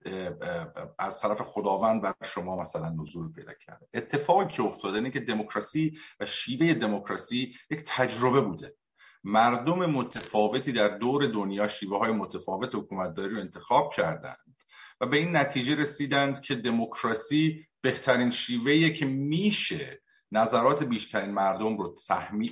[0.99, 3.86] از طرف خداوند بر شما مثلا نزول پیدا کرده.
[3.94, 8.76] اتفاقی که افتاده اینه که دموکراسی و شیوه دموکراسی یک تجربه بوده.
[9.25, 14.57] مردم متفاوتی در دور دنیا شیوه های متفاوت حکومتداری رو انتخاب کردند
[15.01, 20.02] و به این نتیجه رسیدند که دموکراسی بهترین شیوهیه که میشه
[20.33, 22.51] نظرات بیشترین مردم رو تحمی...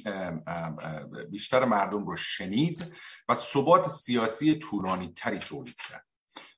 [1.31, 2.95] بیشتر مردم رو شنید
[3.29, 6.07] و ثبات سیاسی طولانی تری تولید کرد.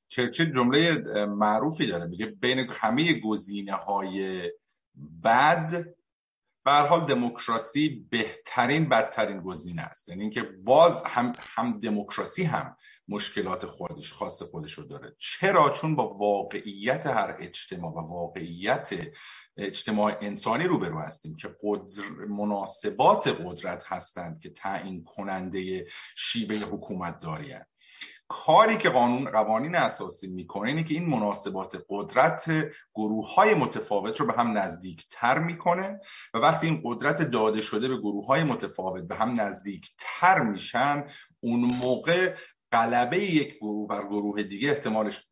[0.07, 0.94] چرچیل جمله
[1.26, 2.07] معروفی داره.
[2.07, 4.43] میگه بین همه گزینه های
[5.25, 5.84] بد
[6.65, 10.09] به حال دموکراسی بهترین بدترین گزینه است.
[10.09, 12.76] یعنی اینکه باز هم هم دموکراسی هم
[13.08, 15.16] مشکلات خودش خاص خودش رو داره.
[15.18, 18.91] چرا؟ چون با واقعیت هر اجتماع و واقعیت
[19.57, 27.55] اجتماع انسانی روبرو هستیم که قدر مناسبات قدرت هستند که تعیین کننده شیوه حکومت داری
[28.28, 32.50] کاری که قانون قوانین اساسی می‌کنه اینه که این مناسبات قدرت
[32.94, 36.00] گروه های متفاوت رو به هم نزدیک تر می‌کنه
[36.34, 41.05] و وقتی این قدرت داده شده به گروه های متفاوت به هم نزدیک تر میشن
[41.41, 42.36] اون موقع
[42.75, 45.27] غلبه یک گروه بر گروه دیگه احتمالش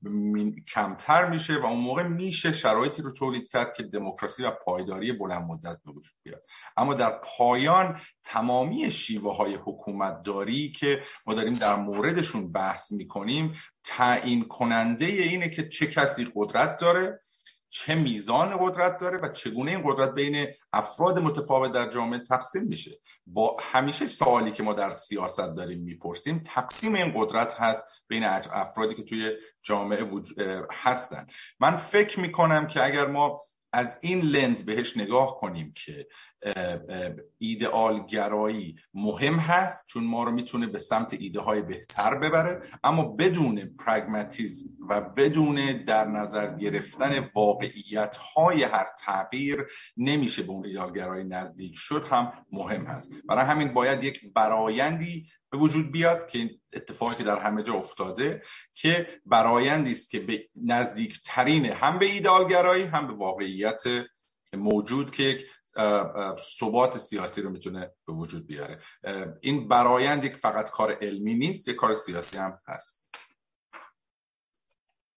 [0.74, 5.42] کمتر میشه و اون موقع میشه شرایطی رو تولید کرد که دموکراسی و پایداری بلند
[5.42, 6.46] مدت به وجود بیاد.
[6.76, 13.52] اما در پایان تمامی شیوه های حکومت داری که ما داریم در موردشون بحث می‌کنیم
[13.84, 17.20] تعیین کننده اینه که چه کسی قدرت داره
[17.74, 22.90] چه میزان قدرت داره و چگونه این قدرت بین افراد متفاوت در جامعه تقسیم میشه.
[23.26, 28.94] با همیشه سوالی که ما در سیاست داریم می‌پرسیم تقسیم این قدرت هست بین افرادی
[28.94, 30.10] که توی جامعه
[30.72, 31.26] هستن.
[31.60, 33.42] من فکر می‌کنم که اگر ما
[33.72, 36.06] از این لنز بهش نگاه کنیم که
[37.38, 42.62] ایدئال گرایی مهم هست چون ما رو می‌تونه به سمت ایده های بهتر ببره.
[42.84, 50.66] اما بدون پرگماتیزم و بدون در نظر گرفتن واقعیت های هر تغییر نمیشه به اون
[50.66, 53.12] ایدئال گرایی نزدیک شد هم مهم هست.
[53.28, 58.40] برای همین باید یک برایندی به وجود بیاد که اتفاقی در همه جا افتاده
[58.74, 63.82] که برایندی است که به نزدیکترین هم به ایدالگرایی هم به واقعیت
[64.56, 65.38] موجود که
[66.58, 68.78] ثبات سیاسی رو می‌تونه به وجود بیاره.
[69.40, 73.08] این برایند یک فقط کار علمی نیست یک کار سیاسی هم هست.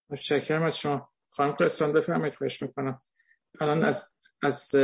[0.10, 1.10] متشکرم از شما.
[1.30, 3.00] خانم قسطان بفرمایید خواهش می‌کنم.
[3.60, 4.76] الان از از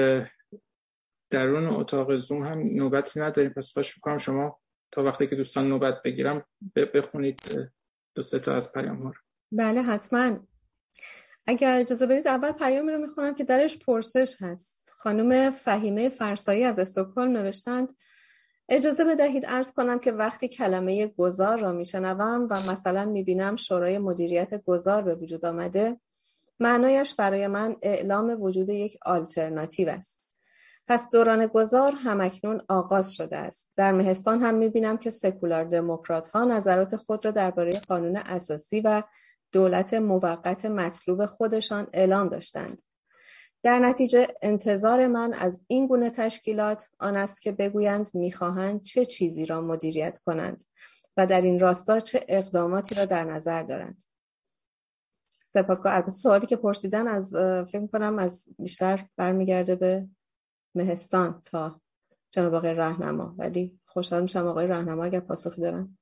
[1.29, 3.53] درون اتاق زوم هم نوبتی نداریم.
[3.53, 6.45] پس خواهش می‌کنم شما تا وقتی که دوستان نوبت بگیرم
[6.93, 7.71] بخونید
[8.15, 9.21] دو سه تا از پیام ها رو.
[9.51, 10.39] بله حتما.
[11.47, 14.80] اگر اجازه بدید اول پیامی رو می‌خونم که درش پرسش هست.
[15.03, 17.93] خانم فهیمه فرسایی از استکهلم نوشتند
[18.69, 24.63] اجازه بدهید ارز کنم که وقتی کلمه گذار را میشنوم و مثلا می‌بینم شورای مدیریت
[24.63, 25.99] گذار به وجود آمده
[26.59, 30.39] معنایش برای من اعلام وجود یک آلترناتیو است.
[30.87, 33.69] پس دوران گذار همکنون آغاز شده است.
[33.75, 39.03] در مهستان هم می‌بینم که سکولار دموکرات ها نظرات خود را درباره قانون اساسی و
[39.51, 42.81] دولت موقت مطلوب خودشان اعلام داشتند.
[43.63, 49.45] در نتیجه انتظار من از این گونه تشکیلات آن است که بگویند می‌خواهند چه چیزی
[49.45, 50.63] را مدیریت کنند
[51.17, 54.03] و در این راستا چه اقداماتی را در نظر دارند.
[55.43, 57.29] سپاسگزارم سوالی که پرسیدن از
[57.71, 60.07] فکر کنم از بیشتر برمیگرده به
[60.75, 61.81] مهستان تا
[62.31, 65.97] جناب آقای رهنما ولی خوشحال میشم آقای رهنما اگر پاسخی دارن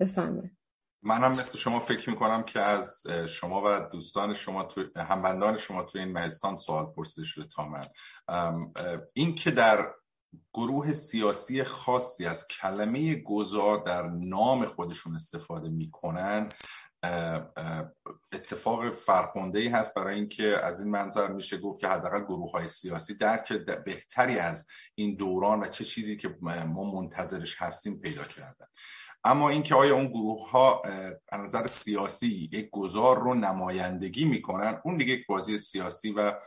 [0.00, 0.59] بفرمایید.
[1.02, 5.98] منم مثل شما فکر می‌کنم که از شما و دوستان شما تو همبندان شما تو
[5.98, 7.84] این مهستان سوال پرسیده شده تا من.
[9.12, 9.94] این که در
[10.54, 16.48] گروه سیاسی خاصی از کلمه گذار در نام خودشون استفاده می‌کنن
[18.32, 22.68] اتفاق فرخنده ای هست برای اینکه از این منظر میشه گفت که حداقل گروه های
[22.68, 23.52] سیاسی درک
[23.84, 28.66] بهتری از این دوران و چه چیزی که ما منتظرش هستیم پیدا کردن.
[29.24, 30.82] اما اینکه آیا اون گروه ها
[31.32, 36.40] نظر سیاسی یک گذار رو نمایندگی می‌کنن؟ اون دیگه یک بازی سیاسی و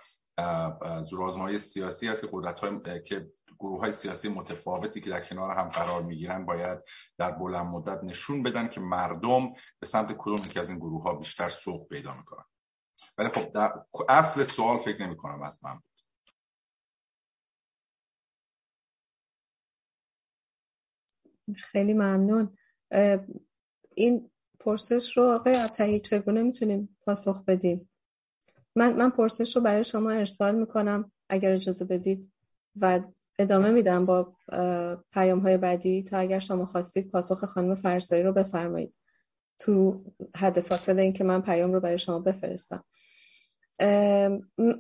[1.06, 5.70] زورآزمایی سیاسی است که قدرت های که گروه های سیاسی متفاوتی که در کنار هم
[5.70, 6.84] قرار می‌گیرن باید
[7.18, 11.16] در بلند مدت نشون بدن که مردم به سمت کدوم که از این گروه ها
[11.16, 12.44] بیشتر سوق پیدا می‌کنن.
[13.18, 13.74] ولی خب در
[14.10, 15.84] اصل سوال فکر نمی کنم از من بود.
[21.56, 22.58] خیلی ممنون.
[23.96, 27.90] این پرسش رو آقای ابتهی چگونه می‌تونیم پاسخ بدیم؟
[28.76, 32.32] من من پرسش رو برای شما ارسال می‌کنم اگر اجازه بدید
[32.82, 33.00] و
[33.40, 34.34] ادامه میدم با
[35.12, 38.94] پیام های بعدی تا اگر شما خواستید پاسخ خانم فرسایی رو بفرمایید.
[39.60, 40.04] تو
[40.36, 42.84] حد فاصله این که من پیام رو برای شما بفرستم.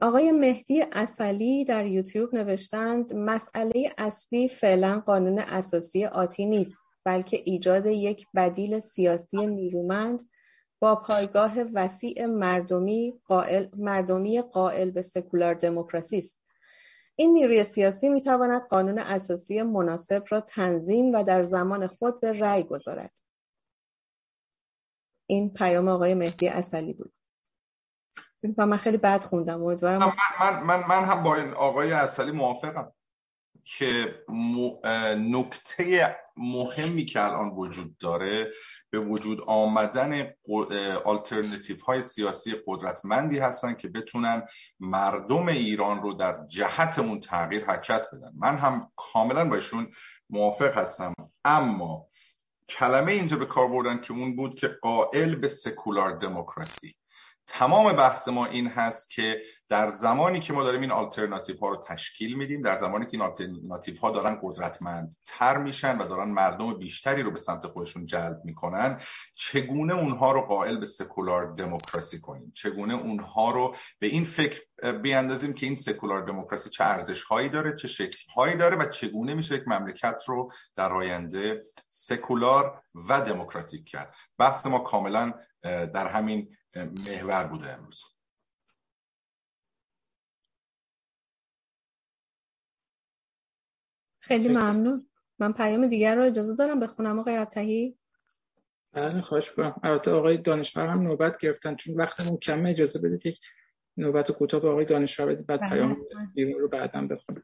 [0.01, 6.80] آقای مهدی اصلی در یوتیوب نوشتند مسئله اصلی فعلا قانون اساسی آتی نیست.
[7.06, 10.30] بلکه ایجاد یک بدیل سیاسی نیرومند
[10.80, 16.40] با پایگاه وسیع مردمی قائل, مردمی قائل به سکولار دموکراسی است.
[17.15, 22.40] این نیروی سیاسی می تواند قانون اساسی مناسب را تنظیم و در زمان خود به
[22.40, 23.19] رأی گذارد.
[25.27, 27.14] این پیام آقای مهدی اصلی بود.
[28.57, 29.64] من خیلی بد خوندم.
[29.64, 32.93] امیدوارم من, من, من, من هم با این آقای اصلی موافقم.
[33.66, 34.24] که
[35.17, 38.51] نکته مهمی که الان وجود داره
[38.90, 40.33] به وجود آمدن
[41.06, 44.48] آلترنتیف های سیاسی قدرتمندی هستن که بتونن
[44.80, 48.32] مردم ایران رو در جهت اون تغییر حرکت بدن.
[48.35, 49.92] من هم کاملا باشون
[50.30, 51.14] موافق هستم.
[51.45, 52.08] اما
[52.69, 56.95] کلمه اینجا به کار بردن که اون بود که قائل به سکولار دموکراسی.
[57.48, 61.84] تمام بحث ما این هست که در زمانی که ما داریم این آلترناتیف ها رو
[61.88, 66.74] تشکیل میدیم در زمانی که این آلترناتیف ها دارن قدرتمند تر میشن و دارن مردم
[66.74, 69.00] بیشتری رو به سمت خودشون جلب می‌کنن
[69.36, 74.62] چگونه اونها رو قائل به سکولار دموکراسی کنیم؟ چگونه اونها رو به این فکر
[75.02, 79.34] بیاندازیم که این سکولار دموکراسی چه ارزش هایی داره چه شکل هایی داره و چگونه
[79.34, 86.50] میشه یک مملکت رو در آینده سکولار و دموکراتیک کرد؟ بحث ما کاملا در همین
[86.76, 88.03] محور بوده امروز.
[94.19, 95.10] خیلی ممنون.
[95.40, 97.98] من پیام دیگر رو اجازه دارم بخونم آقای ابتهی
[98.92, 103.40] بله خواهش کنم البته آقای دانشور هم نوبت گرفتن چون وقتمون کمه اجازه بدید یک
[103.98, 105.69] نوبت کوتاه به آقای دانشور بدید بعد بله.
[105.69, 105.98] پیام
[106.60, 107.43] رو بعدا بخونم.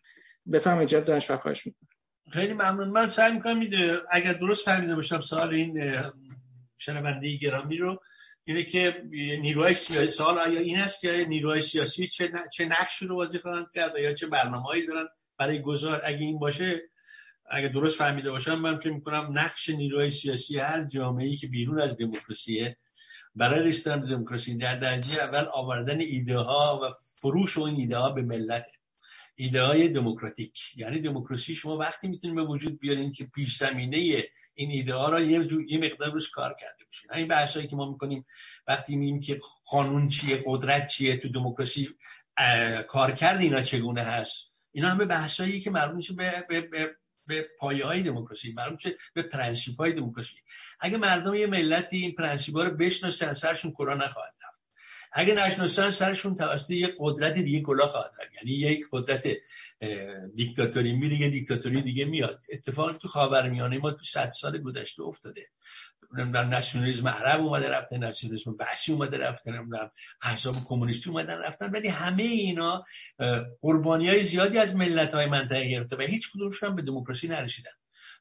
[0.51, 1.89] بفرمایید جناب دانشور خواهش می‌کنم.
[2.31, 2.89] خیلی ممنون.
[2.89, 3.61] من سعی می‌کنم
[4.11, 6.01] اگر درست فهمیده باشم سوال این
[6.77, 8.01] شنونده گرامی رو.
[8.49, 9.03] اینه که
[9.41, 13.67] نیروهای سیاسی سال آیا این است که نیروهای سیاسی چه چه نقشی رو بازی خواهند
[13.73, 16.81] کرد یا چه برنامه‌ای دارن برای گذار؟ اگه این باشه
[17.49, 21.97] اگه درست فهمیده باشم من فکر می‌کنم نقش نیروهای سیاسی هر جامعه‌ای که بیرون از
[21.97, 22.77] دموکراسیه
[23.35, 28.09] برای رسیدن به دموکراسی در درجه اول آوردن ایده ها و فروش اون ایده ها
[28.09, 28.67] به ملت
[29.35, 30.77] ایده های دموکراتیک.
[30.77, 35.21] یعنی دموکراسی شما وقتی می‌تونید به وجود بیارین که پیش زمینه این ایده ها را
[35.21, 36.78] یه, یه مقدار روش کار کرده
[37.13, 38.25] این بحثایی که ما می‌کنیم
[38.67, 39.39] وقتی میگیم که
[39.71, 41.89] قانون چیه قدرت چیه تو دموکراسی
[42.87, 46.95] کارکرد اینا چگونه هست؟ اینا همه بحثایی که مربوط میشه به, به, به
[47.29, 50.37] به پایه های دموکراسی مربوط میشه به پرنسیپ های دموکراسی.
[50.79, 54.59] اگه مردم یه ملتی این پرنسیپ ها رو بشناسن سرشون کلاه نخواهد رفت.
[55.11, 59.27] اگه نشناسن سرشون توسط یک قدرت دیگه کلاه خواهد یعنی یک قدرت
[60.35, 62.45] دیکتاتوری میره یه دیکتاتوری دیگه میاد.
[62.51, 65.47] اتفاقی تو خاورمیانه ما تو صد سال گذشته افتاده.
[66.17, 71.71] در ناسیونالیسم عرب اومده رفته ناسیونالیسم بعثی اومده رفته نمی‌دونم احزاب کمونیستی اومدن رفتن.
[71.71, 72.85] ولی همه اینا
[73.61, 77.71] قربانی های زیادی از ملت های منطقه گرفته و هیچ کدومشون به دموکراسی نرسیدن.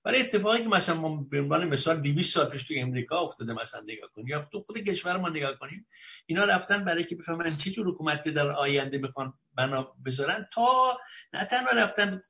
[0.08, 3.80] ولی اتفاقی که مثلا ما به عنوان مثال 200 سال پیش تو امریکا افتاده مثلا
[3.80, 5.86] نگاه کنیم یا تو خود کشور ما نگاه کنیم
[6.26, 10.98] اینا رفتن برای که بفهمن چه جور حکومتی در آینده می‌خوان بنا بذارن تا
[11.32, 12.22] نه تنها رفتن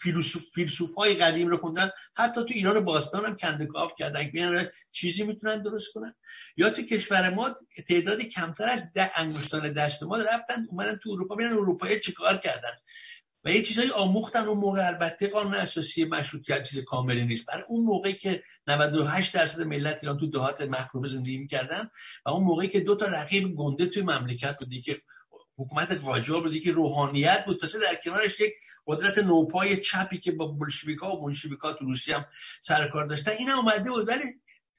[0.00, 5.24] فیلسوف فیلسوف های قدیم رو خوندن حتی تو ایران باستان هم کندکاف کردن که چیزی
[5.24, 6.14] می‌تونن درست کنن.
[6.56, 7.54] یا تو کشور ما
[7.88, 12.72] تعداد کمتر از ده انگشتان دست ما رفتن اومدن تو اروپا ببینن اروپایی چیکار کردن.
[13.44, 17.46] و یه چیزایی آموختن اون موقع البته قانون اساسی مشروطیت چیز کاملی نیست.
[17.46, 21.90] برای اون موقعی که 98 درصد ملت ایران تو دهات مخروبه زندگی می‌کردن
[22.26, 25.02] و اون موقعی که دو تا رقیب گنده توی مملکت بودی که
[25.56, 28.54] حکومت قاجار بودی که روحانیت بود تا در کنارش یک
[28.86, 32.26] قدرت نوپای چپی که با بلشویکا و منشویکا تو روسیه هم
[32.60, 34.08] سرکار داشتن این اومده بود.
[34.08, 34.24] ولی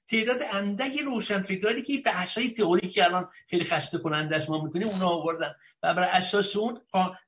[0.07, 2.49] تعداد اندک روشن فکرانی که بحث های
[2.89, 5.55] که الان خیلی خسته کننده است ما می‌کنیم اونا آوردن.
[5.83, 6.81] و بر اساس اون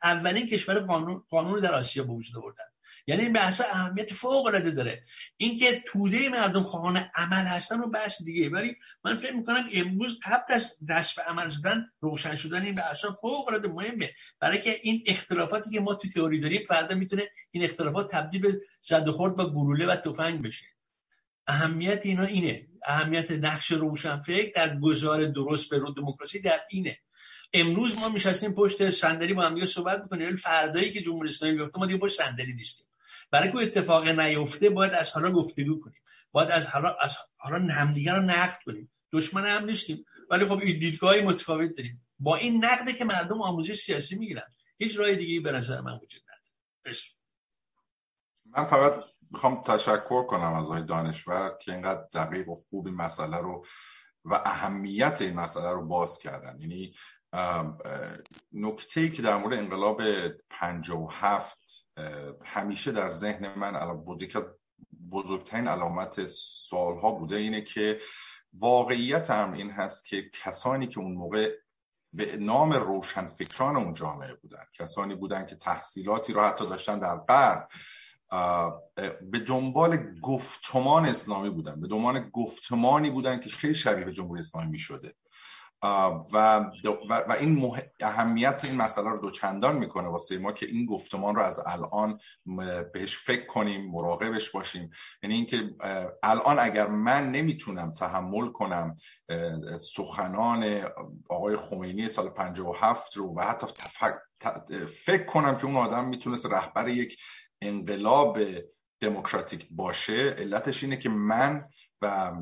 [0.03, 2.63] اولین کشور قانون قانون در آسیا به وجود آوردن.
[3.07, 5.03] یعنی این بحث اهمیت فوق العاده داره.
[5.37, 8.49] اینکه توده مردم خواهان عمل هستن و بحث دیگه.
[8.49, 13.05] ولی من فکر می‌کنم امروز قبل از دست به عمل شدن روشن شدن این بحث
[13.05, 14.11] فوق العاده مهمه.
[14.39, 18.61] برای که این اختلافاتی که ما تو تئوری داریم فردا می‌تونه این اختلافات تبدیل به
[18.81, 20.65] زد خورد با گلوله و تفنگ بشه.
[21.47, 22.67] اهمیت اینا اینه.
[22.85, 26.99] اهمیت نقش روشنفکر در گذار درست به رو دموکراسی در اینه.
[27.53, 30.27] امروز ما میشستیم پشت صندلی با هم صحبت می‌کنیم.
[30.27, 32.87] ولی فردایی که جمهوری اسلامی بیفته ما دیگه پشت صندلی نیستیم.
[33.31, 36.01] برای که اتفاق نیفته باید از حالا گفتگو کنیم.
[36.31, 38.91] باید از حالا از حالا همدیگه رو نقد کنیم.
[39.11, 40.05] دشمن هم نیستیم.
[40.29, 42.07] ولی خب دیدگاهی متفاوت داریم.
[42.19, 46.21] با این نقده که مردم آموزش سیاسی می‌گیرن هیچ راه دیگه به نظر من وجود
[46.23, 46.97] نداره.
[48.45, 53.37] من فقط می‌خوام تشکر کنم از آقای دانشور که اینقدر دقیق و خوب این مسئله
[53.37, 53.65] رو
[54.25, 56.59] و اهمیت این مسئله رو باز کردن.
[56.59, 56.93] یعنی
[58.53, 60.01] نکته که در مورد انقلاب
[60.49, 61.87] 57
[62.43, 64.45] همیشه در ذهن من بوده که
[65.11, 67.99] بزرگترین علامت سالها بوده اینه که
[68.53, 71.55] واقعیت هم این هست که کسانی که اون موقع
[72.13, 77.67] به نام روشنفکران اون جامعه بودن کسانی بودن که تحصیلاتی رو حتی داشتن در غرب
[79.31, 84.79] به دنبال گفتمان اسلامی بودن به دنبال گفتمانی بودن که خیلی شبیه جمهوری اسلامی می
[84.79, 85.13] شده
[85.83, 86.65] و,
[87.09, 91.59] و, این اهمیت این مسئله رو دوچندان می‌کنه واسه ما که این گفتمان رو از
[91.65, 92.19] الان
[92.93, 94.89] بهش فکر کنیم مراقبش باشیم.
[95.23, 95.75] یعنی اینکه
[96.23, 98.95] الان اگر من نمی‌تونم تحمل کنم
[99.79, 100.83] سخنان
[101.29, 103.67] آقای خمینی سال 57 رو و حتی
[104.87, 107.17] فکر کنم که اون آدم می‌تونست رهبر یک
[107.61, 108.39] انقلاب
[108.99, 111.69] دموکراتیک باشه علتش اینه که من
[112.01, 112.33] و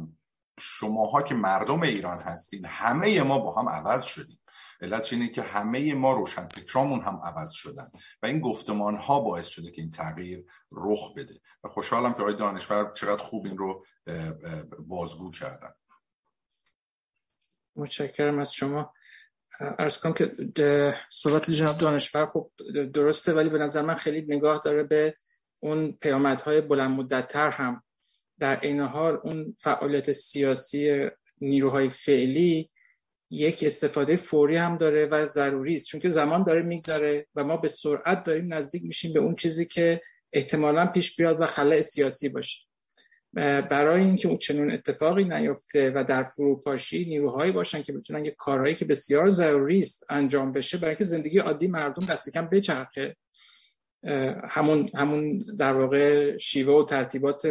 [0.60, 4.40] شماها که مردم ایران هستین همه ما با هم عوض شدیم.
[4.82, 9.48] علتش اینه که همه ما روشن فکرامون هم عوض شدن و این گفتمان ها باعث
[9.48, 11.40] شده که این تغییر رخ بده.
[11.64, 13.85] و خوشحالم که آقای دانشور چقدر خوب این رو
[14.80, 15.74] بازگو کردن.
[17.76, 18.94] متشکرم از شما.
[19.59, 20.32] ارز کنم که
[21.09, 22.51] صحبت جناب دانشور خب
[22.93, 25.16] درسته ولی به نظر من خیلی نگاه داره به
[25.59, 27.84] اون پیامدهای بلند مدتتر هم.
[28.40, 31.09] در این حال اون فعالیت سیاسی
[31.42, 32.69] نیروهای فعلی
[33.30, 35.88] یک استفاده فوری هم داره و ضروری است.
[35.88, 39.66] چون که زمان داره میگذره و ما به سرعت داریم نزدیک میشیم به اون چیزی
[39.66, 40.01] که
[40.34, 42.65] احتمالا پیش بیاد و خلع سیاسی باشه.
[43.36, 48.76] برای اینکه اون چنون اتفاقی نیفته و در فروپاشی نیروهایی باشن که بتونن یه کارهایی
[48.76, 53.16] که بسیار ضروری است انجام بشه برای اینکه زندگی عادی مردم دست کم بچرخه.
[54.50, 57.46] همون همون در واقع شیوه و ترتیبات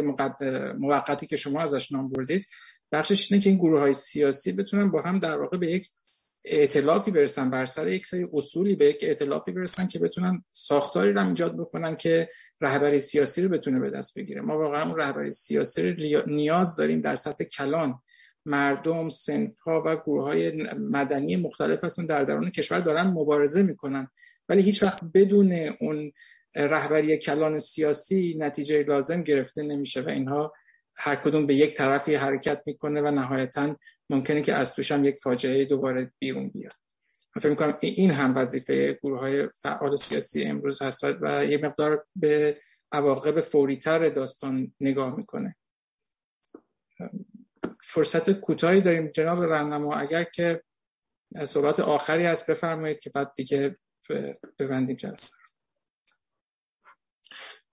[0.79, 2.45] موقتی که شما ازش نام بردید.
[2.91, 5.89] بخشش اینه که این گروه های سیاسی بتونن با هم در واقع به یک
[6.45, 11.27] ائتلافی برسن بر سر یک سری اصولی به یک ائتلافی برسن که بتونن ساختاری رو
[11.27, 12.29] ایجاد بکنن که
[12.61, 14.41] رهبری سیاسی رو بتونه به دست بگیره.
[14.41, 17.99] ما واقعا اون رهبری سیاسی رو نیاز داریم در سطح کلان
[18.45, 24.07] مردم سنف و گروه های مدنی مختلف هستن در درون کشور دارن مبارزه می‌کنن.
[24.49, 26.11] ولی هیچ وقت بدون اون
[26.55, 30.53] رهبری کلان سیاسی نتیجه لازم گرفته نمیشه و اینها
[30.95, 33.75] هر کدوم به یک طرفی حرکت می‌کنه و نهایتا
[34.09, 36.73] ممکنه که از توش هم یک فاجعه دوباره بیرون بیاد.
[37.35, 42.59] فکر می‌کنم این هم وظیفه گروه های فعال سیاسی امروز هست و یه مقدار به
[42.91, 45.55] عواقب فوریتر داستان نگاه می‌کنه.
[47.81, 49.95] فرصت کوتاهی داریم جناب رهنما.
[49.95, 50.63] اگر که
[51.45, 53.77] صحبت آخری هست بفرمایید که بعد دیگه
[54.59, 55.31] ببندیم جلسه.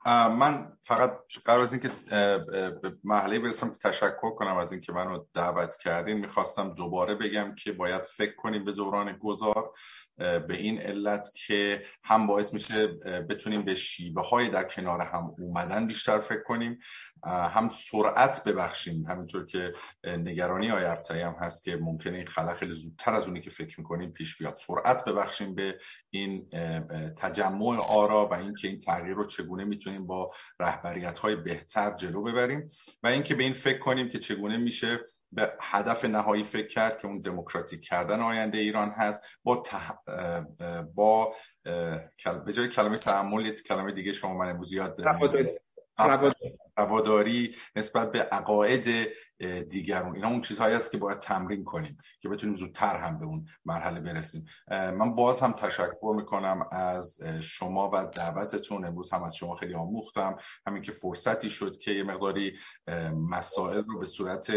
[0.07, 1.89] من فقط قبل از اینکه
[2.83, 6.19] به محله برسم تشکر کنم از اینکه منو دعوت کردین.
[6.19, 9.73] می‌خواستم دوباره بگم که باید فکر کنیم به دوران گذار.
[10.19, 12.87] به این علت که هم باعث میشه
[13.31, 16.79] بتونیم به شیبه های در کنار هم اومدن بیشتر فکر کنیم.
[17.25, 19.07] هم سرعت ببخشیم.
[19.07, 19.73] همینطور که
[20.05, 24.11] نگرانی های هم هست که ممکنه این خلا خیلی زودتر از اونی که فکر می‌کنیم
[24.11, 24.57] پیش بیاد.
[24.57, 25.79] سرعت ببخشیم به
[26.11, 26.49] این
[27.17, 32.69] تجمع آرا و اینکه این تغییر رو چگونه می‌تونیم با رهبریت های بهتر جلو ببریم
[33.03, 35.01] و اینکه به این فکر کنیم که چگونه میشه
[35.33, 39.23] به هدف نهایی فکر کرد که اون دموکراتیک کردن آینده ایران هست.
[39.45, 39.93] با تح...
[40.95, 41.35] با
[42.45, 45.01] به جای کلمه تحمل کلمه دیگه شما من امروز یاد
[46.77, 49.09] رواداری نسبت به عقاید
[49.69, 53.47] دیگرون اینا اون چیزهایی است که باید تمرین کنیم که بتونیم زودتر هم به اون
[53.65, 54.47] مرحله برسیم.
[54.71, 58.85] من باز هم تشکر می‌کنم از شما و دعوتتون.
[58.85, 60.37] امروز هم از شما خیلی آموختم.
[60.67, 62.59] همین که فرصتی شد که یه مقداری
[63.31, 64.53] مسائل رو به صورت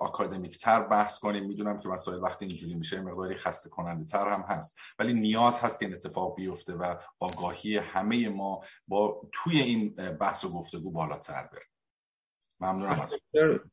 [0.00, 1.46] آکادمیک تر بحث کنیم.
[1.46, 4.78] می‌دونم که مسائل وقتی اینجوری میشه مقداری خسته کننده تر هم هست.
[4.98, 10.44] ولی نیاز هست که این اتفاق بیفته و آگاهی همه ما با توی این بحث
[10.44, 11.62] و گفتگو بالاتر بره.
[12.60, 13.14] ممنونم از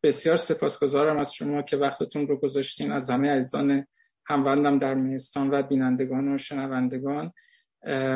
[0.03, 2.91] بسیار سپاسگزارم از شما که وقتتون رو گذاشتین.
[2.91, 3.87] از همه عزیزان
[4.25, 7.33] هموندم در مهستان و بینندگان و شنوندگان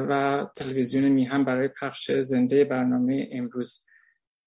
[0.09, 3.85] و تلویزیون میهم برای پخش زنده برنامه امروز.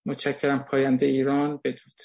[0.06, 0.64] متشکرم.
[0.64, 2.00] پاینده ایران بدرود.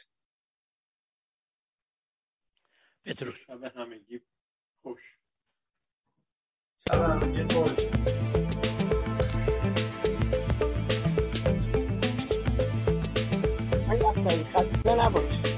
[3.10, 4.22] بدرود شب همگی
[4.84, 5.18] خوش.
[6.88, 7.72] شب همگی خوش.
[14.54, 15.49] خسته نباش